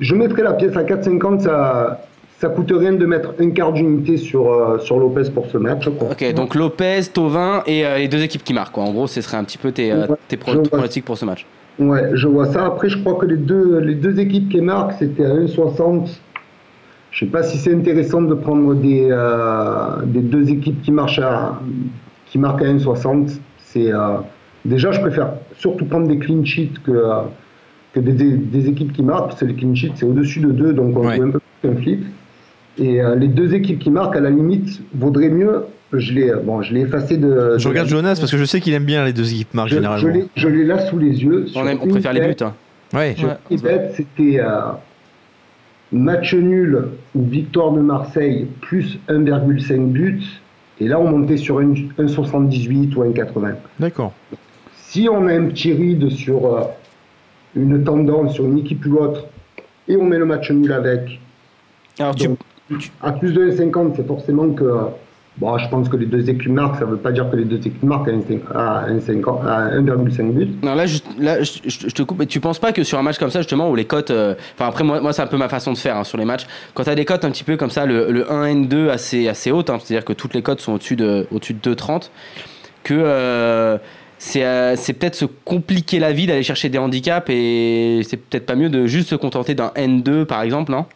je 0.00 0.14
mettrai 0.14 0.42
la 0.42 0.52
pièce 0.52 0.76
à 0.76 0.82
4,50, 0.82 1.40
ça, 1.40 2.00
ça 2.38 2.48
coûte 2.48 2.72
rien 2.74 2.92
de 2.92 3.06
mettre 3.06 3.34
un 3.40 3.50
quart 3.50 3.72
d'unité 3.72 4.16
sur, 4.16 4.52
euh, 4.52 4.78
sur 4.78 4.98
Lopez 4.98 5.30
pour 5.34 5.46
ce 5.46 5.58
match. 5.58 5.88
quoi. 5.98 6.08
Ok, 6.10 6.34
donc 6.34 6.54
Lopez, 6.54 7.00
Tovin 7.12 7.62
et 7.66 7.86
euh, 7.86 7.98
les 7.98 8.08
deux 8.08 8.22
équipes 8.22 8.44
qui 8.44 8.52
marquent. 8.52 8.74
Quoi. 8.74 8.84
En 8.84 8.92
gros, 8.92 9.06
ce 9.06 9.20
serait 9.20 9.38
un 9.38 9.44
petit 9.44 9.58
peu 9.58 9.72
tes, 9.72 9.92
euh, 9.92 10.06
Ouais, 10.06 10.16
tes 10.28 10.36
pronostics 10.36 11.04
pour 11.04 11.16
ce 11.16 11.24
match. 11.24 11.46
Ouais, 11.78 12.10
je 12.14 12.28
vois 12.28 12.46
ça. 12.46 12.66
Après, 12.66 12.88
je 12.88 12.98
crois 12.98 13.14
que 13.14 13.26
les 13.26 13.36
deux, 13.36 13.78
les 13.80 13.94
deux 13.94 14.18
équipes 14.18 14.50
qui 14.50 14.60
marquent, 14.60 14.94
c'était 14.98 15.24
à 15.24 15.34
1,60. 15.34 16.08
Je 17.10 17.24
sais 17.24 17.30
pas 17.30 17.42
si 17.42 17.56
c'est 17.56 17.74
intéressant 17.74 18.20
de 18.20 18.34
prendre 18.34 18.74
des, 18.74 19.08
euh, 19.10 20.02
des 20.04 20.20
deux 20.20 20.50
équipes 20.50 20.82
qui, 20.82 20.92
marchent 20.92 21.18
à, 21.18 21.58
qui 22.26 22.38
marquent 22.38 22.62
à 22.62 22.66
1,60. 22.66 23.38
C'est, 23.58 23.90
déjà, 24.64 24.92
je 24.92 25.00
préfère 25.00 25.32
surtout 25.58 25.86
prendre 25.86 26.06
des 26.08 26.18
clean 26.18 26.44
sheets 26.44 26.74
que, 26.84 26.92
que 27.96 28.00
des, 28.00 28.12
des- 28.12 28.36
des 28.36 28.68
équipes 28.68 28.92
qui 28.92 29.02
marquent. 29.02 29.28
parce 29.28 29.40
que 29.40 29.46
les 29.46 29.54
clean 29.54 29.72
c'est 29.94 30.04
au-dessus 30.04 30.40
de 30.40 30.52
2, 30.52 30.72
donc 30.72 30.96
on 30.96 31.06
Ouais. 31.06 31.16
joue 31.16 31.22
un 31.24 31.30
peu 31.30 31.40
plus 31.60 31.68
qu'un 31.70 31.76
flip. 31.82 32.04
Et 32.78 33.00
euh, 33.00 33.14
les 33.16 33.28
deux 33.28 33.54
équipes 33.54 33.78
qui 33.78 33.90
marquent, 33.90 34.16
à 34.16 34.20
la 34.20 34.30
limite, 34.30 34.80
vaudrait 34.94 35.30
mieux. 35.30 35.64
Je 35.92 36.12
l'ai, 36.12 36.32
bon, 36.44 36.60
je 36.62 36.74
l'ai 36.74 36.80
effacé 36.80 37.16
de. 37.16 37.54
Je 37.58 37.64
de 37.64 37.68
regarde 37.68 37.88
la- 37.88 37.96
Jonas 37.96 38.16
parce 38.18 38.30
que 38.30 38.36
je 38.36 38.44
sais 38.44 38.60
qu'il 38.60 38.74
aime 38.74 38.84
bien 38.84 39.04
les 39.04 39.12
deux 39.12 39.32
équipes 39.32 39.54
marques 39.54 39.70
je, 39.70 39.76
généralement. 39.76 40.12
l'ai, 40.12 40.26
je 40.36 40.48
l'ai 40.48 40.64
là 40.64 40.78
sous 40.86 40.98
les 40.98 41.22
yeux. 41.24 41.46
On, 41.54 41.66
aime- 41.66 41.78
on 41.80 41.86
préfère 41.88 42.12
les 42.12 42.20
buts. 42.20 42.34
hein. 42.42 42.52
Ouais. 42.92 43.16
Ouais. 43.50 43.90
c'était 43.94 44.40
euh, 44.40 44.72
match 45.92 46.34
nul 46.34 46.84
ou 47.14 47.22
victoire 47.24 47.72
de 47.72 47.80
Marseille 47.80 48.46
plus 48.60 48.98
1,5 49.08 49.86
buts. 49.92 50.22
Et 50.80 50.88
là, 50.88 51.00
on 51.00 51.08
montait 51.08 51.36
sur 51.38 51.58
un- 51.60 51.72
1,78 51.98 52.94
ou 52.96 53.02
1,80. 53.04 53.54
D'accord. 53.80 54.12
Si 54.74 55.08
on 55.10 55.26
a 55.28 55.32
un 55.32 55.46
petit 55.46 55.72
ride 55.72 56.10
sur 56.10 56.46
euh, 56.54 56.60
une 57.56 57.82
tendance, 57.84 58.34
sur 58.34 58.44
une 58.44 58.58
équipe 58.58 58.84
ou 58.86 58.90
l'autre, 58.90 59.24
et 59.88 59.96
on 59.96 60.04
met 60.04 60.18
le 60.18 60.26
match 60.26 60.50
nul 60.50 60.72
avec, 60.72 61.20
Alors, 61.98 62.14
tu, 62.14 62.28
à 63.02 63.12
plus 63.12 63.32
de 63.32 63.50
1,50, 63.50 63.92
c'est 63.96 64.06
forcément 64.06 64.50
que. 64.50 64.64
Bon, 65.38 65.58
je 65.58 65.68
pense 65.68 65.90
que 65.90 65.98
les 65.98 66.06
deux 66.06 66.30
équipes 66.30 66.48
marquent, 66.48 66.76
ça 66.76 66.86
ne 66.86 66.92
veut 66.92 66.96
pas 66.96 67.12
dire 67.12 67.30
que 67.30 67.36
les 67.36 67.44
deux 67.44 67.58
équipes 67.58 67.82
marquent 67.82 68.08
à 68.08 68.12
1,5 68.12 68.40
à 68.54 68.86
1,50 68.88 69.46
à 69.46 69.68
1,5 69.78 70.32
buts. 70.32 70.48
Non, 70.62 70.74
là, 70.74 70.86
je, 70.86 70.98
là 71.18 71.42
je, 71.42 71.86
te 71.90 72.02
coupe. 72.02 72.20
Mais 72.20 72.26
tu 72.26 72.40
penses 72.40 72.58
pas 72.58 72.72
que 72.72 72.82
sur 72.82 72.98
un 72.98 73.02
match 73.02 73.18
comme 73.18 73.28
ça, 73.28 73.40
justement, 73.40 73.68
où 73.70 73.74
les 73.74 73.84
cotes. 73.84 74.10
euh, 74.10 74.34
Enfin, 74.54 74.66
après, 74.66 74.82
moi, 74.82 75.02
moi 75.02 75.12
c'est 75.12 75.20
un 75.20 75.26
peu 75.26 75.36
ma 75.36 75.50
façon 75.50 75.72
de 75.74 75.76
faire 75.76 75.98
hein, 75.98 76.04
sur 76.04 76.16
les 76.16 76.24
matchs. 76.24 76.46
Quand 76.72 76.84
tu 76.84 76.90
as 76.90 76.94
des 76.94 77.04
cotes 77.04 77.26
un 77.26 77.30
petit 77.30 77.44
peu 77.44 77.58
comme 77.58 77.68
ça, 77.68 77.84
le, 77.84 78.10
le 78.10 78.22
1N2 78.24 78.88
assez, 78.88 79.28
assez 79.28 79.50
hautes, 79.50 79.68
hein, 79.68 79.76
c'est-à-dire 79.78 80.06
que 80.06 80.14
toutes 80.14 80.32
les 80.32 80.40
cotes 80.40 80.60
sont 80.62 80.72
au-dessus 80.72 80.96
de, 80.96 81.26
au 81.30 81.38
de 81.38 81.74
2,30, 81.74 82.08
que 82.82 82.94
euh, 82.96 83.76
c'est 84.18 84.44
euh, 84.44 84.76
c'est 84.76 84.92
peut-être 84.92 85.14
se 85.14 85.24
compliquer 85.24 85.98
la 85.98 86.12
vie 86.12 86.26
d'aller 86.26 86.42
chercher 86.42 86.68
des 86.68 86.78
handicaps 86.78 87.28
et 87.28 88.00
c'est 88.08 88.16
peut-être 88.16 88.46
pas 88.46 88.54
mieux 88.54 88.68
de 88.70 88.86
juste 88.86 89.08
se 89.10 89.14
contenter 89.14 89.54
d'un 89.54 89.72
N2, 89.76 90.24
par 90.24 90.42
exemple, 90.42 90.72
non? 90.72 90.86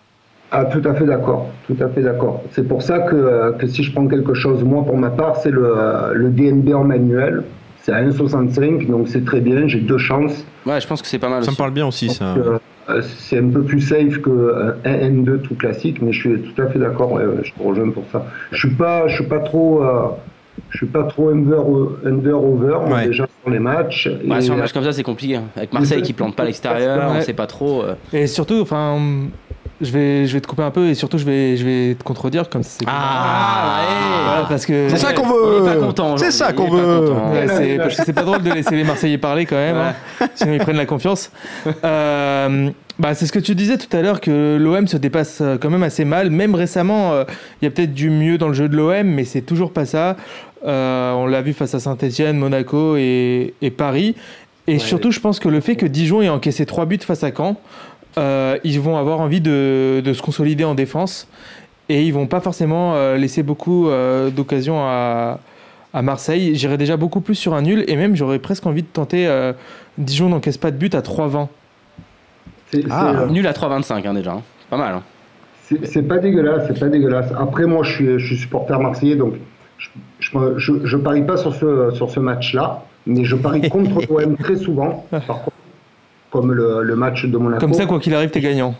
Ah, 0.52 0.64
tout 0.64 0.83
à 0.85 0.94
fait 0.94 1.04
d'accord, 1.04 1.48
tout 1.66 1.76
à 1.80 1.88
fait 1.88 2.02
d'accord. 2.02 2.42
C'est 2.52 2.66
pour 2.66 2.83
ça 2.83 2.98
que, 3.00 3.14
euh, 3.14 3.52
que 3.52 3.66
si 3.68 3.85
je 3.85 3.92
prends 3.92 4.06
quelque 4.09 4.35
chose, 4.35 4.64
moi 4.64 4.85
pour 4.85 4.96
ma 4.96 5.11
part, 5.11 5.37
c'est 5.37 5.50
le, 5.50 5.74
euh, 5.76 6.12
le 6.12 6.30
DNB 6.30 6.74
en 6.74 6.85
manuel. 6.85 7.44
C'est 7.83 7.92
à 7.92 8.02
1,65, 8.02 8.88
donc 8.88 9.09
c'est 9.09 9.24
très 9.24 9.40
bien, 9.40 9.66
j'ai 9.66 9.80
deux 9.80 9.96
chances. 9.96 10.44
Ouais, 10.66 10.80
je 10.80 10.87
pense 10.87 11.00
que 11.00 11.09
c'est 11.09 11.18
pas 11.18 11.30
mal 11.30 11.44
Ça 11.44 11.50
me 11.50 11.56
parle 11.56 11.70
bien 11.70 11.87
aussi, 11.87 12.11
ça. 12.11 12.35
Euh, 12.37 13.00
c'est 13.00 13.38
un 13.38 13.48
peu 13.48 13.62
plus 13.62 13.80
safe 13.80 14.18
que 14.20 14.74
un 14.85 14.92
N2 14.92 15.40
tout 15.42 15.54
classique, 15.54 16.02
mais 16.02 16.12
je 16.12 16.20
suis 16.20 16.40
tout 16.42 16.61
à 16.61 16.66
fait 16.66 16.78
d'accord, 16.78 17.12
ouais, 17.12 17.24
ouais, 17.24 17.42
je 17.42 17.52
te 17.52 17.62
rejoins 17.62 17.90
pour 17.90 18.04
ça. 18.12 18.26
Je 18.50 18.66
suis 18.66 18.76
pas, 18.76 19.06
je 19.06 19.14
suis 19.14 19.24
pas 19.24 19.38
trop, 19.38 19.83
euh, 19.83 20.09
je 20.70 20.76
suis 20.78 20.87
pas 20.87 21.02
trop 21.04 21.28
under, 21.30 21.61
under 22.04 22.42
over 22.42 22.76
Ouais. 22.92 23.06
déjà 23.09 23.26
sur 23.42 23.50
les 23.52 23.59
matchs. 23.59 24.09
Ouais, 24.26 24.38
Et, 24.38 24.40
sur 24.40 24.54
un 24.54 24.59
match 24.59 24.72
comme 24.72 24.85
ça, 24.85 24.92
c'est 24.92 25.02
compliqué. 25.02 25.37
hein. 25.37 25.44
Avec 25.56 25.72
Marseille 25.72 26.02
qui 26.02 26.12
plante 26.12 26.35
pas 26.37 26.44
à 26.44 26.46
l'extérieur, 26.46 27.09
on 27.11 27.14
Ouais. 27.14 27.22
sait 27.22 27.33
pas 27.35 27.46
trop. 27.46 27.83
euh. 27.83 27.94
Et 28.12 28.26
surtout, 28.26 28.61
enfin, 28.61 28.96
je 29.80 29.90
vais, 29.90 30.26
je 30.26 30.33
vais 30.35 30.40
te 30.40 30.46
couper 30.46 30.62
un 30.62 30.70
peu 30.70 30.87
et 30.88 30.94
surtout, 30.94 31.18
je 31.18 31.24
vais, 31.24 31.56
je 31.56 31.64
vais 31.64 31.94
te 31.94 32.02
contredire 32.04 32.48
comme 32.48 32.62
ça. 32.62 32.70
c'est- 32.78 32.87
Ah, 32.88 33.80
Voilà, 34.26 34.46
parce 34.48 34.64
que 34.66 34.88
C'est 34.88 34.96
ça 34.96 35.12
qu'on 35.12 35.26
veut. 35.26 36.16
C'est 36.18 36.30
ça 36.30 36.52
qu'on 36.52 36.68
veut. 36.70 37.12
c'est 37.92 38.12
pas 38.12 38.22
drôle 38.22 38.42
de 38.42 38.50
laisser 38.52 38.76
les 38.76 38.85
Marseillais 38.85 39.18
parler 39.18 39.46
quand 39.46 39.56
même, 39.56 39.76
hein. 39.76 40.26
sinon 40.35 40.52
ils 40.54 40.61
prennent 40.61 40.76
la 40.76 40.87
confiance. 40.87 41.30
Euh, 41.85 42.70
bah, 42.98 43.14
c'est 43.14 43.26
ce 43.26 43.33
que 43.33 43.38
tu 43.38 43.54
disais 43.54 43.78
tout 43.78 43.94
à 43.96 44.02
l'heure 44.02 44.20
que 44.20 44.59
l'OM 44.61 44.87
se 44.87 44.96
dépasse 44.98 45.38
euh, 45.40 45.56
quand 45.59 45.70
même 45.70 45.83
assez 45.83 46.04
mal. 46.04 46.30
Même 46.30 46.54
récemment, 46.54 47.12
euh, 47.12 47.24
il 47.61 47.64
y 47.64 47.68
a 47.68 47.70
peut-être 47.70 47.94
du 47.94 48.11
mieux 48.11 48.37
dans 48.38 48.48
le 48.48 48.54
jeu 48.54 48.68
de 48.68 48.76
l'OM, 48.76 49.06
mais 49.06 49.24
c'est 49.24 49.40
toujours 49.40 49.72
pas 49.72 49.87
ça. 49.87 50.16
Euh, 50.66 51.12
on 51.12 51.27
l'a 51.27 51.40
vu 51.42 51.53
face 51.53 51.75
à 51.75 51.81
Saint-Etienne, 51.81 52.37
Monaco 52.37 52.96
et, 52.96 53.55
et 53.62 53.70
Paris. 53.70 54.14
Et 54.66 54.79
surtout, 54.79 55.11
je 55.11 55.20
pense 55.20 55.40
que 55.40 55.49
le 55.49 55.61
fait 55.61 55.75
que 55.77 55.87
Dijon 55.87 56.23
ait 56.23 56.29
encaissé 56.29 56.66
trois 56.66 56.87
buts 56.87 56.99
face 57.03 57.25
à 57.25 57.31
Caen, 57.35 57.57
euh, 58.18 58.59
ils 58.64 58.81
vont 58.81 58.96
avoir 58.96 59.20
envie 59.20 59.40
de, 59.40 60.01
de 60.05 60.12
se 60.12 60.20
consolider 60.23 60.64
en 60.64 60.75
défense 60.75 61.29
et 61.88 62.05
ils 62.05 62.12
vont 62.12 62.27
pas 62.27 62.40
forcément 62.40 62.94
euh, 62.94 63.16
laisser 63.16 63.42
beaucoup 63.42 63.88
d'occasions 64.37 64.81
à, 64.81 65.40
à 65.94 66.03
Marseille. 66.03 66.55
J'irais 66.57 66.77
déjà 66.79 66.96
beaucoup 66.96 67.20
plus 67.20 67.35
sur 67.35 67.55
un 67.55 67.62
nul 67.62 67.85
et 67.88 67.96
même 67.96 68.14
j'aurais 68.14 68.38
presque 68.38 68.66
envie 68.66 68.83
de 68.83 68.88
tenter 68.92 69.27
euh, 69.27 69.53
Dijon 69.99 70.29
n'encaisse 70.29 70.59
pas 70.59 70.71
de 70.71 70.77
but 70.77 70.94
à 70.94 71.00
3-20. 71.00 71.48
c'est- 72.71 72.83
c'est, 72.83 72.88
Ah. 72.90 73.27
Nul 73.31 73.46
à 73.46 73.52
3,25 73.52 74.06
hein, 74.06 74.15
déjà. 74.15 74.33
hein. 74.33 74.42
Pas 74.69 74.77
mal. 74.77 74.94
hein. 74.94 75.02
C'est 75.65 75.85
c'est 75.87 76.02
pas 76.02 76.19
dégueulasse, 76.19 76.65
c'est 76.69 76.79
pas 76.79 76.88
dégueulasse. 76.88 77.33
Après, 77.38 77.65
moi, 77.65 77.83
je 77.85 77.92
suis, 77.92 78.19
je 78.19 78.27
suis 78.27 78.37
supporter 78.37 78.79
marseillais, 78.81 79.17
donc 79.17 79.35
je, 79.81 79.88
je, 80.20 80.31
je, 80.58 80.72
je 80.85 80.96
parie 80.96 81.22
pas 81.22 81.37
sur 81.37 81.54
ce, 81.54 81.90
sur 81.94 82.10
ce 82.10 82.20
match-là, 82.20 82.85
mais 83.06 83.24
je 83.24 83.35
parie 83.35 83.68
contre 83.68 84.00
l'OM 84.08 84.37
très 84.37 84.56
souvent, 84.56 85.06
par 85.10 85.42
contre, 85.42 85.56
comme 86.31 86.52
le, 86.52 86.83
le 86.85 86.94
match 86.96 87.24
de 87.26 87.37
Monaco. 87.37 87.60
Comme 87.60 87.74
ça, 87.74 87.87
quoi 87.87 87.98
qu'il 87.98 88.14
arrive, 88.14 88.31
t'es 88.31 88.40
gagnant. 88.40 88.74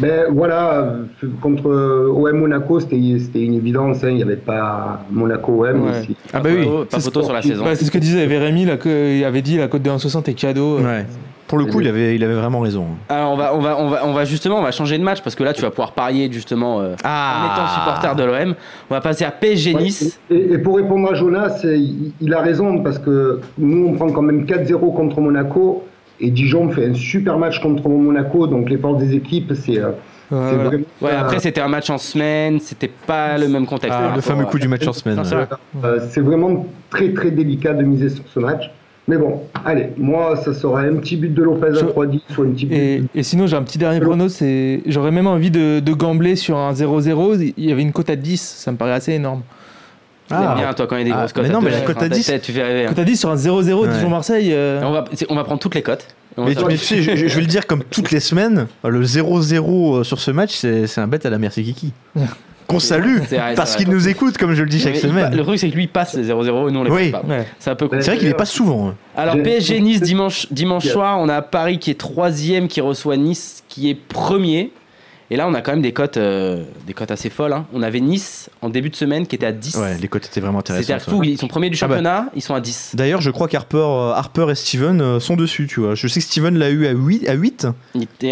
Ben 0.00 0.26
voilà, 0.30 0.74
euh, 0.74 1.04
contre 1.42 1.66
OM 1.68 2.38
Monaco, 2.38 2.78
c'était 2.78 2.96
une 2.96 3.54
évidence, 3.54 4.04
hein, 4.04 4.10
il 4.10 4.14
n'y 4.16 4.22
avait 4.22 4.36
pas 4.36 5.00
Monaco-OM. 5.10 5.86
Ouais. 5.86 6.02
ici. 6.02 6.16
Ah 6.32 6.38
bah 6.38 6.50
oui. 6.54 6.62
Photo- 6.64 6.84
Pas 6.84 7.00
C'est 7.00 7.04
photo 7.06 7.22
sur 7.24 7.32
la 7.32 7.42
saison. 7.42 7.64
ouais, 7.64 7.74
c'est 7.74 7.84
ce 7.84 7.90
que 7.90 7.98
disait 7.98 8.24
Vérémy, 8.26 8.64
là, 8.64 8.76
que- 8.76 9.16
il 9.18 9.24
avait 9.24 9.42
dit 9.42 9.56
la 9.56 9.66
cote 9.66 9.82
de 9.82 9.90
1,60 9.90 10.28
est 10.28 10.34
cadeau. 10.34 10.78
Ouais. 10.78 11.04
Pour 11.48 11.58
le 11.58 11.64
coup, 11.64 11.80
il 11.80 11.88
avait, 11.88 12.14
il 12.14 12.22
avait 12.22 12.34
vraiment 12.34 12.60
raison. 12.60 12.84
Alors 13.08 13.32
on 13.32 13.36
va, 13.36 13.54
on 13.54 13.58
va, 13.58 13.76
on 13.78 13.88
va, 13.88 14.06
on 14.06 14.12
va 14.12 14.24
justement, 14.24 14.58
on 14.58 14.62
va 14.62 14.70
changer 14.70 14.98
de 14.98 15.02
match 15.02 15.22
parce 15.22 15.34
que 15.34 15.42
là 15.42 15.52
tu 15.54 15.62
vas 15.62 15.70
pouvoir 15.70 15.92
parier 15.92 16.30
justement 16.30 16.80
euh, 16.80 16.92
en 17.04 17.52
étant 17.52 17.68
supporter 17.74 18.14
de 18.16 18.24
l'OM. 18.24 18.54
On 18.90 18.94
va 18.94 19.00
passer 19.00 19.24
à 19.24 19.30
PSG 19.30 19.74
Nice. 19.74 20.20
Et, 20.30 20.52
et 20.52 20.58
pour 20.58 20.76
répondre 20.76 21.10
à 21.10 21.14
Jonas, 21.14 21.60
il, 21.64 22.12
il 22.20 22.34
a 22.34 22.40
raison 22.40 22.82
parce 22.82 22.98
que 22.98 23.40
nous 23.58 23.86
on 23.88 23.94
prend 23.94 24.10
quand 24.10 24.22
même 24.22 24.44
4-0 24.44 24.94
contre 24.94 25.20
Monaco 25.20 25.84
et 26.20 26.30
Dijon 26.30 26.68
fait 26.70 26.86
un 26.88 26.94
super 26.94 27.38
match 27.38 27.60
contre 27.60 27.88
Monaco, 27.88 28.46
donc 28.46 28.68
les 28.68 28.76
forces 28.76 28.98
des 28.98 29.14
équipes, 29.14 29.52
c'est 29.54 29.78
euh, 29.78 29.90
c'est 30.30 30.34
voilà. 30.34 30.64
vraiment. 30.64 30.84
Ouais, 31.00 31.12
après 31.12 31.38
c'était 31.38 31.60
un 31.62 31.68
match 31.68 31.88
en 31.88 31.96
semaine, 31.98 32.60
c'était 32.60 32.90
pas 33.06 33.38
le 33.38 33.48
même 33.48 33.64
contexte. 33.66 33.98
Ah, 33.98 34.12
le 34.14 34.20
fameux 34.20 34.42
à- 34.42 34.46
coup 34.46 34.58
du 34.58 34.68
match 34.68 34.86
en 34.86 34.92
semaine. 34.92 35.16
Non, 35.16 35.24
c'est 35.24 35.34
vrai. 35.36 35.46
euh, 35.84 36.00
c'est 36.10 36.20
vraiment 36.20 36.66
très 36.90 37.12
très 37.14 37.30
délicat 37.30 37.72
de 37.72 37.82
miser 37.84 38.10
sur 38.10 38.24
ce 38.34 38.38
match. 38.40 38.70
Mais 39.08 39.16
bon, 39.16 39.40
allez, 39.64 39.88
moi 39.96 40.36
ça 40.36 40.52
sera 40.54 40.80
un 40.82 40.94
petit 40.96 41.16
but 41.16 41.32
de 41.32 41.42
Lopez 41.42 41.66
à 41.68 41.82
3-10 41.82 42.20
ou 42.36 42.42
un 42.42 42.50
petit 42.50 42.66
but. 42.66 42.74
Et, 42.74 43.02
et 43.14 43.22
sinon, 43.22 43.46
j'ai 43.46 43.56
un 43.56 43.62
petit 43.62 43.78
dernier 43.78 44.00
prono, 44.00 44.28
c'est 44.28 44.82
j'aurais 44.86 45.10
même 45.10 45.26
envie 45.26 45.50
de, 45.50 45.80
de 45.80 45.92
gambler 45.94 46.36
sur 46.36 46.56
un 46.58 46.72
0-0. 46.74 47.52
Il 47.56 47.64
y 47.64 47.72
avait 47.72 47.82
une 47.82 47.92
cote 47.92 48.10
à 48.10 48.16
10, 48.16 48.38
ça 48.40 48.70
me 48.70 48.76
paraît 48.76 48.92
assez 48.92 49.12
énorme. 49.14 49.40
Ah. 50.30 50.54
bien 50.58 50.74
toi 50.74 50.86
quand 50.86 50.96
il 50.96 50.98
y 50.98 51.02
a 51.02 51.04
des 51.06 51.10
Ah, 51.12 51.18
grosses 51.20 51.32
cotes. 51.32 51.44
mais 51.44 51.48
non, 51.48 51.62
mais 51.62 51.70
la 51.70 51.80
cote 51.80 51.96
à 51.96 52.00
enfin, 52.00 52.08
10. 52.10 52.26
tête, 52.26 52.42
Tu 52.42 52.52
fais 52.52 52.62
rêver. 52.62 52.84
hein. 52.84 52.88
Cote 52.90 52.98
à 52.98 53.04
10 53.04 53.16
sur 53.18 53.30
un 53.30 53.36
0-0 53.36 53.80
Ouais. 53.86 53.88
Dijon-Marseille. 53.94 54.50
euh, 54.52 54.82
On 54.84 54.92
va, 54.92 55.04
on 55.30 55.34
va 55.36 55.44
prendre 55.44 55.58
toutes 55.60 55.74
les 55.74 55.80
cotes. 55.82 56.06
Mais, 56.36 56.54
tu 56.54 56.76
sais, 56.76 57.00
je, 57.02 57.16
je 57.16 57.34
vais 57.34 57.40
le 57.40 57.46
dire 57.46 57.66
comme 57.66 57.82
toutes 57.82 58.10
les 58.10 58.20
semaines, 58.20 58.66
le 58.84 59.02
0-0 59.02 60.04
sur 60.04 60.20
ce 60.20 60.30
match, 60.30 60.54
c'est 60.54 60.86
c'est 60.86 61.00
un 61.00 61.08
bête 61.08 61.24
à 61.26 61.30
la 61.30 61.38
merci 61.38 61.64
Kiki. 61.64 61.92
Qu'on 62.68 62.80
salue, 62.80 63.20
vrai, 63.20 63.54
parce 63.56 63.76
qu'il 63.76 63.88
nous 63.88 64.08
écoute, 64.08 64.36
comme 64.36 64.52
je 64.52 64.62
le 64.62 64.68
dis 64.68 64.78
chaque 64.78 64.96
semaine. 64.96 65.34
Le 65.34 65.42
truc 65.42 65.58
c'est 65.58 65.70
que 65.70 65.74
lui 65.74 65.84
il 65.84 65.88
passe 65.88 66.12
les 66.14 66.28
0-0 66.28 66.68
et 66.68 66.72
nous 66.72 66.80
on 66.80 66.84
les 66.84 66.90
Oui. 66.90 67.10
passe 67.10 67.22
pas. 67.22 67.26
ouais. 67.26 67.46
C'est 67.58 67.70
un 67.70 67.74
peu 67.74 67.88
con. 67.88 67.96
C'est 68.00 68.10
vrai 68.10 68.18
qu'il 68.18 68.28
est 68.28 68.34
pas 68.34 68.44
souvent. 68.44 68.88
hein. 68.88 68.94
Alors 69.16 69.36
PSG 69.42 69.80
Nice 69.80 70.02
dimanche, 70.02 70.46
dimanche 70.50 70.86
soir, 70.86 71.18
on 71.18 71.28
a 71.30 71.40
Paris 71.40 71.78
qui 71.78 71.90
est 71.90 71.98
troisième 71.98 72.68
qui 72.68 72.80
reçoit 72.82 73.16
Nice 73.16 73.64
qui 73.68 73.88
est 73.88 73.94
premier. 73.94 74.70
Et 75.30 75.36
là 75.36 75.46
on 75.46 75.52
a 75.54 75.60
quand 75.60 75.72
même 75.72 75.82
des 75.82 75.92
cotes, 75.92 76.16
euh, 76.16 76.64
des 76.86 76.94
cotes 76.94 77.10
assez 77.10 77.28
folles. 77.28 77.52
hein. 77.52 77.66
On 77.74 77.82
avait 77.82 78.00
Nice 78.00 78.48
en 78.62 78.70
début 78.70 78.88
de 78.88 78.96
semaine 78.96 79.26
qui 79.26 79.36
était 79.36 79.44
à 79.46 79.52
10. 79.52 79.76
Ouais, 79.76 79.96
les 80.00 80.08
cotes 80.08 80.24
étaient 80.24 80.40
vraiment 80.40 80.60
C'est-à-dire 80.64 80.84
intéressantes. 80.96 81.04
que 81.06 81.10
fou, 81.10 81.20
ouais. 81.20 81.28
ils 81.28 81.38
sont 81.38 81.48
premiers 81.48 81.68
du 81.68 81.76
Ah 81.82 81.86
bah. 81.86 81.94
championnat, 81.96 82.26
ils 82.34 82.40
sont 82.40 82.54
à 82.54 82.60
10. 82.60 82.92
D'ailleurs, 82.94 83.20
je 83.20 83.30
crois 83.30 83.46
qu'Harper 83.46 83.76
euh, 83.76 84.12
Harper 84.12 84.46
et 84.50 84.54
Steven 84.54 85.00
euh, 85.02 85.20
sont 85.20 85.36
dessus, 85.36 85.66
tu 85.66 85.80
vois. 85.80 85.94
Je 85.94 86.08
sais 86.08 86.20
que 86.20 86.26
Steven 86.26 86.56
l'a 86.58 86.70
eu 86.70 86.86
à 86.86 86.92
8, 86.92 87.28
à 87.28 87.34
8 87.34 87.66
Ils 87.94 88.02
étaient 88.04 88.28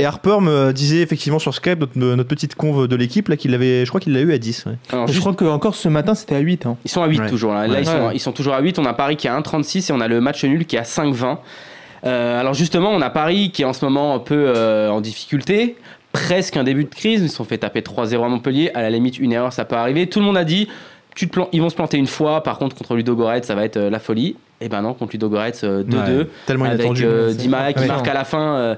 et, 0.00 0.04
Harper 0.04 0.38
me 0.40 0.72
disait 0.72 1.02
effectivement 1.02 1.38
sur 1.38 1.54
Skype, 1.54 1.78
notre, 1.80 1.96
notre 1.98 2.28
petite 2.28 2.56
conve 2.56 2.88
de 2.88 2.96
l'équipe, 2.96 3.28
là, 3.28 3.36
qu'il 3.36 3.54
avait, 3.54 3.84
je 3.84 3.90
crois 3.90 4.00
qu'il 4.00 4.12
l'a 4.12 4.20
eu 4.20 4.32
à 4.32 4.38
10. 4.38 4.66
ouais. 4.66 4.72
Alors, 4.92 5.06
Je 5.06 5.20
crois 5.20 5.34
que 5.34 5.44
encore 5.44 5.76
ce 5.76 5.88
matin, 5.88 6.14
c'était 6.16 6.34
à 6.34 6.40
8. 6.40 6.66
hein. 6.66 6.76
Ils 6.84 6.90
sont 6.90 7.02
à 7.02 7.06
8 7.06 7.20
Ouais. 7.20 7.28
toujours. 7.30 7.52
Là, 7.54 7.66
ils, 7.68 7.86
sont, 7.86 7.92
Ouais. 8.08 8.10
ils 8.14 8.20
sont 8.20 8.32
toujours 8.32 8.54
à 8.54 8.60
8. 8.60 8.78
On 8.80 8.84
a 8.86 8.92
Paris 8.94 9.16
qui 9.16 9.28
est 9.28 9.30
à 9.30 9.36
1,36 9.36 9.88
et 9.90 9.92
on 9.92 10.00
a 10.00 10.08
le 10.08 10.20
match 10.20 10.44
nul 10.44 10.66
qui 10.66 10.74
est 10.74 10.80
à 10.80 10.82
5,20. 10.84 11.38
Euh, 12.06 12.38
alors 12.40 12.52
justement, 12.54 12.90
on 12.90 13.00
a 13.00 13.08
Paris 13.10 13.50
qui 13.52 13.62
est 13.62 13.64
en 13.64 13.72
ce 13.72 13.84
moment 13.84 14.14
un 14.14 14.18
peu 14.18 14.34
euh, 14.48 14.90
en 14.90 15.00
difficulté. 15.00 15.76
Presque 16.14 16.56
un 16.56 16.64
début 16.64 16.84
de 16.84 16.88
crise. 16.94 17.20
Ils 17.22 17.28
se 17.28 17.36
sont 17.36 17.44
fait 17.44 17.58
taper 17.58 17.80
3-0 17.82 18.24
à 18.24 18.28
Montpellier. 18.28 18.70
À 18.74 18.80
la 18.82 18.88
limite, 18.90 19.18
une 19.18 19.32
erreur, 19.32 19.52
ça 19.52 19.64
peut 19.64 19.76
arriver. 19.76 20.06
Tout 20.06 20.20
le 20.20 20.24
monde 20.26 20.36
a 20.38 20.44
dit 20.44 20.68
tu 21.14 21.28
te 21.28 21.32
plan- 21.32 21.48
ils 21.52 21.60
vont 21.60 21.68
se 21.70 21.74
planter 21.76 21.96
une 21.98 22.06
fois. 22.06 22.42
Par 22.42 22.58
contre, 22.58 22.74
contre 22.76 22.94
Ludo 22.94 23.14
Goretz, 23.14 23.44
ça 23.46 23.54
va 23.54 23.64
être 23.64 23.76
euh, 23.76 23.90
la 23.90 23.98
folie. 23.98 24.36
Et 24.60 24.68
ben 24.68 24.80
non, 24.82 24.94
contre 24.94 25.12
Ludo 25.12 25.28
Goretz, 25.28 25.62
euh, 25.64 25.82
2-2. 25.82 26.18
Ouais, 26.22 26.26
tellement 26.46 26.64
avec 26.64 26.86
euh, 27.02 27.28
c'est- 27.30 27.34
Di 27.36 27.48
Maria 27.48 27.72
qui 27.72 27.80
Ouais. 27.80 27.86
marque 27.86 28.08
à 28.08 28.14
la 28.14 28.24
fin. 28.24 28.76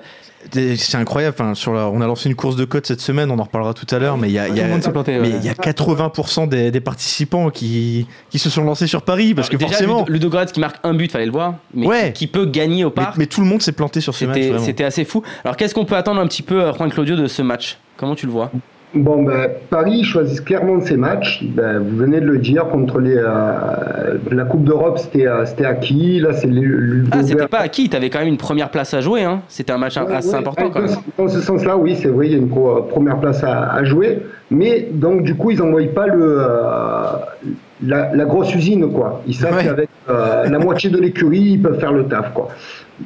C'est 0.53 0.97
incroyable. 0.97 1.35
Enfin, 1.39 1.55
sur 1.55 1.73
la, 1.73 1.89
on 1.89 2.01
a 2.01 2.07
lancé 2.07 2.29
une 2.29 2.35
course 2.35 2.57
de 2.57 2.65
cotes 2.65 2.87
cette 2.87 3.01
semaine, 3.01 3.31
on 3.31 3.39
en 3.39 3.45
reparlera 3.45 3.75
tout 3.75 3.87
à 3.95 3.99
l'heure, 3.99 4.17
mais 4.19 4.29
il 4.29 4.33
y 4.33 4.39
a, 4.39 4.49
il 4.49 4.55
y 4.55 4.57
Tout 4.57 4.63
a- 4.63 4.65
le 4.67 4.71
monde 4.73 4.83
s'est 4.83 4.93
planté. 4.93 5.19
mais 5.19 5.31
ouais. 5.33 5.37
il 5.41 5.45
y 5.45 5.49
a 5.49 5.55
80% 5.55 6.49
des, 6.49 6.71
des 6.71 6.81
participants 6.81 7.51
qui, 7.51 8.07
qui 8.31 8.39
se 8.39 8.51
sont 8.51 8.63
lancés 8.65 8.87
sur 8.87 9.03
Paris 9.03 9.35
parce 9.35 9.49
que 9.49 9.57
déjà, 9.57 9.69
forcément. 9.71 10.01
Ludo, 10.01 10.13
Ludo 10.13 10.31
Goretz 10.31 10.53
qui 10.53 10.61
marque 10.61 10.77
un 10.85 10.95
but, 10.95 11.11
fallait 11.11 11.27
le 11.27 11.33
voir. 11.33 11.55
Mais 11.75 11.87
Ouais. 11.87 12.13
qui, 12.13 12.21
qui 12.21 12.27
peut 12.27 12.47
gagner 12.47 12.85
au 12.85 12.89
Mais, 12.89 12.95
parc. 12.95 13.17
mais 13.19 13.27
tout 13.27 13.41
le 13.41 13.47
monde 13.47 13.63
s'est 13.63 13.73
planté 13.73 14.01
sur 14.01 14.15
ce 14.15 14.25
match. 14.25 14.39
C'était 14.65 14.85
assez 14.85 15.05
fou. 15.05 15.23
Alors 15.45 15.57
qu'est-ce 15.57 15.75
qu'on 15.75 15.85
peut 15.85 15.97
attendre 15.97 16.21
un 16.21 16.27
petit 16.27 16.43
peu, 16.43 16.63
euh, 16.63 16.73
Juan 16.75 16.91
Claudio, 16.91 17.17
de 17.17 17.27
ce 17.27 17.43
match? 17.43 17.79
Comment 17.97 18.15
tu 18.15 18.27
le 18.27 18.33
vois? 18.33 18.51
Bon, 18.97 19.23
ben, 19.25 19.49
Paris 19.69 20.05
choisit 20.05 20.43
clairement 20.45 20.81
ses 20.81 20.97
matchs. 20.97 21.45
Ben, 21.45 21.79
vous 21.79 21.97
venez 21.97 22.21
de 22.21 22.27
le 22.27 22.39
dire, 22.39 22.67
contre 22.69 22.99
les, 22.99 23.17
euh, 23.17 24.17
la 24.31 24.45
Coupe 24.45 24.65
d'Europe, 24.65 24.99
c'était 24.99 25.27
euh, 25.27 25.45
c'était 25.45 25.67
acquis. 25.67 26.19
Là, 26.21 26.33
c'est 26.33 26.47
le- 26.47 27.05
Ah, 27.13 27.23
c'était 27.23 27.47
pas 27.47 27.59
acquis, 27.59 27.89
t'avais 27.89 28.11
quand 28.11 28.21
même 28.21 28.29
une 28.29 28.37
première 28.37 28.71
place 28.71 28.95
à 28.95 29.01
jouer. 29.01 29.23
Hein. 29.23 29.41
C'était 29.49 29.73
un 29.73 29.79
match 29.79 29.97
Ouais, 29.97 30.13
assez 30.15 30.31
ouais, 30.31 30.35
important 30.37 30.71
quand 30.71 30.81
même. 30.81 30.91
Dans, 31.19 31.25
dans 31.25 31.31
ce 31.31 31.41
sens-là, 31.41 31.77
oui, 31.77 31.97
c'est 32.01 32.09
vrai, 32.09 32.27
il 32.27 32.33
y 32.33 32.35
a 32.35 32.39
une 32.39 32.49
pro- 32.49 32.83
première 32.83 33.19
place 33.19 33.43
à, 33.45 33.73
à 33.73 33.85
jouer. 33.85 34.23
Mais 34.51 34.89
donc, 34.93 35.23
du 35.25 35.35
coup, 35.35 35.51
ils 35.51 35.59
n'envoient 35.59 35.83
pas 35.95 36.07
le, 36.07 36.39
euh, 36.41 37.07
la, 37.85 38.15
la 38.15 38.25
grosse 38.25 38.55
usine, 38.55 38.91
quoi. 38.93 39.23
Ils 39.27 39.35
savent 39.35 39.57
Ouais. 39.57 39.65
qu'avec 39.65 39.89
euh, 40.09 40.49
la 40.49 40.59
moitié 40.59 40.89
de 40.91 40.99
l'écurie, 40.99 41.41
ils 41.41 41.63
peuvent 41.63 41.79
faire 41.81 41.93
le 41.93 42.05
taf, 42.05 42.33
quoi. 42.33 42.49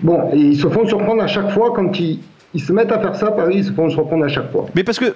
Bon, 0.03 0.31
et 0.33 0.37
ils 0.37 0.57
se 0.57 0.69
font 0.69 0.87
surprendre 0.87 1.23
à 1.23 1.27
chaque 1.27 1.51
fois 1.51 1.73
quand 1.75 1.99
ils, 1.99 2.21
ils 2.53 2.61
se 2.61 2.73
mettent 2.73 2.91
à 2.91 2.99
faire 2.99 3.15
ça, 3.15 3.31
Paris, 3.31 3.57
ils 3.59 3.65
se 3.65 3.73
font 3.73 3.89
surprendre 3.89 4.25
à 4.25 4.29
chaque 4.29 4.51
fois. 4.51 4.67
Mais 4.75 4.83
parce 4.83 4.99
que 4.99 5.15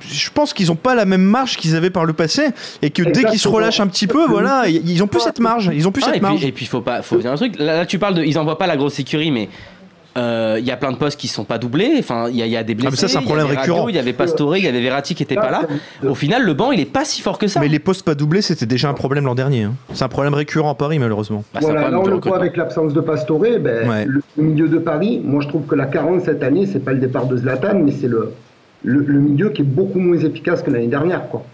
je 0.00 0.30
pense 0.30 0.52
qu'ils 0.52 0.70
ont 0.70 0.76
pas 0.76 0.94
la 0.94 1.06
même 1.06 1.22
marge 1.22 1.56
qu'ils 1.56 1.74
avaient 1.74 1.90
par 1.90 2.04
le 2.04 2.12
passé 2.12 2.48
et 2.82 2.90
que 2.90 3.02
dès 3.02 3.24
qu'ils 3.24 3.38
se 3.38 3.48
relâchent 3.48 3.80
un 3.80 3.86
petit 3.86 4.06
peu, 4.06 4.26
voilà, 4.26 4.68
ils 4.68 4.88
ils 4.90 5.02
ont 5.02 5.06
plus 5.06 5.20
cette 5.20 5.40
marge. 5.40 5.70
Ils 5.72 5.88
ont 5.88 5.92
plus 5.92 6.02
Ah, 6.04 6.10
et, 6.10 6.14
cette 6.14 6.22
marge. 6.22 6.38
puis, 6.38 6.48
et 6.48 6.52
puis 6.52 6.66
faut 6.66 6.82
pas, 6.82 7.00
faut 7.02 7.16
dire 7.16 7.32
un 7.32 7.36
truc. 7.36 7.58
Là, 7.58 7.76
là, 7.76 7.86
tu 7.86 7.98
parles 7.98 8.14
de, 8.14 8.22
ils 8.22 8.38
envoient 8.38 8.58
pas 8.58 8.66
la 8.66 8.76
grosse 8.76 8.94
sécurité, 8.94 9.30
mais 9.30 9.48
euh, 10.16 10.56
il 10.58 10.64
y 10.64 10.70
a 10.70 10.76
plein 10.76 10.90
de 10.92 10.96
postes 10.96 11.18
qui 11.20 11.28
sont 11.28 11.44
pas 11.44 11.58
doublés. 11.58 11.94
Enfin, 11.98 12.28
il 12.28 12.36
y, 12.36 12.42
a- 12.42 12.46
il 12.46 12.52
y 12.52 12.56
a 12.56 12.62
des 12.64 12.74
blessés. 12.74 12.88
Ah, 12.88 12.90
mais 12.90 12.96
ça, 12.96 13.08
c'est 13.08 13.16
un 13.16 13.20
il 13.20 13.24
y 13.24 13.26
problème 13.26 13.46
récurrent. 13.46 13.88
Il 13.88 13.94
y 13.94 13.98
avait 13.98 14.12
Pastore, 14.12 14.56
il 14.56 14.64
y 14.64 14.68
avait 14.68 14.80
Verratti 14.80 15.14
qui 15.14 15.22
était 15.22 15.34
pas 15.36 15.50
là. 15.50 15.62
Au 16.06 16.14
final, 16.14 16.44
le 16.44 16.52
banc, 16.54 16.72
il 16.72 16.80
est 16.80 16.84
pas 16.84 17.04
si 17.04 17.20
fort 17.22 17.38
que 17.38 17.46
ça. 17.46 17.60
Mais 17.60 17.68
les 17.68 17.78
postes 17.78 18.04
pas 18.04 18.14
doublés, 18.14 18.42
c'était 18.42 18.66
déjà 18.66 18.88
un 18.88 18.94
problème 18.94 19.24
l'an 19.24 19.34
dernier. 19.34 19.64
hein. 19.64 19.74
C'est 19.92 20.04
un 20.04 20.08
problème 20.08 20.34
récurrent 20.34 20.70
à 20.70 20.74
Paris, 20.74 20.98
malheureusement. 20.98 21.44
Bah, 21.54 21.60
Voilà, 21.62 21.90
là 21.90 21.98
on 22.00 22.06
le 22.06 22.16
voit 22.16 22.36
avec 22.36 22.56
l'absence 22.56 22.92
de 22.92 23.00
Pastore, 23.00 23.38
ben, 23.60 23.88
Ouais. 23.88 24.04
le, 24.06 24.22
milieu 24.36 24.68
de 24.68 24.78
Paris, 24.78 25.20
moi 25.24 25.40
je 25.42 25.48
trouve 25.48 25.66
que 25.66 25.74
la 25.74 25.86
carence 25.86 26.24
cette 26.24 26.42
année, 26.42 26.66
c'est 26.66 26.84
pas 26.84 26.92
le 26.92 26.98
départ 26.98 27.26
de 27.26 27.36
Zlatan, 27.36 27.78
mais 27.84 27.92
c'est 27.92 28.08
le, 28.08 28.32
le, 28.84 29.00
le 29.00 29.18
milieu 29.20 29.50
qui 29.50 29.62
est 29.62 29.64
beaucoup 29.64 29.98
moins 30.00 30.18
efficace 30.18 30.62
que 30.62 30.70
l'année 30.70 30.86
dernière. 30.88 31.28
Quoi. 31.28 31.44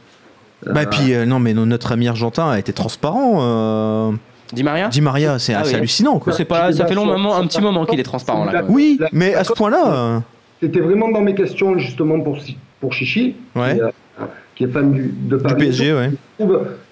Bah, 0.64 0.82
et 0.82 0.86
puis, 0.86 1.12
euh, 1.12 1.26
non, 1.26 1.38
mais 1.38 1.52
no- 1.52 1.66
notre 1.66 1.92
ami 1.92 2.08
argentin 2.08 2.48
a 2.50 2.58
été 2.58 2.72
transparent. 2.72 4.14
Di 4.52 4.62
Maria 4.62 4.88
Di 4.88 5.00
Maria, 5.00 5.38
c'est 5.38 5.54
Ah 5.54 5.62
oui. 5.64 5.74
hallucinant, 5.74 6.18
quoi. 6.18 6.32
C'est 6.32 6.44
pas, 6.44 6.72
ça 6.72 6.86
fait 6.86 6.94
long, 6.94 7.04
moment, 7.06 7.36
un 7.36 7.46
petit 7.46 7.60
moment 7.60 7.84
qu'il 7.84 7.98
est 8.00 8.04
transparent 8.04 8.44
là. 8.44 8.52
quand 8.52 8.62
même. 8.66 8.66
Oui, 8.74 8.98
mais 9.12 9.34
à 9.34 9.44
ce 9.44 9.52
point-là. 9.52 9.86
euh, 9.86 10.18
C'était 10.62 10.80
vraiment 10.80 11.10
dans 11.10 11.20
mes 11.20 11.34
questions 11.34 11.76
justement 11.78 12.20
pour, 12.20 12.38
Chichi, 12.92 13.34
Ouais. 13.56 13.74
qui, 13.74 13.80
euh, 13.80 13.88
qui 14.54 14.64
est 14.64 14.68
fan 14.68 14.92
du, 14.92 15.12
de 15.28 15.36
Du 15.36 15.42
Paris. 15.42 15.54
PSG, 15.56 15.92
ouais. 15.92 16.10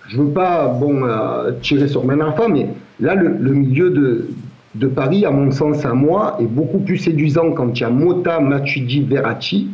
Je 0.09 0.19
veux 0.19 0.29
pas 0.31 0.67
bon, 0.69 1.05
euh, 1.05 1.53
tirer 1.63 1.89
sur 1.89 2.03
Ben 2.05 2.21
Arfa, 2.21 2.49
mais 2.49 2.67
là, 3.01 3.15
le, 3.15 3.29
le 3.29 3.51
milieu 3.53 3.91
de, 3.91 4.29
de 4.75 4.87
Paris, 4.89 5.25
à 5.25 5.31
mon 5.31 5.51
sens, 5.51 5.85
à 5.87 5.95
moi, 5.95 6.37
est 6.41 6.47
beaucoup 6.47 6.79
plus 6.79 6.99
séduisant 6.99 7.53
quand 7.53 7.71
il 7.79 7.81
y 7.81 7.85
a 7.85 7.91
Mota, 7.91 8.41
Matuidi, 8.41 9.01
Verratti. 9.03 9.69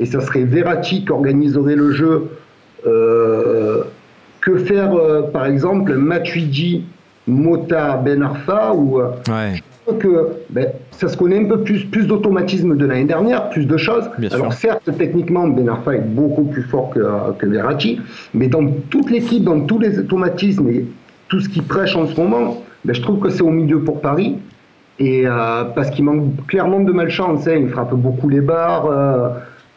Et 0.00 0.06
ça 0.06 0.20
serait 0.20 0.44
Verratti 0.44 1.04
qui 1.04 1.10
organiserait 1.12 1.76
le 1.76 1.90
jeu. 1.92 2.28
euh, 2.86 3.82
que 4.40 4.58
faire, 4.58 4.94
euh, 4.94 5.22
par 5.22 5.46
exemple, 5.46 5.94
Matuidi, 5.94 6.84
Mota, 7.26 7.96
Ben 8.04 8.22
Arfa 8.22 8.72
ou. 8.74 9.00
euh, 9.00 9.10
Ouais. 9.28 9.62
que 9.98 10.28
ben, 10.50 10.68
ça 10.92 11.08
se 11.08 11.16
connaît 11.16 11.38
un 11.38 11.44
peu 11.44 11.60
plus, 11.60 11.84
plus 11.84 12.06
d'automatisme 12.06 12.76
de 12.76 12.86
l'année 12.86 13.04
dernière, 13.04 13.50
plus 13.50 13.66
de 13.66 13.76
choses. 13.76 14.08
Bien 14.18 14.30
sûr. 14.30 14.38
Alors 14.40 14.52
certes, 14.52 14.88
techniquement, 14.98 15.46
Ben 15.48 15.68
Arfa 15.68 15.94
est 15.96 16.04
beaucoup 16.06 16.44
plus 16.44 16.62
fort 16.62 16.90
que, 16.90 17.00
que 17.38 17.46
Verratti, 17.46 18.00
mais 18.32 18.48
dans 18.48 18.66
toute 18.90 19.10
l'équipe, 19.10 19.44
dans 19.44 19.60
tous 19.60 19.78
les 19.78 19.98
automatismes 19.98 20.68
et 20.70 20.86
tout 21.28 21.40
ce 21.40 21.48
qui 21.48 21.60
prêche 21.60 21.96
en 21.96 22.06
ce 22.06 22.18
moment, 22.20 22.62
ben, 22.84 22.94
je 22.94 23.02
trouve 23.02 23.18
que 23.20 23.30
c'est 23.30 23.42
au 23.42 23.50
milieu 23.50 23.80
pour 23.80 24.00
Paris. 24.00 24.38
Et 25.00 25.26
euh, 25.26 25.64
parce 25.74 25.90
qu'il 25.90 26.04
manque 26.04 26.46
clairement 26.46 26.80
de 26.80 26.92
malchance, 26.92 27.48
hein. 27.48 27.56
il 27.60 27.68
frappe 27.68 27.94
beaucoup 27.94 28.28
les 28.28 28.40
barres, 28.40 28.86
euh, 28.86 29.28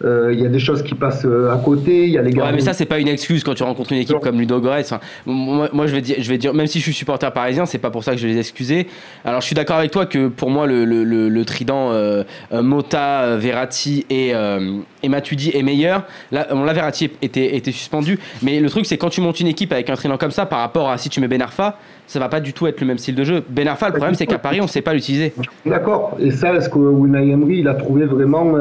euh, 0.05 0.31
il 0.31 0.39
y 0.39 0.45
a 0.45 0.49
des 0.49 0.59
choses 0.59 0.83
qui 0.83 0.93
passent 0.93 1.25
euh, 1.25 1.51
à 1.51 1.57
côté, 1.57 2.03
il 2.05 2.11
y 2.11 2.17
a 2.17 2.21
les 2.21 2.31
Ouais, 2.31 2.37
gars. 2.37 2.51
mais 2.51 2.59
ça 2.61 2.73
c'est 2.73 2.85
pas 2.85 2.99
une 2.99 3.07
excuse 3.07 3.43
quand 3.43 3.53
tu 3.55 3.63
rencontres 3.63 3.91
une 3.93 3.97
équipe 3.99 4.15
Non. 4.15 4.21
comme 4.21 4.39
Ludo 4.39 4.59
Goretz. 4.61 4.91
Enfin, 4.91 4.99
moi, 5.25 5.69
moi, 5.73 5.87
je 5.87 5.93
vais 5.95 6.01
dire, 6.01 6.17
je 6.19 6.29
vais 6.29 6.37
dire, 6.37 6.53
même 6.53 6.67
si 6.67 6.77
je 6.79 6.83
suis 6.83 6.93
supporter 6.93 7.31
parisien, 7.33 7.65
c'est 7.65 7.79
pas 7.79 7.89
pour 7.89 8.03
ça 8.03 8.11
que 8.11 8.17
je 8.19 8.27
vais 8.27 8.33
les 8.33 8.39
excuser. 8.39 8.87
Alors 9.25 9.41
je 9.41 9.45
suis 9.47 9.55
d'accord 9.55 9.77
avec 9.77 9.89
toi 9.91 10.05
que 10.05 10.27
pour 10.27 10.49
moi 10.51 10.67
le, 10.67 10.85
le, 10.85 11.03
le, 11.03 11.29
le 11.29 11.45
trident 11.45 11.89
euh, 11.91 12.23
Mota, 12.51 13.37
Verratti 13.37 14.05
et, 14.09 14.33
et 15.03 15.09
Matuidi 15.09 15.51
est 15.55 15.63
meilleur. 15.63 16.03
Là, 16.31 16.47
bon, 16.51 16.63
là 16.63 16.73
Verratti 16.73 17.09
était, 17.21 17.55
était 17.55 17.71
suspendu, 17.71 18.19
mais 18.43 18.59
le 18.59 18.69
truc 18.69 18.85
c'est 18.85 18.97
quand 18.97 19.09
tu 19.09 19.21
montes 19.21 19.39
une 19.39 19.47
équipe 19.47 19.71
avec 19.71 19.89
un 19.89 19.95
trident 19.95 20.17
comme 20.17 20.31
ça 20.31 20.45
par 20.45 20.59
rapport 20.59 20.89
à 20.89 20.97
si 20.97 21.09
tu 21.09 21.19
mets 21.21 21.27
Ben 21.27 21.41
Arfa, 21.41 21.77
ça 22.05 22.19
va 22.19 22.29
pas 22.29 22.39
du 22.39 22.53
tout 22.53 22.67
être 22.67 22.79
le 22.81 22.87
même 22.87 22.97
style 22.97 23.15
de 23.15 23.23
jeu. 23.23 23.43
Ben 23.49 23.67
Arfa, 23.67 23.87
le 23.87 23.93
problème 23.95 24.15
c'est 24.15 24.27
qu'à 24.27 24.37
Paris 24.37 24.61
on 24.61 24.67
sait 24.67 24.81
pas 24.81 24.93
l'utiliser. 24.93 25.33
D'accord. 25.65 26.15
Et 26.19 26.31
ça, 26.31 26.53
est-ce 26.53 26.69
que 26.69 26.77
Unai 26.77 27.29
Emery, 27.31 27.59
il 27.59 27.67
a 27.67 27.73
trouvé 27.73 28.05
vraiment 28.05 28.55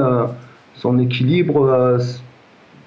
son 0.76 0.98
équilibre 0.98 1.62
euh, 1.64 1.98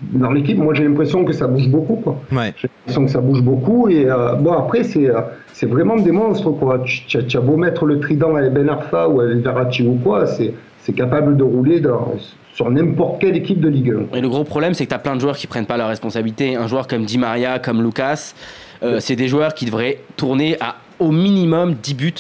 dans 0.02 0.32
l'équipe, 0.32 0.58
moi 0.58 0.74
j'ai 0.74 0.86
l'impression 0.86 1.26
que 1.26 1.34
ça 1.34 1.48
bouge 1.48 1.68
beaucoup. 1.68 1.96
Quoi. 1.98 2.16
Ouais. 2.32 2.54
J'ai 2.58 2.70
l'impression 2.80 3.06
que 3.06 3.12
ça 3.12 3.20
bouge 3.22 3.42
beaucoup. 3.42 3.90
Et 3.90 4.06
euh, 4.10 4.34
bon, 4.36 4.54
après, 4.54 4.84
c'est, 4.84 5.10
euh, 5.10 5.22
c'est 5.54 5.66
vraiment 5.66 5.98
des 5.98 6.12
monstres. 6.12 6.52
Quoi. 6.52 6.80
Tu, 6.86 7.06
tu 7.06 7.18
as- 7.18 7.24
tu 7.24 7.38
as 7.38 7.42
beau 7.42 7.58
mettre 7.58 7.86
le 7.86 8.00
trident 8.00 8.36
avec 8.36 8.54
Ben 8.54 8.70
Arfa 8.70 9.10
ou 9.10 9.20
avec 9.22 9.38
Verratti 9.40 9.84
ou 9.86 9.96
quoi, 10.02 10.26
c'est, 10.26 10.54
c'est 10.82 10.94
capable 10.94 11.36
de 11.36 11.44
rouler 11.44 11.82
dans, 11.82 12.14
sur 12.54 12.70
n'importe 12.72 13.20
quelle 13.22 13.36
équipe 13.36 13.60
de 13.60 13.68
Ligue 13.68 13.94
1. 14.14 14.18
Et 14.18 14.22
le 14.22 14.30
gros 14.30 14.44
problème, 14.46 14.74
c'est 14.74 14.86
que 14.86 14.90
tu 14.90 14.96
as 14.96 15.00
plein 15.00 15.16
de 15.16 15.22
joueurs 15.22 15.36
qui 15.38 15.48
prennent 15.48 15.66
pas 15.66 15.78
leurs 15.78 15.90
responsabilités. 15.90 16.56
Un 16.56 16.68
joueur 16.68 16.88
comme 16.88 17.04
Di 17.04 17.18
Maria, 17.18 17.60
comme 17.60 17.84
Lucas, 17.84 18.34
euh, 18.84 19.00
c'est 19.02 19.18
des 19.18 19.28
joueurs 19.28 19.54
qui 19.54 19.66
devraient 19.66 20.00
tourner 20.16 20.56
à 20.62 20.76
au 21.00 21.12
minimum 21.12 21.76
10 21.82 21.94
buts 21.94 22.14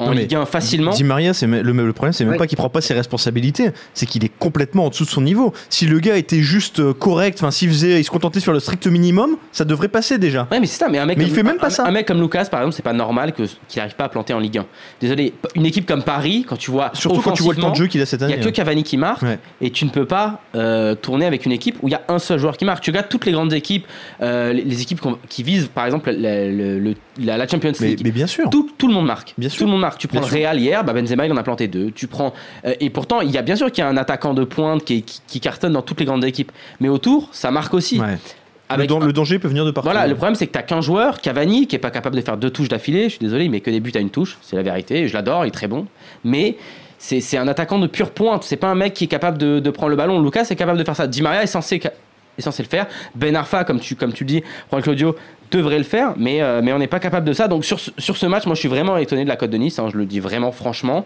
en 0.00 0.12
Ligue 0.12 0.34
1 0.34 0.46
facilement. 0.46 0.90
Di 0.92 1.04
Maria, 1.04 1.34
c'est 1.34 1.46
le, 1.46 1.62
le 1.62 1.92
problème, 1.92 2.12
c'est 2.12 2.24
même 2.24 2.32
Ouais. 2.32 2.38
pas 2.38 2.46
qu'il 2.46 2.56
prend 2.56 2.68
pas 2.68 2.80
ses 2.80 2.94
responsabilités, 2.94 3.70
c'est 3.94 4.06
qu'il 4.06 4.24
est 4.24 4.32
complètement 4.38 4.86
en 4.86 4.88
dessous 4.88 5.04
de 5.04 5.10
son 5.10 5.20
niveau. 5.20 5.52
Si 5.68 5.86
le 5.86 5.98
gars 6.00 6.16
était 6.16 6.40
juste 6.42 6.80
euh, 6.80 6.92
correct, 6.92 7.38
enfin 7.40 7.50
s'il 7.50 7.68
faisait, 7.68 8.00
il 8.00 8.04
se 8.04 8.10
contentait 8.10 8.40
sur 8.40 8.52
le 8.52 8.60
strict 8.60 8.86
minimum, 8.86 9.36
ça 9.52 9.64
devrait 9.64 9.88
passer 9.88 10.18
déjà. 10.18 10.48
Ouais, 10.50 10.60
mais 10.60 10.66
c'est 10.66 10.78
ça. 10.78 10.88
Mais 10.88 10.98
un 10.98 11.06
mec, 11.06 11.18
Mais 11.18 11.24
comme, 11.24 11.32
il 11.32 11.36
fait 11.36 11.42
même 11.42 11.58
pas 11.58 11.66
un- 11.66 11.70
ça. 11.70 11.86
Un 11.86 11.90
mec 11.90 12.06
comme 12.06 12.20
Lucas, 12.20 12.46
par 12.50 12.60
exemple, 12.60 12.74
c'est 12.76 12.82
pas 12.82 12.92
normal 12.92 13.32
que 13.32 13.42
qu'il 13.68 13.78
n'arrive 13.80 13.94
pas 13.96 14.04
à 14.04 14.08
planter 14.08 14.32
en 14.34 14.38
Ligue 14.38 14.58
1. 14.58 14.66
Désolé, 15.00 15.34
une 15.54 15.66
équipe 15.66 15.86
comme 15.86 16.02
Paris, 16.02 16.44
quand 16.48 16.56
tu 16.56 16.70
vois 16.70 16.90
Surtout 16.94 17.20
quand 17.20 17.32
tu 17.32 17.42
vois 17.42 17.54
le 17.54 17.60
temps 17.60 17.70
de 17.70 17.76
jeu 17.76 17.86
qu'il 17.86 18.00
a 18.00 18.06
cette 18.06 18.20
Il 18.22 18.26
n'y 18.28 18.32
année. 18.34 18.42
a 18.42 18.44
que 18.46 18.50
Cavani 18.50 18.82
qui 18.82 18.96
marque 18.96 19.22
Ouais. 19.22 19.38
et 19.60 19.70
tu 19.70 19.84
ne 19.84 19.90
peux 19.90 20.06
pas 20.06 20.40
euh, 20.54 20.94
tourner 20.94 21.26
avec 21.26 21.44
une 21.46 21.52
équipe 21.52 21.76
où 21.82 21.88
il 21.88 21.92
y 21.92 21.94
a 21.94 22.02
un 22.08 22.18
seul 22.18 22.38
joueur 22.38 22.56
qui 22.56 22.64
marque. 22.64 22.82
Tu 22.82 22.90
regardes 22.90 23.08
toutes 23.08 23.26
les 23.26 23.32
grandes 23.32 23.52
équipes, 23.52 23.86
euh, 24.22 24.52
les, 24.52 24.62
les 24.62 24.82
équipes 24.82 25.00
qui 25.28 25.42
visent 25.42 25.68
par 25.74 25.84
exemple 25.84 26.10
la, 26.10 26.46
le- 26.46 26.94
la- 27.22 27.36
la 27.36 27.48
Champions 27.48 27.72
mais, 27.80 27.88
League. 27.88 28.00
mais 28.04 28.10
bien 28.12 28.26
sûr. 28.26 28.48
Tout, 28.50 28.70
tout 28.78 28.86
le 28.88 28.94
monde 28.94 29.06
marque. 29.06 29.34
Bien 29.36 29.48
sûr. 29.48 29.58
Tout 29.58 29.64
le 29.64 29.70
monde 29.70 29.80
marque. 29.80 29.89
Tu 29.98 30.08
prends 30.08 30.20
Bien 30.20 30.28
le 30.28 30.34
Real 30.34 30.58
hier, 30.60 30.84
bah 30.84 30.92
Benzema 30.92 31.26
il 31.26 31.32
en 31.32 31.36
a 31.36 31.42
planté 31.42 31.68
deux. 31.68 31.90
Tu 31.90 32.06
prends 32.06 32.32
euh, 32.66 32.74
et 32.80 32.90
pourtant 32.90 33.20
il 33.20 33.30
y 33.30 33.38
a 33.38 33.42
bien 33.42 33.56
sûr 33.56 33.70
qu'il 33.70 33.82
y 33.82 33.86
a 33.86 33.88
un 33.88 33.96
attaquant 33.96 34.34
de 34.34 34.44
pointe 34.44 34.84
qui, 34.84 34.98
est- 34.98 35.00
qui, 35.02 35.20
qui 35.26 35.40
cartonne 35.40 35.72
dans 35.72 35.82
toutes 35.82 36.00
les 36.00 36.06
grandes 36.06 36.24
équipes, 36.24 36.52
mais 36.80 36.88
autour 36.88 37.28
ça 37.32 37.50
marque 37.50 37.74
aussi. 37.74 38.00
Ouais. 38.00 38.18
Le, 38.68 38.74
Avec 38.74 38.88
danger 38.88 39.38
peut 39.40 39.48
venir 39.48 39.64
de 39.64 39.72
partout. 39.72 39.90
voilà, 39.90 40.06
le 40.06 40.14
problème 40.14 40.36
c'est 40.36 40.46
que 40.46 40.52
t'as 40.52 40.62
qu'un 40.62 40.80
joueur, 40.80 41.20
Cavani, 41.20 41.66
qui 41.66 41.74
est 41.74 41.80
pas 41.80 41.90
capable 41.90 42.14
de 42.14 42.20
faire 42.20 42.36
deux 42.36 42.50
touches 42.50 42.68
d'affilée. 42.68 43.04
Je 43.04 43.08
suis 43.10 43.18
désolé, 43.18 43.48
met 43.48 43.58
que 43.60 43.70
des 43.70 43.80
buts 43.80 43.90
à 43.96 43.98
une 43.98 44.10
touche, 44.10 44.38
c'est 44.42 44.54
la 44.54 44.62
vérité. 44.62 45.08
Je 45.08 45.12
l'adore, 45.14 45.44
il 45.44 45.48
est 45.48 45.50
très 45.50 45.66
bon, 45.66 45.86
mais 46.22 46.56
c'est 46.98 47.36
un 47.36 47.48
attaquant 47.48 47.78
de 47.80 47.86
pure 47.88 48.10
pointe. 48.12 48.44
C'est 48.44 48.56
pas 48.56 48.68
un 48.68 48.74
mec 48.76 48.94
qui 48.94 49.04
est 49.04 49.08
capable 49.08 49.38
de, 49.38 49.58
de 49.58 49.70
prendre 49.70 49.90
le 49.90 49.96
ballon. 49.96 50.22
Lucas 50.22 50.46
est 50.50 50.54
capable 50.54 50.78
de 50.78 50.84
faire 50.84 50.94
ça. 50.94 51.06
Di 51.08 51.20
Maria 51.22 51.42
est 51.42 51.46
censé 51.48 51.80
est 52.40 52.42
censé 52.42 52.62
le 52.62 52.68
faire. 52.68 52.86
Ben 53.14 53.34
Arfa, 53.36 53.64
comme 53.64 53.80
tu 53.80 53.94
comme 53.96 54.12
tu 54.12 54.24
le 54.24 54.28
dis, 54.28 54.42
Juan 54.70 54.82
Claudio 54.82 55.14
devrait 55.50 55.78
le 55.78 55.84
faire, 55.84 56.14
mais 56.16 56.42
euh, 56.42 56.60
mais 56.62 56.72
on 56.72 56.78
n'est 56.78 56.86
pas 56.86 57.00
capable 57.00 57.26
de 57.26 57.32
ça. 57.32 57.48
Donc 57.48 57.64
sur 57.64 57.80
ce, 57.80 57.90
sur 57.98 58.16
ce 58.16 58.26
match, 58.26 58.46
moi 58.46 58.54
je 58.54 58.60
suis 58.60 58.68
vraiment 58.68 58.96
étonné 58.96 59.24
de 59.24 59.28
la 59.28 59.36
cote 59.36 59.50
de 59.50 59.56
Nice. 59.56 59.78
hein, 59.78 59.88
je 59.92 59.96
le 59.98 60.04
dis 60.06 60.20
vraiment 60.20 60.52
franchement. 60.52 61.04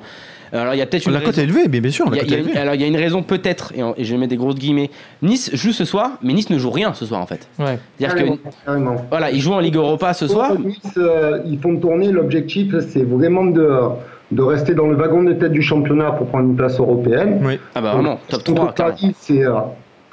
Alors 0.53 0.75
il 0.75 0.79
y 0.79 0.83
a 0.83 0.87
peut-être 0.87 1.07
une 1.07 1.13
la 1.15 1.19
cote 1.21 1.29
raison- 1.35 1.41
est 1.41 1.45
élevée, 1.45 1.69
mais 1.69 1.81
bien 1.81 1.91
sûr, 1.91 2.07
il 2.13 2.17
y 2.17 2.21
a- 2.21 2.39
il 2.39 2.55
y 2.55 2.57
alors 2.57 2.75
il 2.75 2.81
y 2.81 2.85
a 2.85 2.87
une 2.87 2.97
raison 2.97 3.23
peut-être, 3.23 3.73
et, 3.75 3.83
en- 3.83 3.95
et 3.97 4.05
je 4.05 4.15
mets 4.15 4.27
des 4.29 4.37
grosses 4.37 4.55
guillemets. 4.55 4.91
Nice 5.23 5.51
joue 5.55 5.73
ce 5.73 5.85
soir, 5.85 6.11
mais 6.23 6.33
Nice 6.35 6.51
ne 6.51 6.59
joue 6.59 6.71
rien 6.71 6.95
ce 6.95 7.07
soir 7.07 7.21
en 7.21 7.27
fait. 7.27 7.49
Ouais. 7.59 7.79
C'est-à-dire 7.99 8.17
que 8.37 8.39
Carrément, 8.67 8.97
voilà, 9.11 9.31
ils 9.33 9.41
jouent 9.41 9.55
en 9.55 9.61
Ligue 9.61 9.77
Europa 9.77 10.13
ce 10.15 10.29
soir. 10.29 10.53
Nice, 10.59 10.79
euh, 10.99 11.41
ils 11.47 11.59
font 11.59 11.77
tourner. 11.77 12.13
L'objectif, 12.13 12.73
c'est 12.89 13.03
vraiment 13.03 13.47
de, 13.47 13.69
de 14.31 14.43
rester 14.43 14.75
dans 14.75 14.87
le 14.87 14.95
wagon 14.95 15.23
de 15.25 15.33
tête 15.33 15.51
du 15.53 15.63
championnat 15.63 16.13
pour 16.13 16.29
prendre 16.29 16.45
une 16.45 16.55
place 16.57 16.79
européenne. 16.79 17.41
Oui. 17.43 17.59
Ah 17.75 17.81
bah 17.81 17.95
vraiment, 17.95 18.21
top 18.29 18.45
Contre 18.45 18.55
3. 18.63 18.73
carrément. 18.75 18.97
Paris, 18.97 19.15
c'est 19.19 19.45
euh, 19.45 19.55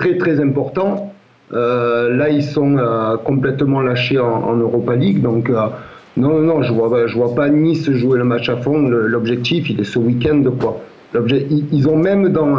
très 0.02 0.18
très 0.18 0.40
important. 0.40 1.14
Euh, 1.54 2.16
là, 2.16 2.30
ils 2.30 2.44
sont 2.44 2.78
euh, 2.78 3.18
complètement 3.18 3.82
lâchés 3.82 4.20
en, 4.20 4.32
en 4.52 4.56
Europa 4.56 4.96
League. 4.96 5.22
Donc, 5.22 5.50
euh, 5.50 5.54
non, 6.18 6.30
non, 6.30 6.40
non, 6.40 6.64
je 6.64 6.74
vois, 6.74 7.08
je 7.08 7.16
vois 7.16 7.36
pas 7.36 7.50
Nice 7.50 7.90
jouer 7.92 8.18
le 8.18 8.24
match 8.26 8.50
à 8.50 8.58
fond. 8.58 8.78
L'objectif, 9.14 9.70
il 9.70 9.80
est 9.80 9.84
ce 9.96 10.00
week-end. 10.00 10.44
quoi. 10.60 10.82
Ils, 11.16 11.66
ils 11.72 11.88
ont 11.90 11.98
même 11.98 12.30
dans 12.30 12.56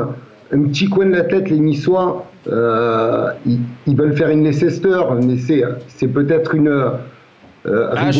un, 0.52 0.62
petit 0.68 0.88
coin 0.88 1.06
de 1.06 1.12
la 1.12 1.24
tête, 1.24 1.48
les 1.50 1.58
Niçois, 1.58 2.24
euh, 2.48 3.28
ils, 3.46 3.60
ils 3.86 3.96
veulent 3.96 4.16
faire 4.16 4.28
une 4.28 4.44
Leicester, 4.44 5.00
mais 5.24 5.36
c'est 5.38 5.62
c'est 5.88 6.08
peut-être 6.08 6.54
une. 6.54 6.68
Euh, 6.68 6.90
Ah. 7.96 8.10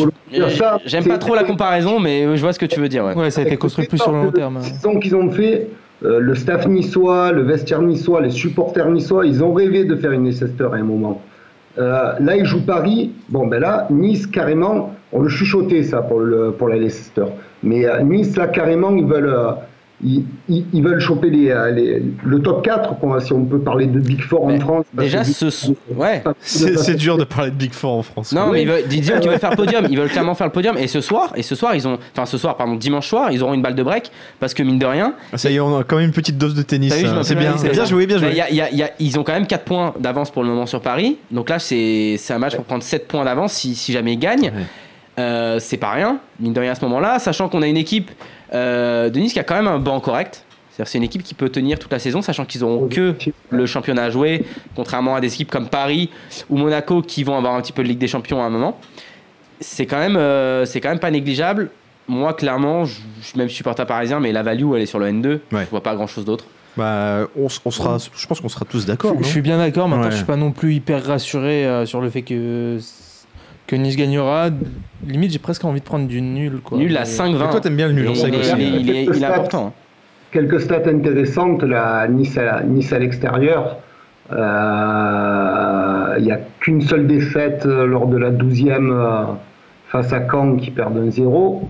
J'aime 0.85 1.03
C'est- 1.03 1.09
pas 1.09 1.17
trop 1.19 1.35
la 1.35 1.43
comparaison, 1.43 1.99
mais 1.99 2.35
je 2.37 2.41
vois 2.41 2.53
ce 2.53 2.59
que 2.59 2.65
tu 2.65 2.79
veux 2.79 2.89
dire. 2.89 3.05
Ouais. 3.05 3.13
Ouais, 3.15 3.29
ça 3.29 3.41
a 3.41 3.43
été 3.43 3.57
construit 3.57 3.85
plus 3.87 3.99
sur 3.99 4.11
le 4.11 4.23
long 4.23 4.31
terme. 4.31 4.55
La 4.55 4.61
saison 4.61 4.99
qu'ils 4.99 5.15
ont 5.15 5.29
fait, 5.29 5.67
euh, 6.05 6.19
le 6.19 6.35
staff 6.35 6.67
niçois, 6.67 7.31
le 7.31 7.43
vestiaire 7.43 7.81
niçois, 7.81 8.21
les 8.21 8.29
supporters 8.29 8.89
niçois, 8.89 9.25
ils 9.25 9.43
ont 9.43 9.53
rêvé 9.53 9.85
de 9.85 9.95
faire 9.95 10.11
une 10.11 10.25
Leicester 10.25 10.67
à 10.71 10.75
un 10.75 10.83
moment. 10.83 11.21
Euh, 11.77 12.13
là, 12.19 12.35
ils 12.35 12.45
jouent 12.45 12.65
Paris. 12.65 13.11
Bon, 13.29 13.47
ben 13.47 13.59
là, 13.59 13.87
Nice, 13.89 14.27
carrément, 14.27 14.93
on 15.11 15.21
le 15.21 15.29
chuchotait 15.29 15.83
ça 15.83 16.01
pour, 16.01 16.19
le, 16.19 16.51
pour 16.51 16.67
la 16.67 16.75
Leicester. 16.75 17.25
Mais 17.63 17.85
euh, 17.85 18.01
Nice, 18.01 18.35
là, 18.35 18.47
carrément, 18.47 18.95
ils 18.95 19.05
veulent, 19.05 19.33
ils, 20.05 20.23
ils- 20.49 20.65
ils 20.73 20.83
veulent 20.83 20.99
choper 20.99 21.29
les, 21.29 21.49
euh, 21.49 21.71
les- 21.71 22.03
le 22.23 22.41
top 22.41 22.63
4, 22.63 22.97
quoi, 22.99 23.19
si 23.21 23.33
on 23.33 23.43
peut 23.45 23.59
parler 23.59 23.85
de 23.87 23.99
Big 23.99 24.21
Four 24.21 24.47
Mais 24.47 24.55
en 24.55 24.59
France. 24.59 24.85
Déjà, 24.93 25.23
ce. 25.23 25.45
Big- 25.67 25.75
Ouais. 25.97 26.23
C'est 26.41 26.95
dur 26.95 27.17
de 27.17 27.23
parler 27.23 27.51
de 27.51 27.55
Big 27.55 27.73
Four 27.73 27.93
en 27.97 28.03
France. 28.03 28.31
Non, 28.33 28.45
Oui. 28.45 28.51
mais 28.53 28.61
ils 28.63 28.67
veulent, 28.67 28.87
disons 28.87 29.19
qu'ils 29.19 29.29
veulent 29.29 29.39
faire 29.39 29.55
podium. 29.55 29.85
Ils 29.89 29.97
veulent 29.97 30.09
clairement 30.09 30.35
faire 30.35 30.47
le 30.47 30.53
podium. 30.53 30.77
Et 30.77 30.87
ce 30.87 31.01
soir, 31.01 31.31
et 31.35 31.43
ce 31.43 31.55
soir, 31.55 31.75
ils 31.75 31.87
ont, 31.87 31.97
enfin 32.13 32.25
ce 32.25 32.37
soir, 32.37 32.57
pardon, 32.57 32.75
dimanche 32.75 33.07
soir, 33.07 33.31
ils 33.31 33.41
auront 33.43 33.53
une 33.53 33.61
balle 33.61 33.75
de 33.75 33.83
break 33.83 34.11
parce 34.39 34.53
que 34.53 34.63
mine 34.63 34.79
de 34.79 34.85
rien, 34.85 35.13
Ah, 35.31 35.37
Ça 35.37 35.49
y 35.49 35.55
est, 35.55 35.59
on 35.59 35.77
a 35.77 35.83
quand 35.83 35.97
même 35.97 36.05
une 36.07 36.11
petite 36.11 36.37
dose 36.37 36.55
de 36.55 36.61
tennis. 36.61 36.93
Hein. 36.93 37.21
C'est 37.23 37.35
bien, 37.35 37.53
bien 37.55 37.73
ça. 37.73 37.85
joué, 37.85 38.05
bien 38.07 38.17
bah, 38.19 38.23
joué. 38.27 38.31
il 38.31 38.37
y 38.37 38.41
a- 38.41 38.49
il 38.49 38.55
y 38.55 38.61
a- 38.61 38.71
il 38.71 38.77
y 38.77 38.83
a- 38.83 38.91
ils 38.99 39.19
ont 39.19 39.23
quand 39.23 39.33
même 39.33 39.47
4 39.47 39.63
points 39.65 39.93
d'avance 39.99 40.31
pour 40.31 40.43
le 40.43 40.49
moment 40.49 40.65
sur 40.65 40.81
Paris. 40.81 41.17
Donc 41.31 41.49
là, 41.49 41.59
c'est 41.59 42.15
c'est 42.17 42.33
un 42.33 42.39
match 42.39 42.55
pour 42.55 42.65
prendre 42.65 42.83
7 42.83 43.07
points 43.07 43.25
d'avance 43.25 43.53
si, 43.53 43.75
si 43.75 43.91
jamais 43.93 44.13
ils 44.13 44.19
gagnent. 44.19 44.51
Euh, 45.19 45.59
c'est 45.59 45.77
pas 45.77 45.91
rien, 45.91 46.19
mine 46.39 46.53
de 46.53 46.59
rien 46.59 46.71
à 46.71 46.75
ce 46.75 46.81
moment-là, 46.85 47.19
sachant 47.19 47.47
qu'on 47.47 47.61
a 47.61 47.67
une 47.67 47.77
équipe 47.77 48.09
euh, 48.53 49.09
de 49.09 49.19
Nice 49.19 49.33
qui 49.33 49.39
a 49.39 49.43
quand 49.43 49.55
même 49.55 49.67
un 49.67 49.79
banc 49.79 49.99
correct. 49.99 50.43
C'est-à-dire 50.71 50.89
c'est 50.89 50.97
une 50.97 51.03
équipe 51.03 51.21
qui 51.21 51.35
peut 51.35 51.49
tenir 51.49 51.77
toute 51.77 51.91
la 51.91 51.99
saison, 51.99 52.23
sachant 52.23 52.45
qu'ils 52.45 52.63
auront 52.63 52.87
que 52.87 53.13
le 53.51 53.65
championnat 53.67 54.05
à 54.05 54.09
jouer, 54.09 54.43
contrairement 54.75 55.15
à 55.15 55.21
des 55.21 55.31
équipes 55.31 55.51
comme 55.51 55.69
Paris 55.69 56.09
ou 56.49 56.57
Monaco 56.57 57.03
qui 57.03 57.23
vont 57.23 57.37
avoir 57.37 57.53
un 57.53 57.61
petit 57.61 57.73
peu 57.73 57.83
de 57.83 57.87
Ligue 57.89 57.99
des 57.99 58.07
Champions 58.07 58.41
à 58.41 58.45
un 58.45 58.49
moment. 58.49 58.79
C'est 59.59 59.85
quand 59.85 59.99
même, 59.99 60.17
euh, 60.17 60.65
c'est 60.65 60.81
quand 60.81 60.89
même 60.89 60.99
pas 60.99 61.11
négligeable. 61.11 61.69
Moi, 62.07 62.33
clairement, 62.33 62.85
je 62.85 62.99
suis 63.21 63.37
même 63.37 63.49
supporter 63.49 63.85
parisien, 63.85 64.19
mais 64.19 64.31
la 64.31 64.41
value, 64.41 64.73
elle 64.75 64.81
est 64.81 64.87
sur 64.87 64.97
le 64.97 65.05
N2. 65.05 65.27
Ouais. 65.27 65.39
Je 65.65 65.69
vois 65.69 65.83
pas 65.83 65.93
grand-chose 65.93 66.25
d'autre. 66.25 66.45
Bah, 66.75 67.27
on, 67.37 67.49
sera, 67.49 67.99
je 67.99 68.25
pense 68.25 68.41
qu'on 68.41 68.49
sera 68.49 68.65
tous 68.65 68.87
d'accord. 68.87 69.15
Je, 69.19 69.27
suis 69.27 69.41
bien 69.41 69.59
d'accord, 69.59 69.87
maintenant 69.87 70.05
Ouais. 70.05 70.11
je 70.11 70.17
suis 70.17 70.25
pas 70.25 70.35
non 70.35 70.51
plus 70.51 70.73
hyper 70.73 71.05
rassuré 71.05 71.67
euh, 71.67 71.85
sur 71.85 72.01
le 72.01 72.09
fait 72.09 72.23
que, 72.23 72.79
que 73.67 73.75
Nice 73.75 73.95
gagnera. 73.95 74.49
Limite, 75.07 75.31
j'ai 75.31 75.39
presque 75.39 75.65
envie 75.65 75.79
de 75.79 75.85
prendre 75.85 76.07
du 76.07 76.21
nul. 76.21 76.59
Quoi. 76.63 76.77
Nul 76.77 76.95
à 76.95 77.01
Mais- 77.01 77.05
5-20. 77.05 77.47
Et 77.47 77.51
toi, 77.51 77.59
t'aimes 77.61 77.75
bien 77.75 77.87
le 77.87 77.93
nul, 77.93 78.07
on 78.09 78.15
sait 78.15 78.27
il, 78.27 78.31
que 78.31 78.37
il 78.37 78.61
est- 78.61 78.79
il 78.81 78.89
est- 78.89 79.03
il 79.15 79.23
est 79.23 79.25
important. 79.25 79.67
hein. 79.67 79.73
quelques 80.31 80.61
stats 80.61 80.87
intéressantes. 80.89 81.61
La 81.63 82.07
Nice 82.07 82.37
à, 82.39 82.63
nice 82.63 82.91
à 82.91 82.97
l'extérieur, 82.99 83.77
euh, 84.31 86.15
il 86.17 86.23
n'y 86.25 86.31
a 86.31 86.39
qu'une 86.59 86.81
seule 86.81 87.05
défaite 87.07 87.65
euh, 87.65 87.85
lors 87.85 88.07
de 88.07 88.17
la 88.17 88.31
12e 88.31 88.91
euh, 88.91 89.23
face 89.89 90.11
à 90.13 90.21
Caen 90.29 90.55
qui 90.55 90.71
perd 90.71 90.97
un 90.97 91.09
0. 91.11 91.69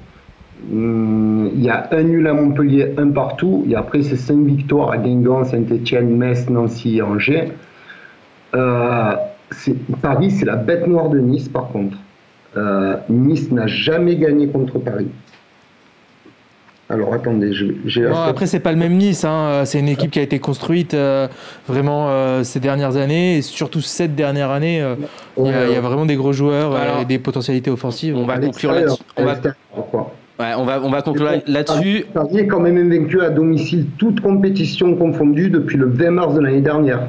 Hum, 0.71 1.49
Il 1.55 1.61
y 1.61 1.69
a 1.69 1.89
un 1.91 2.03
nul 2.03 2.25
à 2.27 2.33
Montpellier, 2.33 2.93
un 2.97 3.09
partout. 3.09 3.65
Et 3.69 3.75
après, 3.75 4.01
c'est 4.01 4.15
5 4.15 4.45
victoires 4.45 4.91
à 4.91 4.97
Guingamp, 4.97 5.43
Saint-Etienne, 5.43 6.15
Metz, 6.15 6.49
Nancy 6.49 6.97
et 6.97 7.01
Angers. 7.01 7.51
Euh, 8.55 9.02
Paris, 10.01 10.31
c'est 10.31 10.45
la 10.45 10.55
bête 10.55 10.87
noire 10.87 11.09
de 11.09 11.19
Nice, 11.19 11.47
par 11.49 11.67
contre. 11.69 11.97
Euh, 12.55 12.97
nice 13.09 13.51
n'a 13.51 13.65
jamais 13.67 14.15
gagné 14.15 14.47
contre 14.47 14.77
Paris. 14.77 15.07
Alors 16.89 17.13
attendez, 17.13 17.53
je- 17.53 17.65
j'ai 17.85 18.05
après, 18.05 18.45
c'est 18.45 18.59
pas 18.59 18.71
le 18.71 18.77
même 18.77 18.93
Nice. 18.97 19.23
hein. 19.23 19.47
Euh, 19.49 19.65
C'est 19.65 19.79
une 19.79 19.87
équipe 19.87 20.11
qui 20.11 20.19
a 20.19 20.21
été 20.21 20.37
construite 20.39 20.93
euh, 20.93 21.27
vraiment 21.67 22.09
euh, 22.09 22.43
ces 22.43 22.59
dernières 22.59 22.97
années, 22.97 23.37
et 23.37 23.41
surtout 23.41 23.81
cette 23.81 24.15
dernière 24.15 24.51
année. 24.51 24.81
euh, 24.81 24.95
Il 25.37 25.45
y, 25.45 25.49
a- 25.49 25.65
il 25.67 25.73
y 25.73 25.75
a 25.75 25.81
vraiment 25.81 26.05
des 26.05 26.15
gros 26.15 26.33
joueurs 26.33 26.75
Alors, 26.75 26.99
et 27.01 27.05
des 27.05 27.17
potentialités 27.19 27.71
offensives. 27.71 28.15
On 28.17 28.25
va 28.25 28.37
conclure 28.37 28.73
là-dessus. 28.73 29.01
On 29.17 29.23
va, 29.25 29.33
ouais, 30.39 30.53
on 30.57 30.63
va, 30.65 30.81
on 30.83 30.89
va 30.89 31.01
conclure 31.01 31.31
là-dessus. 31.47 32.05
Paris 32.13 32.37
est 32.39 32.47
quand 32.47 32.59
même 32.59 32.77
invaincu 32.77 33.21
à 33.21 33.29
domicile, 33.29 33.87
toute 33.97 34.19
compétition 34.19 34.93
confondue, 34.95 35.49
depuis 35.49 35.77
le 35.77 35.87
20 35.87 36.11
mars 36.11 36.35
de 36.35 36.41
l'année 36.41 36.61
dernière. 36.61 37.07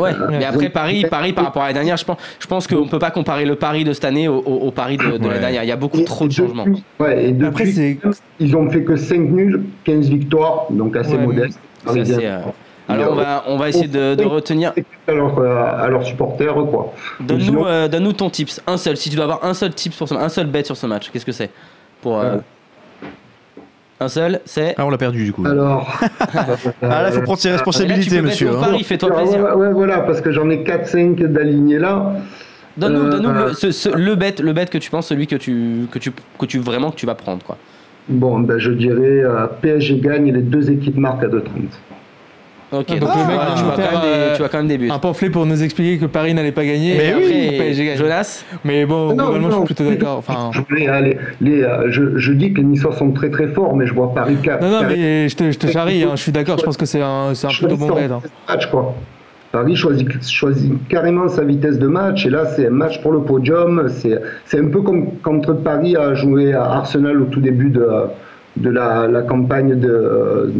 Ouais, 0.00 0.12
mais 0.30 0.44
après 0.44 0.68
Paris, 0.70 1.04
Paris 1.10 1.32
par 1.32 1.44
rapport 1.44 1.62
à 1.62 1.66
la 1.68 1.72
dernière, 1.72 1.96
je 1.96 2.04
pense, 2.04 2.16
je 2.38 2.46
pense 2.46 2.66
qu'on 2.66 2.88
peut 2.88 2.98
pas 2.98 3.10
comparer 3.10 3.44
le 3.44 3.56
Paris 3.56 3.84
de 3.84 3.92
cette 3.92 4.04
année 4.04 4.28
au, 4.28 4.38
au- 4.38 4.66
au 4.66 4.70
Paris 4.70 4.96
de, 4.96 5.02
de 5.04 5.08
Ouais. 5.10 5.18
l'année 5.28 5.40
dernière. 5.40 5.64
Il 5.64 5.68
y 5.68 5.72
a 5.72 5.76
beaucoup 5.76 5.98
Et 5.98 6.04
trop 6.04 6.24
de 6.24 6.30
depuis- 6.30 6.42
changements. 6.46 6.66
Ouais, 6.98 7.26
et 7.26 7.32
depuis, 7.32 7.46
Après, 7.46 7.66
c'est- 7.66 7.98
ils 8.38 8.56
ont 8.56 8.68
fait 8.70 8.82
que 8.84 8.96
5 8.96 9.18
nuls, 9.30 9.62
15 9.84 10.08
victoires, 10.08 10.66
donc 10.70 10.96
assez 10.96 11.16
Ouais, 11.16 11.26
modeste. 11.26 11.58
Assez, 11.86 12.26
euh, 12.26 12.38
Alors 12.88 13.12
on 13.12 13.14
va, 13.14 13.44
on 13.46 13.56
va 13.56 13.68
essayer 13.68 13.86
de, 13.88 14.14
de 14.16 14.24
retenir. 14.24 14.72
À 15.06 15.12
leurs, 15.12 15.40
à 15.40 15.88
leurs 15.88 16.04
supporters, 16.04 16.54
quoi. 16.54 16.92
Donne-nous 17.20 17.44
Sinon- 17.44 17.66
euh, 17.66 17.88
donne-nous 17.88 18.12
ton 18.14 18.30
tips, 18.30 18.60
un 18.66 18.76
seul. 18.76 18.96
Si 18.96 19.10
tu 19.10 19.16
dois 19.16 19.24
avoir 19.26 19.44
un 19.44 19.54
seul 19.54 19.72
tips 19.74 19.96
pour 19.96 20.08
ce, 20.08 20.14
un 20.14 20.28
seul 20.28 20.46
bet 20.46 20.64
sur 20.64 20.76
ce 20.76 20.86
match, 20.86 21.08
qu'est-ce 21.12 21.24
que 21.26 21.32
c'est? 21.32 21.50
Pour 22.02 22.18
euh. 22.18 22.38
Un 24.00 24.08
seul, 24.08 24.40
c'est. 24.44 24.74
Ah, 24.78 24.86
on 24.86 24.90
l'a 24.90 24.98
perdu 24.98 25.24
du 25.24 25.32
coup. 25.32 25.44
Alors. 25.46 25.98
Ah, 26.82 27.02
là, 27.02 27.10
faut 27.12 27.20
prendre 27.22 27.38
ses 27.38 27.48
Là, 27.50 27.54
tu 27.56 27.58
responsabilités, 27.64 28.16
peux 28.16 28.22
monsieur. 28.26 28.50
hein. 28.50 28.60
pari, 28.60 28.82
fais-toi 28.84 29.10
plaisir. 29.14 29.40
ouais, 29.42 29.52
ouais, 29.52 29.72
voilà, 29.72 30.00
parce 30.00 30.20
que 30.20 30.32
j'en 30.32 30.48
ai 30.50 30.62
4-5 30.64 31.22
d'alignés 31.26 31.78
là. 31.78 32.14
Donne-nous, 32.76 33.00
Euh, 33.06 33.10
donne-nous 33.10 33.32
le, 33.32 33.40
euh, 33.40 33.52
ce- 33.52 33.70
ce- 33.72 33.88
le 33.94 34.14
bet, 34.14 34.34
le 34.42 34.52
bet 34.52 34.66
que 34.66 34.78
tu 34.78 34.90
penses, 34.90 35.08
celui 35.08 35.26
que 35.26 35.36
tu, 35.36 35.86
que 35.90 35.98
tu, 35.98 36.12
que 36.38 36.46
tu 36.46 36.58
vraiment 36.58 36.90
que 36.90 36.96
tu 36.96 37.04
vas 37.06 37.14
prendre 37.14 37.42
quoi. 37.44 37.56
Bon, 38.08 38.38
ben, 38.40 38.58
je 38.58 38.70
dirais 38.70 39.22
euh, 39.22 39.46
PSG 39.60 39.98
gagne 39.98 40.28
et 40.28 40.32
les 40.32 40.40
deux 40.42 40.70
équipes 40.70 40.96
marquent 40.96 41.24
à 41.24 41.28
2,30. 41.28 41.42
Ok, 42.72 42.86
Donc 42.88 43.00
donc 43.00 43.10
le 43.16 43.26
mec 43.26 43.40
tu, 43.56 43.62
faire, 43.64 43.90
quand 43.90 43.92
même 43.92 44.00
des, 44.02 44.06
euh, 44.08 44.32
tu 44.34 44.38
vois 44.38 44.48
quand 44.48 44.58
même 44.58 44.68
des 44.68 44.78
buts. 44.78 44.90
Un 44.92 44.98
pamphlet 45.00 45.28
pour 45.30 45.44
nous 45.44 45.62
expliquer 45.62 45.98
que 45.98 46.06
Paris 46.06 46.34
n'allait 46.34 46.52
pas 46.52 46.64
gagner. 46.64 46.94
Mais 46.96 47.08
et 47.08 47.14
oui, 47.14 47.58
PSG 47.58 47.84
gagne. 47.84 47.98
Jonas 47.98 48.44
Mais 48.64 48.86
bon, 48.86 49.08
Non, 49.08 49.14
globalement, 49.24 49.48
non, 49.48 49.60
je 49.62 49.66
suis 49.66 49.74
plutôt 49.74 49.90
d'accord. 49.90 50.18
Enfin, 50.18 50.50
les, 51.40 51.62
euh, 51.62 51.90
je, 51.90 52.16
je 52.16 52.32
dis 52.32 52.52
que 52.52 52.58
les 52.58 52.64
Niçois 52.64 52.92
sont 52.92 53.10
très 53.10 53.28
très 53.30 53.48
forts, 53.48 53.74
mais 53.74 53.86
je 53.86 53.94
vois 53.94 54.14
Paris 54.14 54.36
4. 54.42 54.62
non, 54.62 54.70
non, 54.70 54.82
mais 54.88 55.28
je 55.28 55.36
te, 55.36 55.50
je 55.50 55.58
te 55.58 55.66
charrie, 55.66 56.04
hein, 56.04 56.12
je 56.14 56.22
suis 56.22 56.32
d'accord, 56.32 56.58
je 56.58 56.64
pense 56.64 56.76
que 56.76 56.86
c'est 56.86 57.02
un, 57.02 57.34
c'est 57.34 57.48
un 57.48 57.50
plutôt 57.50 57.76
bon 57.76 57.92
bet. 57.92 58.04
hein. 58.04 58.20
match, 58.48 58.66
quoi. 58.70 58.94
Paris 59.50 59.74
choisit, 59.74 60.08
choisit 60.30 60.72
carrément 60.88 61.26
sa 61.28 61.42
vitesse 61.42 61.76
de 61.76 61.88
match, 61.88 62.24
et 62.24 62.30
là 62.30 62.46
c'est 62.46 62.68
un 62.68 62.70
match 62.70 63.02
pour 63.02 63.10
le 63.10 63.20
podium. 63.22 63.88
C'est 63.88 64.16
c'est 64.46 64.60
un 64.60 64.68
peu 64.68 64.80
comme 64.80 65.08
quand 65.22 65.40
Paris 65.64 65.96
a 65.96 66.14
joué 66.14 66.52
à 66.54 66.62
Arsenal 66.66 67.20
au 67.20 67.24
tout 67.24 67.40
début 67.40 67.70
de, 67.70 67.84
de 68.58 68.70
la, 68.70 69.08
la 69.08 69.22
campagne 69.22 69.74
de, 69.74 70.52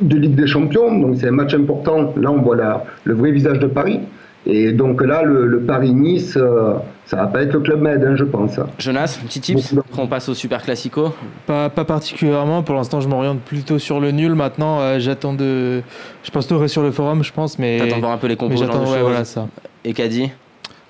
de 0.00 0.16
Ligue 0.16 0.34
des 0.34 0.46
Champions. 0.46 0.98
Donc 0.98 1.16
c'est 1.18 1.28
un 1.28 1.32
match 1.32 1.54
important. 1.54 2.12
Là 2.16 2.30
on 2.30 2.40
voit 2.42 2.56
la- 2.56 2.84
le 3.04 3.14
vrai 3.14 3.30
visage 3.30 3.58
de 3.58 3.66
Paris. 3.66 4.00
Et 4.46 4.72
donc 4.72 5.02
là, 5.04 5.24
le, 5.24 5.46
le 5.46 5.60
Paris-Nice, 5.60 6.38
euh, 6.40 6.72
ça 7.04 7.16
va 7.16 7.26
pas 7.26 7.42
être 7.42 7.52
le 7.52 7.60
Club 7.60 7.82
Med, 7.82 8.02
hein, 8.02 8.14
je 8.16 8.24
pense. 8.24 8.58
Jonas, 8.78 9.18
un 9.22 9.26
petit 9.26 9.40
tips 9.40 9.74
on 9.98 10.06
passe 10.06 10.28
au 10.30 10.34
Super 10.34 10.62
Classico? 10.62 11.12
Pas, 11.46 11.68
pas 11.68 11.84
particulièrement, 11.84 12.62
pour 12.62 12.74
l'instant, 12.76 13.00
je 13.00 13.08
m'oriente 13.08 13.40
plutôt 13.40 13.78
sur 13.78 14.00
le 14.00 14.10
nul. 14.10 14.34
Maintenant, 14.34 14.80
euh, 14.80 15.00
j'attends 15.00 15.34
de. 15.34 15.82
Je 16.22 16.30
pense 16.30 16.50
rester 16.50 16.68
sur 16.68 16.82
le 16.82 16.92
forum, 16.92 17.22
je 17.24 17.32
pense, 17.32 17.58
mais. 17.58 17.78
T'attends 17.78 17.96
de 17.96 18.00
voir 18.00 18.12
un 18.12 18.18
peu 18.18 18.28
les 18.28 18.36
compos, 18.36 18.56
j'attends, 18.56 18.90
ouais, 18.90 19.02
voilà 19.02 19.24
ça. 19.24 19.48
Et 19.84 19.92
Caddy? 19.92 20.30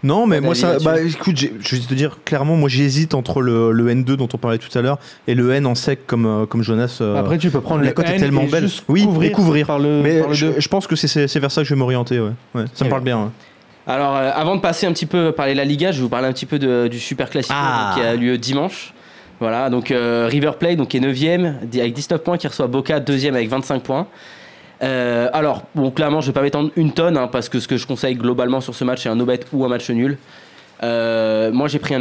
Non, 0.05 0.27
mais 0.29 0.41
moi, 0.41 0.55
ça, 0.55 0.79
bah, 0.79 1.01
écoute, 1.01 1.37
je 1.37 1.47
vais 1.77 1.83
te 1.83 1.95
dire 1.95 2.19
clairement, 2.25 2.55
moi 2.55 2.69
j'hésite 2.69 3.15
entre 3.15 3.41
le, 3.41 3.73
le 3.73 3.89
N2 3.93 4.15
dont 4.15 4.29
on 4.33 4.39
parlait 4.39 4.59
tout 4.59 4.77
à 4.79 4.81
l'heure 4.83 4.99
et 5.27 5.35
le 5.35 5.51
N 5.53 5.67
en 5.67 5.75
sec 5.75 6.07
comme, 6.07 6.25
euh, 6.27 6.47
comme 6.47 6.63
Jonas. 6.63 6.99
euh, 7.01 7.17
Après, 7.19 7.37
tu 7.37 7.51
peux 7.51 7.61
prendre 7.61 7.83
la 7.83 7.91
cote 7.93 8.07
est 8.09 8.17
tellement 8.19 8.45
belle. 8.45 8.69
Oui, 8.89 9.05
couvrir, 9.05 9.33
couvrir. 9.33 9.67
par 9.67 9.81
le, 9.81 10.01
mais 10.03 10.21
par 10.21 10.29
le 10.29 10.35
je, 10.35 10.47
2. 10.47 10.55
je 10.59 10.69
pense 10.69 10.87
que 10.87 10.95
c'est- 10.95 11.39
vers 11.39 11.51
ça 11.51 11.63
que 11.63 11.69
je 11.69 11.75
vais 11.75 11.79
m'orienter. 11.79 12.21
Ouais. 12.21 12.31
Ouais, 12.55 12.65
ça 12.75 12.85
me 12.85 12.91
parle 12.91 13.03
bien. 13.03 13.19
ouais. 13.25 13.29
Alors, 13.89 14.15
euh, 14.17 14.31
avant 14.35 14.55
de 14.55 14.61
passer 14.61 14.87
un 14.87 14.93
petit 14.93 15.07
peu 15.07 15.33
parler 15.33 15.53
de 15.55 15.59
la 15.59 15.65
Liga, 15.65 15.91
je 15.91 15.97
vais 15.97 16.03
vous 16.03 16.09
parler 16.09 16.29
un 16.29 16.33
petit 16.33 16.47
peu 16.47 16.59
de- 16.61 16.87
du 16.89 17.01
Super 17.01 17.29
Classico 17.31 17.55
Ah. 17.59 17.93
qui 17.97 18.01
a 18.03 18.15
lieu 18.15 18.39
dimanche. 18.39 18.93
Voilà, 19.41 19.71
donc 19.71 19.91
euh, 19.91 20.27
River 20.31 20.53
Plate 20.59 20.77
donc, 20.77 20.95
est 20.95 21.01
9ème 21.01 21.57
avec 21.75 21.93
19 21.95 22.23
points, 22.23 22.37
qui 22.39 22.47
reçoit 22.47 22.67
Boca 22.67 23.01
2ème 23.01 23.35
avec 23.35 23.49
25 23.49 23.83
points. 23.83 24.07
Euh, 24.83 25.29
alors, 25.33 25.62
bon, 25.74 25.91
clairement, 25.91 26.20
je 26.20 26.29
vais 26.29 26.33
pas 26.33 26.43
m'étendre 26.43 26.70
une 26.76 26.93
tonne 26.93 27.16
hein, 27.16 27.26
parce 27.26 27.49
que 27.49 27.59
ce 27.61 27.66
que 27.68 27.76
je 27.76 27.87
conseille 27.87 28.14
globalement 28.14 28.61
sur 28.61 28.74
ce 28.74 28.85
match, 28.85 29.03
c'est 29.03 29.09
un 29.09 29.16
no-bet 29.16 29.41
ou 29.53 29.64
un 29.64 29.68
match 29.68 29.91
nul. 29.91 30.18
Euh, 30.83 31.51
moi, 31.53 31.66
j'ai 31.68 31.79
pris 31.81 31.95
un. 31.95 32.01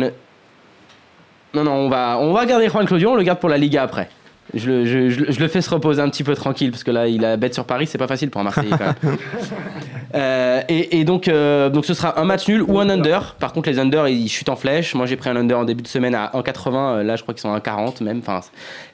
Non, 1.53 1.63
non, 1.63 1.71
on 1.73 1.89
va, 1.89 2.17
on 2.19 2.33
va 2.33 2.45
garder 2.45 2.67
Juan 2.69 2.85
Claudio, 2.85 3.11
on 3.11 3.15
le 3.15 3.23
garde 3.23 3.39
pour 3.39 3.49
la 3.49 3.57
Liga 3.57 3.81
après. 3.81 4.09
Je 4.53 4.69
le, 4.69 4.85
je, 4.85 5.09
je- 5.09 5.39
le 5.39 5.47
fais 5.49 5.61
se 5.61 5.69
reposer 5.69 6.01
un 6.01 6.09
petit 6.09 6.23
peu 6.23 6.33
tranquille 6.35 6.71
parce 6.71 6.83
que 6.83 6.91
là, 6.91 7.07
il 7.07 7.25
a 7.25 7.35
bête 7.35 7.53
sur 7.53 7.65
Paris, 7.65 7.87
c'est 7.87 7.97
pas 7.97 8.07
facile 8.07 8.29
pour 8.29 8.39
un 8.41 8.45
Marseillais 8.45 8.69
quand 8.71 8.85
même. 9.03 9.17
Euh, 10.15 10.61
et, 10.69 10.99
et 10.99 11.03
donc, 11.03 11.27
euh, 11.27 11.69
donc, 11.69 11.85
ce 11.85 11.93
sera 11.93 12.19
un 12.19 12.23
match 12.23 12.47
nul 12.47 12.61
ou 12.61 12.79
un 12.79 12.89
under. 12.89 13.35
Par 13.39 13.53
contre, 13.53 13.69
les 13.69 13.77
unders 13.79 14.07
ils 14.09 14.29
chutent 14.29 14.49
en 14.49 14.55
flèche. 14.55 14.95
Moi, 14.95 15.05
j'ai 15.05 15.17
pris 15.17 15.29
un 15.29 15.35
under 15.35 15.59
en 15.59 15.65
début 15.65 15.83
de 15.83 15.87
semaine 15.87 16.15
à 16.15 16.31
1,80. 16.33 16.73
Euh, 16.99 17.03
Là, 17.03 17.15
je 17.15 17.23
crois 17.23 17.33
qu'ils 17.33 17.41
sont 17.41 17.53
à 17.53 17.59
1,40 17.59 18.03
même. 18.03 18.19
Enfin, 18.19 18.41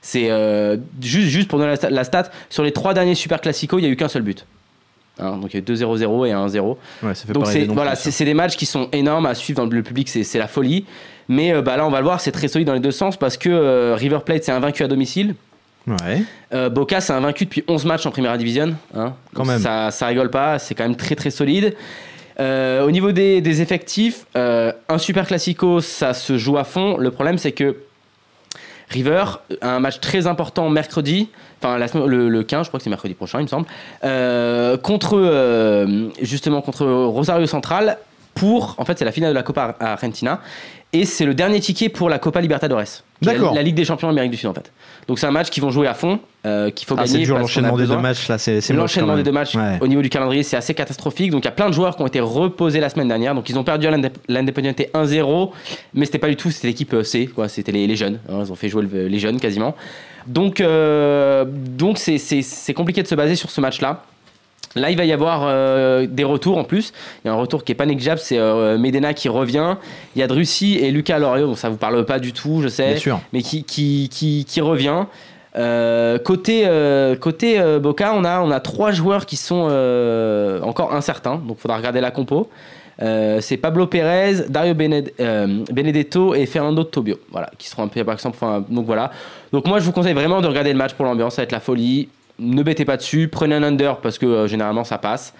c'est 0.02 0.32
euh, 0.32 0.78
juste, 1.02 1.28
juste 1.28 1.48
pour 1.50 1.60
donner 1.60 1.72
la, 1.72 1.78
sta- 1.78 1.90
la 1.90 2.04
stat. 2.04 2.30
Sur 2.50 2.64
les 2.64 2.72
trois 2.72 2.94
derniers 2.94 3.16
Super 3.16 3.42
Classico, 3.42 3.78
il 3.80 3.84
y 3.84 3.86
a 3.86 3.90
eu 3.90 3.96
qu'un 3.96 4.08
seul 4.08 4.24
but. 4.24 4.46
Hein, 5.20 5.38
donc, 5.38 5.54
il 5.54 5.58
y 5.58 5.60
a 5.60 5.60
eu 5.60 5.76
2-0-0 5.76 6.28
et 6.28 6.32
un 6.32 6.48
1-0. 6.48 6.78
Ouais, 7.04 7.14
ça 7.14 7.26
fait 7.28 7.34
Donc 7.34 7.46
c'est 7.48 7.66
voilà, 7.66 7.96
c'est 7.96 8.26
des 8.26 8.34
matchs 8.34 8.56
qui 8.58 8.66
sont 8.66 8.90
énormes 8.92 9.28
à 9.28 9.36
suivre 9.36 9.64
dans 9.64 9.70
le 9.72 9.84
public, 9.84 10.10
c'est 10.10 10.40
la 10.40 10.48
folie. 10.48 10.86
Mais 11.30 11.54
bah, 11.62 11.78
là, 11.78 11.86
on 11.86 11.92
va 11.92 12.00
le 12.00 12.06
voir, 12.06 12.20
c'est 12.20 12.32
très 12.32 12.48
solide 12.48 12.68
dans 12.68 12.74
les 12.74 12.80
deux 12.80 12.92
sens 12.92 13.16
parce 13.18 13.38
que 13.38 13.94
River 13.94 14.20
Plate 14.26 14.44
c'est 14.44 14.52
invaincu 14.52 14.84
à 14.84 14.88
domicile. 14.88 15.36
Ouais. 15.88 16.24
Euh, 16.54 16.70
Boca 16.70 17.02
c'est 17.02 17.14
invaincu 17.14 17.46
depuis 17.46 17.64
11 17.68 17.86
matchs 17.86 18.06
en 18.06 18.12
Première 18.12 18.38
Division. 18.38 18.76
Hein. 18.96 19.14
Quand 19.34 19.44
Donc, 19.44 19.48
même. 19.48 19.60
Ça, 19.60 19.92
ça 19.92 20.08
rigole 20.08 20.30
pas, 20.30 20.60
c'est 20.60 20.76
quand 20.76 20.84
même 20.84 20.96
très 20.96 21.16
très 21.16 21.30
solide. 21.30 21.76
Euh, 22.40 22.84
au 22.86 22.92
niveau 22.92 23.12
des, 23.12 23.42
des 23.42 23.62
effectifs, 23.62 24.26
euh, 24.36 24.72
un 24.90 24.98
super 24.98 25.28
classico, 25.28 25.82
ça 25.82 26.14
se 26.14 26.38
joue 26.38 26.58
à 26.58 26.64
fond. 26.64 26.98
Le 26.98 27.12
problème, 27.12 27.38
c'est 27.38 27.52
que 27.52 27.76
River 28.90 29.24
a 29.62 29.76
un 29.76 29.80
match 29.80 30.00
très 30.00 30.26
important 30.28 30.70
mercredi, 30.70 31.30
enfin 31.60 31.78
la 31.78 31.88
le, 32.08 32.30
le 32.30 32.44
15, 32.44 32.66
je 32.66 32.70
crois 32.70 32.80
que 32.80 32.84
c'est 32.84 32.90
mercredi 32.90 33.14
prochain, 33.14 33.40
il 33.40 33.44
me 33.44 33.48
semble, 33.48 33.66
euh, 34.04 34.78
contre 34.78 35.88
justement 36.22 36.62
contre 36.62 36.86
Rosario 36.86 37.48
Central 37.48 37.98
pour, 38.36 38.76
en 38.78 38.86
fait, 38.86 38.98
c'est 38.98 39.06
la 39.06 39.12
finale 39.12 39.32
de 39.32 39.36
la 39.36 39.44
Copa 39.44 39.76
Argentina 39.80 40.42
et 40.92 41.06
c'est 41.06 41.26
le 41.26 41.34
dernier 41.34 41.60
ticket 41.60 41.90
pour 41.90 42.10
la 42.10 42.20
Copa 42.20 42.42
Libertadores, 42.42 43.04
la, 43.26 43.34
D'accord. 43.34 43.54
la 43.54 43.62
Ligue 43.62 43.76
des 43.76 43.86
Champions 43.86 44.08
d'Amérique 44.08 44.32
du 44.32 44.38
Sud 44.38 44.50
en 44.50 44.54
fait. 44.54 44.72
Donc 45.08 45.20
c'est 45.20 45.26
un 45.28 45.32
match 45.32 45.50
qu'ils 45.50 45.62
vont 45.64 45.70
jouer 45.72 45.88
à 45.88 45.94
fond, 45.94 46.20
euh, 46.46 46.70
qu'il 46.70 46.88
faut 46.88 46.96
Ah, 46.98 47.06
c'est 47.06 47.14
gagner. 47.14 47.26
dur 47.26 47.34
qu'on 47.36 47.40
a 47.40 47.42
l'enchaînement 47.42 47.78
des 47.78 47.88
deux 47.88 47.98
matchs 47.98 48.28
là, 48.28 48.38
c'est 48.38 48.62
c'est. 48.62 48.74
L'enchaînement 48.74 49.16
des 49.16 49.24
deux 49.24 49.32
matchs 49.32 49.56
Ouais. 49.56 49.78
au 49.82 49.88
niveau 49.88 50.02
du 50.02 50.10
calendrier, 50.10 50.44
c'est 50.44 50.58
assez 50.58 50.74
catastrophique. 50.74 51.32
Donc 51.32 51.44
il 51.44 51.46
y 51.46 51.50
a 51.50 51.52
plein 51.52 51.68
de 51.70 51.74
joueurs 51.74 51.96
qui 51.96 52.02
ont 52.02 52.08
été 52.08 52.20
reposés 52.20 52.80
la 52.80 52.90
semaine 52.90 53.08
dernière. 53.08 53.36
Donc 53.36 53.50
ils 53.50 53.58
ont 53.60 53.64
perdu 53.64 53.88
l'Independiente 54.30 54.80
1-0, 54.94 55.52
mais 55.94 56.06
c'était 56.06 56.20
pas 56.20 56.30
du 56.30 56.36
tout, 56.36 56.52
c'était 56.52 56.68
l'équipe 56.68 56.94
euh, 56.94 57.04
C, 57.04 57.28
quoi. 57.28 57.48
C'était 57.50 57.72
les, 57.72 57.86
les 57.88 57.96
jeunes. 57.96 58.20
hein. 58.30 58.44
ils 58.46 58.52
ont 58.52 58.56
fait 58.56 58.70
jouer 58.70 58.84
le- 58.92 59.08
les 59.08 59.20
jeunes 59.20 59.40
quasiment. 59.40 59.76
Donc 60.28 60.62
euh, 60.62 61.44
donc 61.48 61.98
c'est- 61.98 62.18
c'est 62.18 62.42
c'est 62.42 62.74
compliqué 62.74 63.04
de 63.04 63.08
se 63.08 63.16
baser 63.16 63.36
sur 63.36 63.50
ce 63.52 63.60
match-là. 63.62 63.84
Là, 63.84 64.04
il 64.76 64.98
va 64.98 65.06
y 65.06 65.12
avoir 65.14 65.42
euh, 65.46 66.08
des 66.10 66.24
retours 66.24 66.58
en 66.58 66.64
plus. 66.64 66.94
Il 67.24 67.28
y 67.28 67.30
a 67.30 67.34
un 67.34 67.38
retour 67.38 67.64
qui 67.64 67.72
est 67.72 67.76
pas 67.76 67.86
négligeable, 67.86 68.20
c'est 68.20 68.40
euh, 68.40 68.78
Medena 68.78 69.14
qui 69.14 69.30
revient. 69.30 69.76
Il 70.16 70.20
y 70.20 70.24
a 70.24 70.28
Drussi 70.28 70.78
et 70.78 70.90
Lucas 70.92 71.20
Lorio, 71.20 71.46
donc 71.48 71.58
ça 71.60 71.70
vous 71.70 71.78
parle 71.78 72.04
pas 72.06 72.20
du 72.20 72.34
tout, 72.34 72.62
je 72.64 72.68
sais 72.70 72.88
Bien 72.90 72.98
sûr. 72.98 73.20
mais 73.34 73.42
qui, 73.42 73.64
qui, 73.64 74.10
qui, 74.12 74.46
qui 74.46 74.62
revient. 74.62 75.06
Euh, 75.56 76.18
côté 76.18 76.64
euh, 76.66 77.16
côté 77.16 77.62
Boca, 77.80 78.14
on 78.16 78.24
a, 78.26 78.42
on 78.42 78.50
a 78.50 78.60
trois 78.60 78.92
joueurs 78.92 79.26
qui 79.28 79.36
sont 79.38 79.70
encore 80.64 80.94
incertains, 80.94 81.36
donc 81.48 81.58
il 81.60 81.62
faudra 81.62 81.78
regarder 81.78 82.02
la 82.02 82.10
compo. 82.12 82.50
C'est 83.00 83.58
Pablo 83.58 83.86
Pérez, 83.88 84.46
Dario 84.50 84.74
Bened- 84.74 85.12
Benedetto 85.72 86.34
et 86.36 86.46
Fernando 86.46 86.84
Tobio, 86.84 87.18
voilà, 87.32 87.50
qui 87.58 87.68
seront 87.68 87.84
un 87.84 87.88
peu 87.90 88.04
par 88.04 88.14
exemple. 88.16 88.38
enfin, 88.42 88.64
donc 88.70 88.86
voilà. 88.86 89.12
Donc 89.52 89.68
moi 89.68 89.80
je 89.80 89.86
vous 89.86 89.92
conseille 89.92 90.14
vraiment 90.14 90.42
de 90.42 90.48
regarder 90.48 90.72
le 90.72 90.78
match 90.78 90.94
pour 90.94 91.06
l'ambiance, 91.06 91.36
ça 91.36 91.42
va 91.42 91.44
être 91.44 91.52
la 91.52 91.60
folie. 91.60 92.08
Ne 92.44 92.62
bêtez 92.64 92.86
pas 92.86 92.98
dessus, 92.98 93.28
prenez 93.28 93.56
un 93.56 93.64
under 93.64 93.98
parce 93.98 94.18
que 94.18 94.26
euh, 94.26 94.48
généralement 94.48 94.84
ça 94.84 94.98
passe. 94.98 95.34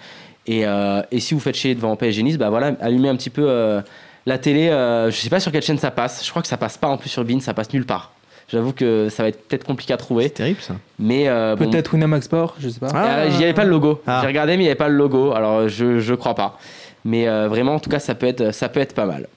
Et, 0.46 0.66
euh, 0.66 1.02
et 1.10 1.20
si 1.20 1.34
vous 1.34 1.40
faites 1.40 1.54
chier 1.54 1.74
devant 1.74 1.96
PSG 1.96 2.22
Nice, 2.22 2.38
bah 2.38 2.50
voilà, 2.50 2.72
allumez 2.80 3.08
un 3.08 3.16
petit 3.16 3.30
peu 3.30 3.44
euh, 3.48 3.80
la 4.26 4.38
télé. 4.38 4.68
euh, 4.68 5.10
je 5.10 5.16
sais 5.16 5.30
pas 5.30 5.40
sur 5.40 5.52
quelle 5.52 5.62
chaîne 5.62 5.78
ça 5.78 5.90
passe. 5.90 6.24
Je 6.24 6.30
crois 6.30 6.42
que 6.42 6.48
ça 6.48 6.56
passe 6.56 6.76
pas 6.76 6.88
en 6.88 6.96
plus 6.98 7.08
sur 7.08 7.24
Bean, 7.24 7.40
ça 7.40 7.54
passe 7.54 7.72
nulle 7.72 7.86
part. 7.86 8.12
J'avoue 8.48 8.72
que 8.74 9.08
ça 9.08 9.22
va 9.22 9.30
être 9.30 9.48
peut-être 9.48 9.64
compliqué 9.64 9.94
à 9.94 9.96
trouver. 9.96 10.24
C'est 10.24 10.30
terrible 10.34 10.60
ça. 10.60 10.74
Mais 10.98 11.28
euh, 11.28 11.56
bon, 11.56 11.70
Peut-être 11.70 11.94
Winamax 11.94 12.26
Sport, 12.26 12.56
je 12.60 12.68
sais 12.68 12.78
pas. 12.78 12.88
Ah. 12.94 13.20
euh, 13.20 13.28
il 13.30 13.38
n'y 13.38 13.44
avait 13.44 13.54
pas 13.54 13.64
le 13.64 13.70
logo. 13.70 14.02
Ah. 14.06 14.18
J'ai 14.20 14.26
regardé, 14.26 14.52
mais 14.58 14.64
il 14.64 14.66
n'y 14.66 14.70
avait 14.70 14.74
pas 14.74 14.88
le 14.88 14.96
logo. 14.96 15.32
Alors 15.32 15.68
je, 15.68 15.98
je 15.98 16.14
crois 16.14 16.34
pas. 16.34 16.58
Mais 17.06 17.26
euh, 17.26 17.48
vraiment, 17.48 17.74
en 17.74 17.80
tout 17.80 17.88
cas, 17.90 17.98
ça 18.00 18.14
peut 18.14 18.26
être, 18.26 18.52
ça 18.52 18.68
peut 18.68 18.80
être 18.80 18.94
pas 18.94 19.06
mal. 19.06 19.28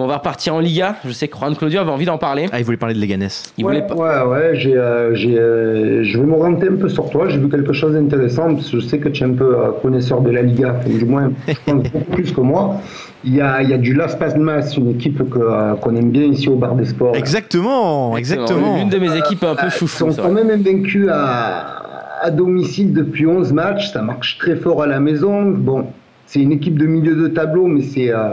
Bon, 0.00 0.06
on 0.06 0.08
va 0.08 0.16
repartir 0.16 0.54
en 0.54 0.60
Liga. 0.60 0.96
Je 1.04 1.10
sais 1.10 1.28
que 1.28 1.36
Juan 1.36 1.54
Claudio 1.54 1.78
avait 1.78 1.90
envie 1.90 2.06
d'en 2.06 2.16
parler. 2.16 2.46
Ah, 2.52 2.58
il 2.58 2.64
voulait 2.64 2.78
parler 2.78 2.94
de 2.94 3.00
Leganés. 3.02 3.26
Il 3.58 3.66
ouais, 3.66 3.82
voulait 3.82 3.86
pas. 3.86 3.94
ouais, 3.94 4.30
ouais, 4.30 4.50
j'ai, 4.54 4.74
euh, 4.74 5.14
j'ai, 5.14 5.38
euh, 5.38 6.02
je 6.04 6.18
vais 6.18 6.24
m'orienter 6.24 6.68
un 6.68 6.76
peu 6.76 6.88
sur 6.88 7.10
toi. 7.10 7.28
J'ai 7.28 7.36
vu 7.36 7.50
quelque 7.50 7.74
chose 7.74 7.92
d'intéressant 7.92 8.54
parce 8.54 8.70
que 8.70 8.80
je 8.80 8.86
sais 8.86 8.98
que 8.98 9.10
tu 9.10 9.22
es 9.22 9.26
un 9.26 9.34
peu 9.34 9.58
euh, 9.58 9.72
connaisseur 9.82 10.22
de 10.22 10.30
la 10.30 10.40
Liga, 10.40 10.80
du 10.86 11.04
moins 11.04 11.32
je 11.46 11.52
pense 11.66 11.82
beaucoup 11.82 12.12
plus 12.12 12.32
que 12.32 12.40
moi. 12.40 12.80
Il 13.24 13.34
y 13.34 13.42
a, 13.42 13.60
il 13.60 13.68
y 13.68 13.74
a 13.74 13.76
du 13.76 13.92
Las 13.92 14.16
Palmas, 14.16 14.72
une 14.78 14.88
équipe 14.92 15.18
que, 15.28 15.38
euh, 15.38 15.74
qu'on 15.74 15.94
aime 15.94 16.08
bien 16.10 16.24
ici 16.24 16.48
au 16.48 16.56
Bar 16.56 16.76
des 16.76 16.86
Sports. 16.86 17.14
Exactement, 17.14 18.16
exactement. 18.16 18.78
L'une 18.78 18.88
de 18.88 18.98
mes 18.98 19.14
équipes 19.18 19.44
un 19.44 19.54
peu 19.54 19.66
Ils 19.66 19.70
chouchou. 19.70 19.98
sont 19.98 20.12
c'est 20.12 20.22
quand 20.22 20.32
même 20.32 20.48
invaincus 20.48 21.08
à, 21.12 22.22
à 22.22 22.30
domicile 22.30 22.94
depuis 22.94 23.26
11 23.26 23.52
matchs. 23.52 23.92
Ça 23.92 24.00
marche 24.00 24.38
très 24.38 24.56
fort 24.56 24.82
à 24.82 24.86
la 24.86 24.98
maison. 24.98 25.42
Bon, 25.42 25.88
c'est 26.24 26.40
une 26.40 26.52
équipe 26.52 26.78
de 26.78 26.86
milieu 26.86 27.14
de 27.16 27.28
tableau, 27.28 27.66
mais 27.66 27.82
c'est 27.82 28.10
euh, 28.10 28.30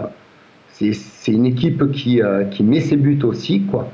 c'est, 0.80 0.94
c'est 1.28 1.34
une 1.34 1.46
équipe 1.46 1.92
qui, 1.92 2.22
euh, 2.22 2.46
qui 2.46 2.64
met 2.64 2.80
ses 2.80 2.96
buts 2.96 3.20
aussi. 3.24 3.64
Quoi. 3.70 3.90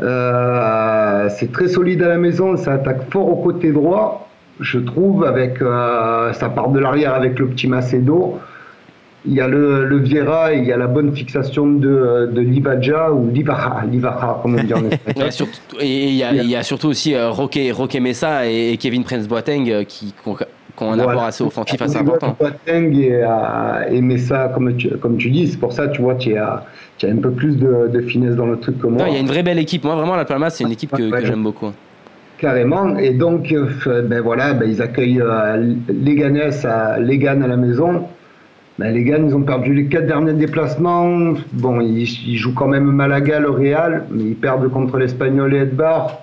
Euh, 0.00 1.28
c'est 1.30 1.52
très 1.52 1.68
solide 1.68 2.02
à 2.02 2.08
la 2.08 2.18
maison. 2.18 2.56
Ça 2.56 2.72
attaque 2.72 3.08
fort 3.10 3.28
au 3.28 3.36
côté 3.36 3.70
droit, 3.70 4.28
je 4.58 4.80
trouve. 4.80 5.24
Avec, 5.24 5.62
euh, 5.62 6.32
ça 6.32 6.48
part 6.48 6.70
de 6.70 6.80
l'arrière 6.80 7.14
avec 7.14 7.38
le 7.38 7.46
petit 7.46 7.68
Macedo. 7.68 8.40
Il 9.28 9.34
y 9.34 9.40
a 9.40 9.46
le, 9.46 9.96
Vieira 9.98 10.54
et 10.54 10.58
il 10.58 10.64
y 10.64 10.72
a 10.72 10.76
la 10.76 10.88
bonne 10.88 11.14
fixation 11.14 11.66
de, 11.68 12.30
de 12.32 12.40
Livaja 12.40 13.12
ou 13.12 13.30
Livaja, 13.32 14.38
comme 14.42 14.56
on 14.58 14.62
dit 14.62 14.74
en 14.74 14.84
espagnol. 14.90 15.28
Et 15.80 16.04
il 16.08 16.14
y, 16.14 16.24
a- 16.24 16.32
y 16.32 16.56
a 16.56 16.62
surtout 16.64 16.88
aussi 16.88 17.16
Roque, 17.16 17.58
Roque 17.72 17.94
Messa 17.96 18.46
et, 18.48 18.76
Kevin 18.76 19.04
Prince 19.04 19.28
Boateng 19.28 19.68
euh, 19.70 19.84
qui, 19.84 20.14
qui 20.76 20.82
ont, 20.84 20.92
un 20.92 20.96
Voilà. 20.96 21.10
apport 21.12 21.24
assez 21.24 21.42
offensif 21.44 21.80
assez 21.80 21.96
important. 21.96 22.36
Boateng 22.38 22.92
et, 22.94 23.14
euh, 23.14 23.28
et 23.90 24.00
Messa, 24.00 24.50
comme 24.54 24.76
tu, 24.76 24.88
comme 24.98 25.16
tu 25.16 25.30
dis, 25.30 25.48
c'est 25.48 25.58
pour 25.58 25.72
ça, 25.72 25.88
tu 25.88 26.02
vois, 26.02 26.14
tu 26.16 26.36
as, 26.36 26.64
tu 26.98 27.06
as 27.06 27.10
un 27.10 27.16
peu 27.16 27.30
plus 27.30 27.56
de, 27.56 27.88
de 27.92 28.00
finesse 28.02 28.36
dans 28.36 28.46
le 28.46 28.58
truc 28.58 28.78
que 28.78 28.86
moi. 28.86 29.02
Non, 29.02 29.06
il 29.08 29.14
y 29.14 29.16
a 29.16 29.20
une 29.20 29.26
vraie 29.26 29.42
belle 29.42 29.58
équipe. 29.58 29.84
Moi, 29.84 29.94
vraiment, 29.94 30.16
la 30.16 30.24
Palmas, 30.24 30.50
c'est 30.50 30.64
une 30.64 30.72
équipe 30.72 30.90
que, 30.92 31.10
Ouais. 31.10 31.20
que 31.20 31.26
j'aime 31.26 31.42
beaucoup. 31.42 31.70
Carrément. 32.38 32.96
Et 32.98 33.10
donc, 33.14 33.50
euh, 33.52 34.02
ben 34.02 34.20
voilà, 34.20 34.52
ben 34.52 34.68
ils 34.68 34.82
accueillent 34.82 35.22
euh, 35.22 35.74
Leganés 35.88 36.50
à 36.66 36.98
Legan 36.98 37.40
à 37.42 37.46
la 37.46 37.56
maison. 37.56 38.04
Ben, 38.78 38.92
Legan, 38.94 39.24
ils 39.26 39.34
ont 39.34 39.40
perdu 39.42 39.72
les 39.72 39.86
quatre 39.86 40.06
derniers 40.06 40.34
déplacements. 40.34 41.32
Bon, 41.54 41.80
ils, 41.80 42.02
ils 42.28 42.36
jouent 42.36 42.52
quand 42.52 42.68
même 42.68 42.84
Malaga, 42.84 43.40
le 43.40 43.48
Real, 43.48 44.04
mais 44.10 44.24
ils 44.24 44.34
perdent 44.36 44.68
contre 44.70 44.98
l'Espagnol 44.98 45.54
et 45.54 45.60
Edbar. 45.60 46.20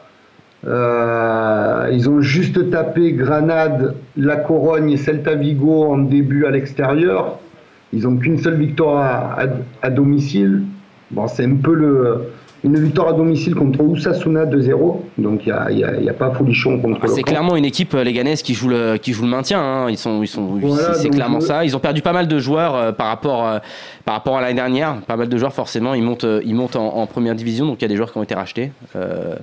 Euh, 0.65 1.89
ils 1.91 2.09
ont 2.09 2.21
juste 2.21 2.69
tapé 2.71 3.13
Granade, 3.13 3.95
La 4.15 4.37
Corogne 4.37 4.91
et 4.91 4.97
Celta 4.97 5.35
Vigo 5.35 5.85
en 5.85 5.97
début 5.97 6.45
à 6.45 6.51
l'extérieur. 6.51 7.39
Ils 7.91 8.03
n'ont 8.03 8.17
qu'une 8.17 8.37
seule 8.39 8.55
victoire 8.55 8.97
à, 9.37 9.41
à- 9.43 9.47
à 9.81 9.89
domicile. 9.89 10.63
Bon, 11.11 11.27
c'est 11.27 11.45
un 11.45 11.55
peu 11.55 11.73
le, 11.75 12.29
une 12.63 12.77
victoire 12.77 13.09
à 13.09 13.13
domicile 13.13 13.55
contre 13.55 13.81
Osasuna 13.81 14.45
2-0. 14.45 14.95
Donc 15.17 15.45
il 15.45 15.53
n'y 15.75 15.83
a, 15.83 15.87
a- 15.89 16.09
a 16.09 16.13
pas 16.13 16.31
folichon 16.31 16.79
contre 16.79 16.99
Ah, 17.03 17.07
c'est 17.07 17.23
clairement 17.23 17.55
une 17.55 17.65
équipe 17.65 17.93
euh, 17.93 18.03
léganaise 18.03 18.41
qui 18.41 18.53
joue 18.53 18.69
le 18.69 18.97
qui 18.97 19.11
joue 19.13 19.23
le 19.23 19.29
maintien. 19.29 19.59
hein. 19.61 19.89
Ils 19.89 19.97
sont 19.97 20.21
ils 20.23 20.27
sont 20.27 20.45
Voilà, 20.61 20.93
c'est- 20.93 21.09
clairement 21.09 21.39
je- 21.41 21.45
ça. 21.47 21.65
Ils 21.65 21.75
ont 21.75 21.79
perdu 21.79 22.01
pas 22.01 22.13
mal 22.13 22.27
de 22.27 22.39
joueurs 22.39 22.75
euh, 22.75 22.91
par 22.91 23.07
rapport 23.07 23.45
euh, 23.47 23.59
par 24.05 24.15
rapport 24.15 24.37
à 24.37 24.41
l'année 24.41 24.53
dernière. 24.55 24.95
Pas 25.07 25.17
mal 25.17 25.27
de 25.29 25.37
joueurs 25.37 25.53
forcément. 25.53 25.93
Ils 25.93 26.03
montent 26.03 26.25
ils 26.45 26.55
montent 26.55 26.75
en, 26.75 26.95
en 26.95 27.05
première 27.07 27.35
division. 27.35 27.65
Donc 27.65 27.77
il 27.79 27.81
y 27.81 27.85
a 27.85 27.89
des 27.89 27.95
joueurs 27.97 28.11
qui 28.11 28.17
ont 28.17 28.23
été 28.23 28.35
rachetés. 28.35 28.71
Euh, 28.95 29.35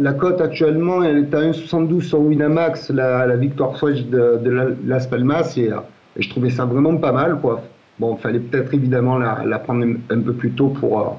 La, 0.00 0.12
cote 0.12 0.40
actuellement, 0.40 1.02
elle 1.02 1.18
est 1.18 1.34
à 1.34 1.40
1,72 1.40 2.02
sur 2.02 2.20
Winamax, 2.20 2.90
la, 2.90 3.26
la 3.26 3.36
victoire 3.36 3.76
Swatch 3.76 4.02
de, 4.02 4.38
de 4.44 4.50
la- 4.50 4.66
Las 4.86 5.06
Palmas, 5.06 5.54
et, 5.56 5.70
et 6.16 6.22
je 6.22 6.28
trouvais 6.28 6.50
ça 6.50 6.64
vraiment 6.64 6.96
pas 6.96 7.12
mal. 7.12 7.38
Quoi. 7.40 7.62
Bon, 7.98 8.16
il 8.18 8.22
fallait 8.22 8.38
peut-être 8.40 8.72
évidemment 8.74 9.16
la, 9.18 9.38
la 9.46 9.58
prendre 9.58 9.84
un, 9.84 9.94
un 10.14 10.20
peu 10.20 10.32
plus 10.32 10.50
tôt 10.50 10.68
pour, 10.68 11.18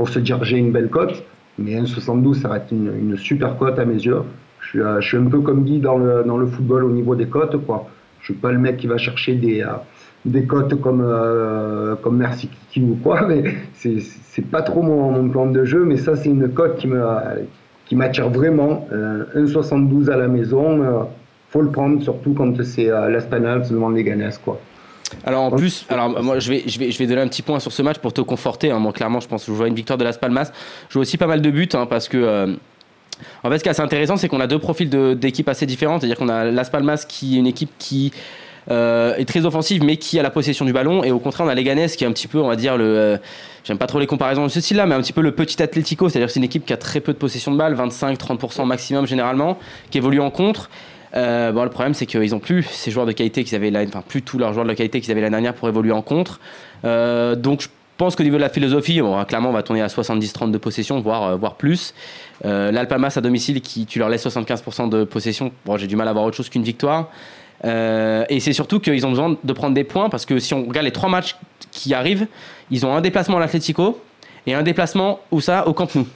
pour 0.00 0.08
se 0.08 0.18
dire 0.18 0.42
j'ai 0.44 0.56
une 0.56 0.72
belle 0.72 0.88
cote, 0.88 1.22
mais 1.58 1.78
1,72 1.78 2.40
ça 2.40 2.48
reste 2.48 2.72
une, 2.72 2.90
une 2.98 3.18
super 3.18 3.58
cote 3.58 3.78
à 3.78 3.84
mes 3.84 4.02
yeux. 4.02 4.22
Je 4.62 4.68
suis, 4.68 4.80
euh, 4.80 4.98
un 4.98 5.26
peu 5.26 5.40
comme 5.40 5.62
dit 5.62 5.78
dans 5.78 5.98
le, 5.98 6.46
football 6.46 6.84
au 6.84 6.90
niveau 6.90 7.14
des 7.14 7.26
cotes. 7.26 7.58
Quoi. 7.66 7.86
Je 8.20 8.32
suis 8.32 8.34
pas 8.34 8.50
le 8.50 8.56
mec 8.56 8.78
qui 8.78 8.86
va 8.86 8.96
chercher 8.96 9.34
des, 9.34 9.62
euh, 9.62 10.40
cotes 10.46 10.80
comme, 10.80 11.02
euh, 11.04 11.96
comme 11.96 12.16
Merci 12.16 12.48
Kiki 12.48 12.82
ou 12.82 12.98
quoi, 13.02 13.26
mais 13.28 13.44
c'est 13.74 14.50
pas 14.50 14.62
trop 14.62 14.80
mon, 14.80 15.12
mon 15.12 15.28
plan 15.28 15.44
de 15.44 15.66
jeu, 15.66 15.84
mais 15.84 15.98
ça 15.98 16.16
c'est 16.16 16.30
une 16.30 16.48
cote 16.48 16.78
qui 16.78 17.94
m'attire 17.94 18.30
vraiment. 18.30 18.88
Euh, 18.94 19.24
1,72 19.36 20.08
à 20.08 20.16
la 20.16 20.28
maison, 20.28 20.82
euh, 20.82 21.02
faut 21.50 21.60
le 21.60 21.68
prendre, 21.68 22.02
surtout 22.02 22.32
quand 22.32 22.54
c'est 22.62 22.88
Palmas 23.30 23.68
devant 23.68 23.90
les 23.90 24.02
Ganes, 24.02 24.32
quoi. 24.42 24.58
Alors 25.24 25.42
en 25.42 25.50
plus, 25.50 25.86
alors 25.88 26.22
moi 26.22 26.38
je 26.38 26.50
vais, 26.50 26.62
je 26.66 26.78
vais, 26.78 26.90
je 26.90 26.98
vais 26.98 27.06
donner 27.06 27.20
un 27.22 27.28
petit 27.28 27.42
point 27.42 27.58
sur 27.60 27.72
ce 27.72 27.82
match 27.82 27.98
pour 27.98 28.12
te 28.12 28.20
conforter. 28.20 28.70
hein. 28.70 28.78
Moi 28.78 28.92
clairement, 28.92 29.20
je 29.20 29.28
pense 29.28 29.44
que 29.44 29.52
je 29.52 29.56
vois 29.56 29.68
une 29.68 29.74
victoire 29.74 29.98
de 29.98 30.04
Las 30.04 30.18
Palmas. 30.18 30.50
Je 30.88 30.94
vois 30.94 31.02
aussi 31.02 31.16
pas 31.18 31.26
mal 31.26 31.40
de 31.42 31.50
buts 31.50 31.68
hein, 31.74 31.86
parce 31.86 32.08
que 32.08 32.16
euh, 32.16 32.54
en 33.44 33.50
fait, 33.50 33.58
ce 33.58 33.62
qui 33.62 33.68
est 33.68 33.72
assez 33.72 33.82
intéressant, 33.82 34.16
c'est 34.16 34.28
qu'on 34.28 34.40
a 34.40 34.46
deux 34.46 34.58
profils 34.58 34.88
de- 34.88 35.14
d'équipes 35.14 35.48
assez 35.48 35.66
différents. 35.66 35.98
C'est-à-dire 35.98 36.16
qu'on 36.16 36.28
a 36.28 36.44
Las 36.46 36.70
Palmas 36.70 37.04
qui 37.08 37.36
est 37.36 37.38
une 37.38 37.46
équipe 37.46 37.70
qui 37.78 38.12
euh, 38.70 39.14
est 39.16 39.24
très 39.24 39.44
offensive, 39.44 39.82
mais 39.84 39.96
qui 39.96 40.18
a 40.18 40.22
la 40.22 40.30
possession 40.30 40.64
du 40.64 40.72
ballon. 40.72 41.02
Et 41.02 41.10
au 41.12 41.18
contraire, 41.18 41.46
on 41.46 41.50
a 41.50 41.54
Leganés 41.54 41.86
qui 41.88 42.04
est 42.04 42.06
un 42.06 42.12
petit 42.12 42.28
peu, 42.28 42.38
on 42.38 42.48
va 42.48 42.56
dire, 42.56 42.76
le. 42.76 42.84
euh, 42.84 43.16
J'aime 43.64 43.76
pas 43.76 43.86
trop 43.86 43.98
les 43.98 44.06
comparaisons 44.06 44.44
de 44.44 44.48
ce 44.48 44.58
style-là, 44.60 44.86
mais 44.86 44.94
un 44.94 45.02
petit 45.02 45.12
peu 45.12 45.20
le 45.20 45.32
petit 45.32 45.62
Atlético. 45.62 46.08
C'est-à-dire 46.08 46.28
que 46.28 46.32
c'est 46.32 46.40
une 46.40 46.44
équipe 46.44 46.64
qui 46.64 46.72
a 46.72 46.78
très 46.78 47.00
peu 47.00 47.12
de 47.12 47.18
possession 47.18 47.52
de 47.52 47.58
balle, 47.58 47.74
25-30% 47.74 48.64
maximum 48.64 49.06
généralement, 49.06 49.58
qui 49.90 49.98
évolue 49.98 50.20
en 50.20 50.30
contre. 50.30 50.70
Euh, 51.16 51.52
bon, 51.52 51.64
le 51.64 51.70
problème, 51.70 51.94
c'est 51.94 52.06
qu'ils 52.06 52.34
ont 52.34 52.38
plus 52.38 52.62
ces 52.62 52.90
joueurs 52.90 53.06
de 53.06 53.12
qualité 53.12 53.44
qu'ils 53.44 53.56
avaient, 53.56 53.72
enfin 53.86 54.02
plus 54.06 54.22
tous 54.22 54.38
leurs 54.38 54.52
joueurs 54.52 54.66
de 54.66 54.72
qualité 54.74 55.00
qu'ils 55.00 55.10
avaient 55.10 55.20
l'année 55.20 55.32
dernière 55.32 55.54
pour 55.54 55.68
évoluer 55.68 55.92
en 55.92 56.02
contre. 56.02 56.40
Euh, 56.84 57.34
donc, 57.34 57.62
je 57.62 57.68
pense 57.96 58.16
qu'au 58.16 58.22
niveau 58.22 58.36
de 58.36 58.42
la 58.42 58.48
philosophie, 58.48 59.00
bon, 59.00 59.22
clairement, 59.24 59.50
on 59.50 59.52
va 59.52 59.62
tourner 59.62 59.82
à 59.82 59.88
70-30 59.88 60.50
de 60.50 60.58
possession, 60.58 61.00
voire, 61.00 61.22
euh, 61.24 61.36
voire 61.36 61.54
plus. 61.54 61.94
L'Alpamas 62.42 63.12
à 63.16 63.20
domicile, 63.20 63.60
qui 63.60 63.84
tu 63.84 63.98
leur 63.98 64.08
laisses 64.08 64.26
75% 64.26 64.88
de 64.88 65.04
possession. 65.04 65.52
Bon, 65.66 65.76
j'ai 65.76 65.86
du 65.86 65.96
mal 65.96 66.08
à 66.08 66.12
voir 66.14 66.24
autre 66.24 66.36
chose 66.36 66.48
qu'une 66.48 66.62
victoire. 66.62 67.10
Et 67.62 68.40
c'est 68.40 68.54
surtout 68.54 68.80
qu'ils 68.80 69.04
ont 69.04 69.10
besoin 69.10 69.36
de 69.44 69.52
prendre 69.52 69.74
des 69.74 69.84
points 69.84 70.08
parce 70.08 70.24
que 70.24 70.38
si 70.38 70.54
on 70.54 70.66
regarde 70.66 70.86
les 70.86 70.90
trois 70.90 71.10
matchs 71.10 71.36
qui 71.70 71.92
arrivent, 71.92 72.26
ils 72.70 72.86
ont 72.86 72.94
un 72.94 73.02
déplacement 73.02 73.36
à 73.36 73.40
l'Atlético 73.40 74.00
et 74.46 74.54
un 74.54 74.62
déplacement 74.62 75.20
où 75.30 75.42
ça 75.42 75.68
au 75.68 75.74
Camp 75.74 75.94
Nou. 75.94 76.06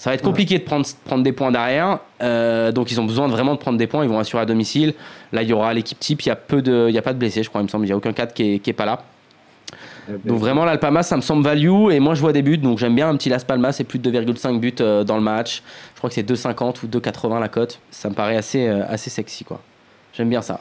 Ça 0.00 0.08
va 0.08 0.14
être 0.14 0.22
compliqué 0.22 0.58
de 0.58 0.64
prendre, 0.64 0.86
prendre 1.04 1.22
des 1.22 1.32
points 1.32 1.50
derrière, 1.50 1.98
euh, 2.22 2.72
donc 2.72 2.90
ils 2.90 2.98
ont 2.98 3.04
besoin 3.04 3.26
de 3.28 3.32
vraiment 3.32 3.52
de 3.52 3.58
prendre 3.58 3.76
des 3.76 3.86
points. 3.86 4.02
Ils 4.02 4.08
vont 4.08 4.18
assurer 4.18 4.40
à 4.40 4.46
domicile. 4.46 4.94
Là, 5.30 5.42
il 5.42 5.48
y 5.50 5.52
aura 5.52 5.74
l'équipe 5.74 5.98
type. 5.98 6.22
Il 6.22 6.28
y 6.28 6.32
a 6.32 6.36
peu 6.36 6.62
de, 6.62 6.86
il 6.88 6.94
y 6.94 6.96
a 6.96 7.02
pas 7.02 7.12
de 7.12 7.18
blessés, 7.18 7.42
je 7.42 7.50
crois. 7.50 7.60
Il 7.60 7.64
me 7.64 7.68
semble. 7.68 7.84
Il 7.84 7.90
y 7.90 7.92
a 7.92 7.96
aucun 7.98 8.14
cadre 8.14 8.32
qui 8.32 8.54
est, 8.54 8.58
qui 8.60 8.70
est 8.70 8.72
pas 8.72 8.86
là. 8.86 9.02
Donc 10.24 10.38
vraiment 10.38 10.64
l'Alpamas, 10.64 11.02
ça 11.02 11.16
me 11.16 11.20
semble 11.20 11.44
value 11.44 11.90
et 11.92 12.00
moi 12.00 12.14
je 12.14 12.20
vois 12.22 12.32
des 12.32 12.40
buts. 12.40 12.56
Donc 12.56 12.78
j'aime 12.78 12.94
bien 12.94 13.10
un 13.10 13.16
petit 13.16 13.28
Las 13.28 13.44
Palmas 13.44 13.76
et 13.78 13.84
plus 13.84 13.98
de 13.98 14.10
2,5 14.10 14.58
buts 14.58 14.72
euh, 14.80 15.04
dans 15.04 15.16
le 15.16 15.22
match. 15.22 15.62
Je 15.94 15.98
crois 15.98 16.08
que 16.08 16.14
c'est 16.14 16.26
2,50 16.28 16.76
ou 16.84 16.86
2,80 16.88 17.38
la 17.38 17.48
cote. 17.48 17.78
Ça 17.90 18.08
me 18.08 18.14
paraît 18.14 18.36
assez, 18.38 18.66
euh, 18.68 18.82
assez 18.88 19.10
sexy 19.10 19.44
quoi. 19.44 19.60
J'aime 20.14 20.30
bien 20.30 20.40
ça. 20.40 20.60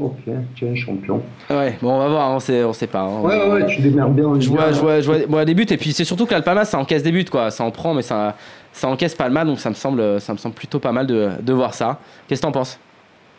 Ok, 0.00 0.14
tiens, 0.56 0.74
champion. 0.74 1.20
Ouais, 1.50 1.76
bon 1.82 1.92
on 1.92 1.98
va 1.98 2.08
voir. 2.08 2.30
On 2.30 2.38
sait, 2.40 2.64
on 2.64 2.72
sait 2.72 2.86
pas. 2.86 3.00
hein. 3.02 3.20
Ouais, 3.20 3.50
ouais, 3.50 3.66
tu 3.66 3.82
démerdes 3.82 4.14
bien. 4.14 4.24
en 4.26 4.34
Je 4.36 4.40
Ligue 4.40 4.50
vois, 4.50 4.64
un. 4.68 4.72
je, 4.72 4.80
vois, 4.80 5.00
je, 5.02 5.26
vois, 5.26 5.44
des 5.44 5.54
buts 5.54 5.66
et 5.68 5.76
puis 5.76 5.92
c'est 5.92 6.04
surtout 6.04 6.24
que 6.24 6.32
l'Alpamas 6.32 6.64
ça 6.66 6.78
encaisse 6.78 7.02
des 7.02 7.12
buts 7.12 7.26
quoi, 7.26 7.50
ça 7.50 7.64
en 7.64 7.70
prend 7.70 7.92
mais 7.92 8.00
ça, 8.00 8.34
ça 8.78 8.88
encaisse 8.88 9.14
pas 9.14 9.26
le 9.28 9.34
mal 9.34 9.46
donc 9.46 9.58
ça 9.58 9.70
me 9.70 9.74
semble, 9.74 10.20
ça 10.20 10.32
me 10.32 10.38
semble 10.38 10.54
plutôt 10.54 10.78
pas 10.78 10.92
mal 10.92 11.06
de, 11.06 11.30
de 11.42 11.52
voir 11.52 11.74
ça. 11.74 11.98
Qu'est-ce 12.26 12.40
que 12.40 12.46
t'en 12.46 12.52
penses 12.52 12.78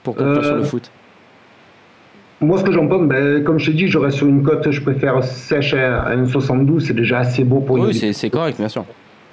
pour 0.03 0.15
conclure 0.15 0.37
Euh, 0.37 0.43
sur 0.43 0.55
le 0.55 0.63
foot? 0.63 0.91
Moi, 2.41 2.57
ce 2.57 2.63
que 2.63 2.71
j'en 2.71 2.87
pense, 2.87 3.05
ben, 3.07 3.43
comme 3.43 3.59
je 3.59 3.69
t'ai 3.69 3.77
dit, 3.77 3.87
je 3.89 3.97
reste 3.97 4.17
sur 4.17 4.27
une 4.27 4.43
cote, 4.43 4.69
je 4.71 4.81
préfère 4.81 5.21
sèche 5.23 5.73
à 5.73 6.03
à 6.03 6.15
1,72, 6.15 6.79
c'est 6.79 6.93
déjà 6.93 7.19
assez 7.19 7.43
beau 7.43 7.59
pour 7.59 7.77
Oui 7.77 7.93
c'est 7.93 8.13
c'est 8.13 8.29
correct 8.29 8.57
bien 8.57 8.69
sûr. 8.69 8.85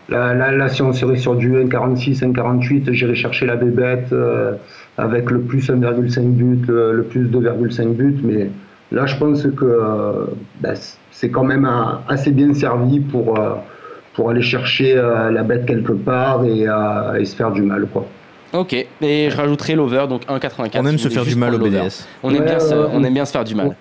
Là, 0.08 0.34
là, 0.34 0.52
là, 0.52 0.68
si 0.68 0.82
on 0.82 0.92
serait 0.92 1.16
sur 1.16 1.34
du 1.34 1.50
1,46, 1.52 2.20
1,48, 2.32 2.92
j'irais 2.92 3.14
chercher 3.16 3.46
la 3.46 3.56
bébête 3.56 4.12
euh, 4.12 4.52
avec 4.98 5.30
le 5.32 5.40
plus 5.40 5.68
1,5 5.68 6.20
but, 6.30 6.64
le, 6.68 6.92
le 6.92 7.02
plus 7.02 7.26
2,5 7.28 7.88
but. 7.94 8.20
Mais 8.22 8.48
là, 8.92 9.06
je 9.06 9.16
pense 9.16 9.42
que 9.42 9.64
euh, 9.64 10.26
ben, 10.60 10.74
c'est 11.10 11.30
quand 11.30 11.42
même 11.44 11.68
assez 12.08 12.30
bien 12.30 12.54
servi 12.54 13.00
pour, 13.00 13.36
pour 14.16 14.30
aller 14.30 14.42
chercher 14.42 14.96
euh, 14.96 15.30
la 15.30 15.42
bête 15.42 15.66
quelque 15.66 15.92
part 15.92 16.42
et, 16.44 16.66
euh, 16.66 17.20
et 17.20 17.24
se 17.26 17.36
faire 17.36 17.52
du 17.52 17.62
mal. 17.62 17.86
Quoi. 17.92 18.06
Ok, 18.52 18.72
et 18.72 19.28
je 19.30 19.36
rajouterai 19.36 19.74
l'over 19.74 20.06
donc 20.08 20.22
1,84. 20.24 20.70
On 20.80 20.86
aime 20.86 20.98
se 20.98 21.08
faire 21.08 21.24
du 21.24 21.36
mal 21.36 21.54
au. 21.54 21.58
BDS. 21.58 22.06
On 22.22 22.30
aime, 22.30 22.40
Ouais, 22.40 22.46
bien 22.46 22.58
se, 22.58 22.74
ouais, 22.74 22.86
on 22.92 23.00
ouais. 23.00 23.06
aime 23.06 23.14
bien 23.14 23.24
se 23.26 23.32
faire 23.32 23.44
du 23.44 23.54
mal. 23.54 23.76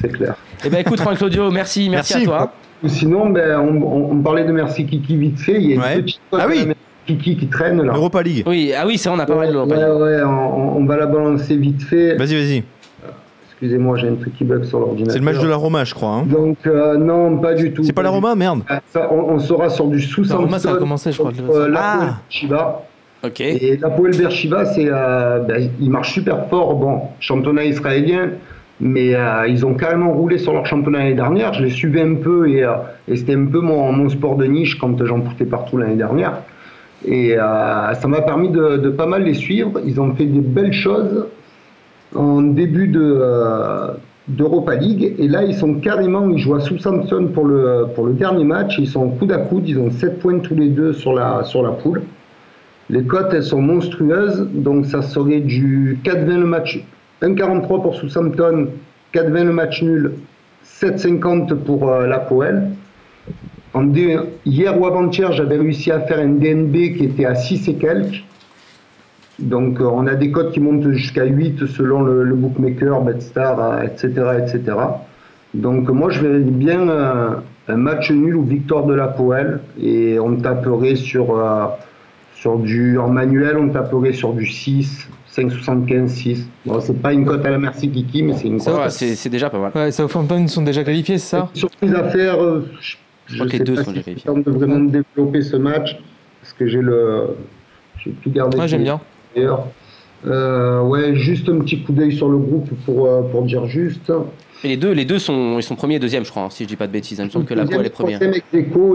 C'est 0.00 0.10
clair. 0.12 0.34
Eh 0.64 0.70
ben 0.70 0.78
écoute 0.78 1.00
Juan 1.02 1.14
Claudio, 1.16 1.50
merci, 1.50 1.88
merci, 1.90 2.14
Merci. 2.14 2.26
à 2.26 2.28
toi. 2.28 2.52
Sinon, 2.86 3.28
ben, 3.28 3.58
on, 3.60 3.82
on- 3.82 4.12
on 4.12 4.22
parlait 4.22 4.44
de 4.44 4.52
Merci 4.52 4.86
Kiki 4.86 5.16
vite 5.16 5.38
fait. 5.38 5.60
Il 5.60 5.68
y 5.68 5.72
a 5.72 5.74
une 5.74 5.80
Ouais. 5.82 5.96
petite 6.02 6.20
Ah 6.32 6.46
oui. 6.48 6.66
Kiki 7.06 7.36
qui 7.36 7.46
traîne 7.48 7.82
là. 7.82 7.92
Europa 7.94 8.22
League. 8.22 8.44
Oui, 8.46 8.72
ah 8.74 8.84
oui, 8.86 8.96
vrai, 8.96 9.10
on 9.10 9.18
a 9.18 9.26
parlé 9.26 9.48
de 9.48 9.52
l'Europa 9.52 9.74
Ouais, 9.74 9.84
League. 9.84 10.00
ouais, 10.00 10.22
on, 10.24 10.76
on 10.78 10.84
va 10.86 10.96
la 10.96 11.06
balancer 11.06 11.56
vite 11.56 11.82
fait. 11.82 12.14
Vas-y, 12.14 12.34
vas-y. 12.36 12.64
Excusez-moi, 13.62 13.98
j'ai 13.98 14.08
un 14.08 14.14
truc 14.14 14.34
qui 14.36 14.44
bug 14.44 14.64
sur 14.64 14.78
l'ordinateur. 14.80 15.12
C'est 15.12 15.18
le 15.18 15.24
match 15.26 15.38
de 15.38 15.46
la 15.48 15.56
Roma, 15.56 15.84
je 15.84 15.92
crois. 15.94 16.08
hein. 16.10 16.22
Donc, 16.26 16.56
euh, 16.66 16.96
non, 16.96 17.36
pas 17.38 17.52
du 17.52 17.72
tout. 17.74 17.82
C'est 17.84 17.92
pas 17.92 18.02
la 18.02 18.08
Roma, 18.08 18.34
merde. 18.34 18.62
Ça, 18.86 19.08
on, 19.12 19.34
on 19.34 19.38
sera 19.38 19.68
sur 19.68 19.86
du 19.88 20.00
sous 20.00 20.22
La 20.24 20.36
Roma, 20.36 20.58
ça 20.58 20.72
a 20.72 20.76
commencé, 20.76 21.12
je 21.12 21.18
crois, 21.18 21.30
contre, 21.30 21.50
euh, 21.54 21.74
Ah. 21.76 22.20
Beersheba. 22.30 22.82
Ok. 23.22 23.40
Et 23.42 23.76
l'Apoel 23.76 24.16
Beersheba, 24.16 24.64
c'est, 24.64 24.86
euh, 24.88 25.40
ben, 25.40 25.68
il 25.78 25.90
marche 25.90 26.14
super 26.14 26.46
fort. 26.48 26.74
Bon, 26.76 27.00
championnat 27.20 27.64
israélien, 27.64 28.30
mais 28.80 29.14
euh, 29.14 29.46
ils 29.46 29.66
ont 29.66 29.74
carrément 29.74 30.10
roulé 30.14 30.38
sur 30.38 30.54
leur 30.54 30.64
championnat 30.64 31.00
l'année 31.00 31.14
dernière. 31.14 31.52
Je 31.52 31.62
les 31.64 31.68
suivais 31.70 32.00
un 32.00 32.14
peu 32.14 32.48
et, 32.48 32.64
euh, 32.64 32.72
et 33.08 33.16
c'était 33.16 33.34
un 33.34 33.44
peu 33.44 33.60
mon, 33.60 33.92
mon 33.92 34.08
sport 34.08 34.36
de 34.36 34.46
niche 34.46 34.78
quand 34.78 35.04
j'en 35.04 35.20
portais 35.20 35.44
partout 35.44 35.76
l'année 35.76 35.96
dernière. 35.96 36.38
Et 37.04 37.36
euh, 37.38 37.92
ça 37.92 38.08
m'a 38.08 38.22
permis 38.22 38.48
de, 38.48 38.78
de 38.78 38.88
pas 38.88 39.04
mal 39.06 39.22
les 39.24 39.34
suivre. 39.34 39.82
Ils 39.84 40.00
ont 40.00 40.14
fait 40.14 40.24
des 40.24 40.40
belles 40.40 40.72
choses 40.72 41.26
en 42.14 42.42
début 42.42 42.88
de 42.88 43.18
euh, 43.20 43.92
d'Europa 44.28 44.74
League. 44.74 45.14
Et 45.18 45.28
là, 45.28 45.42
ils 45.44 45.54
sont 45.54 45.74
carrément, 45.74 46.28
ils 46.28 46.38
jouent 46.38 46.54
à 46.54 46.60
Southampton 46.60 47.28
pour 47.34 47.44
le, 47.44 47.86
pour 47.94 48.06
le 48.06 48.12
dernier 48.12 48.44
match. 48.44 48.76
Ils 48.78 48.88
sont 48.88 49.08
coude 49.10 49.32
à 49.32 49.38
coude. 49.38 49.68
Ils 49.68 49.78
ont 49.78 49.90
7 49.90 50.18
points 50.18 50.38
tous 50.38 50.54
les 50.54 50.68
deux 50.68 50.92
sur 50.92 51.12
la, 51.12 51.44
sur 51.44 51.62
la 51.62 51.70
poule. 51.70 52.02
Les 52.88 53.04
cotes, 53.04 53.32
elles 53.32 53.44
sont 53.44 53.62
monstrueuses. 53.62 54.48
Donc, 54.52 54.86
ça 54.86 55.02
serait 55.02 55.40
du 55.40 55.98
4-20 56.04 56.40
le 56.40 56.46
match, 56.46 56.84
1,43 57.22 57.82
pour 57.82 57.94
Southampton, 57.94 58.68
4-20 59.14 59.44
le 59.44 59.52
match 59.52 59.82
nul, 59.82 60.12
7,50 60.64 61.54
pour 61.54 61.88
euh, 61.88 62.06
la 62.06 62.18
Poel. 62.18 62.70
En 63.72 63.88
hier 63.94 64.80
ou 64.80 64.86
avant-hier, 64.86 65.30
j'avais 65.32 65.56
réussi 65.56 65.92
à 65.92 66.00
faire 66.00 66.18
un 66.18 66.30
DNB 66.30 66.96
qui 66.96 67.04
était 67.04 67.24
à 67.24 67.36
6 67.36 67.68
et 67.68 67.74
quelques. 67.74 68.24
Donc, 69.40 69.80
euh, 69.80 69.84
on 69.84 70.06
a 70.06 70.14
des 70.14 70.30
cotes 70.30 70.52
qui 70.52 70.60
montent 70.60 70.90
jusqu'à 70.90 71.24
8 71.24 71.66
selon 71.66 72.02
le, 72.02 72.24
le 72.24 72.34
bookmaker, 72.34 73.00
Betstar, 73.02 73.58
euh, 73.60 73.82
etc., 73.82 74.08
etc. 74.38 74.76
Donc, 75.54 75.88
moi, 75.88 76.10
je 76.10 76.20
verrais 76.20 76.38
bien 76.40 76.88
euh, 76.88 77.30
un 77.68 77.76
match 77.76 78.10
nul 78.10 78.36
ou 78.36 78.42
victoire 78.44 78.84
de 78.86 78.94
la 78.94 79.08
Poel 79.08 79.60
et 79.80 80.18
on 80.20 80.36
taperait 80.36 80.96
sur, 80.96 81.36
euh, 81.36 81.66
sur 82.34 82.58
du, 82.58 82.98
en 82.98 83.08
manuel, 83.08 83.56
on 83.56 83.68
taperait 83.70 84.12
sur 84.12 84.32
du 84.32 84.46
6, 84.46 85.08
5,75, 85.34 86.08
6. 86.08 86.48
Bon, 86.66 86.80
c'est 86.80 87.00
pas 87.00 87.12
une 87.12 87.24
cote 87.24 87.44
à 87.46 87.50
la 87.50 87.58
merci 87.58 87.88
Kiki, 87.90 88.22
mais 88.22 88.34
c'est 88.34 88.48
une 88.48 88.60
Ça 88.60 88.72
cote. 88.72 88.80
va, 88.80 88.90
c'est 88.90 89.28
déjà 89.28 89.48
pas 89.48 89.58
mal. 89.58 89.72
Ouais, 89.74 89.90
Southampton 89.92 90.46
sont 90.48 90.62
déjà 90.62 90.84
qualifiés, 90.84 91.18
c'est 91.18 91.36
ça? 91.36 91.48
Sur 91.54 91.70
les 91.82 91.94
affaires, 91.94 92.42
euh, 92.42 92.68
je, 92.80 92.96
je 93.26 93.34
crois 93.36 93.46
que 93.46 93.52
les 93.52 93.58
sais 93.58 93.64
deux 93.64 93.74
pas 93.76 93.84
sont 93.84 93.94
si 93.94 94.02
qualifiés. 94.02 94.26
temps 94.26 94.38
de 94.38 94.50
vraiment 94.50 94.80
développer 94.80 95.42
ce 95.42 95.56
match, 95.56 95.96
parce 96.42 96.52
que 96.52 96.66
j'ai 96.66 96.80
le, 96.82 97.36
j'ai 98.04 98.10
tout 98.10 98.30
gardé. 98.30 98.58
Ouais, 98.58 98.68
j'aime 98.68 98.82
bien. 98.82 99.00
D'ailleurs, 99.34 99.66
euh, 100.26 100.82
ouais, 100.82 101.14
juste 101.14 101.48
un 101.48 101.58
petit 101.60 101.82
coup 101.82 101.92
d'œil 101.92 102.12
sur 102.12 102.28
le 102.28 102.38
groupe 102.38 102.70
pour, 102.84 103.06
euh, 103.06 103.22
pour 103.22 103.42
dire 103.42 103.66
juste. 103.66 104.12
Et 104.62 104.68
les 104.68 104.76
deux, 104.76 104.92
les 104.92 105.04
deux 105.04 105.18
sont, 105.18 105.58
ils 105.58 105.62
sont 105.62 105.76
premiers 105.76 105.94
et 105.96 105.98
deuxième, 105.98 106.24
je 106.24 106.30
crois, 106.30 106.42
hein, 106.42 106.50
si 106.50 106.64
je 106.64 106.68
dis 106.68 106.76
pas 106.76 106.86
de 106.86 106.92
bêtises. 106.92 107.18
Il 107.18 107.24
me 107.24 107.30
semble 107.30 107.46
que 107.46 107.54
la 107.54 107.64
Poel 107.64 107.86
est 107.86 107.90
première. 107.90 108.20
Ils 108.22 108.34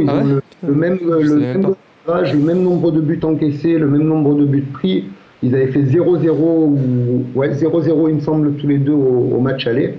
Ah 0.08 0.14
ont 0.14 0.18
ouais 0.18 0.24
le, 0.24 0.42
le 0.68 0.76
même, 0.76 1.00
Je 1.02 1.34
le 1.34 1.40
même 1.40 1.76
le 2.08 2.40
même 2.40 2.62
nombre 2.62 2.92
de 2.92 3.02
buts 3.02 3.20
encaissés, 3.24 3.78
le 3.80 3.88
même 3.88 4.04
nombre 4.04 4.36
de 4.36 4.46
buts 4.46 4.68
pris. 4.74 5.06
Ils 5.42 5.54
avaient 5.56 5.72
fait 5.72 5.82
0-0 5.82 6.30
ou 6.30 7.26
ouais 7.36 7.50
0-0 7.50 8.10
il 8.10 8.16
me 8.16 8.20
semble 8.20 8.54
tous 8.54 8.68
les 8.68 8.78
deux 8.78 8.94
au, 8.94 9.36
au 9.36 9.40
match 9.40 9.66
aller. 9.68 9.96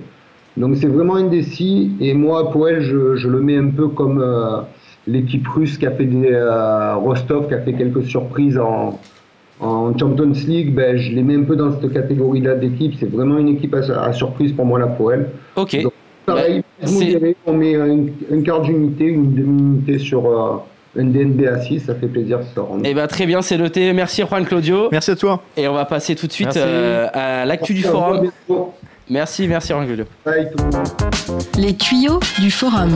Donc 0.55 0.75
c'est 0.77 0.87
vraiment 0.87 1.15
indécis 1.15 1.91
et 1.99 2.13
moi 2.13 2.51
Poel 2.51 2.81
je, 2.81 3.15
je 3.15 3.27
le 3.29 3.41
mets 3.41 3.57
un 3.57 3.69
peu 3.69 3.89
comme 3.89 4.19
euh, 4.21 4.61
l'équipe 5.05 5.47
russe 5.47 5.77
qui 5.77 5.85
a 5.85 5.91
fait 5.91 6.05
des 6.05 6.31
euh, 6.31 6.95
Rostov 6.95 7.47
qui 7.47 7.53
a 7.53 7.59
fait 7.59 7.73
quelques 7.73 8.03
surprises 8.05 8.57
en, 8.57 8.99
en 9.59 9.97
Champions 9.97 10.31
League. 10.47 10.73
Ben, 10.73 10.97
je 10.97 11.11
les 11.11 11.23
mets 11.23 11.35
un 11.35 11.43
peu 11.43 11.55
dans 11.55 11.71
cette 11.79 11.91
catégorie-là 11.93 12.55
d'équipe. 12.55 12.93
C'est 12.99 13.09
vraiment 13.11 13.37
une 13.37 13.49
équipe 13.49 13.73
à, 13.75 14.01
à 14.03 14.13
surprise 14.13 14.53
pour 14.53 14.65
moi 14.65 14.79
la 14.79 14.87
Poel. 14.87 15.29
Ok. 15.55 15.81
Donc, 15.81 15.93
Pareil, 16.25 16.61
Bah, 16.81 16.87
dirais, 16.89 17.35
on 17.45 17.53
met 17.53 17.75
un, 17.75 17.99
un 18.33 18.41
quart 18.41 18.61
d'unité, 18.61 19.05
une 19.05 19.33
demi-unité 19.33 19.97
sur 19.97 20.25
euh, 20.29 20.57
un 20.99 21.05
DNB 21.05 21.45
à 21.45 21.61
6, 21.61 21.79
ça 21.85 21.95
fait 21.95 22.07
plaisir 22.07 22.39
ce 22.45 22.53
soir. 22.53 22.67
Eh 22.83 22.93
ben 22.93 23.07
très 23.07 23.25
bien, 23.25 23.41
c'est 23.41 23.57
noté. 23.57 23.93
Merci 23.93 24.23
Juan 24.23 24.43
Claudio. 24.45 24.89
Merci 24.91 25.11
à 25.11 25.15
toi. 25.15 25.41
Et 25.55 25.67
on 25.69 25.73
va 25.73 25.85
passer 25.85 26.15
tout 26.15 26.27
de 26.27 26.31
suite 26.33 26.57
euh, 26.57 27.07
à 27.13 27.45
l'actu 27.45 27.73
du 27.73 27.81
forum. 27.83 28.29
Merci, 29.09 29.47
merci 29.47 29.69
Juan 29.71 29.85
Claudio. 29.85 30.03
Bye, 30.25 30.49
tout 30.51 30.63
le 30.65 30.77
monde. 30.77 31.41
Les 31.57 31.73
tuyaux 31.77 32.19
du 32.39 32.51
forum. 32.51 32.91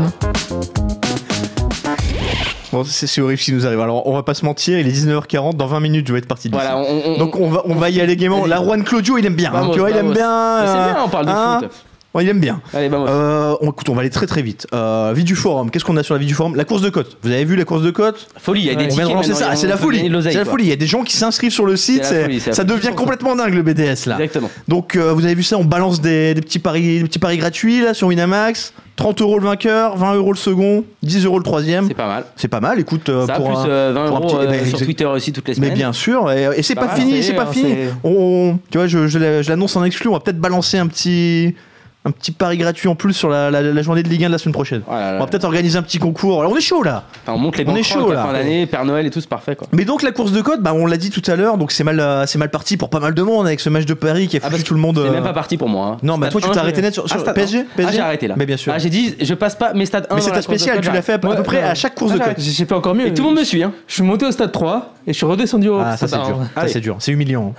Bon, 2.72 2.84
c'est 2.86 3.22
horrible 3.22 3.40
ce 3.40 3.46
qui 3.46 3.54
nous 3.54 3.66
arrive. 3.66 3.80
Alors, 3.82 4.08
on 4.08 4.14
va 4.14 4.24
pas 4.24 4.34
se 4.34 4.46
mentir, 4.46 4.80
il 4.80 4.88
est 4.88 4.92
19h40, 4.92 5.56
dans 5.58 5.68
20 5.68 5.80
minutes, 5.82 6.08
je 6.08 6.14
vais 6.14 6.20
être 6.20 6.28
parti. 6.28 6.50
Voilà, 6.50 6.78
on, 6.78 7.02
on- 7.06 7.18
Donc, 7.18 7.36
on 7.36 7.50
va, 7.50 7.62
on 7.66 7.76
va 7.76 7.90
y 7.90 8.00
aller 8.00 8.16
gaiement. 8.16 8.46
La 8.46 8.58
Juan 8.64 8.84
Claudio, 8.84 9.18
il 9.18 9.26
aime 9.26 9.36
bien. 9.36 9.50
hein, 9.54 9.60
Vamos, 9.62 9.74
tu 9.74 9.80
vois, 9.80 9.90
il 9.92 9.98
aime 9.98 10.14
bien. 10.14 10.62
c'est 10.66 10.70
euh, 10.78 10.94
bien, 10.94 11.04
on 11.06 11.10
parle 11.10 11.26
de 11.26 11.32
hein. 11.32 11.60
foot. 11.64 11.72
Ouais, 12.14 12.26
il 12.26 12.30
aime 12.30 12.40
bien. 12.42 12.60
Allez, 12.74 12.90
vamos. 12.90 13.08
Euh, 13.08 13.56
on, 13.62 13.70
écoute, 13.72 13.88
on 13.88 13.94
va 13.94 14.02
aller 14.02 14.10
très 14.10 14.28
très 14.28 14.42
vite. 14.42 14.68
Euh, 14.74 15.14
vie 15.16 15.24
du 15.24 15.36
forum. 15.36 15.72
Qu'est-ce 15.72 15.86
qu'on 15.86 15.96
a 15.96 16.04
sur 16.04 16.14
la 16.14 16.20
vie 16.20 16.26
du 16.26 16.34
forum? 16.34 16.56
La 16.58 16.66
course 16.66 16.82
de 16.82 16.90
côte. 16.90 17.16
Vous 17.24 17.32
avez 17.32 17.46
vu 17.46 17.56
la 17.56 17.64
course 17.64 17.84
de 17.84 17.92
côte? 17.92 18.28
Folie, 18.38 18.62
il 18.62 18.66
y 18.66 18.70
a 18.70 18.76
des 18.76 18.90
tickets. 18.90 19.34
ça. 19.34 19.56
C'est 19.56 19.68
la 19.68 19.78
folie. 19.78 20.12
C'est 20.24 20.34
la 20.34 20.44
folie. 20.46 20.66
Il 20.66 20.70
y 20.70 20.74
a 20.74 20.76
des 20.78 20.88
gens 20.88 21.04
qui 21.04 21.16
s'inscrivent 21.16 21.54
sur 21.54 21.66
le 21.66 21.78
site. 21.78 22.04
Folie, 22.04 22.40
ça 22.42 22.64
devient 22.66 22.92
complètement 22.96 23.36
dingue 23.36 23.54
le 23.54 23.62
BDS 23.64 24.08
là. 24.08 24.16
Exactement. 24.20 24.50
Donc 24.68 24.96
euh, 24.98 25.14
vous 25.14 25.24
avez 25.26 25.36
vu 25.36 25.44
ça, 25.44 25.58
on 25.58 25.64
balance 25.64 26.02
des, 26.02 26.34
des 26.34 26.42
petits 26.42 26.60
paris, 26.60 27.00
des 27.00 27.06
petits 27.06 27.20
paris 27.20 27.38
gratuits 27.38 27.82
là 27.82 27.94
sur 27.94 28.08
Winamax. 28.08 28.74
30 28.98 29.22
euros 29.22 29.40
le 29.40 29.46
vainqueur, 29.46 29.96
20 29.98 30.14
euros 30.16 30.32
le 30.34 30.38
second, 30.38 30.84
10 31.02 31.26
euros 31.26 31.38
le 31.40 31.44
troisième. 31.44 31.88
C'est 31.88 31.94
pas 31.96 32.08
mal. 32.08 32.26
C'est 32.36 32.48
pas 32.50 32.60
mal. 32.60 32.80
Écoute, 32.80 33.08
euh, 33.10 33.26
Ça, 33.26 33.34
pour 33.36 33.48
plus 33.48 33.56
un- 33.58 33.68
euh, 33.68 33.92
20 33.96 34.08
pour 34.08 34.16
un 34.18 34.20
euros 34.20 34.28
petit- 34.28 34.36
euh, 34.36 34.52
eh 34.54 34.58
ben, 34.60 34.66
sur 34.68 34.78
Twitter 34.80 35.06
aussi 35.06 35.32
toutes 35.32 35.48
les 35.48 35.54
mais 35.54 35.68
semaines. 35.68 35.74
bien 35.74 35.94
sûr, 35.94 36.30
et, 36.30 36.50
et 36.58 36.62
c'est 36.62 36.76
Pas 36.76 36.82
pas, 36.82 36.88
mal, 36.88 36.98
fini, 36.98 37.24
c'est- 37.24 37.34
pas 37.34 37.44
hein, 37.44 37.52
fini. 37.52 37.74
On, 38.04 38.60
tu 38.70 38.78
vois, 38.78 38.86
je, 38.88 39.08
je 39.08 39.50
l'annonce 39.50 39.76
en 39.76 39.84
exclu, 39.86 40.10
on 40.10 40.14
va 40.14 40.20
peut-être 40.20 40.40
balancer 40.40 40.78
un 40.78 40.86
petit, 40.88 41.56
un 42.04 42.10
petit 42.10 42.32
pari 42.32 42.58
gratuit 42.58 42.88
en 42.88 42.96
plus 42.96 43.14
sur 43.14 43.30
la, 43.30 43.52
la- 43.52 43.62
la 43.62 43.82
journée 43.84 44.02
de 44.02 44.10
Ligue 44.10 44.24
1 44.24 44.28
de 44.28 44.32
la 44.32 44.38
semaine 44.40 44.54
prochaine. 44.54 44.82
Oh 44.88 44.92
là 44.92 45.12
là. 45.12 45.18
On 45.18 45.20
va 45.20 45.28
peut-être 45.28 45.44
organiser 45.44 45.78
un 45.78 45.84
petit 45.84 46.00
concours. 46.00 46.40
Alors, 46.40 46.52
on 46.52 46.58
est 46.58 46.62
chaud 46.62 46.82
là. 46.82 47.04
Enfin, 47.24 47.34
on 47.34 47.38
monte 47.38 47.58
les 47.58 47.64
on 47.68 47.76
est 47.76 47.84
chaud, 47.84 48.12
là. 48.12 48.24
fin 48.24 48.34
d'année, 48.34 48.66
Père 48.66 48.86
Noël 48.86 49.06
et 49.06 49.12
tout, 49.12 49.22
c'est 49.22 49.30
parfait 49.30 49.56
quoi. 49.56 49.68
Mais 49.72 49.86
donc 49.86 50.02
la 50.02 50.12
course 50.12 50.32
de 50.32 50.42
côte, 50.42 50.62
bah, 50.64 50.74
on 50.74 50.88
l'a 50.88 50.98
dit 50.98 51.12
tout 51.12 51.22
à 51.30 51.36
l'heure, 51.36 51.60
donc 51.60 51.72
c'est 51.72 51.84
mal, 51.84 52.00
euh, 52.00 52.26
c'est 52.26 52.40
mal 52.40 52.50
parti 52.50 52.76
pour 52.76 52.90
pas 52.90 53.00
mal 53.00 53.14
de 53.14 53.22
monde 53.22 53.46
avec 53.46 53.60
ce 53.60 53.70
match 53.70 53.86
de 53.86 53.94
Paris 53.94 54.28
qui 54.28 54.38
a 54.38 54.40
Ah, 54.44 54.50
foutu 54.50 54.64
tout 54.64 54.74
le 54.74 54.80
monde. 54.80 55.00
C'est 55.04 55.10
euh, 55.10 55.14
même 55.14 55.24
pas 55.24 55.34
parti 55.34 55.58
pour 55.58 55.70
moi. 55.70 55.86
hein. 55.94 55.98
Non, 56.02 56.18
bah 56.18 56.32
Stade 56.32 56.32
toi 56.32 56.42
tu 56.42 56.48
1, 56.50 56.52
t'es 56.54 56.60
arrêté 56.60 56.82
net 56.82 56.94
sur, 56.96 57.06
Ah, 57.08 57.34
PSG, 57.34 57.60
1. 57.60 57.64
PSG 57.76 57.90
Ah, 57.90 57.92
j'ai 57.92 58.00
arrêté 58.02 58.28
là. 58.28 58.34
Mais 58.36 58.48
bien 58.48 58.58
sûr. 58.58 58.74
Ah, 58.76 58.80
j'ai 58.80 58.90
dit, 58.90 59.16
je 59.22 59.34
passe 59.36 59.54
pas 59.54 59.74
mes 59.76 59.86
stades 59.86 60.08
1 60.10 60.16
Mais 60.16 60.22
c'est 60.22 60.30
la 60.32 60.38
ta 60.38 60.42
course 60.42 60.48
de 60.48 60.54
spécial, 60.58 60.76
côte, 60.78 60.86
tu 60.86 60.92
l'as 60.92 61.02
fait 61.04 61.14
à, 61.14 61.20
peu- 61.20 61.28
à 61.28 61.32
peu 61.34 61.38
Ouais, 61.38 61.44
près 61.44 61.58
ouais. 61.58 61.64
à 61.64 61.76
chaque 61.76 61.94
course 61.94 62.14
de 62.14 62.20
Ah, 62.20 62.30
côte. 62.30 62.36
J'ai 62.40 62.66
fait 62.66 62.74
encore 62.74 62.96
mieux. 62.96 63.06
Et 63.06 63.14
tout 63.14 63.22
le 63.22 63.30
monde 63.30 63.38
me 63.38 63.44
suit. 63.44 63.62
Hein. 63.62 63.74
Je 63.88 63.94
suis 63.94 64.04
monté 64.04 64.26
au 64.26 64.32
stade 64.32 64.52
3 64.52 64.96
et 65.06 65.14
je 65.14 65.18
suis 65.18 65.26
redescendu 65.28 65.70
au 65.70 65.78
Ah, 65.80 65.92
ça 65.92 65.98
c'est 65.98 66.08
stade 66.08 66.26
dur. 66.26 66.40
1. 66.56 66.62
Ça 66.62 66.68
c'est 66.68 66.80
dur. 66.80 66.96
C'est 66.98 67.12
humiliant. 67.12 67.54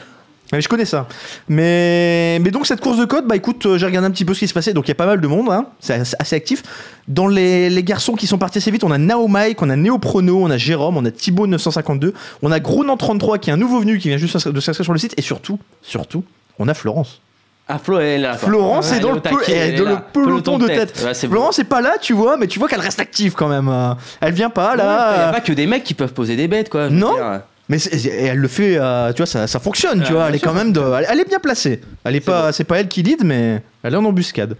Mais 0.52 0.60
je 0.60 0.68
connais 0.68 0.84
ça. 0.84 1.06
Mais, 1.48 2.38
mais 2.40 2.50
donc 2.50 2.66
cette 2.66 2.80
course 2.80 2.98
de 2.98 3.04
côte, 3.06 3.26
bah 3.26 3.36
écoute, 3.36 3.64
euh, 3.66 3.78
j'ai 3.78 3.86
regardé 3.86 4.06
un 4.06 4.10
petit 4.10 4.24
peu 4.24 4.34
ce 4.34 4.40
qui 4.40 4.48
se 4.48 4.54
passait. 4.54 4.72
Donc 4.74 4.86
il 4.86 4.88
y 4.88 4.92
a 4.92 4.94
pas 4.96 5.06
mal 5.06 5.20
de 5.20 5.26
monde, 5.26 5.48
hein. 5.50 5.66
c'est 5.80 5.94
assez, 5.94 6.16
assez 6.18 6.36
actif. 6.36 6.62
Dans 7.08 7.26
les, 7.26 7.70
les 7.70 7.82
garçons 7.82 8.14
qui 8.14 8.26
sont 8.26 8.38
partis 8.38 8.58
assez 8.58 8.70
vite, 8.70 8.84
on 8.84 8.90
a 8.90 8.98
Nao 8.98 9.28
Mike, 9.28 9.62
on 9.62 9.70
a 9.70 9.76
Néo 9.76 9.98
Prono, 9.98 10.42
on 10.44 10.50
a 10.50 10.56
Jérôme, 10.58 10.96
on 10.96 11.04
a 11.04 11.10
Thibaut 11.10 11.46
952, 11.46 12.12
on 12.42 12.52
a 12.52 12.58
Gronan33 12.58 13.38
qui 13.38 13.50
est 13.50 13.52
un 13.52 13.56
nouveau 13.56 13.80
venu 13.80 13.98
qui 13.98 14.08
vient 14.08 14.18
juste 14.18 14.48
de 14.48 14.60
s'inscrire 14.60 14.84
sur 14.84 14.92
le 14.92 14.98
site. 14.98 15.14
Et 15.16 15.22
surtout, 15.22 15.58
surtout, 15.82 16.24
on 16.58 16.68
a 16.68 16.74
Florence. 16.74 17.20
Ah, 17.68 17.78
Flo, 17.78 17.98
elle 18.00 18.06
est 18.06 18.18
là. 18.18 18.36
quoi. 18.36 18.48
Florence 18.48 18.90
Ouais, 18.90 18.96
est 18.98 19.00
dans, 19.00 19.12
le, 19.12 19.20
taquet, 19.20 19.52
est 19.68 19.72
dans 19.78 19.84
là. 19.84 20.04
peloton 20.12 20.58
de 20.58 20.66
tête. 20.66 20.98
Florence 21.28 21.58
est 21.60 21.64
pas 21.64 21.80
là, 21.80 21.94
tu 22.00 22.12
vois, 22.12 22.36
mais 22.36 22.48
tu 22.48 22.58
vois 22.58 22.68
qu'elle 22.68 22.80
reste 22.80 23.00
active 23.00 23.34
quand 23.34 23.48
même. 23.48 23.72
Elle 24.20 24.34
vient 24.34 24.50
pas 24.50 24.72
Il 24.74 24.76
n'y 24.78 24.82
a 24.82 24.86
là. 25.26 25.32
pas 25.32 25.40
que 25.40 25.52
des 25.52 25.66
mecs 25.66 25.84
qui 25.84 25.94
peuvent 25.94 26.12
poser 26.12 26.36
des 26.36 26.48
bêtes 26.48 26.68
quoi. 26.68 26.90
Non. 26.90 27.14
dire. 27.14 27.40
Mais 27.72 27.78
elle 27.80 28.36
le 28.38 28.48
fait, 28.48 28.76
euh, 28.76 29.12
tu 29.12 29.18
vois, 29.22 29.26
ça, 29.26 29.46
ça 29.46 29.58
fonctionne, 29.58 30.02
tu 30.02 30.08
Ouais, 30.08 30.12
vois. 30.18 30.28
Elle 30.28 30.34
est 30.34 30.38
quand 30.40 30.52
même 30.52 30.72
de, 30.72 30.80
elle, 30.98 31.06
elle 31.08 31.20
est 31.20 31.28
bien 31.28 31.40
placée. 31.40 31.80
Elle 32.04 32.14
est 32.16 32.20
pas, 32.20 32.52
c'est 32.52 32.64
pas 32.64 32.78
elle 32.78 32.88
qui 32.88 33.02
lead, 33.02 33.24
mais 33.24 33.62
elle 33.82 33.94
est 33.94 33.96
en 33.96 34.04
embuscade. 34.04 34.56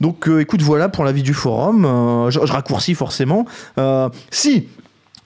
Donc, 0.00 0.28
euh, 0.28 0.40
écoute, 0.40 0.62
voilà 0.62 0.88
pour 0.88 1.04
la 1.04 1.10
vie 1.12 1.22
du 1.24 1.34
forum. 1.34 1.84
Euh, 1.84 2.30
je, 2.30 2.38
je 2.44 2.52
raccourcis 2.52 2.94
forcément. 2.94 3.46
Si. 4.30 4.68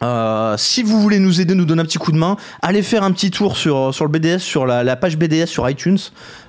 euh, 0.03 0.55
si 0.59 0.83
vous 0.83 1.01
voulez 1.01 1.19
nous 1.19 1.41
aider, 1.41 1.55
nous 1.55 1.65
donner 1.65 1.81
un 1.81 1.85
petit 1.87 1.97
coup 1.99 2.13
de 2.13 2.19
main, 2.19 2.37
allez 2.61 2.83
faire 2.83 3.03
un 3.03 3.13
petit 3.13 3.31
tour 3.31 3.57
sur, 3.57 3.95
sur 3.95 4.05
le 4.05 4.11
BDS, 4.11 4.39
sur 4.41 4.67
la, 4.67 4.85
la 4.85 4.95
page 4.97 5.17
BDS 5.17 5.47
sur 5.47 5.69
iTunes. 5.71 5.97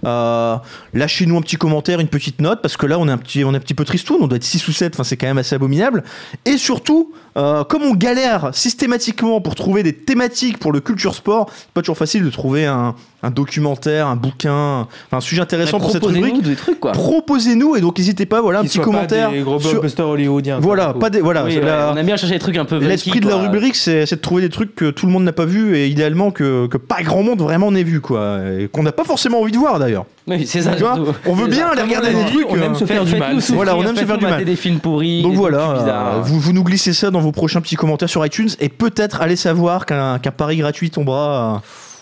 Euh, 0.06 0.58
Lâchez-nous 0.94 1.38
un 1.38 1.42
petit 1.42 1.56
commentaire, 1.56 2.02
une 2.02 2.10
petite 2.10 2.42
note, 2.42 2.62
parce 2.62 2.76
que 2.76 2.86
là 2.86 3.00
on 3.00 3.08
est 3.08 3.12
un 3.12 3.18
petit, 3.18 3.46
on 3.46 3.54
est 3.54 3.58
un 3.58 3.62
petit 3.62 3.74
peu 3.74 3.86
tristoun, 3.86 4.18
on 4.22 4.28
doit 4.28 4.36
être 4.36 4.44
6 4.44 4.68
ou 4.68 4.74
7, 4.74 4.96
enfin 4.96 5.04
c'est 5.06 5.16
quand 5.16 5.28
même 5.28 5.38
assez 5.38 5.56
abominable. 5.56 6.04
Et 6.46 6.58
surtout, 6.58 7.14
euh, 7.38 7.64
comme 7.64 7.84
on 7.84 7.94
galère 7.94 8.50
systématiquement 8.54 9.40
pour 9.42 9.56
trouver 9.56 9.84
des 9.84 9.94
thématiques 9.94 10.58
pour 10.58 10.72
le 10.72 10.80
culture 10.80 11.14
sport, 11.14 11.50
c'est 11.56 11.68
pas 11.74 11.82
toujours 11.82 11.98
facile 11.98 12.24
de 12.26 12.30
trouver 12.30 12.66
un, 12.66 12.96
un 13.24 13.30
documentaire, 13.32 14.08
un 14.08 14.16
bouquin, 14.16 14.88
un 15.12 15.20
sujet 15.22 15.42
intéressant 15.42 15.80
pour 15.80 15.92
cette 15.92 16.02
Proposez-nous 16.02 16.26
rubrique. 16.26 16.44
des 16.44 16.56
trucs 16.56 16.80
quoi. 16.80 16.94
Proposez-nous 16.94 17.76
et 17.76 17.82
donc 17.82 17.98
n'hésitez 17.98 18.26
pas, 18.26 18.42
voilà 18.42 18.60
un 18.60 18.62
Qu'ils 18.64 18.70
petit 18.70 18.76
soient 18.78 18.86
pas 18.86 18.92
commentaire. 18.92 19.32
Des 19.32 19.42
gros 19.42 19.60
sur- 19.60 19.70
blockbusters 19.72 20.08
hollywoodiens. 20.08 20.60
Voilà, 20.60 20.88
quoi. 20.92 21.00
pas 21.00 21.10
des, 21.10 21.22
voilà, 21.22 21.44
Oui, 21.46 21.60
la- 21.62 21.92
on 21.94 21.98
aime 21.98 22.06
bien 22.06 22.18
chercher 22.18 22.34
des 22.36 22.40
trucs 22.40 22.58
un 22.58 22.66
peu. 22.66 22.78
L'esprit 22.80 23.20
de 23.20 23.28
la 23.30 23.36
rubrique, 23.38 23.76
c'est 23.76 24.06
c'est 24.06 24.16
de 24.18 24.22
trouver 24.22 24.42
des 24.42 24.50
trucs 24.50 24.74
que 24.76 24.90
tout 24.90 25.06
le 25.06 25.12
monde 25.12 25.24
n'a 25.24 25.34
pas 25.34 25.46
vu 25.46 25.76
et 25.78 25.88
idéalement 25.88 26.32
que, 26.32 26.68
que 26.68 26.78
pas 26.78 27.04
grand 27.04 27.24
monde 27.24 27.42
vraiment 27.42 27.72
n'ait 27.72 27.84
vu, 27.84 28.02
quoi. 28.02 28.40
Et 28.60 28.68
qu'on 28.68 28.84
n'a 28.84 28.92
pas 28.92 29.04
forcément 29.04 29.42
envie 29.42 29.52
de 29.52 29.58
voir 29.58 29.80
d'ailleurs. 29.80 30.06
Oui, 30.28 30.46
c'est 30.46 30.62
ça. 30.62 30.74
Tu 30.76 30.82
vois, 30.84 30.96
surtout. 30.96 31.14
on 31.26 31.34
veut 31.34 31.48
bien 31.48 31.68
aller 31.68 31.82
regarder 31.82 32.14
des 32.14 32.26
trucs, 32.26 32.50
on 32.50 32.56
aime 32.62 32.72
euh, 32.74 32.76
se 32.76 32.86
faire 32.86 33.06
du 33.06 33.16
mal. 33.16 33.38
Voilà, 33.54 33.76
on 33.78 33.84
aime 33.84 33.96
se 33.96 34.06
faire 34.06 34.18
du 34.18 34.26
mal. 34.26 34.44
des 34.44 34.56
films 34.56 34.80
pourris. 34.80 35.22
Donc 35.22 35.32
des 35.32 35.38
voilà, 35.38 36.18
euh, 36.18 36.22
vous, 36.22 36.40
vous 36.40 36.54
nous 36.54 36.64
glissez 36.64 36.94
ça 36.94 37.12
dans 37.12 37.22
vos 37.22 37.32
prochains 37.32 37.62
petits 37.62 37.76
commentaires 37.78 38.10
sur 38.10 38.26
iTunes 38.26 38.50
et 38.60 38.70
peut-être 38.70 39.22
allez 39.22 39.36
savoir 39.38 39.86
qu'un 39.86 40.20
qu'un 40.20 40.32
pari 40.32 40.58
gratuit 40.58 40.90
tombera 40.90 41.56
euh, 41.56 41.60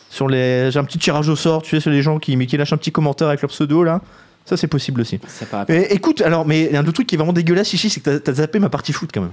sur 0.10 0.28
les. 0.28 0.72
J'ai 0.72 0.80
un 0.80 0.84
petit 0.86 0.98
tirage 0.98 1.30
au 1.30 1.36
sort, 1.36 1.62
tu 1.62 1.70
sais, 1.72 1.80
sur 1.80 1.92
les 1.92 2.02
gens 2.02 2.18
qui, 2.20 2.36
mais 2.36 2.46
qui 2.48 2.58
lâchent 2.58 2.74
un 2.74 2.78
petit 2.78 2.92
commentaire 2.92 3.28
avec 3.28 3.42
leur 3.42 3.50
pseudo 3.52 3.84
là. 3.84 4.02
Ça, 4.46 4.58
c'est 4.58 4.68
possible 4.68 5.02
aussi. 5.02 5.20
Ça 5.28 5.46
écoute, 5.92 6.22
alors, 6.22 6.46
mais 6.46 6.66
il 6.66 6.72
y 6.74 6.76
a 6.76 6.80
un 6.80 6.84
autre 6.84 6.94
truc 6.94 7.08
qui 7.08 7.16
est 7.16 7.18
vraiment 7.18 7.34
dégueulasse 7.34 7.74
ici, 7.74 7.90
c'est 7.90 8.00
que 8.00 8.12
t'as- 8.12 8.20
t'as 8.20 8.34
zappé 8.34 8.60
ma 8.60 8.70
partie 8.70 8.94
foot 8.94 9.10
quand 9.12 9.22
même. 9.22 9.32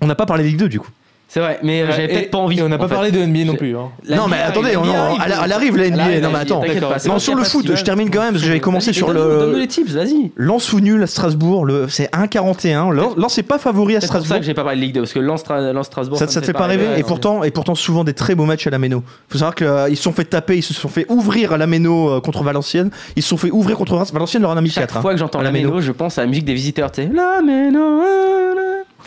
On 0.00 0.06
n'a 0.06 0.14
pas 0.14 0.24
parlé 0.26 0.44
de 0.44 0.48
Ligue 0.48 0.58
2 0.58 0.68
du 0.68 0.78
coup. 0.78 0.90
C'est 1.28 1.40
vrai, 1.40 1.58
mais 1.64 1.82
euh, 1.82 1.86
j'avais 1.90 2.06
peut-être 2.08 2.30
pas 2.30 2.38
envie. 2.38 2.60
et 2.60 2.62
on 2.62 2.68
n'a 2.68 2.76
en 2.76 2.78
pas 2.78 2.86
fait. 2.88 2.94
parlé 2.94 3.10
de 3.10 3.18
NBA 3.20 3.44
non 3.44 3.56
plus. 3.56 3.76
hein. 3.76 3.88
Non, 4.08 4.28
mais 4.28 4.38
attendez, 4.38 4.76
on- 4.76 4.84
arrive. 4.88 5.20
elle, 5.26 5.34
elle 5.44 5.52
arrive 5.52 5.76
la 5.76 5.90
NBA. 5.90 6.02
Arrive, 6.02 6.22
non, 6.22 6.30
mais 6.30 6.38
attends. 6.38 6.62
Non, 7.08 7.18
sur 7.18 7.34
le 7.34 7.42
foot, 7.42 7.72
je 7.74 7.82
termine 7.84 8.10
quand 8.10 8.20
même 8.20 8.30
parce 8.30 8.42
que 8.42 8.46
j'avais 8.46 8.60
commencé 8.60 8.92
sur 8.92 9.08
donne-nous- 9.08 9.22
Donne-nous 9.40 9.52
le. 9.54 9.58
les 9.60 9.66
tips, 9.66 9.90
vas-y. 9.92 10.30
Lens 10.36 10.72
ou 10.72 10.80
nul 10.80 11.02
à 11.02 11.06
Strasbourg, 11.08 11.66
le, 11.66 11.88
c'est 11.88 12.08
1,41. 12.14 12.90
Lens 12.92 13.16
Lens, 13.16 13.32
c'est 13.34 13.42
pas 13.42 13.58
favori 13.58 13.96
à 13.96 14.00
C'est 14.00 14.06
pour 14.06 14.14
ça 14.14 14.20
Strasbourg. 14.20 14.38
que 14.40 14.46
j'ai 14.46 14.54
pas 14.54 14.62
parlé 14.62 14.76
de 14.78 14.82
Ligue 14.84 14.94
2 14.94 15.00
parce 15.00 15.12
que 15.12 15.18
Lens 15.18 15.40
Strasbourg. 15.84 16.16
Ça, 16.18 16.28
ça 16.28 16.40
te 16.40 16.46
fait 16.46 16.52
pas 16.52 16.66
rêver 16.66 16.86
et 16.96 17.02
pourtant 17.02 17.42
et 17.42 17.50
pourtant 17.50 17.74
souvent 17.74 18.04
des 18.04 18.14
très 18.14 18.34
beaux 18.36 18.44
matchs 18.46 18.66
à 18.68 18.70
la 18.70 18.78
Méno. 18.78 19.02
Faut 19.28 19.38
savoir 19.38 19.54
qu'ils 19.56 19.96
se 19.96 20.02
sont 20.02 20.12
fait 20.12 20.24
taper, 20.24 20.56
ils 20.58 20.62
se 20.62 20.74
sont 20.74 20.88
fait 20.88 21.06
ouvrir 21.08 21.52
à 21.52 21.58
la 21.58 21.66
Méno 21.66 22.08
euh, 22.10 22.20
contre 22.20 22.44
Valenciennes. 22.44 22.90
Ils 23.16 23.22
se 23.22 23.28
sont 23.30 23.36
fait 23.36 23.50
ouvrir 23.50 23.76
contre. 23.76 23.96
Valenciennes 24.12 24.42
leur 24.42 24.52
en 24.52 24.56
a 24.56 24.60
mis 24.60 24.70
Chaque 24.70 24.86
4. 24.90 25.02
fois 25.02 25.12
que 25.12 25.18
j'entends 25.18 25.42
la 25.42 25.50
Méno. 25.50 25.80
je 25.80 25.90
pense 25.92 26.18
à 26.18 26.20
la 26.22 26.28
musique 26.28 26.44
des 26.44 26.54
visiteurs, 26.54 26.92
tu 26.92 27.02
sais. 27.02 27.10
La 27.12 27.42
méno. 27.42 28.00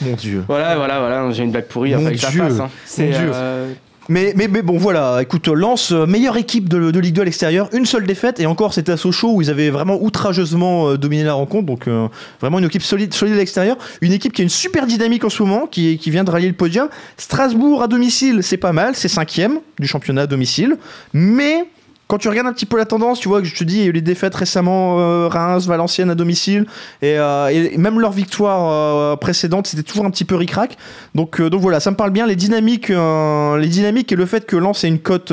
Mon 0.01 0.13
dieu. 0.13 0.43
Voilà, 0.47 0.75
voilà, 0.75 0.99
voilà, 0.99 1.31
j'ai 1.31 1.43
une 1.43 1.51
blague 1.51 1.67
pourrie, 1.67 1.91
Mon 1.95 2.05
après 2.05 2.15
la 2.21 2.29
Dieu. 2.29 2.41
fasse. 2.43 2.59
hein. 2.59 2.69
C'est 2.85 3.07
Dieu. 3.07 3.31
euh, 3.33 3.71
Mais, 4.07 4.33
mais, 4.35 4.47
mais 4.47 4.61
bon 4.63 4.77
voilà, 4.77 5.19
écoute, 5.21 5.47
Lens, 5.49 5.91
euh, 5.91 6.05
meilleure 6.07 6.37
équipe 6.37 6.67
de, 6.69 6.89
de 6.89 6.99
Ligue 6.99 7.13
2 7.15 7.21
à 7.21 7.25
l'extérieur, 7.25 7.69
une 7.73 7.85
seule 7.85 8.07
défaite 8.07 8.39
et 8.39 8.45
encore 8.47 8.73
c'était 8.73 8.91
à 8.93 8.97
Sochaux 8.97 9.33
où 9.33 9.41
ils 9.41 9.49
avaient 9.51 9.69
vraiment 9.69 10.01
outrageusement 10.01 10.89
euh, 10.89 10.97
dominé 10.97 11.23
la 11.23 11.33
rencontre, 11.33 11.65
donc 11.67 11.87
euh, 11.87 12.07
vraiment 12.41 12.57
une 12.59 12.65
équipe 12.65 12.81
solide, 12.81 13.13
solide 13.13 13.35
à 13.35 13.37
l'extérieur, 13.37 13.77
une 14.01 14.11
équipe 14.13 14.33
qui 14.33 14.41
a 14.41 14.43
une 14.43 14.49
super 14.49 14.87
dynamique 14.87 15.25
en 15.25 15.29
ce 15.29 15.43
moment, 15.43 15.67
qui, 15.67 15.97
qui 15.99 16.09
vient 16.11 16.23
de 16.23 16.31
rallier 16.31 16.47
le 16.47 16.53
podium. 16.53 16.89
Strasbourg 17.17 17.83
à 17.83 17.87
domicile, 17.87 18.39
c'est 18.41 18.57
pas 18.57 18.71
mal, 18.73 18.95
c'est 18.95 19.09
cinquième 19.09 19.59
du 19.79 19.85
championnat 19.87 20.21
à 20.23 20.27
domicile, 20.27 20.77
mais 21.13 21.65
quand 22.09 22.17
tu 22.17 22.27
regardes 22.27 22.47
un 22.47 22.53
petit 22.53 22.65
peu 22.65 22.75
la 22.75 22.85
tendance, 22.85 23.19
tu 23.19 23.27
vois 23.27 23.39
que 23.39 23.45
je 23.45 23.55
te 23.55 23.63
dis, 23.63 23.91
les 23.91 24.01
défaites 24.01 24.33
récemment, 24.33 24.99
euh, 24.99 25.27
Reims, 25.27 25.67
Valenciennes 25.67 26.09
à 26.09 26.15
domicile, 26.15 26.65
et, 27.03 27.19
euh, 27.19 27.69
même 27.77 27.99
leur 27.99 28.11
victoire 28.11 28.67
euh, 28.67 29.15
précédente, 29.15 29.67
c'était 29.67 29.83
toujours 29.83 30.05
un 30.05 30.09
petit 30.09 30.25
peu 30.25 30.35
ric-rac. 30.35 30.75
Donc, 31.13 31.39
donc 31.39 31.61
voilà, 31.61 31.79
ça 31.79 31.91
me 31.91 31.95
parle 31.95 32.09
bien. 32.09 32.25
Les 32.25 32.35
dynamiques, 32.35 32.89
et 32.89 34.15
le 34.15 34.25
fait 34.25 34.47
que 34.47 34.55
Lens 34.55 34.83
ait 34.83 34.87
une 34.87 34.97
cote, 34.97 35.31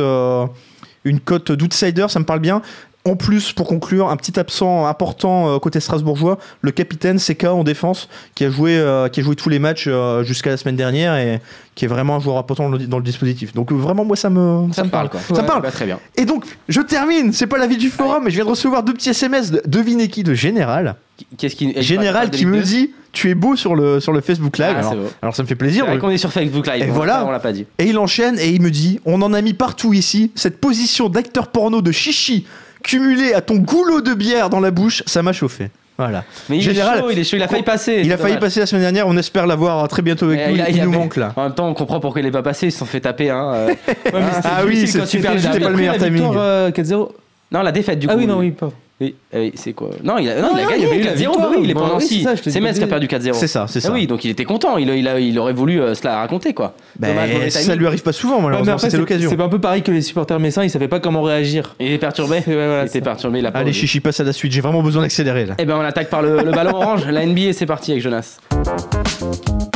une 1.07 1.20
cote 1.20 1.51
d'outsider, 1.51 2.07
ça 2.11 2.18
me 2.18 2.27
parle 2.27 2.41
bien. 2.41 2.61
En 3.07 3.14
plus, 3.14 3.52
pour 3.52 3.68
conclure, 3.68 4.11
un 4.11 4.16
petit 4.16 4.36
absent 4.36 4.84
important 4.86 5.54
euh, 5.54 5.59
côté 5.61 5.78
strasbourgeois, 5.78 6.38
le 6.61 6.72
capitaine 6.72 7.20
CK 7.20 7.44
en 7.44 7.62
défense, 7.62 8.09
qui 8.34 8.44
a 8.44 8.50
joué, 8.50 8.76
euh, 8.76 9.09
qui 9.09 9.20
a 9.20 9.22
joué 9.22 9.36
tous 9.36 9.48
les 9.48 9.61
matchs 9.61 9.84
euh, 9.86 10.24
jusqu'à 10.24 10.50
la 10.50 10.57
semaine 10.57 10.74
dernière 10.74 11.14
et 11.14 11.40
qui 11.76 11.84
est 11.84 11.88
vraiment 11.88 12.16
un 12.16 12.20
joueur 12.20 12.36
important 12.36 12.68
dans 12.68 12.98
le, 12.98 13.04
dispositif. 13.04 13.54
Donc 13.54 13.70
vraiment, 13.70 14.04
moi, 14.04 14.16
ça 14.16 14.28
me, 14.28 14.72
Ça 14.72 14.82
me 14.82 14.88
parle 14.88 15.09
quoi. 15.09 15.20
Ça 15.20 15.40
me 15.40 15.46
parle. 15.46 15.62
Bah, 15.62 15.70
très 15.70 15.86
bien. 15.86 16.00
Et 16.16 16.24
donc, 16.24 16.46
je 16.68 16.80
termine. 16.80 17.32
C'est 17.32 17.46
pas 17.46 17.59
l'avis 17.59 17.76
du 17.76 17.90
forum, 17.90 18.24
mais 18.24 18.30
je 18.30 18.36
viens 18.36 18.44
de 18.44 18.50
recevoir 18.50 18.82
deux 18.82 18.94
petits 18.94 19.11
SMS. 19.11 19.52
De, 19.52 19.62
devinez 19.66 20.09
qui 20.09 20.24
de 20.24 20.34
Général. 20.34 20.96
Qu'est-ce 21.38 21.54
qui 21.54 21.80
Général 21.80 22.30
qui 22.30 22.44
me 22.44 22.61
dit 22.61 22.90
Tu 23.12 23.30
es 23.30 23.36
beau 23.36 23.54
sur 23.54 23.76
le, 23.76 24.00
sur 24.00 24.12
le 24.12 24.20
Facebook 24.20 24.59
Live. 24.59 24.76
Ah, 24.82 24.94
alors, 25.22 25.36
ça 25.36 25.44
me 25.44 25.48
fait 25.48 25.54
plaisir. 25.54 25.86
Vrai 25.86 25.98
qu'on 25.98 26.11
est 26.11 26.18
sur 26.18 26.32
Facebook 26.32 26.66
Live. 26.66 26.82
Et 26.82 26.90
on- 26.90 26.94
voilà. 26.94 27.24
On 27.24 27.30
l'a 27.30 27.38
pas 27.38 27.52
dit. 27.52 27.66
Et 27.78 27.84
il 27.84 27.98
enchaîne 27.98 28.36
et 28.40 28.48
il 28.48 28.61
me 28.61 28.72
dit 28.72 28.98
On 29.04 29.22
en 29.22 29.32
a 29.32 29.40
mis 29.42 29.54
partout 29.54 29.92
ici. 29.92 30.32
Cette 30.34 30.61
position 30.61 31.09
d'acteur 31.09 31.52
porno 31.52 31.82
de 31.82 31.92
chichi 31.92 32.46
cumulée 32.87 33.34
à 33.34 33.41
ton 33.41 33.57
goulot 33.57 34.01
de 34.01 34.14
bière 34.14 34.49
dans 34.49 34.61
la 34.61 34.70
bouche, 34.70 35.03
ça 35.07 35.22
m'a 35.22 35.32
chauffé. 35.32 35.70
Voilà. 35.99 36.24
Mais 36.51 36.59
il 36.59 36.62
Général, 36.62 36.99
est 36.99 37.01
chaud, 37.01 37.11
il 37.11 37.18
est 37.18 37.24
chaud, 37.24 37.37
il 37.39 37.43
a 37.43 37.49
failli 37.49 37.62
passer. 37.62 38.03
Il 38.05 38.12
a 38.12 38.18
failli 38.18 38.37
passer 38.37 38.61
la 38.61 38.66
semaine 38.66 38.82
dernière. 38.82 39.09
On 39.09 39.16
espère 39.16 39.47
l'avoir 39.47 39.89
très 39.89 40.03
bientôt 40.03 40.26
avec 40.26 40.47
nous. 40.49 40.55
il 40.55 40.61
a- 40.61 40.68
Il, 40.68 40.76
il 40.76 40.82
nous 40.82 40.89
avait- 40.91 40.99
manque 40.99 41.16
là. 41.16 41.32
En 41.37 41.45
même 41.45 41.55
temps, 41.55 41.68
on 41.68 41.74
comprend 41.74 42.01
pourquoi 42.01 42.20
il 42.20 42.26
est 42.26 42.30
pas 42.30 42.43
passé, 42.43 42.66
ils 42.66 42.72
se 42.72 42.78
sont 42.78 42.84
fait 42.84 43.01
taper. 43.01 43.30
Hein. 43.30 43.68
Ah 44.45 44.62
oui, 44.66 44.82
quand 44.82 44.87
c'était 45.05 45.07
tu 45.07 45.18
perds 45.20 45.61
pas 45.61 45.70
le 45.70 45.76
meilleur 45.76 45.97
timing. 45.97 46.12
victoire 46.22 46.34
euh, 46.39 46.70
4-0. 46.70 47.09
Non, 47.53 47.62
la 47.62 47.72
défaite 47.72 47.99
du 47.99 48.07
coup. 48.07 48.12
Ah 48.14 48.18
oui, 48.18 48.26
non, 48.26 48.38
oui, 48.38 48.51
pardon. 48.51 48.74
Oui, 48.99 49.14
oui, 49.34 49.53
c'est 49.57 49.74
quoi? 49.74 49.90
Non, 50.03 50.16
il 50.16 50.26
a, 50.30 50.36
non, 50.40 50.42
Non, 50.42 50.49
il 50.57 50.62
non, 50.62 50.68
avait 50.70 50.99
eu 50.99 51.03
la 51.03 51.12
4-0, 51.12 51.16
victoire. 51.18 51.38
bah 51.38 51.49
oui, 51.51 51.59
il 51.64 51.70
est 51.70 51.74
Bah 51.74 51.80
pendant 51.82 51.97
oui, 51.99 52.03
c'est 52.09 52.14
6. 52.14 52.22
ça, 52.22 52.34
je 52.34 52.40
te 52.40 52.49
C'est 52.49 52.59
dis. 52.61 52.64
Metz 52.64 52.78
qui 52.78 52.82
a 52.84 52.86
perdu 52.86 53.07
4-0. 53.07 53.34
C'est 53.34 53.47
ça, 53.47 53.66
c'est 53.68 53.80
ça. 53.80 53.88
Ah 53.90 53.92
oui, 53.92 54.07
donc 54.07 54.24
il 54.24 54.30
était 54.30 54.47
content, 54.47 54.78
il, 54.78 54.88
il, 54.88 55.07
a- 55.07 55.20
il 55.20 55.38
aurait 55.38 55.53
voulu 55.53 55.82
euh, 55.82 55.94
se 55.94 56.03
la 56.07 56.16
raconter 56.16 56.55
quoi. 56.55 56.74
Ben, 56.99 57.09
Dommage, 57.09 57.51
ça 57.51 57.74
lui 57.74 57.86
arrive 57.86 58.03
pas 58.03 58.12
souvent, 58.14 58.40
malheureusement. 58.40 58.78
c'est 58.78 58.97
l'occasion. 58.97 59.28
c'est 59.28 59.38
un 59.38 59.49
peu 59.51 59.59
pareil 59.61 59.82
que 59.82 59.90
les 59.92 60.01
supporters 60.01 60.40
messins, 60.40 60.64
ils 60.64 60.70
savaient 60.70 60.88
pas 60.88 60.99
comment 60.99 61.20
réagir. 61.20 61.74
Il 61.78 61.92
est 61.92 61.99
perturbé. 61.99 62.36
Ouais, 62.38 62.42
voilà, 62.47 62.82
il 62.84 62.86
était 62.86 63.01
ça. 63.01 63.05
perturbé, 63.05 63.40
il 63.40 63.47
a 63.47 63.53
pas 63.53 63.59
Allez, 63.59 63.74
chichi, 63.74 64.01
passe 64.01 64.18
à 64.20 64.24
la 64.24 64.32
suite. 64.32 64.53
J'ai 64.53 64.62
vraiment 64.62 64.82
besoin 64.82 65.03
d'accélérer 65.03 65.44
là. 65.44 65.57
Eh 65.59 65.66
ben 65.66 65.76
on 65.76 65.82
attaque 65.82 66.09
par 66.09 66.22
le, 66.22 66.38
le 66.42 66.51
ballon 66.53 66.74
orange, 66.76 67.07
la 67.07 67.26
NBA 67.26 67.53
c'est 67.53 67.66
parti 67.66 67.90
avec 67.92 68.03
Jonas. 68.03 68.38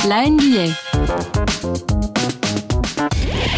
La 0.09 0.25
NBA. 0.27 0.73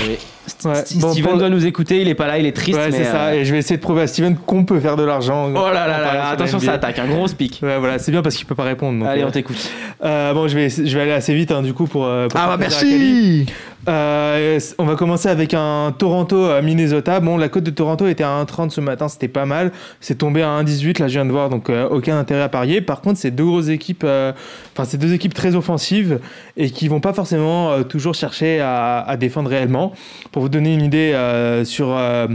Oui. 0.09 0.19
Ouais, 0.65 0.73
St- 0.75 0.99
bon, 1.01 1.13
Steven 1.13 1.31
pour- 1.31 1.39
doit 1.39 1.49
nous 1.51 1.67
écouter, 1.67 2.01
il 2.01 2.09
est 2.09 2.15
pas 2.15 2.27
là, 2.27 2.39
il 2.39 2.47
est 2.47 2.53
triste. 2.57 2.79
Ouais, 2.79 2.91
c'est 2.91 3.05
ça. 3.05 3.27
euh, 3.27 3.33
Et 3.35 3.45
je 3.45 3.53
vais 3.53 3.59
essayer 3.59 3.77
de 3.77 3.83
prouver 3.83 4.03
à 4.03 4.07
Steven 4.07 4.37
qu'on 4.37 4.65
peut 4.65 4.81
faire 4.81 4.97
de 4.97 5.03
l'argent. 5.05 5.49
Oh 5.51 5.53
là 5.73 5.87
là 5.87 6.01
là, 6.01 6.29
attention 6.31 6.59
ça 6.59 6.73
attaque, 6.75 6.99
un 6.99 7.07
gros 7.07 7.27
speak. 7.29 7.61
Ouais, 7.63 7.79
voilà, 7.79 7.99
c'est 7.99 8.13
bien 8.13 8.23
parce 8.23 8.37
qu'il 8.37 8.47
peut 8.47 8.55
pas 8.55 8.65
répondre. 8.65 8.99
donc, 9.01 9.09
Allez 9.09 9.23
euh, 9.23 9.27
on 9.29 9.31
t'écoute. 9.31 9.71
euh, 10.05 10.33
bon, 10.35 10.49
je 10.49 10.55
vais, 10.55 10.69
je 10.69 10.83
vais 10.97 11.01
aller 11.03 11.13
assez 11.13 11.35
vite 11.35 11.51
hein, 11.51 11.63
du 11.63 11.73
coup 11.75 11.87
pour. 11.87 12.05
euh, 12.07 12.29
pour 12.29 12.39
Ah 12.41 12.47
bah 12.49 12.55
à 12.55 12.57
merci 12.57 13.47
Euh, 13.89 14.61
on 14.79 14.85
va 14.85 14.95
commencer 14.95 15.29
avec 15.29 15.55
un 15.55 15.93
Toronto-Minnesota. 15.99 17.19
Bon, 17.19 17.37
la 17.37 17.49
cote 17.49 17.65
de 17.65 17.71
Toronto 17.71 18.07
était 18.07 18.23
à 18.23 18.29
1,30 18.45 18.71
ce 18.71 18.81
matin, 18.81 19.09
c'était 19.09 19.27
pas 19.29 19.45
mal. 19.45 19.73
C'est 20.01 20.17
tombé 20.19 20.43
à 20.43 20.49
1,18, 20.63 21.01
là 21.01 21.09
je 21.09 21.15
viens 21.15 21.25
de 21.27 21.33
voir, 21.33 21.49
donc 21.51 21.69
euh, 21.69 21.89
aucun 21.89 22.17
intérêt 22.19 22.43
à 22.43 22.49
parier. 22.49 22.81
Par 22.81 23.01
contre, 23.01 23.19
c'est 23.19 23.31
deux 23.33 23.45
grosses 23.45 23.69
équipes, 23.69 24.05
euh, 24.05 24.33
enfin, 24.75 24.85
c'est 24.89 24.99
deux 24.99 25.13
équipes 25.13 25.35
très 25.35 25.57
offensives 25.57 26.21
et 26.57 26.71
qui 26.71 26.89
vont 26.89 27.01
pas 27.01 27.13
forcément 27.13 27.71
euh, 27.73 27.83
toujours 27.83 28.15
chercher 28.15 28.61
à, 28.61 29.17
défendre 29.19 29.49
réellement. 29.51 29.93
Pour 30.33 30.43
vous 30.43 30.49
donner 30.49 30.75
une 30.75 30.83
idée, 30.83 31.13
euh, 31.15 31.65
sur 31.65 31.89
euh, 31.97 32.27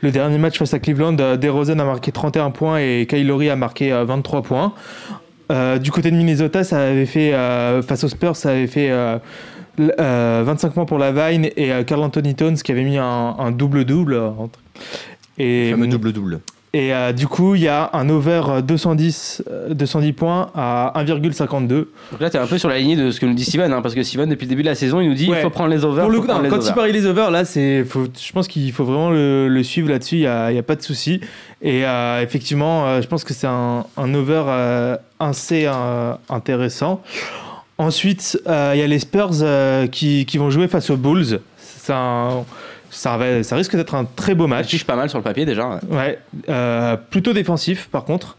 le 0.00 0.10
dernier 0.10 0.38
match 0.38 0.58
face 0.58 0.72
à 0.74 0.78
Cleveland, 0.78 1.12
DeRozan 1.12 1.78
a 1.78 1.84
marqué 1.84 2.12
31 2.12 2.50
points 2.50 2.78
et 2.78 3.06
Kyle 3.08 3.26
Lowry 3.26 3.50
a 3.50 3.56
marqué 3.56 3.92
euh, 3.92 4.04
23 4.04 4.42
points. 4.42 4.72
Du 5.80 5.92
côté 5.92 6.10
de 6.10 6.16
Minnesota, 6.16 6.64
ça 6.64 6.78
avait 6.88 7.06
fait 7.06 7.30
face 7.86 8.02
aux 8.02 8.08
Spurs, 8.08 8.34
ça 8.34 8.50
avait 8.50 8.66
fait 8.66 8.90
euh, 8.90 9.18
l- 9.78 9.94
euh, 10.00 10.42
25 10.44 10.72
points 10.72 10.86
pour 10.86 10.98
la 10.98 11.12
Vine 11.12 11.48
et 11.56 11.70
Carl 11.86 12.02
Anthony 12.02 12.34
Towns 12.34 12.56
qui 12.56 12.72
avait 12.72 12.82
mis 12.82 12.98
un 12.98 13.36
un 13.38 13.52
double-double. 13.52 14.20
Et, 15.38 15.70
Fameux 15.70 15.86
double-double. 15.86 16.40
Et 16.78 16.92
euh, 16.92 17.12
du 17.12 17.26
coup, 17.26 17.54
il 17.54 17.62
y 17.62 17.68
a 17.68 17.88
un 17.94 18.08
over 18.10 18.42
euh, 18.48 18.60
210, 18.60 19.42
euh, 19.50 19.72
210 19.72 20.12
points 20.12 20.50
à 20.54 20.92
1,52. 20.96 21.68
Donc 21.68 21.86
là 22.20 22.28
t'es 22.28 22.38
un 22.38 22.46
peu 22.46 22.58
sur 22.58 22.68
la 22.68 22.78
lignée 22.78 22.96
de 22.96 23.10
ce 23.10 23.18
que 23.20 23.26
nous 23.26 23.34
dit 23.34 23.44
Steven, 23.44 23.72
hein, 23.72 23.80
parce 23.82 23.94
que 23.94 24.02
Steven 24.02 24.28
depuis 24.28 24.44
le 24.44 24.50
début 24.50 24.62
de 24.62 24.68
la 24.68 24.74
saison 24.74 25.00
il 25.00 25.08
nous 25.08 25.14
dit 25.14 25.30
Ouais. 25.30 25.38
il 25.38 25.42
faut 25.42 25.50
prendre 25.50 25.70
les 25.70 25.84
overs. 25.84 26.04
Pour 26.04 26.12
le 26.12 26.18
non, 26.18 26.40
les 26.42 26.48
quand 26.48 26.56
overs. 26.56 26.68
il 26.68 26.74
parie 26.74 26.92
les 26.92 27.06
overs, 27.06 27.30
là, 27.30 27.44
faut- 27.44 28.06
je 28.14 28.32
pense 28.32 28.48
qu'il 28.48 28.70
faut 28.72 28.84
vraiment 28.84 29.10
le, 29.10 29.48
le 29.48 29.62
suivre 29.62 29.88
là-dessus. 29.88 30.16
Il 30.16 30.20
n'y 30.20 30.26
a, 30.26 30.50
il 30.50 30.54
y 30.56 30.58
a 30.58 30.62
pas 30.62 30.76
de 30.76 30.82
souci. 30.82 31.20
Et 31.62 31.86
euh, 31.86 32.20
effectivement, 32.22 32.86
euh, 32.86 33.00
je 33.00 33.06
pense 33.08 33.24
que 33.24 33.32
c'est 33.32 33.46
un, 33.46 33.84
un 33.96 34.14
over 34.14 34.42
euh, 34.48 34.96
assez 35.18 35.64
euh, 35.66 36.12
intéressant. 36.28 37.00
Ensuite, 37.78 38.40
euh, 38.46 38.72
il 38.74 38.80
y 38.80 38.82
a 38.82 38.86
les 38.86 38.98
Spurs 38.98 39.30
euh, 39.42 39.86
qui, 39.86 40.24
qui 40.26 40.38
vont 40.38 40.50
jouer 40.50 40.66
face 40.68 40.88
aux 40.90 40.96
Bulls. 40.96 41.40
C'est 41.58 41.92
un- 41.92 42.44
ça, 42.96 43.16
va- 43.16 43.42
ça 43.42 43.56
risque 43.56 43.76
d'être 43.76 43.94
un 43.94 44.04
très 44.04 44.34
beau 44.34 44.46
match. 44.46 44.66
affiche 44.66 44.84
pas 44.84 44.96
mal 44.96 45.08
sur 45.10 45.18
le 45.18 45.24
papier 45.24 45.44
déjà. 45.44 45.68
ouais. 45.68 45.78
Ouais, 45.96 46.18
euh, 46.48 46.96
plutôt 46.96 47.32
défensif 47.32 47.88
par 47.90 48.04
contre. 48.04 48.36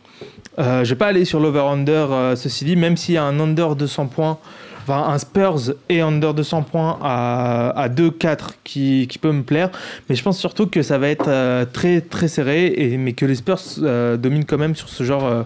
Euh, 0.59 0.83
je 0.83 0.89
vais 0.89 0.95
pas 0.95 1.07
aller 1.07 1.23
sur 1.25 1.39
l'over-under, 1.39 2.07
euh, 2.11 2.35
ceci 2.35 2.65
dit, 2.65 2.75
même 2.75 2.97
s'il 2.97 3.13
y 3.13 3.17
a 3.17 3.23
un 3.23 3.39
under 3.39 3.75
200 3.75 4.07
points, 4.07 4.39
enfin 4.81 5.03
un 5.07 5.19
Spurs 5.19 5.73
et 5.89 6.01
under 6.01 6.33
200 6.33 6.63
points 6.63 6.97
à, 7.03 7.69
à 7.79 7.89
2-4 7.89 8.37
qui, 8.63 9.05
qui 9.07 9.19
peut 9.19 9.31
me 9.31 9.43
plaire. 9.43 9.69
Mais 10.09 10.15
je 10.15 10.23
pense 10.23 10.39
surtout 10.39 10.65
que 10.65 10.81
ça 10.81 10.97
va 10.97 11.09
être 11.09 11.27
euh, 11.27 11.65
très 11.71 12.01
très 12.01 12.27
serré, 12.27 12.73
et, 12.75 12.97
mais 12.97 13.13
que 13.13 13.25
les 13.27 13.35
Spurs 13.35 13.59
dominent 14.17 14.45
quand 14.45 14.57
même 14.57 14.75
sur 14.75 14.89
ce 14.89 15.03
genre 15.03 15.45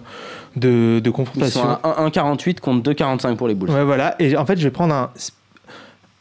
de, 0.56 1.00
de 1.00 1.02
Ils 1.04 1.12
confrontation. 1.12 1.60
sont 1.60 1.68
à 1.82 2.08
1,48 2.08 2.60
contre 2.60 2.90
2,45 2.90 3.36
pour 3.36 3.48
les 3.48 3.54
Bulls. 3.54 3.70
Ouais, 3.70 3.84
voilà. 3.84 4.14
Et 4.18 4.34
en 4.38 4.46
fait, 4.46 4.56
je 4.58 4.64
vais 4.64 4.70
prendre 4.70 4.94
un, 4.94 5.10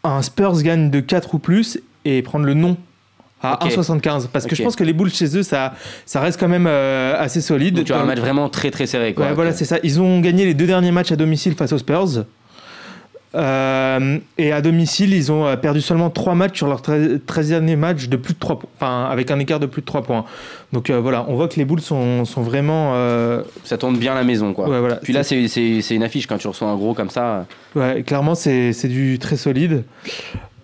un 0.04 0.22
Spurs 0.22 0.62
gagne 0.64 0.90
de 0.90 1.00
4 1.00 1.34
ou 1.36 1.40
plus 1.40 1.80
et 2.06 2.22
prendre 2.22 2.46
le 2.46 2.54
non 2.54 2.78
à 3.44 3.64
Ok. 3.66 3.72
1,75. 3.72 4.28
Parce 4.32 4.46
que 4.46 4.56
je 4.56 4.64
pense 4.64 4.76
que 4.76 4.84
les 4.84 4.94
Bulls 4.94 5.12
chez 5.12 5.36
eux, 5.38 5.44
ça, 5.44 5.74
ça 6.06 6.20
reste 6.20 6.40
quand 6.40 6.48
même 6.48 6.68
euh, 6.68 7.16
assez 7.20 7.42
solide. 7.42 7.76
Donc 7.76 7.86
tu 7.86 7.94
as 7.94 8.00
un 8.00 8.06
match 8.06 8.20
vraiment 8.20 8.50
très 8.50 8.72
très 8.72 8.86
serré 8.86 9.14
quoi. 9.14 9.28
Ouais, 9.28 9.34
voilà, 9.34 9.52
c'est 9.54 9.66
ça. 9.66 9.78
Ils 9.84 10.00
ont 10.00 10.20
gagné 10.20 10.46
les 10.46 10.54
deux 10.54 10.68
derniers 10.68 10.92
matchs 10.92 11.12
à 11.12 11.16
domicile 11.16 11.56
face 11.56 11.74
aux 11.74 11.78
Spurs. 11.78 12.26
Euh, 13.34 14.18
et 14.38 14.52
à 14.52 14.62
domicile, 14.62 15.14
ils 15.14 15.32
ont 15.32 15.48
euh, 15.48 15.56
perdu 15.56 15.80
seulement 15.80 16.10
3 16.10 16.36
matchs 16.36 16.58
sur 16.58 16.68
leur 16.68 16.82
13 16.82 17.22
13 17.26 17.50
derniers 17.50 17.78
matchs 17.78 18.10
de 18.10 18.18
plus 18.18 18.34
de 18.34 18.40
3 18.40 18.60
points, 18.60 18.70
enfin 18.76 19.10
avec 19.10 19.32
un 19.32 19.40
écart 19.40 19.60
de 19.62 19.68
plus 19.68 19.82
de 19.82 19.86
3 19.86 20.04
points. 20.04 20.26
Donc 20.74 20.90
euh, 20.90 21.00
voilà, 21.00 21.26
on 21.30 21.36
voit 21.36 21.48
que 21.48 21.56
les 21.56 21.64
Bulls 21.64 21.82
sont, 21.82 22.26
sont 22.26 22.42
vraiment. 22.42 22.94
Ça 23.64 23.78
tourne 23.78 23.98
bien 23.98 24.16
la 24.16 24.26
maison 24.26 24.54
quoi. 24.54 24.68
ouais, 24.68 24.80
voilà. 24.80 24.96
Puis 24.98 25.14
là 25.14 25.24
c'est 25.24 25.46
une 25.92 26.04
affiche 26.04 26.28
quand 26.28 26.38
tu 26.38 26.48
reçois 26.48 26.68
un 26.68 26.76
gros 26.76 26.94
comme 26.94 27.10
ça. 27.10 27.46
Ouais, 27.74 28.04
clairement, 28.04 28.36
c'est 28.36 28.74
c'est 28.74 28.90
du 28.90 29.18
très 29.18 29.38
solide. 29.38 29.84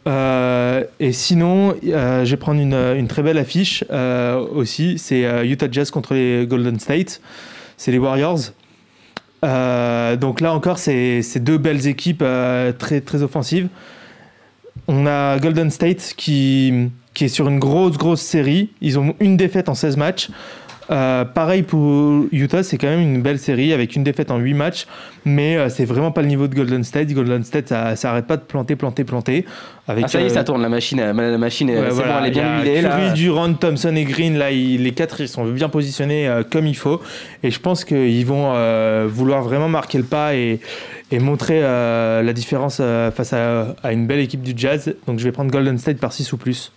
Euh, 0.07 0.83
et 0.99 1.11
sinon, 1.11 1.75
euh, 1.85 2.23
je 2.23 2.31
vais 2.31 2.37
prendre 2.37 2.61
une, 2.61 2.73
une 2.73 3.07
très 3.07 3.23
belle 3.23 3.37
affiche 3.37 3.83
euh, 3.91 4.39
aussi. 4.39 4.97
C'est 4.97 5.25
euh, 5.25 5.43
Utah 5.43 5.67
Jazz 5.69 5.91
contre 5.91 6.13
les 6.13 6.47
Golden 6.47 6.79
State. 6.79 7.21
C'est 7.75 7.91
les 7.91 7.99
Warriors. 7.99 8.39
Euh, 9.45 10.15
donc 10.15 10.41
là 10.41 10.53
encore, 10.53 10.79
c'est 10.79 11.39
deux 11.39 11.57
belles 11.57 11.87
équipes 11.87 12.23
euh, 12.23 12.71
très, 12.71 13.21
offensives. 13.21 13.67
On 14.87 15.05
a 15.05 15.37
Golden 15.39 15.69
State 15.69 16.13
qui, 16.15 16.89
est 17.19 17.27
sur 17.27 17.47
une 17.47 17.59
grosse 17.59 18.21
série. 18.21 18.69
Ils 18.81 18.97
ont 18.97 19.15
une 19.19 19.37
défaite 19.37 19.69
en 19.69 19.75
16 19.75 19.97
matchs. 19.97 20.29
Euh, 20.89 21.25
pareil 21.25 21.63
pour 21.63 22.25
Utah, 22.31 22.63
c'est 22.63 22.77
quand 22.77 22.87
même 22.87 23.01
une 23.01 23.21
belle 23.21 23.39
série 23.39 23.73
avec 23.73 23.95
une 23.95 24.03
défaite 24.03 24.31
en 24.31 24.37
8 24.37 24.53
matchs, 24.53 24.85
mais 25.25 25.57
euh, 25.57 25.67
c'est 25.69 25.83
vraiment 25.83 26.11
pas 26.11 26.21
le 26.21 26.27
niveau 26.29 26.47
de 26.47 26.55
Golden 26.55 26.83
State. 26.83 27.11
Golden 27.11 27.43
State, 27.43 27.67
ça, 27.67 27.95
ça 27.97 28.11
arrête 28.11 28.25
pas 28.25 28.37
de 28.37 28.41
planter, 28.43 28.75
planter, 28.77 29.03
planter. 29.03 29.45
Avec, 29.89 30.05
Ah 30.05 30.07
ça 30.07 30.19
y 30.21 30.23
est 30.23 30.25
euh, 30.27 30.33
ça 30.33 30.43
tourne 30.45 30.61
la 30.61 30.69
machine, 30.69 30.99
euh, 30.99 31.13
la 31.13 31.37
machine 31.37 31.69
ouais, 31.69 31.75
c'est 31.87 31.93
voilà, 31.93 32.13
bon, 32.13 32.19
elle 32.23 32.27
est 32.27 32.31
bien 32.31 32.59
huilée 32.59 32.81
Curry, 32.81 33.01
là. 33.07 33.13
Durant, 33.13 33.53
Thompson 33.53 33.95
et 33.95 34.03
Green, 34.05 34.37
là, 34.37 34.51
ils- 34.51 34.81
les 34.81 34.91
quatre, 34.93 35.19
ils 35.21 35.27
sont 35.27 35.45
bien 35.45 35.69
positionnés 35.69 36.27
euh, 36.27 36.43
comme 36.49 36.67
il 36.67 36.75
faut. 36.77 37.01
Et 37.43 37.51
je 37.51 37.59
pense 37.59 37.83
qu'ils 37.83 38.25
vont 38.25 38.53
euh, 38.55 39.07
vouloir 39.09 39.41
vraiment 39.43 39.67
marquer 39.69 39.97
le 39.97 40.03
pas 40.05 40.35
et, 40.35 40.59
et 41.11 41.19
montrer 41.19 41.59
euh, 41.63 42.23
la 42.23 42.33
différence 42.33 42.77
euh, 42.79 43.11
face 43.11 43.33
à, 43.33 43.75
à 43.83 43.91
une 43.91 44.07
belle 44.07 44.19
équipe 44.19 44.41
du 44.41 44.53
Jazz. 44.55 44.93
Donc 45.05 45.19
je 45.19 45.23
vais 45.25 45.31
prendre 45.33 45.51
Golden 45.51 45.77
State 45.77 45.97
par 45.97 46.13
6 46.13 46.31
ou 46.33 46.37
plus. 46.37 46.71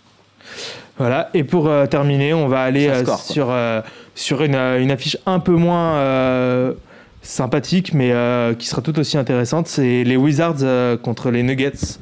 Voilà. 1.01 1.31
Et 1.33 1.43
pour 1.43 1.67
euh, 1.67 1.87
terminer, 1.87 2.35
on 2.35 2.47
va 2.47 2.61
aller 2.61 2.87
euh, 2.87 3.01
score, 3.01 3.17
sur, 3.17 3.47
euh, 3.49 3.81
sur 4.13 4.43
une, 4.43 4.53
une 4.53 4.91
affiche 4.91 5.17
un 5.25 5.39
peu 5.39 5.53
moins 5.53 6.75
sympathique, 7.23 7.91
mais 7.95 8.13
qui 8.59 8.67
sera 8.67 8.83
tout 8.83 8.99
aussi 8.99 9.17
intéressante. 9.17 9.67
C'est 9.67 10.03
les 10.03 10.15
Wizards 10.15 10.99
contre 11.01 11.31
les 11.31 11.41
Nuggets. 11.41 11.97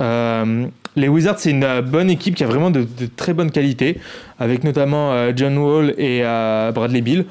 Les 0.00 1.08
Wizards, 1.08 1.38
c'est 1.38 1.52
une 1.52 1.80
bonne 1.82 2.10
équipe 2.10 2.34
qui 2.34 2.42
a 2.42 2.48
vraiment 2.48 2.72
de, 2.72 2.80
de 2.80 3.06
très 3.06 3.34
bonne 3.34 3.52
qualité, 3.52 4.00
avec 4.40 4.64
notamment 4.64 5.12
John 5.36 5.56
Wall 5.56 5.94
et 5.96 6.22
Bradley 6.74 7.02
Bill. 7.02 7.24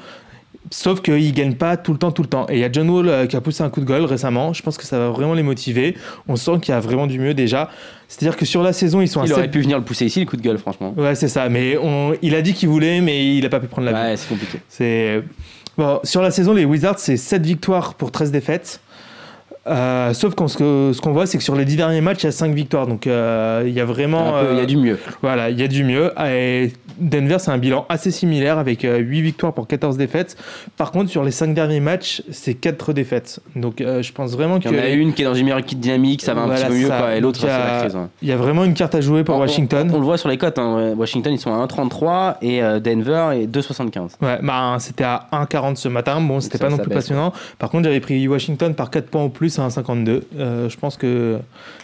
Sauf 0.70 1.00
qu'ils 1.00 1.14
ne 1.14 1.30
gagnent 1.32 1.54
pas 1.54 1.76
tout 1.76 1.92
le 1.92 1.98
temps, 1.98 2.10
tout 2.10 2.22
le 2.22 2.28
temps. 2.28 2.46
Et 2.48 2.54
il 2.54 2.58
y 2.60 2.64
a 2.64 2.70
John 2.70 2.90
Wall 2.90 3.08
euh, 3.08 3.26
qui 3.26 3.36
a 3.36 3.40
poussé 3.40 3.62
un 3.62 3.70
coup 3.70 3.80
de 3.80 3.86
goal 3.86 4.04
récemment. 4.04 4.52
Je 4.52 4.62
pense 4.62 4.76
que 4.76 4.84
ça 4.84 4.98
va 4.98 5.08
vraiment 5.10 5.34
les 5.34 5.42
motiver. 5.42 5.96
On 6.28 6.36
sent 6.36 6.58
qu'il 6.60 6.74
y 6.74 6.76
a 6.76 6.80
vraiment 6.80 7.06
du 7.06 7.18
mieux 7.18 7.32
déjà. 7.32 7.70
C'est-à-dire 8.06 8.36
que 8.36 8.44
sur 8.44 8.62
la 8.62 8.72
saison, 8.72 9.00
ils 9.00 9.08
sont 9.08 9.20
à 9.20 9.26
Il 9.26 9.32
aurait 9.32 9.42
7 9.42 9.50
pu 9.50 9.60
venir 9.60 9.78
le 9.78 9.84
pousser 9.84 10.06
ici 10.06 10.20
le 10.20 10.26
coup 10.26 10.36
de 10.36 10.42
gueule 10.42 10.58
franchement. 10.58 10.94
Ouais, 10.96 11.14
c'est 11.14 11.28
ça. 11.28 11.48
Mais 11.48 11.78
on, 11.78 12.14
il 12.22 12.34
a 12.34 12.42
dit 12.42 12.52
qu'il 12.52 12.68
voulait, 12.68 13.00
mais 13.00 13.36
il 13.36 13.42
n'a 13.42 13.48
pas 13.48 13.60
pu 13.60 13.66
prendre 13.66 13.90
la 13.90 14.10
Ouais 14.10 14.16
c'est 14.16 14.28
compliqué. 14.28 14.58
c'est 14.68 15.22
bon, 15.76 16.00
sur 16.04 16.20
la 16.20 16.30
saison, 16.30 16.52
les 16.52 16.64
Wizards, 16.64 16.98
c'est 16.98 17.16
7 17.16 17.44
victoires 17.44 17.94
pour 17.94 18.10
13 18.10 18.30
défaites. 18.30 18.80
Euh, 19.66 20.14
sauf 20.14 20.34
qu'on 20.34 20.48
ce 20.48 20.56
que- 20.56 20.92
ce 20.94 21.00
qu'on 21.00 21.12
voit, 21.12 21.26
c'est 21.26 21.36
que 21.36 21.44
sur 21.44 21.54
les 21.54 21.64
10 21.64 21.76
derniers 21.76 22.00
matchs, 22.00 22.22
il 22.22 22.26
y 22.26 22.28
a 22.28 22.32
5 22.32 22.54
victoires. 22.54 22.86
Donc 22.86 23.06
euh, 23.06 23.64
il 23.66 23.72
y 23.72 23.80
a 23.80 23.84
vraiment. 23.84 24.32
Il 24.50 24.56
y 24.56 24.60
euh, 24.60 24.62
a 24.62 24.66
du 24.66 24.76
mieux. 24.76 24.98
Voilà, 25.22 25.50
il 25.50 25.58
y 25.60 25.62
a 25.62 25.68
du 25.68 25.84
mieux. 25.84 26.10
Et 26.26 26.72
Denver, 26.98 27.36
c'est 27.38 27.50
un 27.50 27.58
bilan 27.58 27.84
assez 27.88 28.10
similaire 28.10 28.58
avec 28.58 28.82
8 28.82 29.20
victoires 29.20 29.52
pour 29.52 29.66
14 29.68 29.96
défaites. 29.98 30.36
Par 30.76 30.90
contre, 30.90 31.10
sur 31.10 31.22
les 31.22 31.30
5 31.30 31.52
derniers 31.54 31.80
matchs, 31.80 32.22
c'est 32.30 32.54
4 32.54 32.92
défaites. 32.92 33.40
Donc 33.56 33.80
euh, 33.80 34.02
je 34.02 34.12
pense 34.12 34.32
vraiment 34.32 34.58
Il 34.58 34.64
y 34.64 34.68
en 34.74 34.82
a 34.82 34.88
une 34.88 35.12
qui 35.12 35.22
est 35.22 35.24
dans 35.26 35.34
une 35.34 35.44
meilleure 35.44 35.62
dynamique, 35.62 36.22
ça 36.22 36.32
va 36.34 36.42
un 36.42 36.46
Voilà, 36.46 36.62
petit 36.62 36.68
peu 36.72 36.78
mieux, 36.78 36.88
ça. 36.88 36.98
quoi, 36.98 37.14
et 37.14 37.20
l'autre, 37.20 37.38
c'est 37.40 37.46
il 37.46 37.50
y 37.50 37.52
a- 37.52 37.72
la 37.74 37.80
crise. 37.80 37.94
ouais. 37.94 38.02
Il 38.22 38.28
y 38.28 38.32
a 38.32 38.36
vraiment 38.36 38.64
une 38.64 38.74
carte 38.74 38.94
à 38.94 39.00
jouer 39.00 39.22
pour 39.22 39.36
On- 39.36 39.40
Washington. 39.40 39.90
On, 39.92 39.96
on 39.96 39.98
le 39.98 40.04
voit 40.04 40.18
sur 40.18 40.28
les 40.28 40.38
cotes. 40.38 40.58
hein. 40.58 40.94
Washington, 40.96 41.32
ils 41.32 41.38
sont 41.38 41.52
à 41.52 41.58
1,33 41.58 42.38
et 42.42 42.62
euh, 42.62 42.80
Denver 42.80 43.30
est 43.34 43.46
2,75. 43.46 44.16
Ouais, 44.22 44.38
bah, 44.42 44.76
c'était 44.80 45.04
à 45.04 45.26
1,40 45.32 45.76
ce 45.76 45.88
matin. 45.88 46.20
Bon, 46.20 46.40
c'était 46.40 46.58
pas 46.58 46.70
non 46.70 46.78
plus 46.78 46.90
passionnant. 46.90 47.32
Par 47.58 47.70
contre, 47.70 47.84
j'avais 47.84 48.00
pris 48.00 48.26
Washington 48.26 48.74
par 48.74 48.90
4 48.90 49.06
points 49.10 49.22
au 49.24 49.28
plus 49.28 49.57
à 49.62 49.68
1,52. 49.68 50.22
Euh, 50.38 50.68
je 50.68 50.76
pense 50.76 50.96
que 50.96 51.38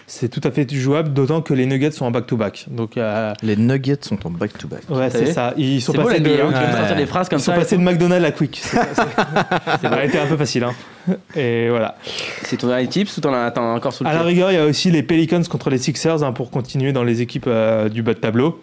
c'est 0.07 0.29
tout 0.29 0.41
à 0.45 0.51
fait 0.51 0.71
jouable, 0.73 1.13
d'autant 1.13 1.41
que 1.43 1.55
les 1.55 1.67
Nuggets 1.67 1.91
sont 1.93 2.05
en 2.07 2.11
back-to-back. 2.11 2.67
Donc, 2.71 2.97
euh, 2.97 3.33
Les 3.43 3.57
Nuggets 3.57 3.99
sont 4.03 4.19
en 4.27 4.31
back-to-back. 4.31 4.83
ouais, 4.91 5.11
c'est 5.11 5.33
ça. 5.33 5.55
Ils 5.57 5.81
sont 5.81 5.93
C'est 5.93 5.99
beau 5.99 6.05
passés 6.09 6.21
de, 6.21 6.31
hein, 6.31 6.53
Ouais. 6.91 6.97
des 6.97 7.07
phrases 7.07 7.29
comme 7.29 7.39
Ils 7.39 7.43
sont 7.43 7.53
ça. 7.53 7.57
et 7.57 7.61
passés 7.61 7.77
de 7.77 7.81
tout. 7.83 7.89
McDonald's 7.91 8.27
à 8.27 8.33
Quick. 8.33 8.61
C'est- 8.63 8.77
c'est- 8.95 9.89
Ça 9.89 9.95
a 9.95 10.05
été 10.05 10.19
un 10.19 10.27
peu 10.27 10.37
facile. 10.37 10.65
hein. 10.65 10.73
Et 11.37 11.69
voilà. 11.69 11.97
C'est 12.45 12.57
ton 12.57 12.69
dernier 12.69 12.87
tips 12.89 13.17
ou 13.17 13.21
t'en 13.21 13.33
as, 13.35 13.53
encore 13.59 13.93
sous 13.93 14.05
le 14.05 14.11
À 14.11 14.15
la 14.15 14.23
rigueur, 14.23 14.51
il 14.51 14.55
y 14.55 14.59
a 14.59 14.65
aussi 14.67 14.91
les 14.91 15.03
Pelicans 15.03 15.43
contre 15.49 15.71
les 15.71 15.79
Sixers 15.79 16.23
hein, 16.23 16.33
pour 16.33 16.51
continuer 16.51 16.93
dans 16.93 17.05
les 17.05 17.21
équipes 17.21 17.47
euh, 17.47 17.89
du 17.89 18.03
bas 18.03 18.15
de 18.15 18.19
tableau. 18.19 18.61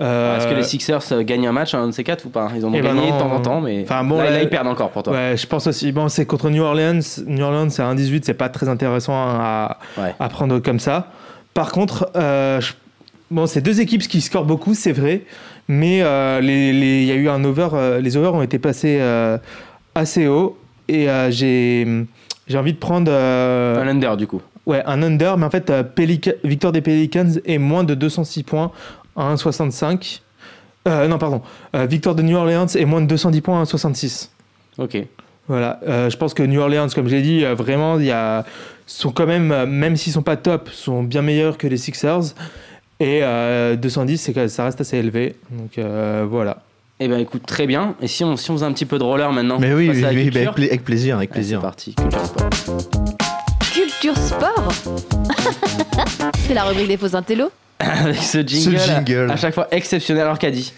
Euh, 0.00 0.36
Est-ce 0.36 0.46
que 0.46 0.54
les 0.54 0.62
Sixers 0.62 1.00
euh, 1.12 1.22
gagnent 1.22 1.46
un 1.46 1.52
match, 1.52 1.74
un 1.74 1.86
de 1.86 1.92
ces 1.92 2.04
quatre 2.04 2.26
ou 2.26 2.28
pas? 2.28 2.50
Ils 2.54 2.64
en 2.66 2.68
ont 2.68 2.74
Eh 2.74 2.82
ben 2.82 2.94
gagné 2.94 3.12
de 3.12 3.18
temps 3.18 3.32
en 3.32 3.40
temps, 3.40 3.60
mais 3.62 3.82
Enfin, 3.82 4.04
bon, 4.04 4.18
là, 4.18 4.24
là- 4.24 4.30
là, 4.32 4.42
ils 4.42 4.48
perdent 4.50 4.66
encore 4.66 4.90
pour 4.90 5.02
toi. 5.02 5.14
Ouais, 5.14 5.34
je 5.36 5.46
pense 5.46 5.66
aussi. 5.66 5.90
Bon, 5.92 6.08
c'est 6.08 6.26
contre 6.26 6.50
New 6.50 6.62
Orleans. 6.62 7.00
New 7.26 7.42
Orleans, 7.42 7.70
c'est 7.70 7.82
un 7.82 7.94
18, 7.94 8.24
c'est 8.26 8.34
pas 8.34 8.50
très 8.50 8.68
intéressant 8.68 9.14
à, 9.14 9.78
Ouais. 9.96 10.14
à 10.20 10.28
prendre 10.28 10.58
comme 10.58 10.80
ça. 10.80 11.08
Par 11.54 11.72
contre, 11.72 12.10
euh, 12.14 12.60
je- 12.60 12.74
bon, 13.30 13.46
c'est 13.46 13.62
deux 13.62 13.80
équipes 13.80 14.02
qui 14.02 14.20
scorent 14.20 14.44
beaucoup, 14.44 14.74
c'est 14.74 14.92
vrai, 14.92 15.22
mais 15.66 16.00
euh, 16.02 16.40
les- 16.42 17.04
y 17.04 17.10
a 17.10 17.14
eu 17.14 17.28
un 17.30 17.42
over. 17.44 17.68
les 18.02 18.16
overs 18.18 18.34
ont 18.34 18.42
été 18.42 18.58
passés 18.58 19.00
assez 19.94 20.26
haut 20.26 20.58
et 20.88 21.06
j'ai 21.30 21.86
j'ai 22.48 22.58
envie 22.58 22.74
de 22.74 22.78
prendre 22.78 23.10
Un 23.10 23.88
under 23.88 24.16
du 24.16 24.26
coup. 24.26 24.40
ouais, 24.66 24.82
un 24.86 25.02
under, 25.02 25.36
mais 25.38 25.46
en 25.46 25.50
fait, 25.50 25.72
Pelica- 25.96 26.34
victoire 26.44 26.72
des 26.72 26.80
Pelicans 26.82 27.26
est 27.46 27.58
moins 27.58 27.82
de 27.82 27.94
206 27.94 28.42
points 28.44 28.70
à 29.16 29.34
1,65. 29.34 30.20
Euh, 30.88 31.08
non, 31.08 31.18
pardon. 31.18 31.42
Euh, 31.74 31.86
victoire 31.86 32.14
de 32.14 32.22
New 32.22 32.36
Orleans 32.36 32.66
est 32.66 32.84
moins 32.84 33.00
de 33.00 33.06
210 33.06 33.40
points 33.40 33.60
à 33.60 33.64
1,66. 33.64 34.28
Ok. 34.78 34.98
Voilà, 35.48 35.78
euh, 35.86 36.10
je 36.10 36.16
pense 36.16 36.34
que 36.34 36.42
New 36.42 36.60
Orleans, 36.60 36.88
comme 36.92 37.06
j'ai 37.08 37.22
dit, 37.22 37.44
euh, 37.44 37.54
vraiment, 37.54 37.98
il 38.00 38.06
y 38.06 38.10
a, 38.10 38.44
sont 38.86 39.12
quand 39.12 39.26
même, 39.26 39.52
euh, 39.52 39.64
même 39.64 39.96
s'ils 39.96 40.12
sont 40.12 40.22
pas 40.22 40.36
top, 40.36 40.68
sont 40.72 41.04
bien 41.04 41.22
meilleurs 41.22 41.56
que 41.56 41.68
les 41.68 41.76
Sixers. 41.76 42.34
Et 42.98 43.20
euh, 43.22 43.76
210, 43.76 44.18
c'est 44.18 44.48
ça 44.48 44.64
reste 44.64 44.80
assez 44.80 44.96
élevé. 44.96 45.36
Donc 45.52 45.78
euh, 45.78 46.26
voilà. 46.28 46.62
Eh 46.98 47.06
ben 47.08 47.18
écoute, 47.18 47.42
très 47.46 47.66
bien. 47.66 47.94
Et 48.00 48.08
si 48.08 48.24
on, 48.24 48.36
si 48.36 48.50
on 48.50 48.54
faisait 48.54 48.66
un 48.66 48.72
petit 48.72 48.86
peu 48.86 48.98
de 48.98 49.04
roller 49.04 49.30
maintenant 49.32 49.58
Mais 49.60 49.72
oui, 49.74 49.88
oui, 49.90 49.96
oui, 49.96 50.02
bah, 50.02 50.10
culture 50.14 50.40
avec, 50.40 50.54
pla- 50.54 50.64
avec 50.66 50.84
plaisir, 50.84 51.16
avec 51.16 51.30
Allez, 51.30 51.40
plaisir. 51.40 51.58
C'est 51.60 51.62
parti, 51.62 51.94
culture 51.94 52.24
sport. 52.26 52.48
Culture 53.72 54.16
sport? 54.16 54.72
C'est 56.46 56.54
la 56.54 56.64
rubrique 56.64 56.88
des 56.88 56.96
faux 56.96 57.14
intellos 57.14 57.50
Avec 57.78 58.16
ce 58.22 58.38
jingle, 58.46 58.78
jingle. 58.78 59.30
à 59.30 59.36
chaque 59.36 59.54
fois 59.54 59.68
exceptionnel 59.70 60.26
Arcadie. 60.26 60.72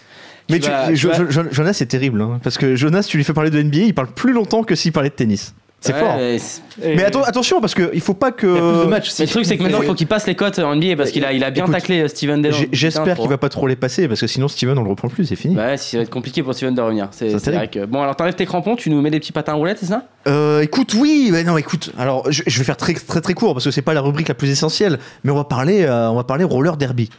Mais 0.49 0.59
Tu 0.59 0.69
vas- 0.69 0.89
vas- 0.91 1.49
Jonas, 1.51 1.73
c'est 1.73 1.85
terrible. 1.85 2.21
hein, 2.21 2.39
parce 2.43 2.57
que 2.57 2.75
Jonas, 2.75 3.03
tu 3.07 3.17
lui 3.17 3.23
fais 3.23 3.33
parler 3.33 3.51
de 3.51 3.61
NBA, 3.61 3.77
il 3.79 3.93
parle 3.93 4.07
plus 4.11 4.33
longtemps 4.33 4.63
que 4.63 4.73
s'il 4.75 4.91
parlait 4.91 5.09
de 5.09 5.13
tennis. 5.15 5.53
C'est 5.81 5.93
Ouais, 5.93 5.99
fort. 5.99 6.17
mais 6.81 7.03
atten- 7.03 7.23
attention, 7.25 7.61
parce 7.61 7.73
qu'il 7.73 8.01
faut 8.01 8.13
pas 8.13 8.31
que. 8.33 8.45
il 8.47 8.53
y 8.53 8.57
a 8.57 8.71
plus 8.73 8.83
de 8.85 8.89
matchs 8.89 9.07
aussi. 9.07 9.21
mais 9.21 9.25
le 9.27 9.31
truc 9.31 9.45
c'est 9.45 9.57
que 9.57 9.63
maintenant 9.63 9.79
il 9.81 9.87
faut 9.87 9.93
qu'il 9.93 10.07
passe 10.07 10.27
les 10.27 10.35
cotes 10.35 10.59
en 10.59 10.75
NBA 10.75 10.97
parce 10.97 11.11
qu'il 11.11 11.23
a, 11.23 11.31
il 11.31 11.41
a 11.41 11.51
bien 11.51 11.63
Écoute, 11.63 11.73
taclé 11.75 12.01
euh, 12.01 12.07
Steven. 12.09 12.45
J'ai- 12.51 12.67
J'espère 12.73 13.15
qu'il 13.17 13.29
va 13.29 13.37
pas 13.37 13.47
trop 13.47 13.65
les 13.65 13.77
passer, 13.77 14.09
parce 14.09 14.19
que 14.19 14.27
sinon 14.27 14.49
Steven, 14.49 14.77
on 14.77 14.83
le 14.83 14.89
reprend 14.89 15.07
plus, 15.07 15.23
c'est 15.25 15.37
fini. 15.37 15.55
Ouais, 15.55 15.77
ça 15.77 15.95
va 15.97 16.03
être 16.03 16.09
compliqué 16.09 16.43
pour 16.43 16.53
Steven 16.53 16.75
de 16.75 16.81
revenir. 16.81 17.07
C'est 17.11 17.29
vrai 17.29 17.69
que. 17.69 17.85
Bon, 17.85 18.01
alors 18.01 18.15
t'enlèves 18.17 18.35
tes 18.35 18.45
crampons, 18.45 18.75
tu 18.75 18.89
nous 18.89 19.01
mets 19.01 19.09
des 19.09 19.21
petits 19.21 19.31
patins 19.31 19.53
à 19.53 19.55
roulettes, 19.55 19.77
c'est 19.79 19.85
ça? 19.85 20.03
Euh, 20.27 20.59
écoute, 20.61 20.93
oui, 20.95 21.29
mais 21.31 21.45
non, 21.45 21.57
écoute. 21.57 21.91
Alors, 21.97 22.29
je, 22.29 22.43
je 22.45 22.57
vais 22.59 22.65
faire 22.65 22.75
très 22.77 22.93
très 22.93 23.21
très 23.21 23.33
court 23.33 23.53
parce 23.53 23.63
que 23.63 23.71
c'est 23.71 23.81
pas 23.81 23.93
la 23.93 24.01
rubrique 24.01 24.27
la 24.27 24.33
plus 24.35 24.49
essentielle, 24.49 24.99
mais 25.23 25.31
on 25.31 25.35
va 25.35 25.45
parler, 25.45 25.83
euh, 25.85 26.09
on 26.09 26.15
va 26.15 26.25
parler 26.25 26.43
roller 26.43 26.75
derby. 26.75 27.09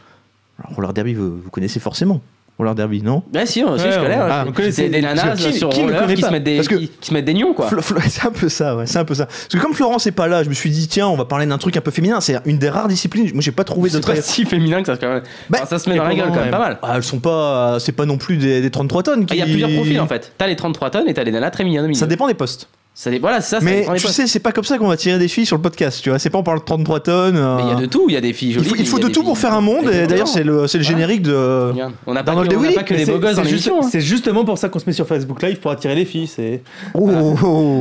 Alors, 0.63 0.75
roller 0.75 0.93
derby, 0.93 1.15
vous, 1.15 1.39
vous 1.43 1.49
connaissez 1.49 1.79
forcément. 1.79 2.21
Roller 2.61 2.75
derby, 2.75 3.01
non 3.01 3.23
Ouais, 3.33 3.45
si, 3.45 3.63
on- 3.63 3.77
si, 3.77 3.85
Ouais, 3.85 3.91
je 3.91 3.99
connais. 3.99 4.15
on- 4.15 4.19
ouais. 4.19 4.27
ah, 4.29 4.45
on 4.47 4.51
connaît, 4.51 4.71
c'est 4.71 4.87
des 4.89 5.01
nanas 5.01 5.35
qui- 5.35 5.53
sur 5.53 5.69
qui 5.69 5.81
roller 5.81 6.05
qui 6.13 6.21
pas 6.21 6.27
se, 6.27 6.31
mettent 6.33 6.43
des, 6.43 6.55
Parce 6.57 6.67
que- 6.67 6.75
qui, 6.75 6.87
qui 6.89 7.07
se 7.09 7.13
mettent 7.13 7.25
des 7.25 7.33
nions, 7.33 7.53
quoi. 7.53 7.67
C'est 8.07 8.25
un 8.25 8.31
peu 8.31 8.49
ça, 8.49 8.75
ouais, 8.75 8.85
c'est 8.85 8.99
un 8.99 9.05
peu 9.05 9.15
ça. 9.15 9.25
Parce 9.25 9.47
que 9.47 9.57
comme 9.57 9.73
Florence 9.73 10.05
est 10.07 10.11
pas 10.11 10.27
là, 10.27 10.43
je 10.43 10.49
me 10.49 10.53
suis 10.53 10.69
dit 10.69 10.87
tiens, 10.87 11.07
on 11.07 11.15
va 11.15 11.25
parler 11.25 11.45
d'un 11.47 11.57
truc 11.57 11.75
un 11.77 11.81
peu 11.81 11.91
féminin. 11.91 12.21
C'est 12.21 12.37
une 12.45 12.57
des 12.59 12.69
rares 12.69 12.87
disciplines. 12.87 13.29
Moi, 13.33 13.41
j'ai 13.41 13.51
pas 13.51 13.63
trouvé 13.63 13.89
de 13.89 13.95
C'est 13.95 14.01
très. 14.01 14.15
pas 14.15 14.21
si 14.21 14.45
féminin 14.45 14.81
que 14.81 14.87
ça 14.87 14.95
se 14.95 14.99
quand 15.01 15.09
même. 15.13 15.23
Bah, 15.49 15.59
Enfin, 15.61 15.67
ça 15.67 15.79
se 15.79 15.89
met 15.89 15.95
dans 15.95 16.03
la 16.03 16.13
gueule 16.15 16.27
quand 16.29 16.35
même, 16.39 16.51
pas 16.51 16.59
mal. 16.59 16.77
Ah, 16.83 16.93
elles 16.95 17.03
sont 17.03 17.19
pas, 17.19 17.77
c'est 17.79 17.91
pas 17.91 18.05
non 18.05 18.17
plus 18.17 18.37
des, 18.37 18.61
des 18.61 18.69
33 18.69 19.03
tonnes. 19.03 19.25
Ah, 19.29 19.33
Il 19.33 19.39
y 19.39 19.41
a 19.41 19.45
plusieurs 19.45 19.71
profils 19.71 19.99
en 19.99 20.07
fait. 20.07 20.31
T'as 20.37 20.47
les 20.47 20.55
33 20.55 20.89
tonnes 20.91 21.07
et 21.07 21.13
t'as 21.13 21.23
les 21.23 21.31
nanas 21.31 21.49
très 21.51 21.63
mignonnes. 21.63 21.93
Ça 21.95 22.05
dépend 22.07 22.27
des 22.27 22.33
postes. 22.35 22.67
Ça 22.93 23.09
Voilà, 23.21 23.39
c'est 23.39 23.55
ça, 23.57 23.61
Mais 23.63 23.83
tu 23.85 23.87
postes. 24.03 24.07
sais, 24.09 24.27
c'est 24.27 24.41
pas 24.41 24.51
comme 24.51 24.65
ça 24.65 24.77
qu'on 24.77 24.89
va 24.89 24.97
tirer 24.97 25.17
des 25.17 25.29
filles 25.29 25.45
sur 25.45 25.55
le 25.55 25.61
podcast. 25.61 26.01
Tu 26.03 26.09
vois, 26.09 26.19
c'est 26.19 26.29
pas 26.29 26.37
on 26.39 26.43
parle 26.43 26.59
de 26.59 26.65
33 26.65 26.99
tonnes. 26.99 27.37
euh, 27.37 27.55
Mais 27.55 27.63
il 27.63 27.69
y 27.69 27.71
a 27.71 27.75
de 27.75 27.85
tout, 27.85 28.05
il 28.09 28.13
y 28.13 28.17
a 28.17 28.21
des 28.21 28.33
filles 28.33 28.49
il 28.49 28.53
jolies. 28.55 28.67
faut, 28.67 28.75
il 28.75 28.85
faut 28.85 28.99
de 28.99 29.07
tout 29.07 29.23
pour 29.23 29.37
faire 29.37 29.53
un 29.53 29.61
monde. 29.61 29.89
Et 29.89 30.07
d'ailleurs, 30.07 30.27
c'est 30.27 30.43
le, 30.43 30.67
c'est 30.67 30.77
le 30.77 30.83
Voilà. 30.83 30.97
générique 30.99 31.21
de. 31.21 31.71
On 32.05 32.13
n'a 32.13 32.21
pas, 32.23 32.33
que, 32.33 32.39
on 32.55 32.73
pas 32.73 32.83
que 32.83 32.97
C'est- 32.97 33.05
beaux 33.09 33.17
gosses 33.19 33.37
dans 33.37 33.43
l'émission. 33.43 33.81
hein. 33.81 33.87
C'est 33.89 34.01
justement 34.01 34.43
pour 34.43 34.57
ça 34.57 34.67
qu'on 34.67 34.77
se 34.79 34.83
met 34.85 34.91
sur 34.93 35.07
Facebook 35.07 35.41
Live 35.41 35.59
pour 35.61 35.71
attirer 35.71 35.95
les 35.95 36.03
filles. 36.05 36.27
C'est 36.27 36.63
Oh, 36.93 37.09
oh, 37.09 37.35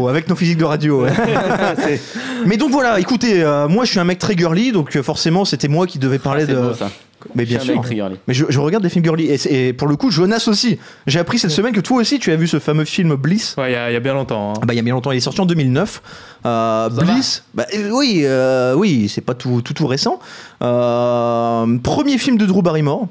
oh, 0.04 0.08
avec 0.08 0.28
nos 0.28 0.36
physiques 0.36 0.58
de 0.58 0.64
radio. 0.64 1.02
ouais. 1.02 1.10
Mais 2.46 2.56
donc 2.56 2.70
voilà, 2.70 3.00
écoutez, 3.00 3.42
euh, 3.42 3.66
moi 3.68 3.84
je 3.84 3.90
suis 3.90 3.98
un 4.00 4.04
mec 4.04 4.18
très 4.20 4.36
girly, 4.36 4.70
donc 4.72 4.94
euh, 4.96 5.02
forcément 5.02 5.44
c'était 5.44 5.68
moi 5.68 5.86
qui 5.88 5.98
devais 5.98 6.18
parler 6.20 6.44
Ah, 6.44 6.46
c'est 6.48 6.54
de. 6.54 6.60
beau, 6.60 6.74
ça. 6.74 6.90
Mais 7.34 7.44
bien 7.44 7.58
sûr. 7.58 7.80
Mais 8.26 8.34
je, 8.34 8.44
je 8.48 8.58
regarde 8.60 8.82
des 8.82 8.88
films 8.90 9.04
girly. 9.04 9.30
Et, 9.48 9.72
pour 9.72 9.88
le 9.88 9.96
coup, 9.96 10.10
Jonas 10.10 10.44
aussi. 10.48 10.78
J'ai 11.06 11.18
appris 11.18 11.38
cette 11.38 11.50
semaine 11.50 11.72
que 11.72 11.80
toi 11.80 11.98
aussi 11.98 12.18
tu 12.18 12.32
as 12.32 12.36
vu 12.36 12.46
ce 12.48 12.58
fameux 12.58 12.84
film 12.84 13.14
Bliss. 13.14 13.54
Ouais, 13.58 13.70
il 13.70 13.74
y, 13.74 13.76
a- 13.76 13.90
il 13.90 13.94
y 13.94 13.96
a 13.96 14.00
bien 14.00 14.14
longtemps. 14.14 14.50
hein. 14.52 14.60
Ah 14.62 14.66
Bah, 14.66 14.72
il 14.74 14.76
y 14.76 14.80
a 14.80 14.82
bien 14.82 14.94
longtemps, 14.94 15.10
il 15.12 15.16
est 15.18 15.20
sorti 15.20 15.40
en 15.40 15.46
2009. 15.46 16.02
Euh, 16.46 16.88
Bliss, 16.88 17.44
bah, 17.54 17.66
euh, 17.74 17.90
oui, 17.92 18.22
euh, 18.24 18.74
oui, 18.74 19.08
c'est 19.08 19.20
pas 19.20 19.34
tout, 19.34 19.60
tout, 19.62 19.74
tout 19.74 19.86
récent. 19.86 20.18
Euh, 20.62 21.78
premier 21.82 22.18
film 22.18 22.36
de 22.38 22.46
Drew 22.46 22.62
Barrymore. 22.62 23.08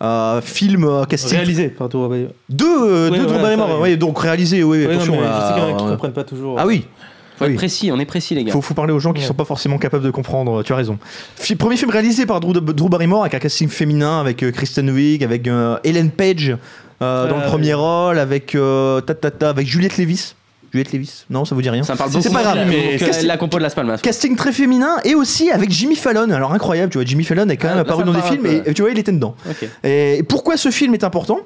Euh, 0.00 0.40
film 0.40 0.84
euh, 0.84 1.04
casting. 1.06 1.32
Réalisé 1.36 1.68
par 1.70 1.88
toi. 1.88 2.06
Ouais, 2.06 2.28
Deux, 2.48 2.66
euh, 2.66 3.10
Oui, 3.10 3.18
deux 3.18 3.26
Drew 3.26 3.40
Barrymore. 3.40 3.80
Oui, 3.82 3.96
donc 3.96 4.16
réalisé, 4.20 4.62
oui, 4.62 4.84
non, 4.86 4.90
attention. 4.92 5.16
mais 5.16 5.22
là, 5.22 5.40
je 5.40 5.46
sais 5.48 5.60
qu'il 5.60 5.68
y 5.68 5.72
en 5.72 5.76
a 5.76 5.78
qui 5.80 5.86
comprennent 5.88 6.12
pas 6.12 6.22
toujours. 6.24 6.56
Ah 6.56 6.66
oui. 6.66 6.84
Faut 7.38 7.44
Oui. 7.44 7.50
être 7.52 7.56
précis, 7.56 7.90
on 7.92 7.98
est 8.00 8.04
précis 8.04 8.34
les 8.34 8.44
gars. 8.44 8.52
Faut, 8.52 8.60
faut 8.60 8.74
parler 8.74 8.92
aux 8.92 8.98
gens 8.98 9.12
qui 9.12 9.20
Ouais. 9.20 9.26
sont 9.26 9.34
pas 9.34 9.44
forcément 9.44 9.78
capables 9.78 10.04
de 10.04 10.10
comprendre, 10.10 10.62
tu 10.62 10.72
as 10.72 10.76
raison. 10.76 10.98
Premier 11.58 11.76
film 11.76 11.90
réalisé 11.90 12.26
par 12.26 12.40
Drew, 12.40 12.52
Drew 12.52 12.88
Barrymore 12.88 13.22
avec 13.22 13.34
un 13.34 13.38
casting 13.38 13.68
féminin, 13.68 14.20
avec 14.20 14.42
euh, 14.42 14.50
Kristen 14.50 14.90
Wiig, 14.90 15.22
avec 15.22 15.46
euh, 15.46 15.78
Ellen 15.84 16.10
Page 16.10 16.56
euh, 17.00 17.28
dans 17.28 17.36
le 17.36 17.44
premier 17.44 17.74
oui. 17.74 17.80
rôle, 17.80 18.18
avec, 18.18 18.54
euh, 18.54 19.00
ta, 19.00 19.14
ta, 19.14 19.30
ta, 19.30 19.50
avec 19.50 19.66
Juliette 19.66 19.96
Lévis. 19.98 20.34
Juliette 20.72 20.92
Lévis 20.92 21.24
Non, 21.30 21.44
ça 21.46 21.54
vous 21.54 21.62
dit 21.62 21.70
rien 21.70 21.82
Ça 21.82 21.96
parle 21.96 22.10
beaucoup. 22.10 22.22
c'est 22.22 22.30
pas 22.32 22.42
grave, 22.42 22.58
mais 22.68 22.96
que 22.98 23.26
la 23.26 23.36
compo 23.38 23.56
de 23.56 23.62
Las 23.62 23.74
Palmas. 23.74 23.98
Casting 24.02 24.36
très 24.36 24.52
féminin 24.52 24.96
et 25.04 25.14
aussi 25.14 25.50
avec 25.50 25.70
Jimmy 25.70 25.96
Fallon. 25.96 26.30
Alors 26.30 26.52
incroyable, 26.52 26.90
tu 26.92 26.98
vois, 26.98 27.06
Jimmy 27.06 27.24
Fallon 27.24 27.48
est 27.48 27.56
quand 27.56 27.68
Ah, 27.70 27.76
même 27.76 27.84
bah, 27.84 27.92
apparu 27.94 28.04
dans 28.04 28.12
des 28.12 28.20
films 28.20 28.44
et, 28.44 28.68
et 28.70 28.74
tu 28.74 28.82
vois, 28.82 28.90
il 28.90 28.98
était 28.98 29.12
dedans. 29.12 29.34
Et 29.84 30.22
pourquoi 30.28 30.56
ce 30.58 30.70
film 30.70 30.92
est 30.94 31.04
important? 31.04 31.38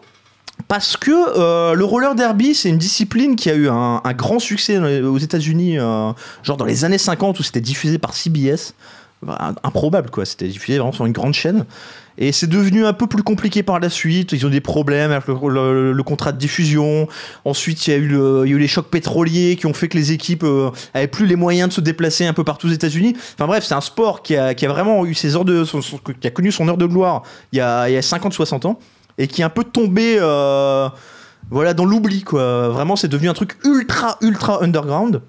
Parce 0.73 0.97
que 0.97 1.11
euh, 1.11 1.75
le 1.75 1.85
roller 1.85 2.15
derby, 2.15 2.55
c'est 2.55 2.71
une 2.71 2.79
discipline 2.79 3.37
qui 3.37 3.51
a 3.51 3.55
eu 3.55 3.69
un, 3.69 4.01
grand 4.17 4.39
succès 4.39 4.79
aux 4.79 5.19
États-Unis, 5.19 5.79
euh, 5.79 6.13
genre 6.43 6.57
dans 6.57 6.65
les 6.65 6.87
années 6.87 6.97
50 6.97 7.39
où 7.39 7.43
c'était 7.43 7.61
diffusé 7.61 7.99
par 7.99 8.15
CBS. 8.15 8.73
Improbable 9.65 10.09
quoi, 10.09 10.25
c'était 10.25 10.49
diffusé 10.49 10.79
vraiment 10.79 10.93
sur 10.93 11.05
une 11.05 11.13
grande 11.13 11.35
chaîne. 11.35 11.67
Et 12.17 12.33
c'est 12.33 12.47
devenu 12.47 12.87
un 12.87 12.95
peu 12.95 13.07
plus 13.07 13.23
compliqué 13.23 13.63
par 13.63 13.81
la 13.81 13.91
suite. 13.91 14.33
Ils 14.33 14.47
ont 14.47 14.49
des 14.49 14.63
problèmes 14.63 15.11
avec 15.11 15.27
le, 15.29 16.03
contrat 16.07 16.33
de 16.33 16.39
diffusion. 16.39 17.07
Ensuite, 17.45 17.87
il 17.87 17.91
y, 17.91 17.95
a 17.95 17.99
eu 17.99 18.59
les 18.59 18.69
chocs 18.69 18.89
pétroliers 18.89 19.57
qui 19.57 19.67
ont 19.67 19.75
fait 19.75 19.89
que 19.89 19.99
les 19.99 20.13
équipes 20.13 20.43
euh, 20.43 20.71
avaient 20.95 21.07
plus 21.07 21.27
les 21.27 21.37
moyens 21.37 21.69
de 21.69 21.75
se 21.75 21.83
déplacer 21.83 22.25
un 22.25 22.33
peu 22.33 22.45
partout 22.45 22.69
aux 22.69 22.73
États-Unis. 22.73 23.15
Enfin 23.35 23.47
bref, 23.47 23.63
c'est 23.63 23.75
un 23.75 23.83
sport 23.83 24.23
qui 24.23 24.37
a, 24.37 24.55
vraiment 24.55 25.05
eu 25.05 25.13
ses 25.13 25.37
heures 25.37 25.45
de, 25.45 25.65
son- 25.65 25.81
qui 26.19 26.27
a 26.27 26.31
connu 26.31 26.51
son 26.51 26.67
heure 26.67 26.79
de 26.79 26.87
gloire 26.87 27.25
il 27.53 27.59
y 27.59 27.61
a 27.61 27.87
50-60 27.89 28.67
ans 28.67 28.79
et 29.19 29.27
qui 29.27 29.43
est 29.43 29.45
un 29.45 29.51
peu 29.51 29.65
tombé 29.65 30.17
euh, 30.21 30.89
voilà, 31.51 31.75
dans 31.75 31.85
l'oubli. 31.85 32.23
quoi. 32.23 32.69
Vraiment, 32.69 32.97
c'est 32.97 33.09
devenu 33.09 33.29
un 33.29 33.35
truc 33.35 33.57
ultra, 33.65 34.17
ultra 34.21 34.63
underground. 34.63 35.23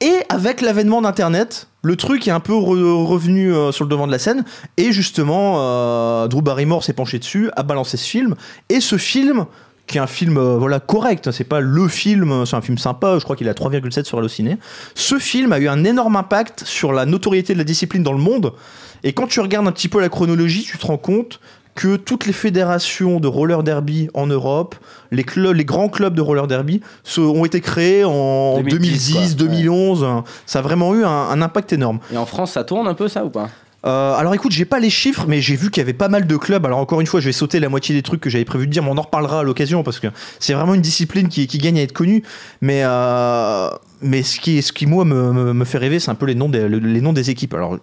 Et 0.00 0.14
avec 0.30 0.62
l'avènement 0.62 1.02
d'Internet, 1.02 1.68
le 1.82 1.94
truc 1.94 2.26
est 2.26 2.30
un 2.30 2.40
peu 2.40 2.54
re- 2.54 3.04
revenu 3.04 3.52
euh, 3.52 3.70
sur 3.70 3.84
le 3.84 3.90
devant 3.90 4.06
de 4.06 4.12
la 4.12 4.18
scène. 4.18 4.44
Et 4.78 4.92
justement, 4.92 5.56
euh, 5.58 6.26
Drew 6.26 6.40
Barrymore 6.40 6.82
s'est 6.82 6.94
penché 6.94 7.18
dessus, 7.18 7.50
a 7.54 7.62
balancé 7.62 7.98
ce 7.98 8.08
film. 8.08 8.34
Et 8.70 8.80
ce 8.80 8.96
film, 8.96 9.44
qui 9.86 9.98
est 9.98 10.00
un 10.00 10.06
film 10.06 10.38
voilà, 10.38 10.80
correct, 10.80 11.30
c'est 11.32 11.44
pas 11.44 11.60
le 11.60 11.86
film, 11.88 12.46
c'est 12.46 12.56
un 12.56 12.62
film 12.62 12.78
sympa, 12.78 13.18
je 13.18 13.24
crois 13.24 13.36
qu'il 13.36 13.48
a 13.48 13.52
3,7 13.52 14.04
sur 14.04 14.18
Allociné. 14.18 14.56
Ce 14.94 15.18
film 15.18 15.52
a 15.52 15.58
eu 15.58 15.68
un 15.68 15.84
énorme 15.84 16.16
impact 16.16 16.62
sur 16.64 16.92
la 16.92 17.04
notoriété 17.04 17.52
de 17.52 17.58
la 17.58 17.64
discipline 17.64 18.02
dans 18.02 18.12
le 18.12 18.20
monde. 18.20 18.54
Et 19.02 19.12
quand 19.12 19.26
tu 19.26 19.40
regardes 19.40 19.66
un 19.66 19.72
petit 19.72 19.88
peu 19.88 20.00
la 20.00 20.08
chronologie, 20.08 20.62
tu 20.62 20.78
te 20.78 20.86
rends 20.86 20.98
compte 20.98 21.40
que 21.74 21.96
toutes 21.96 22.26
les 22.26 22.32
fédérations 22.32 23.20
de 23.20 23.28
roller 23.28 23.62
derby 23.62 24.08
en 24.14 24.26
Europe, 24.26 24.74
les, 25.10 25.24
clubs, 25.24 25.54
les 25.54 25.64
grands 25.64 25.88
clubs 25.88 26.14
de 26.14 26.20
roller 26.20 26.46
derby, 26.46 26.80
se- 27.04 27.20
ont 27.20 27.44
été 27.44 27.60
créés 27.60 28.04
en 28.04 28.60
2010, 28.60 29.36
2010, 29.36 29.36
quoi. 29.36 29.46
2011. 29.46 30.06
Ça 30.46 30.58
a 30.58 30.62
vraiment 30.62 30.94
eu 30.94 31.04
un, 31.04 31.08
un 31.08 31.40
impact 31.42 31.72
énorme. 31.72 32.00
Et 32.12 32.16
en 32.16 32.26
France, 32.26 32.52
ça 32.52 32.64
tourne 32.64 32.86
un 32.88 32.94
peu 32.94 33.08
ça 33.08 33.24
ou 33.24 33.30
pas? 33.30 33.48
Euh, 33.86 34.12
alors 34.14 34.34
écoute, 34.34 34.52
j'ai 34.52 34.66
pas 34.66 34.78
les 34.78 34.90
chiffres, 34.90 35.24
mais 35.26 35.40
j'ai 35.40 35.56
vu 35.56 35.70
qu'il 35.70 35.80
y 35.80 35.84
avait 35.84 35.94
pas 35.94 36.08
mal 36.08 36.26
de 36.26 36.36
clubs. 36.36 36.66
Alors 36.66 36.80
encore 36.80 37.00
une 37.00 37.06
fois, 37.06 37.20
je 37.20 37.24
vais 37.26 37.32
sauter 37.32 37.60
la 37.60 37.70
moitié 37.70 37.94
des 37.94 38.02
trucs 38.02 38.20
que 38.20 38.28
j'avais 38.28 38.44
prévu 38.44 38.66
de 38.66 38.72
dire, 38.72 38.82
mais 38.82 38.90
on 38.90 38.98
en 38.98 39.02
reparlera 39.02 39.40
à 39.40 39.42
l'occasion 39.42 39.82
parce 39.82 39.98
que 40.00 40.08
c'est 40.38 40.52
vraiment 40.52 40.74
une 40.74 40.82
discipline 40.82 41.28
qui, 41.28 41.46
qui 41.46 41.56
gagne 41.56 41.78
à 41.78 41.82
être 41.82 41.94
connue. 41.94 42.22
Mais, 42.60 42.82
euh, 42.84 43.70
mais 44.02 44.22
ce 44.22 44.38
qui, 44.38 44.60
ce 44.60 44.74
qui 44.74 44.84
moi 44.84 45.06
me, 45.06 45.32
me- 45.32 45.52
me 45.54 45.64
fait 45.64 45.78
rêver, 45.78 45.98
c'est 45.98 46.10
un 46.10 46.14
peu 46.14 46.26
les 46.26 46.34
noms 46.34 46.50
des, 46.50 46.68
le- 46.68 46.78
les 46.78 47.00
noms 47.00 47.14
des 47.14 47.30
équipes. 47.30 47.54
Alors 47.54 47.78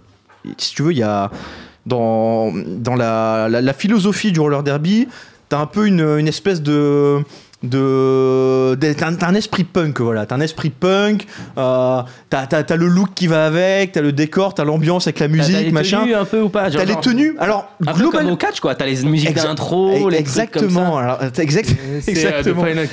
si 0.60 0.76
tu 0.76 0.84
veux, 0.84 0.92
il 0.92 1.00
y 1.00 1.04
a 1.04 1.32
dans, 1.88 2.52
dans 2.54 2.96
la, 2.96 3.48
la- 3.50 3.62
la 3.62 3.74
philosophie 3.74 4.32
du 4.32 4.40
roller 4.40 4.62
derby, 4.64 5.08
t'as 5.50 5.58
un 5.60 5.66
peu 5.66 5.88
une, 5.88 6.02
une 6.20 6.28
espèce 6.28 6.62
de 6.62 7.20
de 7.64 8.78
t'as 8.80 9.28
un, 9.28 9.34
esprit 9.34 9.64
punk 9.64 10.00
voilà 10.00 10.28
t'as 10.28 10.36
un 10.36 10.42
esprit 10.42 10.70
punk 10.70 11.26
euh, 11.58 12.02
t'as, 12.30 12.76
le 12.76 12.86
look 12.88 13.10
qui 13.16 13.26
va 13.26 13.48
avec 13.48 13.94
t'as 13.94 14.02
le 14.02 14.12
décor 14.12 14.54
t'as 14.54 14.64
l'ambiance 14.64 15.08
avec 15.08 15.20
la 15.20 15.28
musique 15.28 15.56
les 15.66 15.72
machin 15.72 16.02
tenues 16.02 16.14
un 16.14 16.26
peu 16.26 16.42
ou 16.42 16.50
pas 16.50 16.70
T'as 16.70 16.86
les 16.86 16.96
tenues. 16.98 17.36
Alors, 17.40 17.68
Un 17.86 17.94
peu 17.94 18.00
global- 18.02 18.22
comme 18.26 18.32
au 18.34 18.38
catch 18.38 18.60
quoi, 18.60 18.76
t'as 18.76 18.86
les 18.86 19.02
musiques 19.04 19.34
d'intro, 19.36 19.88
les 19.88 19.94
trucs 19.94 20.04
comme 20.04 20.14
Exactement. 20.14 20.98
ça. 20.98 21.04
Alors, 21.04 21.20
t'as 21.34 21.42
exact- 21.44 21.70
euh, 21.84 22.00
exactement. 22.06 22.64
Final 22.64 22.88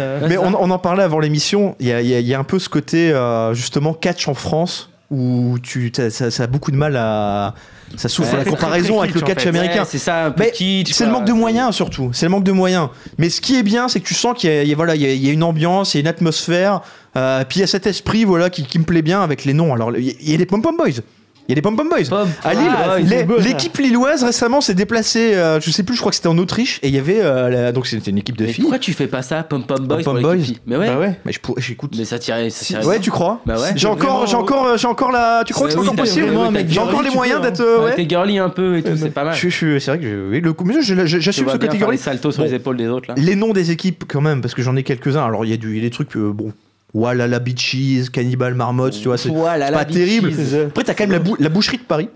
euh. 0.00 0.26
Mais 0.28 0.36
on, 0.36 0.52
on 0.62 0.70
en 0.70 0.78
parlait 0.80 1.04
avant 1.04 1.20
l'émission. 1.20 1.76
Il 1.78 1.86
y 1.86 1.92
a, 1.92 2.00
il 2.00 2.08
y 2.08 2.14
a- 2.14 2.20
il 2.20 2.26
y 2.26 2.34
a 2.34 2.38
un 2.40 2.44
peu 2.44 2.58
ce 2.58 2.68
côté 2.68 3.12
euh, 3.12 3.54
justement 3.54 3.94
catch 3.94 4.26
en 4.26 4.34
France 4.34 4.90
où 5.10 5.56
tu 5.62 5.90
t'as- 5.90 6.10
ça, 6.10 6.30
ça 6.30 6.42
a 6.42 6.46
beaucoup 6.46 6.70
de 6.70 6.76
mal 6.76 6.94
à 6.96 7.54
ça 7.96 8.10
souffre 8.10 8.32
Ouais, 8.32 8.44
la 8.44 8.50
comparaison 8.50 9.00
avec 9.00 9.14
le 9.14 9.22
en 9.22 9.26
catch 9.26 9.42
fait. 9.44 9.48
américain. 9.48 9.80
Ouais, 9.80 9.86
c'est 9.88 9.96
ça, 9.98 10.26
un 10.26 10.30
peu 10.30 10.42
Mais 10.44 10.50
kitsch, 10.50 10.92
c'est 10.92 11.06
le 11.06 11.10
manque 11.12 11.24
de 11.24 11.32
moyens 11.32 11.74
surtout. 11.74 12.10
C'est 12.12 12.26
le 12.26 12.30
manque 12.30 12.44
de 12.44 12.52
moyens. 12.52 12.88
Mais 13.16 13.30
ce 13.30 13.40
qui 13.40 13.56
est 13.56 13.62
bien, 13.62 13.88
c'est 13.88 14.00
que 14.00 14.06
tu 14.06 14.12
sens 14.14 14.36
qu'il 14.38 14.50
y 14.50 14.52
a, 14.52 14.62
il 14.62 14.68
y 14.68 14.72
a- 14.72 14.76
voilà, 14.76 14.94
il 14.94 15.00
y 15.00 15.06
a, 15.06 15.12
il 15.12 15.24
y 15.24 15.30
a 15.30 15.32
une 15.32 15.42
ambiance, 15.42 15.94
il 15.94 15.96
y 15.96 16.00
a 16.00 16.02
une 16.02 16.06
atmosphère. 16.08 16.82
euh, 17.16 17.42
puis 17.48 17.58
il 17.58 17.60
y 17.60 17.64
a 17.64 17.66
cet 17.66 17.86
esprit 17.86 18.24
voilà 18.24 18.50
qui, 18.50 18.64
qui 18.64 18.78
me 18.78 18.84
plaît 18.84 19.00
bien 19.02 19.22
avec 19.22 19.44
les 19.46 19.54
noms. 19.54 19.72
Alors 19.72 19.96
il 19.96 20.30
y 20.30 20.34
a- 20.34 20.36
des 20.36 20.44
pom 20.46 20.60
pom 20.60 20.76
boys. 20.76 21.00
Il 21.48 21.52
y 21.52 21.54
a 21.54 21.54
des 21.54 21.62
pom 21.62 21.74
pom 21.76 21.88
boys. 21.88 22.04
Pom 22.10 22.28
À 22.44 22.52
Lille, 22.52 23.08
les- 23.08 23.24
beau, 23.24 23.38
ça. 23.38 23.44
l'équipe 23.48 23.76
lilloise 23.78 24.22
récemment 24.22 24.60
s'est 24.60 24.74
déplacée. 24.74 25.34
euh, 25.34 25.58
je 25.60 25.70
sais 25.70 25.82
plus, 25.82 25.94
je 25.94 26.00
crois 26.00 26.10
que 26.10 26.16
c'était 26.16 26.28
en 26.28 26.36
Autriche 26.36 26.78
et 26.82 26.88
il 26.88 26.94
y 26.94 26.98
avait 26.98 27.20
euh, 27.22 27.48
la- 27.48 27.72
donc 27.72 27.86
c'était 27.86 28.10
une 28.10 28.18
équipe 28.18 28.36
de 28.36 28.44
Mais 28.44 28.52
filles. 28.52 28.62
pourquoi 28.64 28.78
tu 28.78 28.92
fais 28.92 29.06
pas 29.06 29.22
ça, 29.22 29.42
Pom 29.44 29.64
Pom 29.64 29.86
Boys 29.86 30.02
Pom 30.02 30.20
pour 30.20 30.32
les 30.34 30.42
Mais 30.66 30.76
ouais. 30.76 30.86
Bah 30.88 30.98
ouais. 30.98 31.18
Mais 31.24 31.32
je 31.32 31.40
pourrais- 31.40 31.62
j'écoute. 31.62 31.94
Mais 31.96 32.04
ça 32.04 32.18
tirait, 32.18 32.50
ça 32.50 32.64
tirait 32.66 32.84
Ouais, 32.84 32.96
bien. 32.96 33.02
tu 33.02 33.10
crois 33.10 33.40
Bah 33.46 33.58
ouais. 33.58 33.70
J'ai 33.76 33.86
encore, 33.86 34.10
Vraiment- 34.10 34.26
j'ai 34.26 34.36
encore, 34.36 34.66
euh, 34.66 34.76
j'ai 34.76 34.86
encore 34.88 35.10
la. 35.10 35.42
Tu 35.46 35.54
crois 35.54 35.68
que 35.68 35.72
c'est 35.72 35.78
oui, 35.78 35.84
encore 35.86 35.96
t'as 35.96 36.02
possible 36.02 36.26
vraiment 36.26 36.44
un 36.44 36.50
mec 36.50 36.66
J'ai 36.68 36.74
girly, 36.74 36.88
encore 36.90 37.02
les 37.02 37.08
tu 37.10 37.16
moyens 37.16 37.40
peux, 37.40 37.46
d'être. 37.46 37.60
hein. 37.60 37.64
euh, 37.66 37.78
Ouais, 37.78 37.84
ouais. 37.86 37.94
T'es 37.94 38.08
girly 38.08 38.38
un 38.38 38.50
peu 38.50 38.76
et 38.76 38.82
tout, 38.82 38.96
c'est 38.98 39.08
pas 39.10 39.24
mal. 39.24 39.34
Je, 39.34 39.48
je- 39.48 39.78
c'est 39.78 39.90
vrai 39.90 39.98
que 40.00 40.04
je- 40.06 40.30
oui, 40.30 40.40
le 40.42 40.52
coup, 40.52 40.64
mais 40.64 40.74
je- 40.82 40.94
je- 41.06 41.16
Tu 41.16 41.20
j'assume 41.22 41.44
vois 41.44 41.54
ce 41.54 41.58
bien 41.58 41.68
côté 41.68 41.78
faire 41.78 41.88
les 41.90 41.96
girly. 41.96 41.98
saltos 41.98 42.32
sur 42.32 42.42
Bon. 42.42 42.48
les 42.50 42.54
épaules 42.54 42.76
des 42.76 42.88
autres 42.88 43.08
là. 43.08 43.14
Les 43.16 43.36
noms 43.36 43.54
des 43.54 43.70
équipes 43.70 44.04
quand 44.06 44.20
même, 44.20 44.42
parce 44.42 44.54
que 44.54 44.60
j'en 44.60 44.76
ai 44.76 44.82
quelques-uns. 44.82 45.24
Alors 45.24 45.46
il 45.46 45.50
y 45.50 45.54
a 45.54 45.56
du, 45.56 45.70
il 45.70 45.76
y 45.76 45.80
a 45.80 45.82
des 45.82 45.90
trucs, 45.90 46.14
euh, 46.16 46.30
bon, 46.30 46.52
Walala 46.94 47.38
Beaches, 47.38 48.10
Cannibal 48.12 48.54
Marmotte, 48.54 48.94
tu 49.00 49.08
vois, 49.08 49.18
c'est 49.18 49.28
Voilà, 49.28 49.70
la 49.70 49.78
pas 49.78 49.84
bitches. 49.84 49.98
terrible. 49.98 50.32
Après 50.68 50.84
t'as 50.84 50.94
quand 50.94 51.04
même 51.04 51.12
la, 51.12 51.18
bou- 51.18 51.36
la 51.38 51.48
boucherie 51.48 51.78
de 51.78 51.82
Paris. 51.82 52.08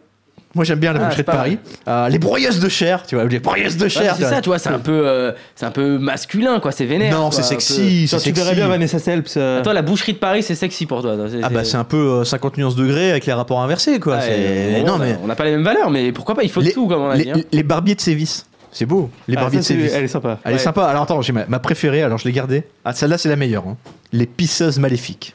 Moi 0.55 0.67
j'aime 0.67 0.81
bien 0.81 0.93
la 0.93 1.01
Ah, 1.01 1.05
boucherie 1.07 1.23
de 1.23 1.27
Paris. 1.27 1.59
Euh, 1.89 2.09
les 2.11 2.19
broyeuses 2.19 2.61
de 2.61 2.69
chair, 2.69 3.05
tu 3.07 3.15
vois, 3.15 3.25
les 3.25 3.39
broyeuses 3.39 3.79
de 3.79 3.85
Ouais, 3.85 3.89
chair. 3.89 4.15
c'est 4.19 4.25
ça, 4.25 4.43
tu 4.43 4.51
vois, 4.51 4.59
c'est 4.59 4.69
un 4.69 4.79
peu, 4.79 4.93
euh, 5.07 5.33
c'est 5.55 5.65
un 5.65 5.71
peu 5.71 5.97
masculin 5.97 6.61
quoi, 6.61 6.73
c'est 6.73 6.85
vénère. 6.85 7.11
Non, 7.19 7.31
c'est 7.31 7.41
peu. 7.41 7.49
sexy, 7.49 8.07
c'est 8.07 8.17
Genre, 8.19 8.21
tu 8.23 8.33
verrais 8.33 8.55
bien 8.55 8.69
Vanessa 8.69 8.99
Selps. 8.99 9.35
euh, 9.39 9.63
Toi, 9.63 9.73
la 9.73 9.81
boucherie 9.81 10.13
de 10.13 10.19
Paris, 10.19 10.43
c'est 10.43 10.55
sexy 10.55 10.85
pour 10.85 11.01
toi. 11.01 11.17
toi, 11.17 11.27
Ah 11.43 11.49
bah 11.49 11.65
c'est 11.65 11.79
un 11.79 11.85
peu 11.85 11.97
euh, 11.97 12.25
50 12.25 12.59
nuances 12.59 12.77
degrés 12.77 13.11
avec 13.11 13.25
les 13.25 13.33
rapports 13.33 13.63
inversés 13.63 13.99
quoi. 13.99 14.19
Bon, 14.19 14.87
non 14.87 14.93
on 14.93 15.01
a- 15.01 15.05
mais 15.07 15.17
on 15.23 15.27
n'a 15.27 15.35
pas 15.37 15.45
les 15.45 15.53
mêmes 15.53 15.65
valeurs, 15.65 15.91
mais 15.91 16.13
pourquoi 16.13 16.35
pas 16.35 16.43
Il 16.43 16.51
faut 16.51 16.61
les, 16.61 16.73
tout, 16.73 16.87
comme 16.87 17.01
on 17.03 17.09
a 17.11 17.17
dit. 17.17 17.25
les, 17.25 17.31
hein. 17.31 17.45
les 17.51 17.63
barbiers 17.63 17.95
de 17.95 18.01
Sévis, 18.03 18.45
c'est 18.73 18.87
beau. 18.87 19.09
Les 19.29 19.37
ah, 19.37 19.41
barbiers 19.43 19.59
de 19.61 19.63
ça, 19.65 19.69
c'est- 19.69 19.81
Sévis. 19.81 19.91
Elle 19.95 20.05
est 20.05 20.09
sympa. 20.09 20.39
Elle 20.45 20.55
est 20.55 20.59
sympa. 20.59 20.85
Alors 20.87 21.03
attends, 21.05 21.23
j'ai 21.23 21.33
ma, 21.33 21.47
ma 21.47 21.61
préférée, 21.61 22.03
alors 22.03 22.19
je 22.19 22.25
l'ai 22.25 22.33
gardée. 22.33 22.65
Ah, 22.85 22.93
celle-là, 22.93 23.19
c'est 23.19 23.29
la 23.29 23.37
meilleure. 23.37 23.65
hein. 23.69 23.77
Les 24.13 24.27
pisseuses 24.27 24.79
maléfiques. 24.81 25.35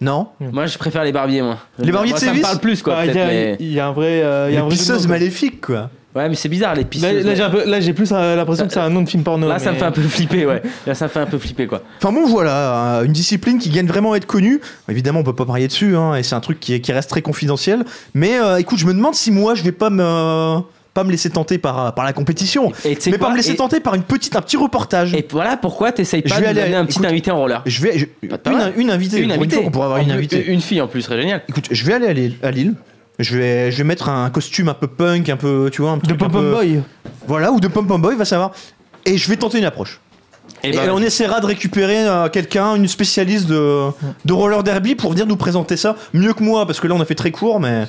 Non? 0.00 0.28
Moi, 0.38 0.66
je 0.66 0.78
préfère 0.78 1.02
les 1.02 1.10
barbiers, 1.10 1.42
moi. 1.42 1.58
Les 1.80 1.90
barbiers 1.90 2.12
de 2.12 2.18
ça 2.18 2.26
me 2.26 2.30
Sévis 2.30 2.42
parle 2.42 2.58
plus, 2.60 2.82
quoi. 2.82 3.04
Il 3.04 3.12
y, 3.14 3.18
a- 3.18 3.26
mais- 3.26 3.56
y 3.58 3.80
a 3.80 3.88
un 3.88 3.92
vrai. 3.92 4.22
euh, 4.22 4.46
il 4.48 4.54
y 4.54 4.56
a 4.56 4.60
Les 4.60 4.64
un 4.64 4.68
vrai 4.68 4.70
jeu 4.70 4.76
de 4.76 4.80
pisseuses 4.80 5.08
maléfiques, 5.08 5.60
quoi. 5.60 5.90
Ouais, 6.14 6.28
mais 6.28 6.36
c'est 6.36 6.48
bizarre, 6.48 6.74
les 6.74 6.82
Là, 6.82 6.88
pisseuses. 6.88 7.24
là, 7.26 7.34
j'ai 7.80 7.88
là, 7.88 7.94
plus 7.94 8.12
euh, 8.12 8.34
l'impression 8.36 8.66
que 8.66 8.72
c'est 8.72 8.80
un 8.80 8.90
nom 8.90 9.02
de 9.02 9.08
film 9.08 9.22
porno. 9.24 9.48
Là, 9.48 9.58
ça 9.58 9.72
me 9.72 9.76
fait 9.76 9.84
un 9.84 9.90
peu 9.92 10.00
flipper, 10.02 10.46
ouais. 10.46 10.62
Là, 10.86 10.94
ça 10.94 11.04
me 11.06 11.10
fait 11.10 11.18
un 11.20 11.26
peu 11.26 11.38
flipper, 11.38 11.66
quoi. 11.66 11.82
Enfin 12.02 12.12
bon, 12.12 12.26
voilà, 12.26 12.98
euh, 13.00 13.04
une 13.04 13.12
discipline 13.12 13.58
qui 13.58 13.70
gagne 13.70 13.86
vraiment 13.86 14.12
à 14.12 14.16
être 14.16 14.26
connue. 14.26 14.60
Évidemment, 14.88 15.20
on 15.20 15.24
peut 15.24 15.34
pas 15.34 15.44
parier 15.44 15.66
dessus, 15.68 15.96
hein, 15.96 16.14
et 16.14 16.22
c'est 16.22 16.34
un 16.34 16.40
truc 16.40 16.60
qui, 16.60 16.74
est- 16.74 16.80
qui 16.80 16.92
reste 16.92 17.10
très 17.10 17.22
confidentiel. 17.22 17.84
Mais 18.14 18.38
euh, 18.40 18.56
écoute, 18.58 18.78
je 18.78 18.86
me 18.86 18.94
demande 18.94 19.14
si 19.14 19.30
moi, 19.32 19.54
je 19.54 19.62
vais 19.62 19.72
pas 19.72 19.90
me, 19.90 20.60
pas 20.98 21.04
me 21.04 21.10
laisser 21.12 21.30
tenter 21.30 21.58
par, 21.58 21.94
par 21.94 22.04
la 22.04 22.12
compétition. 22.12 22.72
Et 22.84 22.98
Mais 23.06 23.12
quoi 23.18 23.28
pas 23.28 23.30
me 23.32 23.36
laisser 23.36 23.52
et, 23.52 23.56
tenter 23.56 23.78
par 23.78 23.94
une 23.94 24.02
petite, 24.02 24.34
un 24.34 24.40
petit 24.42 24.56
reportage. 24.56 25.14
et 25.14 25.24
voilà 25.30 25.56
pourquoi 25.56 25.92
t'essayes 25.92 26.22
Je 26.24 26.28
pas 26.30 26.36
vais 26.40 26.46
de 26.46 26.46
aller- 26.48 26.62
donner 26.62 26.74
un 26.74 26.84
petit 26.86 26.98
écoute, 26.98 27.06
invité 27.06 27.30
en 27.30 27.38
roller. 27.38 27.62
Je 27.66 27.80
vais, 27.82 27.98
je- 27.98 28.06
Pas 28.36 28.50
une, 28.76 28.82
une 28.82 28.90
invitée. 28.90 29.20
Une 29.20 29.30
invitée. 29.32 29.62
pourrait 29.70 29.84
avoir 29.84 30.00
En 30.00 30.02
une 30.02 30.10
invitée. 30.10 30.44
Une 30.46 30.60
fille 30.60 30.80
en 30.80 30.88
plus, 30.88 31.02
serait 31.02 31.20
génial. 31.20 31.42
Écoute, 31.48 31.66
je 31.70 31.84
vais 31.84 31.92
aller 31.94 32.06
à 32.08 32.12
Lille. 32.12 32.34
à 32.42 32.50
Lille. 32.50 32.74
Je 33.20 33.36
vais, 33.36 33.70
je 33.72 33.78
vais 33.78 33.84
mettre 33.84 34.08
un 34.08 34.30
costume 34.30 34.68
un 34.68 34.74
peu 34.74 34.86
punk, 34.86 35.28
un 35.28 35.36
peu, 35.36 35.70
tu 35.72 35.82
vois, 35.82 35.90
un 35.92 35.96
De 35.96 36.12
Pop 36.14 36.30
peu- 36.32 36.52
Boy. 36.52 36.80
Voilà, 37.26 37.50
ou 37.52 37.60
de 37.60 37.68
Pom 37.68 37.86
Pom 37.86 38.00
Boy, 38.00 38.16
va 38.16 38.24
savoir. 38.24 38.52
Et 39.04 39.16
je 39.18 39.28
vais 39.28 39.36
tenter 39.36 39.58
une 39.58 39.64
approche. 39.64 40.00
Et 40.64 40.68
Et, 40.70 40.72
ben, 40.72 40.90
on 40.92 40.98
essaiera 41.02 41.40
de 41.40 41.46
récupérer 41.46 42.06
euh, 42.06 42.28
quelqu'un, 42.28 42.74
une 42.74 42.88
spécialiste 42.88 43.46
de, 43.46 43.88
de 44.24 44.32
roller 44.32 44.62
derby 44.62 44.94
pour 44.94 45.10
venir 45.12 45.26
nous 45.26 45.36
présenter 45.36 45.76
ça 45.76 45.96
mieux 46.12 46.32
que 46.32 46.42
moi, 46.42 46.66
parce 46.66 46.80
que 46.80 46.86
là 46.86 46.94
on 46.94 47.00
a 47.00 47.04
fait 47.04 47.14
très 47.14 47.30
court, 47.30 47.60
mais 47.60 47.84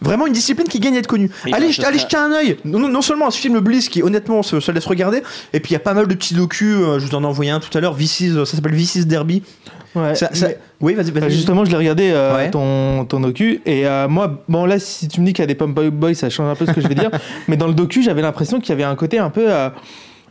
vraiment 0.00 0.26
une 0.26 0.32
discipline 0.32 0.68
qui 0.68 0.80
gagne 0.80 0.96
à 0.96 0.98
être 0.98 1.06
connue. 1.06 1.30
Et 1.46 1.52
allez, 1.54 1.66
ben, 1.66 1.72
je- 1.72 1.82
allez 1.82 1.98
sera- 1.98 2.08
jeter 2.08 2.16
un 2.16 2.32
œil. 2.32 2.56
Non, 2.64 3.02
seulement 3.02 3.28
à 3.28 3.30
ce 3.30 3.38
film 3.38 3.58
Bliss 3.60 3.88
qui 3.88 4.02
honnêtement 4.02 4.42
se, 4.42 4.60
se 4.60 4.70
laisse 4.72 4.86
regarder, 4.86 5.22
et 5.52 5.60
puis 5.60 5.70
il 5.70 5.72
y 5.74 5.76
a 5.76 5.80
pas 5.80 5.94
mal 5.94 6.06
de 6.08 6.14
petits 6.14 6.34
docus. 6.34 6.74
euh, 6.78 6.98
je 6.98 7.06
vous 7.06 7.14
en 7.14 7.22
ai 7.22 7.26
envoyé 7.26 7.50
un 7.50 7.60
tout 7.60 7.76
à 7.76 7.80
l'heure. 7.80 7.96
V6, 7.96 8.32
euh, 8.36 8.44
ça 8.44 8.56
s'appelle 8.56 8.74
V6 8.74 9.04
Derby. 9.06 9.42
Ouais. 9.94 10.14
Ça- 10.14 10.28
ça- 10.34 10.48
mais- 10.48 10.58
Oui, 10.80 10.94
vas-y, 10.94 11.10
vas-y. 11.10 11.22
Bah, 11.22 11.28
justement, 11.28 11.64
je 11.64 11.70
l'ai 11.70 11.76
regardé 11.76 12.10
euh, 12.12 12.36
Ouais. 12.36 12.50
ton, 12.50 13.04
ton 13.06 13.20
docu 13.20 13.60
et 13.66 13.86
euh, 13.86 14.06
moi, 14.06 14.42
bon 14.48 14.64
là, 14.66 14.78
si 14.78 15.08
tu 15.08 15.20
me 15.20 15.26
dis 15.26 15.32
qu'il 15.32 15.42
y 15.42 15.44
a 15.44 15.46
des 15.46 15.54
Pump 15.56 15.74
Boys, 15.92 16.14
ça 16.14 16.30
change 16.30 16.48
un 16.50 16.54
peu 16.54 16.66
ce 16.66 16.72
que 16.72 16.80
je 16.80 16.86
vais 16.88 16.94
dire. 16.94 17.10
mais 17.48 17.56
dans 17.56 17.66
le 17.66 17.74
docu, 17.74 18.02
j'avais 18.02 18.22
l'impression 18.22 18.60
qu'il 18.60 18.68
y 18.68 18.72
avait 18.72 18.84
un 18.84 18.94
côté 18.94 19.18
un 19.18 19.30
peu, 19.30 19.46
euh, 19.50 19.70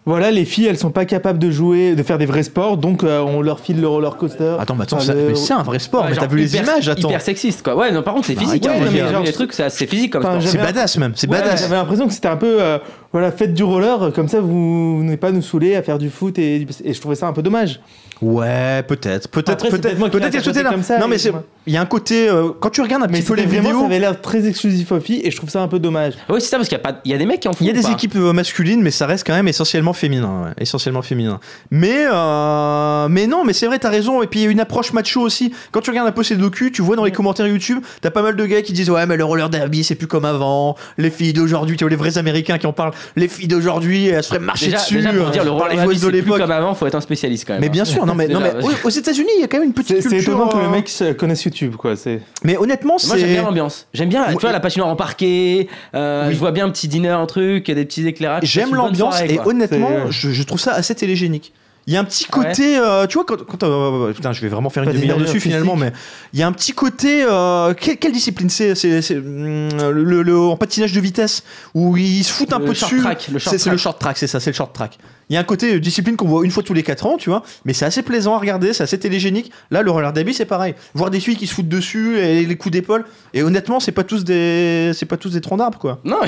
voilà, 0.07 0.31
les 0.31 0.45
filles, 0.45 0.65
elles 0.65 0.77
sont 0.79 0.89
pas 0.89 1.05
capables 1.05 1.37
de 1.37 1.51
jouer, 1.51 1.93
de 1.93 2.01
faire 2.01 2.17
des 2.17 2.25
vrais 2.25 2.41
sports, 2.41 2.77
donc 2.77 3.03
euh, 3.03 3.19
on 3.19 3.41
leur 3.41 3.59
file 3.59 3.79
le 3.79 3.87
roller 3.87 4.17
coaster. 4.17 4.55
Attends, 4.59 4.73
mais 4.75 4.83
attends, 4.83 4.95
Enfin, 4.95 5.05
ça- 5.05 5.13
le- 5.13 5.27
mais 5.29 5.35
c'est 5.35 5.53
un 5.53 5.61
vrai 5.61 5.77
sport. 5.79 6.03
ouais, 6.05 6.11
mais 6.11 6.15
t'as 6.15 6.25
vu 6.27 6.37
les 6.37 6.55
images, 6.55 6.89
attends. 6.89 7.09
Hyper 7.09 7.21
sexiste, 7.21 7.61
quoi. 7.61 7.75
Ouais, 7.75 7.91
non, 7.91 8.01
par 8.01 8.13
contre, 8.15 8.25
c'est 8.27 8.33
Bah, 8.35 8.41
physique. 8.41 8.63
ouais, 8.63 8.69
hein. 8.71 8.89
mais 8.91 9.11
genre- 9.11 9.23
les 9.23 9.31
trucs, 9.33 9.53
c'est 9.53 9.63
assez 9.63 9.85
physique 9.85 10.13
comme 10.13 10.23
Enfin, 10.25 10.39
sport. 10.39 10.51
C'est 10.51 10.57
badass 10.57 10.97
même. 10.97 11.11
C'est 11.15 11.29
Ouais, 11.29 11.37
badass. 11.39 11.61
J'avais 11.61 11.75
l'impression 11.75 12.07
que 12.07 12.13
c'était 12.13 12.27
un 12.29 12.37
peu, 12.37 12.57
euh, 12.61 12.79
voilà, 13.11 13.31
faites 13.31 13.53
du 13.53 13.63
roller, 13.63 14.11
comme 14.15 14.27
ça 14.27 14.39
vous 14.39 14.99
venez 14.99 15.17
pas 15.17 15.31
nous 15.31 15.41
saouler 15.41 15.75
à 15.75 15.83
faire 15.83 15.97
du 15.99 16.09
foot 16.09 16.39
et, 16.39 16.65
et 16.83 16.93
je 16.93 16.99
trouvais 17.01 17.15
ça 17.15 17.27
un 17.27 17.33
peu 17.33 17.41
dommage. 17.43 17.79
Ouais, 18.21 18.83
peut-être, 18.87 19.27
peut-être, 19.29 19.49
Après, 19.51 19.65
c'est 19.69 19.71
peut-être, 19.77 19.83
peut-être 19.83 19.99
moi 19.99 20.09
qui 20.09 20.15
l'ai 20.15 20.21
peut-être 20.21 20.31
qu'il 20.31 20.39
y 20.39 20.41
a 20.41 20.43
ce 20.43 20.49
interprété 20.49 20.63
côté-là. 20.63 20.69
comme 20.71 20.83
ça, 20.83 20.97
Non, 20.99 21.07
mais 21.07 21.15
et 21.17 21.19
c'est, 21.19 21.31
moi- 21.31 21.43
il 21.67 21.73
y 21.73 21.77
a 21.77 21.81
un 21.81 21.85
côté 21.85 22.27
euh, 22.29 22.49
quand 22.59 22.69
tu 22.69 22.81
regardes 22.81 23.03
un 23.03 23.07
Mais 23.07 23.19
petit 23.19 23.27
peu 23.27 23.33
les 23.35 23.43
c'était 23.43 23.55
vraiment, 23.57 23.69
vidéos. 23.69 23.79
ça 23.81 23.85
avait 23.87 23.99
l'air 23.99 24.21
très 24.21 24.47
exclusif 24.47 24.91
aux 24.91 24.99
filles 24.99 25.21
et 25.23 25.29
je 25.31 25.37
trouve 25.37 25.49
ça 25.49 25.61
un 25.61 25.67
peu 25.67 25.79
dommage. 25.79 26.13
Oui, 26.29 26.41
c'est 26.41 26.47
ça, 26.47 26.57
parce 26.57 26.67
qu'il 26.69 26.77
y 26.77 26.81
a 26.81 26.83
pas, 26.83 26.99
il 27.05 27.11
y 27.11 27.13
a 27.13 27.17
des 27.17 27.25
mecs 27.25 27.41
qui 27.41 27.47
en 27.47 27.53
font. 27.53 27.59
Il 27.61 27.67
y 27.67 27.69
a 27.69 27.73
ou 27.73 27.75
des 27.75 27.81
pas 27.83 27.91
équipes 27.91 28.15
euh, 28.15 28.33
masculines, 28.33 28.81
mais 28.81 28.89
ça 28.91 29.05
reste 29.05 29.25
quand 29.27 29.35
même 29.35 29.47
essentiellement 29.47 29.93
féminin. 29.93 30.43
ouais, 30.45 30.53
essentiellement 30.63 31.01
féminin. 31.01 31.39
Mais, 31.69 32.05
euh, 32.11 33.07
mais 33.09 33.27
non, 33.27 33.43
mais 33.45 33.53
c'est 33.53 33.67
vrai, 33.67 33.79
t'as 33.79 33.89
raison. 33.89 34.21
Et 34.23 34.27
puis 34.27 34.39
il 34.39 34.43
y 34.43 34.47
a 34.47 34.51
une 34.51 34.59
approche 34.59 34.93
macho 34.93 35.21
aussi. 35.21 35.53
Quand 35.71 35.81
tu 35.81 35.89
regardes 35.91 36.07
un 36.07 36.11
peu 36.13 36.23
ces 36.23 36.35
docus, 36.35 36.71
tu 36.71 36.81
vois 36.81 36.95
dans 36.95 37.05
les 37.05 37.11
commentaires 37.11 37.47
YouTube, 37.47 37.79
t'as 38.01 38.11
pas 38.11 38.21
mal 38.21 38.35
de 38.35 38.45
gars 38.45 38.61
qui 38.61 38.73
disent 38.73 38.89
Ouais, 38.89 39.05
mais 39.05 39.17
le 39.17 39.23
roller 39.25 39.49
derby, 39.49 39.83
c'est 39.83 39.95
plus 39.95 40.07
comme 40.07 40.25
avant. 40.25 40.75
Les 40.97 41.09
filles 41.09 41.33
d'aujourd'hui, 41.33 41.77
tu 41.77 41.83
vois, 41.83 41.89
les 41.91 41.95
vrais 41.95 42.17
américains 42.17 42.57
qui 42.57 42.65
en 42.67 42.73
parlent. 42.73 42.93
Les 43.15 43.27
filles 43.27 43.47
d'aujourd'hui, 43.47 44.07
elles 44.07 44.23
se 44.23 44.29
feraient 44.29 44.39
marcher 44.39 44.65
Déjà, 44.67 44.77
dessus 44.79 44.95
déjà, 44.95 45.13
pour 45.13 45.27
euh, 45.27 45.31
dire 45.31 45.43
le 45.43 45.49
par 45.51 45.59
roller 45.59 45.69
les 45.71 45.75
derby, 45.77 45.85
joueuses 45.93 46.01
de 46.01 46.05
c'est 46.05 46.11
plus 46.11 46.21
l'époque. 46.31 46.41
comme 46.41 46.51
avant, 46.51 46.73
faut 46.73 46.87
être 46.87 46.95
un 46.95 47.01
spécialiste 47.01 47.45
quand 47.45 47.53
même. 47.53 47.61
Mais 47.61 47.67
hein. 47.67 47.71
bien 47.71 47.85
sûr, 47.85 48.05
non, 48.07 48.15
mais, 48.15 48.27
non, 48.27 48.39
mais 48.39 48.53
aux- 48.63 48.87
aux 48.87 48.89
États-Unis, 48.89 49.29
il 49.35 49.41
y 49.41 49.43
a 49.43 49.47
quand 49.47 49.57
même 49.57 49.67
une 49.67 49.73
petite 49.73 49.87
C'est 50.01 50.01
culture. 50.01 50.11
c'est 50.19 50.23
étonnant 50.23 50.47
que 50.47 50.57
le 50.57 50.63
euh, 50.63 50.69
mec 50.69 50.89
euh, 51.01 51.13
connaisse 51.13 51.43
YouTube, 51.43 51.75
quoi. 51.75 51.95
C'est. 51.95 52.21
Mais 52.43 52.57
honnêtement, 52.57 52.95
Moi 53.07 53.17
j'aime 53.17 53.27
bien 53.29 53.39
c'est. 53.39 53.45
l'ambiance. 53.45 53.87
J'aime 53.93 54.09
bien, 54.09 54.25
tu 54.33 54.39
vois, 54.39 54.51
la 54.51 54.59
patinoire 54.59 54.89
en 54.89 54.95
parquet. 54.95 55.67
euh, 55.95 56.27
Oui. 56.27 56.33
Je 56.33 56.39
vois 56.39 56.51
bien 56.51 56.65
un 56.65 56.69
petit 56.69 56.87
dîner, 56.87 57.09
un 57.09 57.25
truc, 57.25 57.67
des 57.69 57.85
petits 57.85 58.07
éclairages. 58.07 58.41
C'est 58.41 58.47
J'aime 58.47 58.73
l'ambiance 58.75 59.21
et 59.21 59.39
honnêtement, 59.45 59.89
C'est- 60.07 60.11
je, 60.11 60.29
je 60.31 60.43
trouve 60.43 60.59
ça 60.59 60.73
assez 60.73 60.95
télégénique. 60.95 61.53
Il 61.87 61.93
y 61.93 61.95
a 61.97 62.01
un 62.01 62.03
petit 62.03 62.25
Ouais. 62.25 62.43
côté, 62.47 62.77
euh, 62.77 63.07
tu 63.07 63.13
vois, 63.13 63.23
quand, 63.25 63.41
quand, 63.45 63.63
euh, 63.63 64.11
putain, 64.11 64.33
je 64.33 64.41
vais 64.41 64.49
vraiment 64.49 64.69
faire 64.69 64.83
une 64.83 64.89
Pas 64.91 64.95
demi-heure 64.97 65.17
dessus 65.17 65.39
finalement, 65.39 65.77
mais 65.77 65.93
il 66.33 66.39
y 66.39 66.43
a 66.43 66.47
un 66.47 66.51
petit 66.51 66.73
côté, 66.73 67.23
euh, 67.23 67.73
quelle, 67.73 67.95
quelle 67.97 68.11
discipline 68.11 68.49
c'est, 68.49 68.73
hum, 69.15 69.69
le, 69.91 70.37
en 70.37 70.57
patinage 70.57 70.91
de 70.91 70.99
vitesse 70.99 71.43
où 71.73 71.95
ils 71.95 72.23
se 72.25 72.31
foutent 72.33 72.51
un 72.51 72.59
peu 72.59 72.69
dessus. 72.73 72.99
track, 72.99 73.29
le 73.31 73.39
short 73.39 73.57
c'est, 73.57 73.69
le 73.71 73.77
short 73.77 73.99
track, 73.99 74.17
c'est 74.17 74.27
ça, 74.27 74.41
c'est 74.41 74.49
le 74.49 74.55
short 74.55 74.73
track. 74.73 74.97
Il 75.29 75.33
y 75.33 75.37
a 75.37 75.39
un 75.39 75.45
côté 75.45 75.75
euh, 75.75 75.79
discipline 75.79 76.17
qu'on 76.17 76.27
voit 76.27 76.43
une 76.43 76.51
fois 76.51 76.61
tous 76.61 76.73
les 76.73 76.83
4 76.83 77.05
ans, 77.05 77.15
tu 77.17 77.29
vois, 77.29 77.43
mais 77.63 77.71
c'est 77.71 77.85
assez 77.85 78.01
plaisant 78.01 78.35
à 78.35 78.39
regarder, 78.39 78.73
c'est 78.73 78.83
assez 78.83 78.99
télégénique. 78.99 79.51
Là, 79.71 79.81
le 79.81 79.89
roller 79.91 80.11
derby, 80.11 80.33
c'est 80.33 80.45
pareil. 80.45 80.75
Voir 80.93 81.09
des 81.09 81.21
filles 81.21 81.37
qui 81.37 81.47
se 81.47 81.53
foutent 81.53 81.69
dessus 81.69 82.17
et 82.19 82.45
les 82.45 82.55
coups 82.57 82.73
d'épaule. 82.73 83.05
Et 83.33 83.43
honnêtement, 83.43 83.79
c'est 83.79 83.91
pas 83.93 84.03
tous 84.03 84.25
des, 84.25 84.91
c'est 84.93 85.05
pas 85.05 85.17
tous 85.17 85.31
des 85.31 85.41
troncs 85.41 85.59
d'arbres, 85.59 85.79
quoi. 85.79 85.99
Non, 86.03 86.19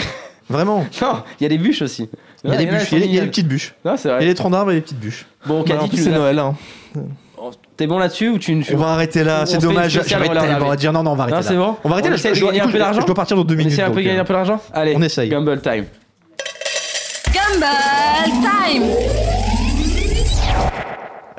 Vraiment. 0.49 0.79
non, 1.01 1.23
il 1.39 1.43
y 1.43 1.45
a 1.45 1.49
des 1.49 1.57
bûches 1.57 1.81
aussi. 1.81 2.09
Il 2.43 2.49
y 2.51 2.53
a 2.53 2.57
des 2.57 2.65
bûches, 2.65 2.91
il 2.91 3.05
y 3.13 3.17
a- 3.17 3.21
des 3.21 3.27
petites 3.27 3.47
bûches. 3.47 3.73
Non, 3.85 3.95
c'est 3.97 4.07
Il 4.07 4.11
y 4.11 4.13
a 4.13 4.17
vrai. 4.17 4.25
des 4.25 4.33
troncs 4.35 4.51
d'arbres 4.51 4.71
et 4.71 4.75
des 4.75 4.81
petites 4.81 4.99
bûches. 4.99 5.25
Bon, 5.45 5.59
Bah, 5.61 5.65
Caddy, 5.75 5.89
plus, 5.89 5.97
tu 5.97 6.03
c'est 6.03 6.09
Noël. 6.11 6.39
Hein. 6.39 6.55
T'es 7.77 7.87
bon 7.87 7.97
là-dessus 7.97 8.27
ou 8.29 8.37
tu 8.37 8.53
ne 8.53 8.63
On 8.73 8.77
va 8.77 8.87
arrêter 8.87 9.23
là, 9.23 9.41
On 9.43 9.45
c'est 9.45 9.57
dommage. 9.59 9.91
J'arrête 10.05 10.31
tellement, 10.33 10.65
on 10.65 10.69
va 10.69 10.75
dire 10.75 10.91
non, 10.91 11.01
non, 11.03 11.11
on 11.11 11.15
va 11.15 11.23
arrêter 11.23 11.35
Non, 11.37 11.41
là. 11.41 11.47
c'est 11.47 11.55
bon 11.55 11.75
On 11.85 11.87
va 11.89 11.93
arrêter 11.95 12.09
On 12.09 12.11
là. 12.11 12.17
je, 12.33 12.39
dois, 12.41 12.49
gagner 12.51 12.61
un 12.61 12.67
peu 12.67 12.77
d'argent 12.77 12.99
je 13.01 13.05
dois 13.05 13.15
partir 13.15 13.37
dans 13.37 13.43
deux 13.45 13.53
On 13.55 13.57
minutes. 13.57 13.71
essaie 13.73 13.83
un 13.83 13.91
peu 13.91 14.01
gagner 14.01 14.17
euh, 14.17 14.21
un 14.21 14.25
peu 14.25 14.33
d'argent 14.33 14.59
Allez, 14.73 14.93
on 14.97 15.01
essaye. 15.01 15.29
Gamble 15.29 15.61
time. 15.61 15.85
Rumble 17.33 18.41
Time 18.41 19.28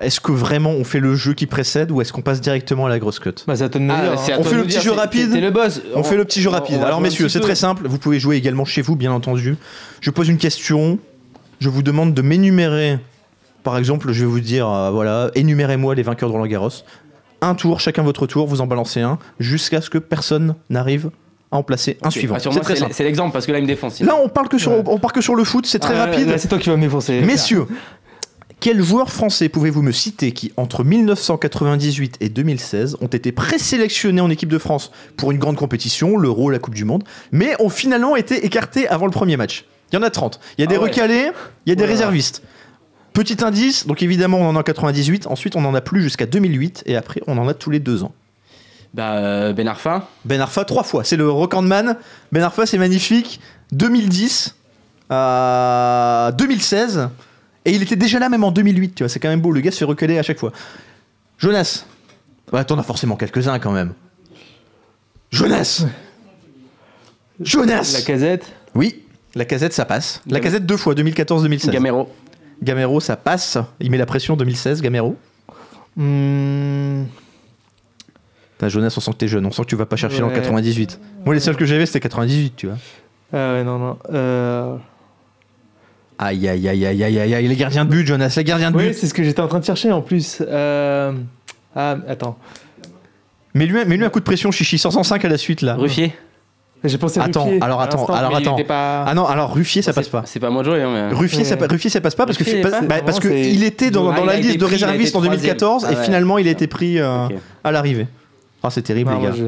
Est-ce 0.00 0.20
que 0.20 0.32
vraiment 0.32 0.70
on 0.70 0.84
fait 0.84 0.98
le 1.00 1.14
jeu 1.14 1.34
qui 1.34 1.46
précède 1.46 1.90
ou 1.90 2.00
est-ce 2.00 2.12
qu'on 2.12 2.22
passe 2.22 2.40
directement 2.40 2.86
à 2.86 2.88
la 2.88 2.98
grosse 2.98 3.18
cote 3.18 3.44
Bah, 3.46 3.54
Ah, 3.60 3.64
hein. 3.64 4.36
On 4.38 4.42
fait 4.44 4.56
le 4.56 4.64
petit 4.64 4.80
jeu 4.80 4.92
rapide. 4.92 5.34
Le 5.34 5.50
boss. 5.50 5.82
On 5.94 6.02
fait 6.02 6.16
le 6.16 6.24
petit 6.24 6.40
jeu 6.40 6.48
rapide. 6.48 6.82
Alors 6.82 7.00
messieurs, 7.00 7.28
c'est 7.28 7.40
très 7.40 7.54
simple. 7.54 7.86
Vous 7.86 7.98
pouvez 7.98 8.18
jouer 8.18 8.36
également 8.36 8.64
chez 8.64 8.80
vous, 8.82 8.96
bien 8.96 9.12
entendu. 9.12 9.56
Je 10.00 10.10
pose 10.10 10.28
une 10.28 10.38
question. 10.38 10.98
Je 11.60 11.68
vous 11.68 11.82
demande 11.82 12.14
de 12.14 12.22
m'énumérer. 12.22 12.98
Par 13.62 13.76
exemple, 13.76 14.10
je 14.12 14.20
vais 14.24 14.30
vous 14.30 14.40
dire, 14.40 14.66
euh, 14.66 14.90
voilà, 14.90 15.30
énumérez-moi 15.34 15.94
les 15.94 16.02
vainqueurs 16.02 16.30
de 16.30 16.32
Roland 16.32 16.46
Garros. 16.46 16.70
Un 17.42 17.54
tour, 17.54 17.78
chacun 17.80 18.02
votre 18.02 18.26
tour, 18.26 18.46
vous 18.46 18.62
en 18.62 18.66
balancez 18.66 19.02
un, 19.02 19.18
jusqu'à 19.38 19.82
ce 19.82 19.90
que 19.90 19.98
personne 19.98 20.54
n'arrive 20.70 21.10
à 21.52 21.56
en 21.58 21.62
placer 21.62 21.98
un 22.02 22.08
suivant. 22.10 22.36
C'est 22.38 22.48
très 22.60 22.76
simple. 22.76 22.92
c'est 22.94 23.04
l'exemple 23.04 23.32
parce 23.32 23.44
que 23.44 23.52
là 23.52 23.58
il 23.58 23.62
me 23.62 23.66
défonce. 23.66 24.00
Là, 24.00 24.14
on 24.22 24.28
parle 24.28 24.48
que 24.48 24.56
sur, 24.56 24.72
Ouais. 24.72 24.82
on 24.86 24.98
part 24.98 25.12
que 25.12 25.20
sur 25.20 25.34
le 25.34 25.44
foot. 25.44 25.66
C'est 25.66 25.78
très 25.80 25.94
Ah, 25.98 26.06
rapide. 26.06 26.32
C'est 26.38 26.48
toi 26.48 26.58
qui 26.58 26.70
vas 26.70 26.76
m'effoncer. 26.76 27.20
Messieurs, 27.20 27.66
quels 28.60 28.82
joueurs 28.82 29.10
français 29.10 29.48
pouvez-vous 29.48 29.82
me 29.82 29.92
citer 29.92 30.32
qui, 30.32 30.52
entre 30.56 30.84
1998 30.84 32.16
et 32.20 32.28
2016, 32.28 32.98
ont 33.00 33.06
été 33.06 33.32
présélectionnés 33.32 34.20
en 34.20 34.30
équipe 34.30 34.48
de 34.50 34.58
France 34.58 34.90
pour 35.16 35.30
une 35.32 35.38
grande 35.38 35.56
compétition, 35.56 36.16
l'Euro, 36.16 36.50
la 36.50 36.58
Coupe 36.58 36.74
du 36.74 36.84
Monde, 36.84 37.04
mais 37.32 37.54
ont 37.60 37.70
finalement 37.70 38.16
été 38.16 38.44
écartés 38.44 38.86
avant 38.88 39.06
le 39.06 39.12
premier 39.12 39.36
match? 39.36 39.64
Il 39.92 39.96
y 39.96 39.98
en 39.98 40.02
a 40.02 40.10
30. 40.10 40.38
Il 40.56 40.60
y 40.60 40.64
a 40.64 40.66
des 40.66 40.76
Ah 40.76 40.80
ouais. 40.80 40.88
recalés, 40.90 41.30
il 41.66 41.70
y 41.70 41.72
a 41.72 41.74
des 41.74 41.84
réservistes. 41.84 42.42
Petit 43.12 43.42
indice, 43.44 43.86
donc 43.86 44.02
évidemment 44.02 44.38
on 44.38 44.46
en 44.48 44.56
a 44.56 44.60
en 44.60 44.62
98, 44.62 45.26
ensuite 45.26 45.56
on 45.56 45.64
en 45.64 45.74
a 45.74 45.80
plus 45.80 46.02
jusqu'à 46.02 46.26
2008, 46.26 46.84
et 46.86 46.96
après 46.96 47.20
on 47.26 47.38
en 47.38 47.48
a 47.48 47.54
tous 47.54 47.70
les 47.70 47.80
deux 47.80 48.04
ans. 48.04 48.12
Bah, 48.94 49.14
euh, 49.16 49.52
Ben 49.52 49.66
Arfa. 49.66 50.08
Ben 50.24 50.40
Arfa 50.40 50.64
trois 50.64 50.84
fois, 50.84 51.02
c'est 51.02 51.16
le 51.16 51.28
recordman. 51.30 51.96
Ben 52.30 52.42
Arfa 52.42 52.66
c'est 52.66 52.78
magnifique. 52.78 53.40
2010, 53.72 54.54
euh, 55.10 56.30
2016, 56.32 57.08
et 57.64 57.72
il 57.72 57.82
était 57.82 57.96
déjà 57.96 58.18
là 58.18 58.28
même 58.28 58.44
en 58.44 58.50
2008, 58.50 58.94
tu 58.94 59.02
vois, 59.02 59.08
c'est 59.08 59.20
quand 59.20 59.28
même 59.28 59.40
beau, 59.40 59.52
le 59.52 59.60
gars 59.60 59.70
se 59.70 59.84
fait 59.84 60.18
à 60.18 60.22
chaque 60.22 60.38
fois. 60.38 60.52
Jonas, 61.38 61.84
bah 62.52 62.64
t'en 62.64 62.78
as 62.78 62.82
forcément 62.82 63.16
quelques-uns 63.16 63.58
quand 63.58 63.72
même. 63.72 63.92
Jonas 65.30 65.84
Jonas 67.40 67.92
La 67.94 68.02
casette. 68.02 68.44
Oui, 68.74 69.02
la 69.34 69.44
casette 69.44 69.72
ça 69.72 69.84
passe. 69.84 70.22
La 70.26 70.40
casette 70.40 70.66
deux 70.66 70.76
fois, 70.76 70.94
2014-2016. 70.94 71.70
Gamero. 71.70 72.08
Gamero 72.62 73.00
ça 73.00 73.16
passe, 73.16 73.58
il 73.80 73.90
met 73.90 73.98
la 73.98 74.06
pression 74.06 74.36
2016, 74.36 74.82
Gamero. 74.82 75.16
Hmm, 75.96 77.04
T'as 78.58 78.68
Jonas, 78.68 78.92
on 78.96 79.00
sent 79.00 79.12
que 79.12 79.16
t'es 79.16 79.28
jeune, 79.28 79.46
on 79.46 79.50
sent 79.50 79.62
que 79.62 79.68
tu 79.68 79.76
vas 79.76 79.86
pas 79.86 79.96
chercher 79.96 80.22
Ouais. 80.22 80.34
98. 80.34 81.00
Moi 81.24 81.34
les 81.34 81.40
seuls 81.40 81.56
que 81.56 81.64
j'avais 81.64 81.86
c'était 81.86 82.00
98, 82.00 82.54
tu 82.56 82.66
vois. 82.66 82.76
Ah 83.32 83.54
ouais, 83.54 83.64
non, 83.64 83.78
non. 83.78 83.98
Euh... 84.12 84.76
Aïe 86.22 86.46
aïe 86.48 86.68
aïe 86.68 86.84
aïe 86.86 87.02
aïe 87.04 87.18
aïe 87.18 87.34
aïe, 87.34 87.48
les 87.48 87.56
gardiens 87.56 87.86
de 87.86 87.90
but, 87.90 88.06
Jonas, 88.06 88.34
les 88.36 88.44
gardiens 88.44 88.70
de 88.70 88.76
Oui, 88.76 88.88
but. 88.88 88.94
c'est 88.94 89.06
ce 89.06 89.14
que 89.14 89.22
j'étais 89.24 89.40
en 89.40 89.48
train 89.48 89.58
de 89.58 89.64
chercher 89.64 89.90
en 89.90 90.02
plus. 90.02 90.42
Euh... 90.46 91.12
Ah, 91.74 91.96
attends. 92.08 92.36
Mais 93.54 93.64
lui, 93.66 93.78
mais 93.86 93.96
lui 93.96 94.04
un 94.04 94.10
coup 94.10 94.20
de 94.20 94.24
pression, 94.24 94.50
Chichi, 94.50 94.76
105 94.78 95.24
à 95.24 95.28
la 95.28 95.38
suite 95.38 95.62
là. 95.62 95.76
Ruffier. 95.76 96.12
J'ai 96.84 96.96
pensé 96.98 97.20
à 97.20 97.24
Attends, 97.24 97.44
Ruquier 97.44 97.58
alors 97.62 97.80
attends, 97.82 97.98
l'instant, 97.98 98.14
alors 98.14 98.30
mais 98.32 98.36
attends. 98.38 98.56
pas- 98.64 99.04
Ah 99.06 99.14
non, 99.14 99.26
alors 99.26 99.52
Ruffier 99.54 99.82
ça 99.82 99.92
passe 99.92 100.08
pas. 100.08 100.22
C'est 100.26 100.40
pas 100.40 100.48
moi 100.50 100.62
de 100.62 100.70
jouer, 100.70 100.82
hein, 100.82 101.08
mais. 101.10 101.14
Ruffier, 101.14 101.44
ça, 101.44 101.56
Ouais. 101.56 101.66
Ruffier, 101.66 101.90
ça 101.90 102.00
passe 102.00 102.14
pas 102.14 102.24
parce 102.26 102.38
que, 102.38 102.44
Ruffier, 102.44 102.62
pas- 102.62 102.80
bah, 102.82 102.96
parce 103.04 103.18
que 103.20 103.28
il 103.28 103.64
était 103.64 103.90
dans, 103.90 104.10
Ah, 104.10 104.16
dans 104.16 104.22
il 104.24 104.26
la 104.28 104.36
liste 104.36 104.58
de 104.60 104.64
réservistes 104.64 105.14
en 105.16 105.20
2014 105.20 105.82
troisième. 105.82 105.92
et 105.92 105.96
Ah 105.96 105.98
ouais. 106.00 106.04
finalement 106.04 106.38
il 106.38 106.48
a 106.48 106.50
été 106.50 106.66
pris 106.66 106.98
euh, 106.98 107.26
Ok. 107.26 107.34
à 107.64 107.72
l'arrivée. 107.72 108.06
Ah 108.62 108.70
c'est 108.70 108.82
terrible 108.82 109.10
Non, 109.10 109.20
les 109.20 109.28
moi, 109.28 109.36
gars. 109.36 109.44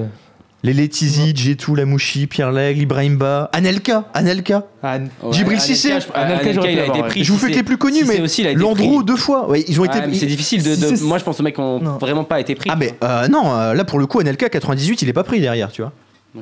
Les 0.65 0.73
Letizy, 0.73 1.35
Djetou, 1.35 1.75
Lamouchi, 1.75 2.29
Pierre 2.29 2.53
Lègle, 2.53 2.83
Ibrahim 2.83 3.17
Ba, 3.17 3.51
Anelka, 3.53 4.05
Anelka. 4.15 4.65
Ouais, 4.85 5.01
Djibril 5.33 5.57
Anelka, 5.57 5.59
Cissé. 5.61 5.89
je- 5.89 5.95
Anelka, 6.15 6.21
Anelka, 6.21 6.53
j'aurais 6.53 6.69
pu 6.69 6.73
il 6.75 6.79
a 6.81 6.87
été 6.87 7.03
pris. 7.03 7.25
Je 7.25 7.33
vous 7.33 7.39
fais 7.39 7.51
que 7.51 7.57
les 7.57 7.63
plus 7.65 7.79
connus 7.79 8.05
mais 8.07 8.21
aussi, 8.21 8.45
Landreau 8.55 9.03
deux 9.03 9.17
fois. 9.17 9.49
Ouais, 9.51 9.65
ils 9.67 9.81
ont 9.81 9.85
été 9.85 9.99
Ah, 10.01 10.07
mais 10.07 10.15
c'est 10.15 10.27
difficile 10.27 10.63
de, 10.63 11.03
Moi, 11.05 11.19
je 11.19 11.25
pense 11.25 11.41
aux 11.41 11.43
mecs 11.43 11.57
qui 11.57 11.61
ont 11.61 11.81
Non. 11.81 11.99
vraiment 11.99 12.23
pas 12.23 12.39
été 12.39 12.55
pris. 12.55 12.71
Ah 12.73 12.77
mais 12.77 12.95
euh, 13.03 13.27
non, 13.27 13.53
euh, 13.53 13.75
là 13.75 13.85
pour 13.85 13.99
le 13.99 14.07
coup 14.07 14.21
Anelka 14.21 14.49
98, 14.49 15.03
il 15.03 15.09
est 15.09 15.13
pas 15.13 15.25
pris 15.25 15.41
derrière, 15.41 15.73
tu 15.73 15.83
vois. 15.83 15.93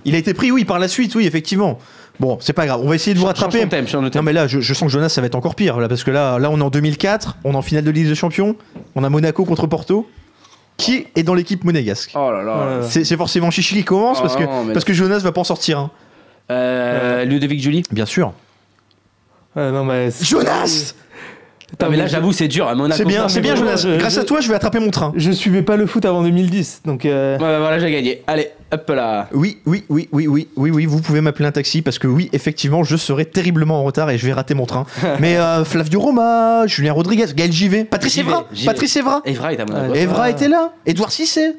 Il 0.04 0.14
a 0.14 0.18
été 0.18 0.34
pris 0.34 0.52
oui 0.52 0.64
par 0.66 0.78
la 0.78 0.86
suite, 0.86 1.14
oui 1.14 1.26
effectivement. 1.26 1.78
Bon, 2.20 2.36
c'est 2.42 2.52
pas 2.52 2.66
grave, 2.66 2.80
on 2.84 2.88
va 2.88 2.94
essayer 2.96 3.14
de 3.14 3.18
vous 3.18 3.24
rattraper. 3.24 3.66
thème, 3.66 3.86
Non 4.14 4.22
mais 4.22 4.34
là, 4.34 4.46
je, 4.46 4.60
je 4.60 4.74
sens 4.74 4.86
que 4.88 4.92
Jonas, 4.92 5.08
ça 5.08 5.22
va 5.22 5.28
être 5.28 5.34
encore 5.34 5.54
pire 5.54 5.80
là, 5.80 5.88
parce 5.88 6.04
que 6.04 6.10
là, 6.10 6.38
là, 6.38 6.50
on 6.50 6.58
est 6.60 6.62
en 6.62 6.68
2004, 6.68 7.38
on 7.44 7.52
est 7.52 7.56
en 7.56 7.62
finale 7.62 7.84
de 7.84 7.90
Ligue 7.90 8.06
des 8.06 8.14
Champions, 8.14 8.54
on 8.94 9.02
a 9.02 9.08
Monaco 9.08 9.46
contre 9.46 9.66
Porto. 9.66 10.06
Qui 10.80 11.06
est 11.14 11.22
dans 11.22 11.34
l'équipe 11.34 11.64
monégasque 11.64 12.12
Oh 12.14 12.30
là 12.30 12.42
là. 12.42 12.82
C'est 12.82 13.04
c'est 13.04 13.16
forcément 13.16 13.50
Chichi 13.50 13.76
qui 13.76 13.84
commence 13.84 14.18
Oh 14.18 14.22
parce 14.22 14.36
que 14.36 14.44
non, 14.44 14.72
parce 14.72 14.84
que 14.84 14.92
Jonas 14.92 15.18
va 15.18 15.32
pas 15.32 15.40
en 15.40 15.44
sortir. 15.44 15.78
un. 15.78 15.90
Euh, 16.50 17.24
Ludovic 17.24 17.60
Julie. 17.60 17.84
Bien 17.90 18.06
sûr. 18.06 18.32
ah, 19.54 19.70
non, 19.70 19.84
mais... 19.84 20.10
Jonas 20.20 20.94
Non, 21.80 21.88
mais 21.90 21.96
là, 21.96 22.06
j'avoue, 22.06 22.32
c'est 22.32 22.48
dur. 22.48 22.72
C'est 22.92 23.04
bien, 23.04 23.28
c'est 23.28 23.40
bien 23.40 23.54
Jonas. 23.56 23.76
je- 23.76 23.96
Grâce 23.98 24.18
à 24.18 24.24
toi, 24.24 24.40
je 24.40 24.48
vais 24.48 24.54
attraper 24.54 24.80
mon 24.80 24.90
train. 24.90 25.12
Je 25.16 25.30
suivais 25.30 25.62
pas 25.62 25.76
le 25.76 25.86
foot 25.86 26.04
avant 26.04 26.22
2010, 26.22 26.82
donc... 26.84 27.04
euh, 27.04 27.34
Ouais, 27.36 27.40
bah, 27.40 27.58
voilà, 27.60 27.78
j'ai 27.78 27.90
gagné. 27.90 28.22
Allez, 28.26 28.50
hop 28.72 28.88
là. 28.90 29.28
Oui, 29.32 29.58
oui, 29.66 29.84
oui, 29.88 30.08
oui, 30.12 30.26
oui, 30.26 30.48
oui, 30.56 30.70
oui, 30.70 30.86
vous 30.86 31.00
pouvez 31.00 31.20
m'appeler 31.20 31.46
un 31.48 31.52
taxi 31.52 31.80
parce 31.82 31.98
que 31.98 32.06
oui, 32.06 32.28
effectivement, 32.32 32.82
je 32.84 32.96
serai 32.96 33.24
terriblement 33.24 33.80
en 33.80 33.84
retard 33.84 34.10
et 34.10 34.18
je 34.18 34.26
vais 34.26 34.32
rater 34.32 34.54
mon 34.54 34.66
train. 34.66 34.84
Mais 35.20 35.36
euh, 35.36 35.64
Flavio 35.64 36.00
Roma, 36.00 36.66
Julien 36.66 36.92
Rodriguez, 36.92 37.26
Gaël 37.34 37.52
Givet, 37.52 37.84
Patrice 37.84 38.14
J'y 38.14 38.22
vais, 38.22 38.28
Evra, 38.30 38.46
j'y 38.52 38.62
vais. 38.66 38.72
Patrice 38.72 38.96
Evra, 38.96 39.22
Evra 39.24 39.52
est 39.52 39.60
à. 39.60 39.64
Ouais. 39.64 39.98
Evra 40.02 40.22
Ah. 40.24 40.30
était 40.30 40.48
là, 40.48 40.72
Edouard 40.86 41.12
Cissé. 41.12 41.52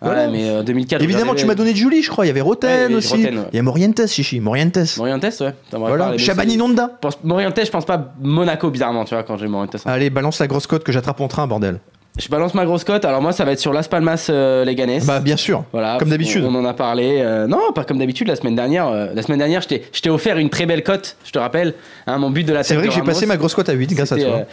Voilà. 0.00 0.26
Ouais, 0.26 0.32
mais 0.32 0.48
euh, 0.50 0.62
2004. 0.62 1.02
Évidemment, 1.02 1.34
tu 1.34 1.46
m'as 1.46 1.54
donné 1.54 1.74
Julie, 1.74 2.02
je 2.02 2.10
crois. 2.10 2.24
Il 2.26 2.28
y 2.28 2.30
avait 2.30 2.40
Ouais, 2.40 2.46
Roten 2.46 2.70
il 2.70 2.80
y 2.80 2.84
avait 2.84 2.94
aussi. 2.96 3.12
Roten, 3.16 3.38
ouais. 3.38 3.44
Il 3.52 3.56
y 3.56 3.58
a 3.58 3.62
Morientes, 3.62 4.06
Chichi. 4.06 4.40
Morientes. 4.40 4.96
Morientes, 4.98 5.22
ouais. 5.40 5.54
T'en 5.70 5.78
Voilà. 5.78 5.96
parlé, 5.96 6.16
mais 6.18 6.22
Chabani 6.22 6.52
c'est- 6.52 6.58
Nonda. 6.58 6.90
Je 6.94 6.98
pense- 7.00 7.18
Morientes, 7.24 7.60
je 7.64 7.70
pense 7.70 7.84
pas 7.86 8.12
Monaco, 8.20 8.70
bizarrement, 8.70 9.04
tu 9.04 9.14
vois, 9.14 9.22
quand 9.22 9.36
j'ai 9.38 9.46
Morientes. 9.48 9.76
Allez, 9.86 10.10
balance 10.10 10.38
la 10.40 10.46
grosse 10.46 10.66
cote 10.66 10.84
que 10.84 10.92
j'attrape 10.92 11.18
mon 11.20 11.28
train, 11.28 11.46
bordel. 11.46 11.80
Je 12.16 12.28
balance 12.28 12.54
ma 12.54 12.64
grosse 12.64 12.84
cote. 12.84 13.04
Alors, 13.04 13.20
moi, 13.20 13.32
ça 13.32 13.44
va 13.44 13.50
être 13.50 13.58
sur 13.58 13.72
Las 13.72 13.88
Palmas 13.88 14.26
euh, 14.30 14.64
Leganés. 14.64 15.00
Bah, 15.04 15.18
bien 15.18 15.36
sûr. 15.36 15.64
Voilà, 15.72 15.96
Comme 15.98 16.10
d'habitude. 16.10 16.44
On, 16.44 16.54
on 16.54 16.60
en 16.60 16.64
a 16.64 16.72
parlé. 16.72 17.18
euh, 17.20 17.48
non, 17.48 17.72
pas 17.74 17.82
comme 17.82 17.98
d'habitude. 17.98 18.28
La 18.28 18.36
semaine 18.36 18.54
dernière, 18.54 18.86
euh, 18.86 19.06
la 19.12 19.22
semaine 19.22 19.38
dernière, 19.38 19.62
je 19.62 19.66
t'ai 19.66 19.82
je 19.92 20.00
t'ai 20.00 20.10
offert 20.10 20.38
une 20.38 20.48
très 20.48 20.64
belle 20.64 20.84
cote. 20.84 21.16
Je 21.24 21.32
te 21.32 21.40
rappelle, 21.40 21.74
hein, 22.06 22.18
mon 22.18 22.30
but 22.30 22.44
de 22.44 22.52
la 22.52 22.62
C'est 22.62 22.68
tête 22.74 22.76
vrai 22.78 22.84
de 22.84 22.88
que 22.90 22.94
j'ai 22.94 23.00
Ramos, 23.00 23.12
passé 23.12 23.26
ma 23.26 23.36
grosse 23.36 23.54
cote 23.56 23.68
à 23.68 23.72
8 23.72 23.94
grâce 23.94 24.12
à 24.12 24.16
c'était, 24.16 24.28
toi. 24.28 24.38
euh, 24.38 24.44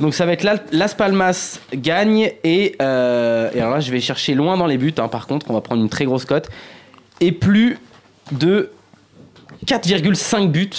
donc 0.00 0.14
ça 0.14 0.26
va 0.26 0.32
être 0.32 0.42
La- 0.44 0.56
Las 0.72 0.94
Palmas 0.94 1.58
gagne 1.74 2.32
et, 2.44 2.76
euh, 2.82 3.50
et 3.54 3.60
alors 3.60 3.74
là 3.74 3.80
je 3.80 3.90
vais 3.90 4.00
chercher 4.00 4.34
loin 4.34 4.56
dans 4.56 4.66
les 4.66 4.78
buts. 4.78 4.94
hein, 4.98 5.08
par 5.08 5.26
contre, 5.26 5.46
on 5.50 5.54
va 5.54 5.60
prendre 5.60 5.82
une 5.82 5.88
très 5.88 6.04
grosse 6.04 6.24
cote 6.24 6.48
et 7.20 7.32
plus 7.32 7.78
de 8.32 8.70
4,5 9.66 10.48
buts. 10.50 10.70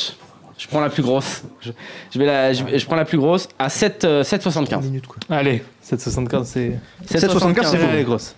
Je 0.58 0.68
prends 0.68 0.80
la 0.82 0.90
plus 0.90 1.04
grosse. 1.04 1.44
Je, 1.62 1.72
je 2.12 2.20
vais 2.20 2.26
la, 2.26 2.52
je, 2.54 2.64
je 2.76 2.86
prends 2.86 2.96
la 2.96 3.06
plus 3.06 3.18
grosse 3.20 3.48
à 3.60 3.70
7, 3.70 4.04
euh, 4.06 4.24
7,75. 4.24 4.82
minutes, 4.82 5.06
quoi. 5.08 5.18
Allez, 5.30 5.64
775, 5.82 6.48
c'est... 6.48 6.80
7,75, 7.06 7.66
c'est 7.68 8.04
grosse. 8.04 8.36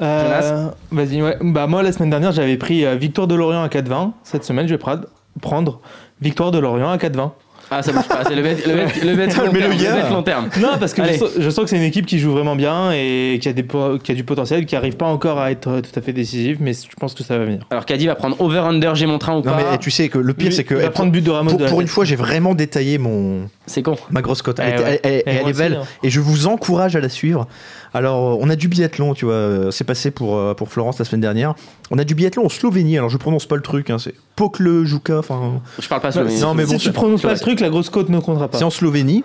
Euh, 0.00 0.68
Vas-y, 0.90 1.20
ouais. 1.20 1.36
Bah, 1.42 1.66
moi, 1.66 1.82
la 1.82 1.92
semaine 1.92 2.08
dernière, 2.10 2.32
j'avais 2.32 2.56
pris 2.56 2.84
euh, 2.86 2.94
Victoire 2.94 3.26
de 3.26 3.34
Lorient 3.34 3.62
à 3.62 3.68
4,20. 3.68 4.12
Cette 4.24 4.44
semaine, 4.44 4.66
je 4.66 4.74
vais 4.74 4.78
prendre, 4.78 5.04
prendre 5.42 5.80
Victoire 6.22 6.50
de 6.50 6.58
Lorient 6.58 6.90
à 6.90 6.96
4,20. 6.96 7.30
Ah 7.70 7.82
ça 7.82 7.92
bouge 7.92 8.08
pas, 8.08 8.22
c'est 8.26 8.34
le 8.34 8.42
bet, 8.42 8.56
le 8.66 8.74
bet, 8.74 8.86
le 9.04 9.14
bet 9.16 9.26
long, 9.36 9.52
terme, 9.52 9.52
gars. 9.76 9.96
le 9.96 10.02
bet 10.02 10.10
long 10.10 10.22
terme. 10.22 10.48
Non, 10.60 10.78
parce 10.80 10.94
que 10.94 11.02
je 11.04 11.12
sens, 11.18 11.28
je 11.38 11.50
sens 11.50 11.64
que 11.64 11.70
c'est 11.70 11.76
une 11.76 11.82
équipe 11.82 12.06
qui 12.06 12.18
joue 12.18 12.32
vraiment 12.32 12.56
bien 12.56 12.92
et 12.92 13.38
qui 13.42 13.48
a, 13.48 13.52
des, 13.52 13.62
po- 13.62 13.98
qui 13.98 14.12
a 14.12 14.14
du 14.14 14.24
potentiel, 14.24 14.64
qui 14.66 14.74
arrive 14.76 14.96
pas 14.96 15.06
encore 15.06 15.38
à 15.38 15.50
être 15.50 15.80
tout 15.80 15.98
à 15.98 16.00
fait 16.00 16.12
décisive, 16.12 16.58
mais 16.60 16.72
je 16.72 16.96
pense 16.98 17.14
que 17.14 17.22
ça 17.22 17.36
va 17.38 17.44
venir. 17.44 17.60
Alors 17.70 17.84
Caddy 17.84 18.06
va 18.06 18.14
prendre 18.14 18.40
over-under, 18.40 18.94
j'ai 18.94 19.06
mon 19.06 19.18
train 19.18 19.34
ou 19.34 19.36
Non, 19.38 19.42
pas 19.42 19.56
mais 19.72 19.78
tu 19.78 19.90
sais 19.90 20.08
que 20.08 20.18
le 20.18 20.32
pire, 20.34 20.52
c'est 20.52 20.64
que. 20.64 20.74
il 20.74 20.80
va 20.80 20.86
eh, 20.86 20.90
prendre 20.90 21.12
but 21.12 21.22
de 21.22 21.30
Ramos 21.30 21.50
pour, 21.50 21.58
de 21.60 21.66
pour 21.66 21.80
une 21.80 21.88
fois, 21.88 22.04
j'ai 22.04 22.16
vraiment 22.16 22.54
détaillé 22.54 22.96
mon, 22.98 23.48
C'est 23.68 23.82
con. 23.82 23.96
ma 24.10 24.20
grosse 24.22 24.42
cote. 24.42 24.58
Elle, 24.58 24.68
Eh 24.70 24.72
était- 24.74 24.82
ouais. 24.82 25.00
elle- 25.04 25.10
elle- 25.12 25.18
Et 25.18 25.22
elle 25.36 25.40
moi 25.42 25.50
est 25.50 25.52
belle 25.58 25.72
aussi, 25.74 25.80
hein. 25.82 25.98
et 26.02 26.10
je 26.10 26.20
vous 26.20 26.46
encourage 26.48 26.96
à 26.96 27.00
la 27.00 27.08
suivre. 27.08 27.46
Alors, 27.94 28.32
euh, 28.34 28.38
on 28.40 28.50
a 28.50 28.56
du 28.56 28.68
biathlon, 28.68 29.14
tu 29.14 29.24
vois, 29.24 29.34
euh, 29.34 29.70
c'est 29.70 29.84
passé 29.84 30.10
pour, 30.10 30.36
euh, 30.36 30.54
pour 30.54 30.68
Florence 30.68 30.98
la 30.98 31.04
semaine 31.04 31.20
dernière. 31.22 31.54
On 31.90 31.98
a 31.98 32.04
du 32.04 32.14
biathlon 32.14 32.44
en 32.46 32.48
Slovénie, 32.48 32.98
alors 32.98 33.08
je 33.10 33.16
prononce 33.16 33.46
pas 33.46 33.56
le 33.56 33.62
truc, 33.62 33.88
hein, 33.90 33.98
c'est 33.98 34.14
Pokle 34.36 34.84
Juka, 34.84 35.18
enfin, 35.18 35.60
Je 35.80 35.88
parle 35.88 36.00
pas 36.02 36.12
slovénien. 36.12 36.40
non, 36.40 36.54
mais 36.54 36.66
si 36.66 36.72
bon, 36.72 36.78
tu 36.78 36.84
c'est- 36.86 36.92
prononces 36.92 37.22
pas 37.22 37.32
le 37.32 37.38
truc, 37.38 37.60
la 37.60 37.70
grosse 37.70 37.88
côte 37.90 38.08
ne 38.08 38.18
comptera 38.20 38.48
pas. 38.48 38.58
c'est 38.58 38.64
en 38.64 38.70
Slovénie. 38.70 39.24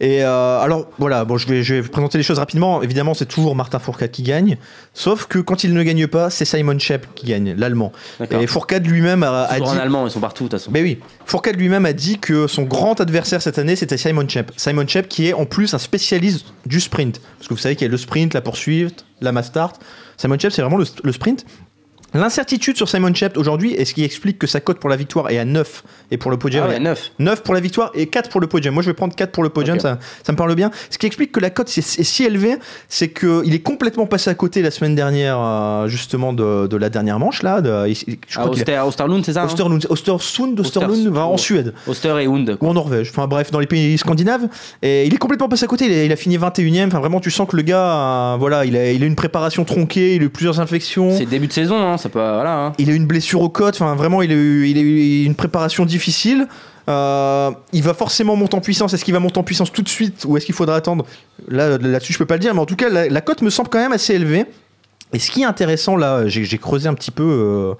Et 0.00 0.24
euh, 0.24 0.58
alors 0.58 0.88
voilà, 0.98 1.24
bon, 1.24 1.36
je 1.36 1.46
vais, 1.46 1.62
je 1.62 1.74
vais 1.74 1.82
présenter 1.88 2.18
les 2.18 2.24
choses 2.24 2.38
rapidement. 2.38 2.82
Évidemment, 2.82 3.14
c'est 3.14 3.26
toujours 3.26 3.54
Martin 3.54 3.78
Fourcade 3.78 4.10
qui 4.10 4.22
gagne, 4.22 4.56
sauf 4.92 5.26
que 5.26 5.38
quand 5.38 5.62
il 5.62 5.72
ne 5.72 5.82
gagne 5.84 6.08
pas, 6.08 6.30
c'est 6.30 6.44
Simon 6.44 6.78
Shep 6.78 7.06
qui 7.14 7.26
gagne, 7.26 7.54
l'allemand. 7.56 7.92
Et 8.30 8.46
Fourcade 8.48 8.86
lui-même 8.86 9.22
a, 9.22 9.48
dit 9.54 9.62
en 9.62 9.76
allemand, 9.76 10.06
ils 10.06 10.10
sont 10.10 10.20
partout 10.20 10.44
de 10.44 10.48
toute 10.48 10.58
façon. 10.58 10.72
Mais 10.72 10.82
oui, 10.82 10.98
Fourcade 11.26 11.56
lui-même 11.56 11.86
a 11.86 11.92
dit 11.92 12.18
que 12.18 12.48
son 12.48 12.64
grand 12.64 13.00
adversaire 13.00 13.40
cette 13.40 13.58
année, 13.58 13.76
c'était 13.76 13.96
Simon 13.96 14.28
Chep. 14.28 14.50
Simon 14.56 14.86
Chep 14.86 15.08
qui 15.08 15.28
est 15.28 15.32
en 15.32 15.46
plus 15.46 15.74
un 15.74 15.78
spécialiste 15.78 16.46
du 16.66 16.80
sprint. 16.80 17.20
Parce 17.38 17.48
que 17.48 17.54
vous 17.54 17.60
savez 17.60 17.76
qu'il 17.76 17.86
y 17.86 17.88
a 17.88 17.92
le 17.92 17.96
sprint, 17.96 18.34
la 18.34 18.40
poursuite, 18.40 19.04
la 19.20 19.30
mass 19.30 19.46
start. 19.46 19.80
Simon 20.16 20.38
Chep, 20.38 20.52
c'est 20.52 20.62
vraiment 20.62 20.76
le, 20.76 20.86
le 21.04 21.12
sprint. 21.12 21.46
L'incertitude 22.14 22.76
sur 22.76 22.88
Simon 22.88 23.12
Shept 23.12 23.36
aujourd'hui 23.36 23.74
est 23.74 23.84
ce 23.84 23.92
qui 23.92 24.04
explique 24.04 24.38
que 24.38 24.46
sa 24.46 24.60
cote 24.60 24.78
pour 24.78 24.88
la 24.88 24.94
victoire 24.94 25.30
est 25.30 25.38
à 25.38 25.44
9 25.44 25.82
et 26.12 26.16
pour 26.16 26.30
le 26.30 26.36
podium 26.36 26.62
Ah 26.66 26.68
ouais, 26.70 26.76
est- 26.76 26.80
9. 26.80 27.10
9 27.18 27.42
pour 27.42 27.54
la 27.54 27.60
victoire 27.60 27.90
et 27.94 28.06
4 28.06 28.30
pour 28.30 28.40
le 28.40 28.46
podium. 28.46 28.72
Moi, 28.72 28.84
je 28.84 28.88
vais 28.88 28.94
prendre 28.94 29.16
4 29.16 29.32
pour 29.32 29.42
le 29.42 29.48
podium, 29.48 29.80
ça, 29.80 29.98
ça 30.22 30.30
me 30.30 30.36
parle 30.36 30.54
bien. 30.54 30.70
Ce 30.90 30.98
qui 30.98 31.06
explique 31.06 31.32
que 31.32 31.40
la 31.40 31.50
cote 31.50 31.68
est, 31.76 31.78
est 31.78 32.02
si 32.04 32.22
élevée, 32.24 32.54
c'est 32.88 33.08
qu'il 33.12 33.52
est 33.52 33.58
complètement 33.62 34.06
passé 34.06 34.30
à 34.30 34.34
côté 34.34 34.62
la 34.62 34.70
semaine 34.70 34.94
dernière, 34.94 35.38
euh, 35.40 35.88
justement, 35.88 36.32
de, 36.32 36.68
de 36.68 36.76
la 36.76 36.88
dernière 36.88 37.18
manche, 37.18 37.42
là. 37.42 37.60
De, 37.60 37.92
je 37.92 38.14
Ah, 38.36 38.46
crois 38.46 38.84
Osterlund, 38.86 39.24
c'est 39.24 39.32
ça 39.32 39.42
hein? 39.42 39.46
Osterlund, 39.46 39.84
Ostersund, 39.90 40.60
Osterlund, 40.60 41.16
en 41.18 41.36
Suède. 41.36 41.74
Oster 41.88 42.14
et 42.20 42.26
Hund. 42.28 42.58
Ou 42.60 42.68
en 42.68 42.74
Norvège, 42.74 43.10
enfin 43.10 43.26
bref, 43.26 43.50
dans 43.50 43.58
les 43.58 43.66
pays 43.66 43.98
scandinaves. 43.98 44.46
Et 44.82 45.04
il 45.06 45.12
est 45.12 45.18
complètement 45.18 45.48
passé 45.48 45.64
à 45.64 45.66
côté, 45.66 45.86
il 45.86 45.92
a, 45.92 46.04
il 46.04 46.12
a 46.12 46.16
fini 46.16 46.38
21ème. 46.38 46.86
Enfin, 46.86 47.00
vraiment, 47.00 47.18
tu 47.18 47.32
sens 47.32 47.48
que 47.48 47.56
le 47.56 47.62
gars, 47.62 48.34
euh, 48.34 48.36
voilà, 48.38 48.64
il 48.64 48.76
a, 48.76 48.92
il 48.92 49.02
a 49.02 49.06
une 49.06 49.16
préparation 49.16 49.64
tronquée, 49.64 50.14
il 50.14 50.22
a 50.22 50.26
eu 50.26 50.30
plusieurs 50.30 50.60
infections. 50.60 51.10
C'est 51.18 51.26
début 51.26 51.48
de 51.48 51.52
saison, 51.52 51.76
hein, 51.80 51.96
hein. 52.14 52.72
Il 52.78 52.90
a 52.90 52.92
eu 52.92 52.96
une 52.96 53.06
blessure 53.06 53.40
au 53.40 53.48
côte, 53.48 53.74
enfin 53.74 53.94
vraiment, 53.94 54.22
il 54.22 54.30
a 54.30 54.34
eu, 54.34 54.64
a 54.64 54.80
eu 54.80 55.24
une 55.24 55.34
préparation 55.34 55.84
difficile. 55.84 56.48
Euh, 56.86 57.50
il 57.72 57.82
va 57.82 57.94
forcément 57.94 58.36
monter 58.36 58.56
en 58.56 58.60
puissance. 58.60 58.92
Est-ce 58.92 59.04
qu'il 59.04 59.14
va 59.14 59.20
monter 59.20 59.38
en 59.38 59.42
puissance 59.42 59.72
tout 59.72 59.82
de 59.82 59.88
suite 59.88 60.24
ou 60.26 60.36
est-ce 60.36 60.44
qu'il 60.44 60.54
faudra 60.54 60.76
attendre? 60.76 61.06
Là, 61.48 61.78
là-dessus, 61.78 62.12
je 62.12 62.18
peux 62.18 62.26
pas 62.26 62.34
le 62.34 62.40
dire, 62.40 62.54
mais 62.54 62.60
en 62.60 62.66
tout 62.66 62.76
cas, 62.76 62.88
la, 62.88 63.20
cote 63.20 63.42
me 63.42 63.50
semble 63.50 63.68
quand 63.68 63.78
même 63.78 63.92
assez 63.92 64.14
élevée. 64.14 64.44
Et 65.12 65.18
ce 65.18 65.30
qui 65.30 65.42
est 65.42 65.46
intéressant 65.46 65.96
là, 65.96 66.26
j'ai 66.26 66.58
creusé 66.58 66.88
un 66.88 66.94
petit 66.94 67.10
peu. 67.10 67.22
euh, 67.22 67.74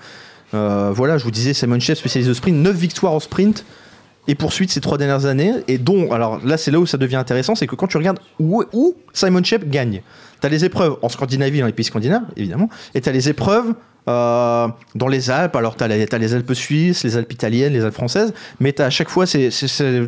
euh, 0.55 0.93
voilà, 0.95 1.19
je 1.19 1.25
vous 1.25 1.31
disais, 1.31 1.53
Simon 1.53 1.81
Chef, 1.81 1.99
spécialiste 1.99 2.29
de 2.29 2.35
sprint, 2.35 2.57
9 2.57 2.77
victoires 2.77 3.13
en 3.13 3.21
sprint 3.21 3.65
et 4.27 4.35
poursuite 4.35 4.71
ces 4.71 4.81
trois 4.81 4.99
dernières 4.99 5.27
années. 5.27 5.53
Et 5.69 5.79
dont, 5.79 6.13
alors 6.13 6.41
là, 6.45 6.57
c'est 6.57 6.71
là 6.71 6.79
où 6.79 6.87
ça 6.87 6.97
devient 6.97 7.17
intéressant, 7.17 7.55
c'est 7.55 7.67
que 7.67 7.75
quand 7.75 7.89
tu 7.89 7.97
regardes 7.97 8.21
où, 8.39 8.63
où 8.73 8.95
Simon 9.13 9.43
Shep 9.43 9.69
gagne, 9.69 10.03
tu 10.41 10.47
as 10.47 10.51
les 10.51 10.65
épreuves 10.65 10.97
en 11.03 11.09
Scandinavie, 11.09 11.61
dans 11.61 11.67
les 11.67 11.73
pays 11.73 11.85
scandinaves, 11.85 12.25
évidemment, 12.37 12.69
et 12.95 13.01
tu 13.01 13.09
as 13.09 13.13
les 13.13 13.29
épreuves 13.29 13.75
euh, 14.09 14.69
dans 14.95 15.09
les 15.09 15.31
Alpes. 15.31 15.57
Alors, 15.57 15.77
tu 15.77 15.85
as, 15.85 15.89
les 15.89 16.35
Alpes 16.35 16.53
suisses, 16.55 17.05
les 17.05 17.17
Alpes 17.17 17.33
italiennes, 17.33 17.73
les 17.73 17.85
Alpes 17.85 17.95
françaises, 17.95 18.33
mais 18.61 18.73
t'as 18.73 18.87
à 18.87 18.91
chaque 18.91 19.09
fois, 19.09 19.27
c'est, 19.27 19.49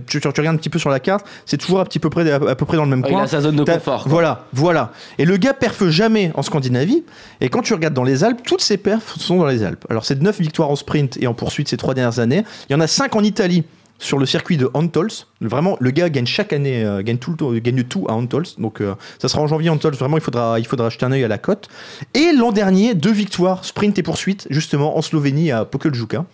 tu, 0.06 0.20
tu 0.20 0.28
regardes 0.28 0.54
un 0.54 0.58
petit 0.58 0.68
peu 0.68 0.78
sur 0.78 0.90
la 0.90 1.00
carte, 1.00 1.26
c'est 1.46 1.56
toujours 1.56 1.80
à, 1.80 1.84
petit 1.84 1.98
peu 1.98 2.10
près, 2.10 2.30
à, 2.30 2.54
peu 2.54 2.64
près 2.66 2.76
dans 2.76 2.84
le 2.84 2.90
même 2.90 3.02
Ah, 3.04 3.08
il 3.08 3.12
coin. 3.14 3.22
a 3.22 3.26
sa 3.26 3.40
zone 3.40 3.56
de 3.56 3.64
confort. 3.64 4.02
quoi. 4.02 4.10
Voilà, 4.10 4.44
voilà. 4.52 4.92
Et 5.18 5.24
le 5.24 5.36
gars 5.36 5.54
perfe 5.54 5.88
jamais 5.88 6.30
en 6.34 6.42
Scandinavie. 6.42 7.04
Et 7.40 7.48
quand 7.48 7.62
tu 7.62 7.74
regardes 7.74 7.94
dans 7.94 8.04
les 8.04 8.24
Alpes, 8.24 8.40
toutes 8.44 8.60
ses 8.62 8.76
perfs 8.76 9.16
sont 9.18 9.38
dans 9.38 9.46
les 9.46 9.62
Alpes. 9.62 9.84
Alors, 9.90 10.04
c'est 10.04 10.20
9 10.20 10.40
victoires 10.40 10.70
en 10.70 10.76
sprint 10.76 11.16
et 11.20 11.26
en 11.26 11.34
poursuite 11.34 11.68
ces 11.68 11.76
trois 11.76 11.94
dernières 11.94 12.18
années. 12.18 12.44
Il 12.68 12.72
y 12.72 12.76
en 12.76 12.80
a 12.80 12.86
5 12.86 13.14
en 13.16 13.22
Italie 13.22 13.64
sur 13.98 14.18
le 14.18 14.26
circuit 14.26 14.56
de 14.56 14.70
Antols. 14.74 15.10
Vraiment, 15.40 15.76
le 15.80 15.90
gars 15.90 16.08
gagne 16.08 16.26
chaque 16.26 16.52
année, 16.52 16.84
euh, 16.84 17.02
gagne, 17.02 17.18
tout 17.18 17.34
le 17.38 17.58
gagne 17.58 17.82
tout 17.84 18.06
à 18.08 18.12
Antols. 18.12 18.46
Donc, 18.58 18.80
euh, 18.80 18.94
ça 19.18 19.28
sera 19.28 19.42
en 19.42 19.46
janvier 19.46 19.70
Antols. 19.70 19.94
Vraiment, 19.94 20.16
il 20.16 20.22
faudra, 20.22 20.58
il 20.58 20.66
faudra 20.66 20.88
jeter 20.90 21.06
un 21.06 21.12
œil 21.12 21.24
à 21.24 21.28
la 21.28 21.38
cote. 21.38 21.68
Et 22.14 22.32
l'an 22.32 22.52
dernier, 22.52 22.94
deux 22.94 23.12
victoires 23.12 23.64
sprint 23.64 23.98
et 23.98 24.02
poursuite, 24.02 24.46
justement 24.50 24.96
en 24.96 25.02
Slovénie 25.02 25.50
à 25.50 25.64
Pokeljuka. 25.64 26.24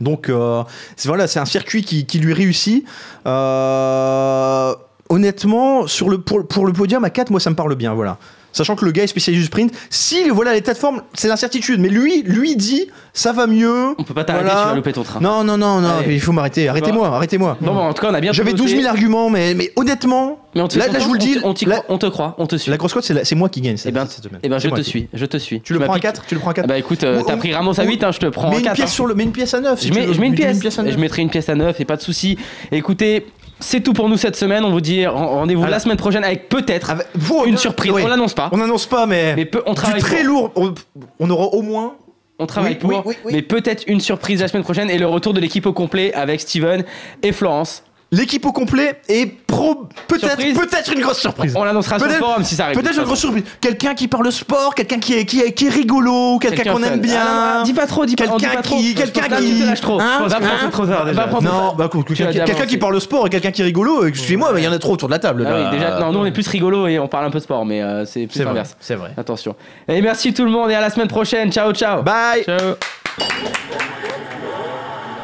Donc 0.00 0.28
euh, 0.28 0.64
voilà, 1.04 1.26
c'est 1.26 1.38
un 1.38 1.44
circuit 1.44 1.82
qui, 1.82 2.18
lui 2.18 2.32
réussit. 2.32 2.84
Honnêtement, 5.08 5.86
sur 5.86 6.08
le, 6.08 6.18
pour, 6.18 6.46
pour 6.48 6.66
le 6.66 6.72
podium 6.72 7.04
à 7.04 7.10
4, 7.10 7.30
moi 7.30 7.38
ça 7.38 7.50
me 7.50 7.54
parle 7.54 7.74
bien. 7.74 7.94
Voilà. 7.94 8.18
Sachant 8.52 8.76
que 8.76 8.84
le 8.84 8.92
gars 8.92 9.04
est 9.04 9.06
spécialisé 9.08 9.40
du 9.42 9.46
sprint. 9.46 9.72
Si 9.90 10.28
voilà 10.28 10.52
l'état 10.52 10.72
de 10.74 10.78
forme, 10.78 11.02
c'est 11.14 11.28
l'incertitude. 11.28 11.80
Mais 11.80 11.88
lui, 11.88 12.22
lui 12.22 12.54
dit, 12.56 12.88
ça 13.14 13.32
va 13.32 13.46
mieux. 13.46 13.94
On 13.98 14.04
peut 14.04 14.14
pas 14.14 14.24
t'arrêter, 14.24 14.44
Voilà. 14.46 14.62
tu 14.62 14.68
vas 14.68 14.74
louper 14.76 14.92
ton 14.92 15.02
train. 15.02 15.20
Non, 15.20 15.42
non, 15.44 15.56
non, 15.56 15.80
non, 15.80 15.88
Allez. 16.00 16.14
il 16.14 16.20
faut 16.20 16.32
m'arrêter. 16.32 16.68
Arrêtez-moi, 16.68 17.08
arrêtez-moi. 17.08 17.56
Bon, 17.60 17.72
bon, 17.74 17.80
en 17.80 17.92
tout 17.92 18.02
cas, 18.02 18.10
on 18.10 18.14
a 18.14 18.20
bien 18.20 18.32
J'avais 18.32 18.52
piloté. 18.52 18.72
12 18.74 18.80
000 18.82 18.88
arguments, 18.92 19.30
mais, 19.30 19.54
mais 19.54 19.72
honnêtement, 19.76 20.38
Mais 20.54 20.60
on 20.60 20.68
te 20.68 20.78
là, 20.78 20.88
là, 20.88 20.98
je 20.98 21.04
vous 21.06 21.14
le 21.14 21.18
dis, 21.18 21.38
on, 21.44 21.54
la, 21.66 21.82
on 21.88 21.98
te 21.98 22.06
croit, 22.06 22.34
on 22.38 22.46
te 22.46 22.56
suit. 22.56 22.70
la 22.70 22.76
grosse 22.76 22.92
cote, 22.92 23.04
c'est 23.24 23.34
moi 23.34 23.48
qui 23.48 23.60
gagne 23.62 23.76
cette, 23.76 23.88
Eh 23.88 23.92
ben, 23.92 24.06
semaine. 24.06 24.40
Eh 24.42 24.48
ben, 24.48 24.58
je 24.58 24.68
te 24.68 24.80
suis, 24.82 25.08
je 25.14 25.24
te 25.26 25.36
suis. 25.38 25.60
Tu 25.62 25.72
le 25.72 25.78
prends 25.78 25.86
à 25.86 25.96
m'appliques. 25.96 26.02
4 26.14 26.26
Tu 26.26 26.34
le 26.34 26.40
prends 26.40 26.50
à 26.50 26.54
4 26.54 26.64
Ah 26.64 26.68
Bah 26.68 26.78
écoute, 26.78 27.02
euh, 27.04 27.22
t'as 27.26 27.36
pris 27.36 27.54
Ramos 27.54 27.80
à 27.80 27.84
ou- 27.84 27.88
8, 27.88 28.04
hein, 28.04 28.12
je 28.12 28.18
te 28.18 28.26
prends 28.26 28.50
mets 28.50 28.56
à 28.56 28.58
une 28.58 28.64
4. 28.64 28.74
pièce 28.74 28.92
sur 28.92 29.06
le, 29.06 29.14
mets 29.14 29.24
une 29.24 29.32
pièce 29.32 29.54
à 29.54 29.60
9. 29.60 29.82
Je 29.82 29.92
mets, 29.92 30.04
une 30.26 30.34
pièce, 30.34 30.78
à 30.78 30.82
je 30.84 30.88
9. 30.90 30.96
mettrai 30.98 31.22
une 31.22 31.30
pièce 31.30 31.48
à 31.48 31.54
9 31.54 31.80
et 31.80 31.84
pas 31.84 31.96
de 31.96 32.02
souci. 32.02 32.36
Écoutez, 32.70 33.26
c'est 33.62 33.80
tout 33.80 33.92
pour 33.94 34.08
nous 34.08 34.16
cette 34.16 34.36
semaine. 34.36 34.64
On 34.64 34.70
vous 34.70 34.80
dit 34.80 35.06
ren- 35.06 35.26
rendez-vous 35.26 35.64
la 35.64 35.78
semaine 35.78 35.96
prochaine 35.96 36.24
avec 36.24 36.48
peut-être 36.48 36.90
Avec- 36.90 37.06
une 37.46 37.56
surprise. 37.56 37.92
On 37.92 38.06
l'annonce 38.06 38.34
pas. 38.34 38.50
On 38.52 38.58
n'annonce 38.58 38.86
pas, 38.86 39.06
mais, 39.06 39.34
Mais 39.36 39.44
peu- 39.46 39.62
on 39.66 39.70
du 39.70 39.76
travaille 39.76 40.00
très 40.00 40.18
pour. 40.24 40.26
lourd. 40.26 40.50
On, 40.56 40.74
on 41.20 41.30
aura 41.30 41.46
au 41.46 41.62
moins. 41.62 41.94
On 42.38 42.46
travaille 42.46 42.72
Oui, 42.72 42.78
pour, 42.78 42.90
oui, 42.90 43.00
oui, 43.06 43.14
oui. 43.26 43.32
mais 43.34 43.42
peut-être 43.42 43.84
une 43.86 44.00
surprise 44.00 44.40
la 44.40 44.48
semaine 44.48 44.64
prochaine 44.64 44.90
et 44.90 44.98
le 44.98 45.06
retour 45.06 45.32
de 45.32 45.38
l'équipe 45.40 45.64
au 45.66 45.72
complet 45.72 46.12
avec 46.14 46.40
Steven 46.40 46.84
et 47.22 47.30
Florence. 47.32 47.84
L'équipe 48.14 48.44
au 48.44 48.52
complet 48.52 49.00
et 49.08 49.24
pro 49.26 49.88
peut-être 50.06 50.36
peut-être 50.36 50.92
une 50.92 51.00
grosse 51.00 51.18
surprise. 51.18 51.54
On 51.56 51.64
l'annoncera 51.64 51.98
sur 51.98 52.06
le 52.06 52.12
forum 52.14 52.44
si 52.44 52.54
ça 52.54 52.66
arrive. 52.66 52.78
Peut-être 52.78 52.98
une 52.98 53.04
grosse 53.04 53.20
surprise. 53.20 53.44
Quelqu'un 53.58 53.94
qui 53.94 54.06
parle 54.06 54.30
sport, 54.30 54.74
quelqu'un 54.74 54.98
qui 54.98 55.14
est, 55.14 55.24
qui 55.24 55.40
est, 55.40 55.52
qui 55.52 55.66
est 55.66 55.70
rigolo, 55.70 56.38
quelqu'un 56.38 56.72
qu'on 56.72 56.82
aime 56.82 57.00
bien. 57.00 57.22
Ah, 57.26 57.54
non, 57.58 57.62
dis 57.64 57.72
pas 57.72 57.86
trop, 57.86 58.04
dis 58.04 58.14
pas, 58.14 58.24
Quelqu'un 58.28 58.60
qui- 58.60 58.94
quelqu'un 58.94 59.28
qui- 59.36 59.60
te 59.60 59.80
trop. 59.80 59.98
Hein 59.98 60.26
Va 60.26 60.36
prendre 60.40 60.52
Hein 60.62 60.68
trop 60.70 60.86
tard 60.86 61.06
déjà. 61.06 61.26
Non, 61.26 61.74
bah, 61.74 61.88
quelqu'un 61.90 62.66
qui 62.66 62.76
parle 62.76 63.00
sport 63.00 63.26
et 63.26 63.30
quelqu'un 63.30 63.50
qui 63.50 63.62
est 63.62 63.64
rigolo, 63.64 64.04
excusez-moi, 64.04 64.50
mais 64.52 64.60
il 64.60 64.64
y 64.64 64.68
en 64.68 64.72
a 64.72 64.78
trop 64.78 64.92
autour 64.92 65.08
de 65.08 65.14
la 65.14 65.18
table. 65.18 65.44
Ah 65.46 65.50
là. 65.50 65.70
oui, 65.70 65.78
déjà, 65.78 65.98
non, 65.98 66.12
nous 66.12 66.18
on 66.18 66.26
est 66.26 66.32
plus 66.32 66.46
rigolo 66.48 66.86
et 66.88 66.98
on 66.98 67.08
parle 67.08 67.24
un 67.24 67.30
peu 67.30 67.38
de 67.38 67.44
sport, 67.44 67.64
mais 67.64 67.82
euh, 67.82 68.04
c'est 68.04 68.26
plus 68.26 68.44
c'est 68.80 68.94
vrai. 68.94 69.12
Attention. 69.16 69.56
Et 69.88 70.02
merci 70.02 70.34
tout 70.34 70.44
le 70.44 70.50
monde 70.50 70.70
et 70.70 70.74
à 70.74 70.82
la 70.82 70.90
semaine 70.90 71.08
prochaine. 71.08 71.50
Ciao, 71.50 71.72
ciao. 71.72 72.02
Bye. 72.02 72.44
Ciao. 72.44 72.74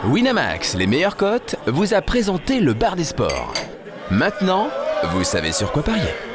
Winamax, 0.04 0.76
les 0.76 0.86
meilleures 0.86 1.16
cotes, 1.16 1.56
vous 1.66 1.92
a 1.92 2.00
présenté 2.00 2.60
le 2.60 2.72
bar 2.72 2.94
des 2.94 3.04
sports. 3.04 3.52
Maintenant, 4.10 4.68
vous 5.10 5.24
savez 5.24 5.50
sur 5.52 5.72
quoi 5.72 5.82
parier. 5.82 6.27